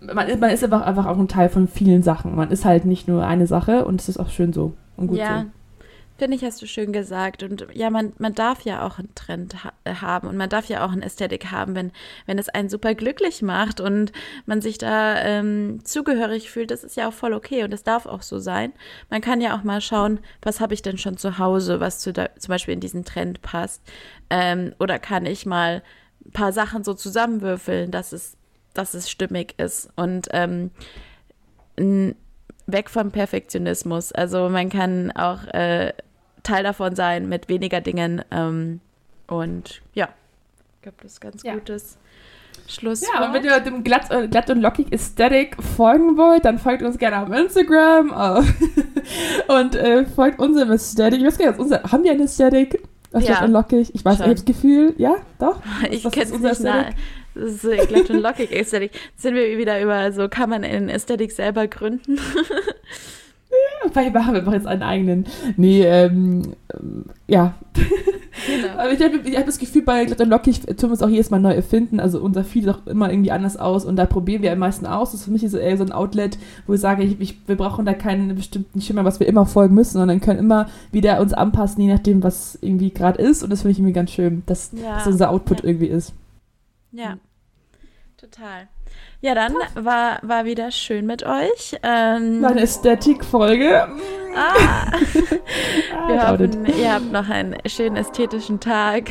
man, 0.00 0.28
man 0.38 0.50
ist 0.50 0.62
einfach, 0.62 0.82
einfach 0.82 1.06
auch 1.06 1.18
ein 1.18 1.28
Teil 1.28 1.48
von 1.48 1.66
vielen 1.66 2.04
Sachen. 2.04 2.36
Man 2.36 2.52
ist 2.52 2.64
halt 2.64 2.84
nicht 2.84 3.08
nur 3.08 3.26
eine 3.26 3.48
Sache 3.48 3.84
und 3.84 4.00
es 4.00 4.08
ist 4.08 4.20
auch 4.20 4.30
schön 4.30 4.52
so 4.52 4.72
und 4.96 5.08
gut 5.08 5.18
ja, 5.18 5.42
so. 5.42 5.46
Finde 6.20 6.36
ich, 6.36 6.44
hast 6.44 6.60
du 6.60 6.66
schön 6.66 6.92
gesagt. 6.92 7.42
Und 7.42 7.66
ja, 7.72 7.88
man, 7.88 8.12
man 8.18 8.34
darf 8.34 8.60
ja 8.66 8.86
auch 8.86 8.98
einen 8.98 9.14
Trend 9.14 9.64
ha 9.64 9.72
äh, 9.84 9.94
haben 9.94 10.28
und 10.28 10.36
man 10.36 10.50
darf 10.50 10.66
ja 10.66 10.84
auch 10.84 10.92
eine 10.92 11.02
Ästhetik 11.02 11.50
haben, 11.50 11.74
wenn, 11.74 11.92
wenn 12.26 12.38
es 12.38 12.50
einen 12.50 12.68
super 12.68 12.94
glücklich 12.94 13.40
macht 13.40 13.80
und 13.80 14.12
man 14.44 14.60
sich 14.60 14.76
da 14.76 15.18
ähm, 15.22 15.80
zugehörig 15.82 16.50
fühlt. 16.50 16.72
Das 16.72 16.84
ist 16.84 16.94
ja 16.98 17.08
auch 17.08 17.14
voll 17.14 17.32
okay 17.32 17.64
und 17.64 17.70
das 17.70 17.84
darf 17.84 18.04
auch 18.04 18.20
so 18.20 18.38
sein. 18.38 18.74
Man 19.08 19.22
kann 19.22 19.40
ja 19.40 19.56
auch 19.56 19.64
mal 19.64 19.80
schauen, 19.80 20.20
was 20.42 20.60
habe 20.60 20.74
ich 20.74 20.82
denn 20.82 20.98
schon 20.98 21.16
zu 21.16 21.38
Hause, 21.38 21.80
was 21.80 22.00
zu 22.00 22.12
da, 22.12 22.28
zum 22.38 22.52
Beispiel 22.52 22.74
in 22.74 22.80
diesen 22.80 23.06
Trend 23.06 23.40
passt. 23.40 23.80
Ähm, 24.28 24.74
oder 24.78 24.98
kann 24.98 25.24
ich 25.24 25.46
mal 25.46 25.82
ein 26.26 26.32
paar 26.32 26.52
Sachen 26.52 26.84
so 26.84 26.92
zusammenwürfeln, 26.92 27.90
dass 27.90 28.12
es, 28.12 28.36
dass 28.74 28.92
es 28.92 29.08
stimmig 29.08 29.54
ist. 29.56 29.88
Und 29.96 30.28
ähm, 30.32 30.70
weg 32.66 32.90
vom 32.90 33.10
Perfektionismus. 33.10 34.12
Also 34.12 34.50
man 34.50 34.68
kann 34.68 35.12
auch 35.12 35.46
äh, 35.46 35.94
Teil 36.42 36.62
davon 36.62 36.94
sein 36.94 37.28
mit 37.28 37.48
weniger 37.48 37.80
Dingen. 37.80 38.22
Ähm, 38.30 38.80
und 39.26 39.82
ja, 39.94 40.08
ich 40.76 40.82
glaube, 40.82 40.98
das 41.02 41.12
ist 41.12 41.20
ganz 41.20 41.42
ja. 41.42 41.54
gutes 41.54 41.98
Schluss. 42.68 43.02
Ja, 43.02 43.26
und 43.26 43.34
wenn 43.34 43.44
ihr 43.44 43.60
dem 43.60 43.84
glatt, 43.84 44.10
äh, 44.10 44.28
glatt 44.28 44.50
und 44.50 44.60
lockig 44.60 44.92
Aesthetic 44.92 45.56
folgen 45.62 46.16
wollt, 46.16 46.44
dann 46.44 46.58
folgt 46.58 46.82
uns 46.82 46.98
gerne 46.98 47.22
auf 47.22 47.30
Instagram 47.30 48.10
uh, 48.10 48.44
und 49.52 49.74
äh, 49.74 50.04
folgt 50.06 50.38
unserem 50.38 50.70
Aesthetic. 50.70 51.20
Ich 51.20 51.26
weiß 51.26 51.38
gar 51.38 51.50
nicht, 51.50 51.60
unser, 51.60 51.82
haben 51.82 52.04
wir 52.04 52.12
eine 52.12 52.24
Aesthetic? 52.24 52.82
Was 53.12 53.26
ja, 53.26 53.44
und 53.44 53.50
lockig? 53.50 53.92
Ich 53.94 54.04
weiß, 54.04 54.14
ich 54.16 54.20
habe 54.20 54.34
das 54.34 54.44
Gefühl, 54.44 54.94
ja, 54.96 55.16
doch. 55.38 55.60
Ich 55.90 56.08
kenne 56.10 56.32
unser 56.32 56.50
Aesthetic. 56.50 56.96
Das 57.34 57.44
ist 57.52 57.62
so 57.62 57.70
glatt 57.70 58.10
und 58.10 58.20
lockig 58.20 58.52
Aesthetic. 58.52 58.92
sind 59.16 59.34
wir 59.34 59.58
wieder 59.58 59.80
über 59.82 60.12
so, 60.12 60.28
kann 60.28 60.50
man 60.50 60.62
in 60.62 60.88
Aesthetic 60.88 61.32
selber 61.32 61.66
gründen? 61.66 62.18
Vielleicht 63.92 64.14
machen 64.14 64.32
wir 64.34 64.40
einfach 64.40 64.52
jetzt 64.52 64.66
einen 64.66 64.82
eigenen. 64.82 65.26
Nee, 65.56 65.82
ähm, 65.82 66.54
ähm 66.74 67.04
ja. 67.26 67.54
Genau. 67.74 68.72
Aber 68.78 68.92
ich 68.92 69.00
habe 69.02 69.18
hab 69.36 69.46
das 69.46 69.58
Gefühl, 69.58 69.82
bei 69.82 70.04
Glatt 70.04 70.20
und 70.20 70.28
Lockig 70.28 70.60
tun 70.60 70.90
wir 70.90 70.92
es 70.92 71.02
auch 71.02 71.08
jedes 71.08 71.30
Mal 71.30 71.40
neu 71.40 71.52
erfinden. 71.52 72.00
Also 72.00 72.20
unser 72.20 72.44
Feed 72.44 72.64
sieht 72.64 72.74
auch 72.74 72.86
immer 72.86 73.10
irgendwie 73.10 73.30
anders 73.30 73.56
aus 73.56 73.84
und 73.84 73.96
da 73.96 74.06
probieren 74.06 74.42
wir 74.42 74.52
am 74.52 74.58
meisten 74.58 74.86
aus. 74.86 75.12
Das 75.12 75.20
ist 75.20 75.24
für 75.26 75.30
mich 75.30 75.48
so 75.48 75.58
eher 75.58 75.76
so 75.76 75.84
ein 75.84 75.92
Outlet, 75.92 76.38
wo 76.66 76.74
ich 76.74 76.80
sage, 76.80 77.02
ich, 77.02 77.20
ich, 77.20 77.48
wir 77.48 77.56
brauchen 77.56 77.86
da 77.86 77.94
keinen 77.94 78.34
bestimmten 78.34 78.80
Schimmer, 78.80 79.04
was 79.04 79.20
wir 79.20 79.26
immer 79.26 79.46
folgen 79.46 79.74
müssen, 79.74 79.98
sondern 79.98 80.20
können 80.20 80.38
immer 80.38 80.68
wieder 80.92 81.20
uns 81.20 81.32
anpassen, 81.32 81.82
je 81.82 81.92
nachdem, 81.92 82.22
was 82.22 82.58
irgendwie 82.60 82.90
gerade 82.90 83.20
ist. 83.22 83.42
Und 83.42 83.50
das 83.50 83.62
finde 83.62 83.72
ich 83.72 83.78
irgendwie 83.78 83.94
ganz 83.94 84.10
schön, 84.10 84.42
dass, 84.46 84.72
ja. 84.72 84.96
dass 84.96 85.06
unser 85.06 85.30
Output 85.30 85.60
ja. 85.60 85.68
irgendwie 85.68 85.88
ist. 85.88 86.12
Ja, 86.92 87.16
total. 88.16 88.68
Ja, 89.22 89.34
dann 89.34 89.54
war, 89.74 90.18
war 90.22 90.46
wieder 90.46 90.70
schön 90.70 91.04
mit 91.04 91.24
euch. 91.24 91.76
Ähm, 91.82 92.40
Meine 92.40 92.62
Ästhetik-Folge. 92.62 93.86
Ah. 94.34 94.92
Wir 96.08 96.28
hoffen, 96.28 96.64
ihr 96.64 96.94
habt 96.94 97.12
noch 97.12 97.28
einen 97.28 97.56
schönen 97.66 97.96
ästhetischen 97.96 98.60
Tag 98.60 99.10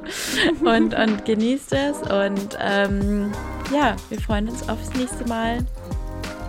und, 0.60 0.94
und 0.94 1.24
genießt 1.24 1.72
es. 1.72 1.98
Und 2.02 2.58
ähm, 2.60 3.32
ja, 3.72 3.96
wir 4.08 4.20
freuen 4.20 4.48
uns 4.48 4.68
aufs 4.68 4.92
nächste 4.94 5.26
Mal. 5.26 5.58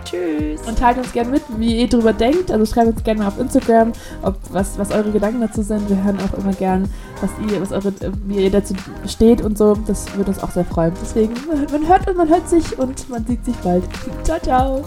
Tschüss. 0.06 0.62
Und 0.68 0.78
teilt 0.78 0.98
uns 0.98 1.12
gerne 1.12 1.30
mit, 1.32 1.44
wie 1.58 1.82
ihr 1.82 1.88
drüber 1.88 2.14
denkt. 2.14 2.52
Also 2.52 2.66
schreibt 2.66 2.88
uns 2.88 3.04
gerne 3.04 3.22
mal 3.22 3.28
auf 3.28 3.40
Instagram, 3.40 3.92
ob, 4.22 4.36
was, 4.52 4.78
was 4.78 4.92
eure 4.92 5.12
Gedanken 5.12 5.42
dazu 5.42 5.62
sind. 5.62 5.90
Wir 5.90 6.04
hören 6.04 6.18
auch 6.20 6.38
immer 6.38 6.54
gern, 6.54 6.90
was 7.22 7.30
ihr, 7.50 7.62
was 7.62 7.72
eure, 7.72 7.94
wie 8.26 8.44
ihr 8.44 8.52
dazu 8.52 8.74
steht 9.08 9.42
und 9.42 9.58
so. 9.58 9.76
Das 9.88 10.16
würde 10.16 10.32
uns 10.32 10.42
auch 10.42 10.52
sehr 10.52 10.66
freuen. 10.66 10.94
Deswegen, 11.02 11.34
man 11.72 11.88
hört 11.88 12.08
und 12.08 12.18
man 12.18 12.30
hört 12.30 12.50
sich 12.50 12.78
und 12.78 13.10
man 13.10 13.26
sieht 13.26 13.44
sich 13.46 13.56
bald. 13.58 13.84
Ciao, 14.24 14.40
ciao. 14.40 14.84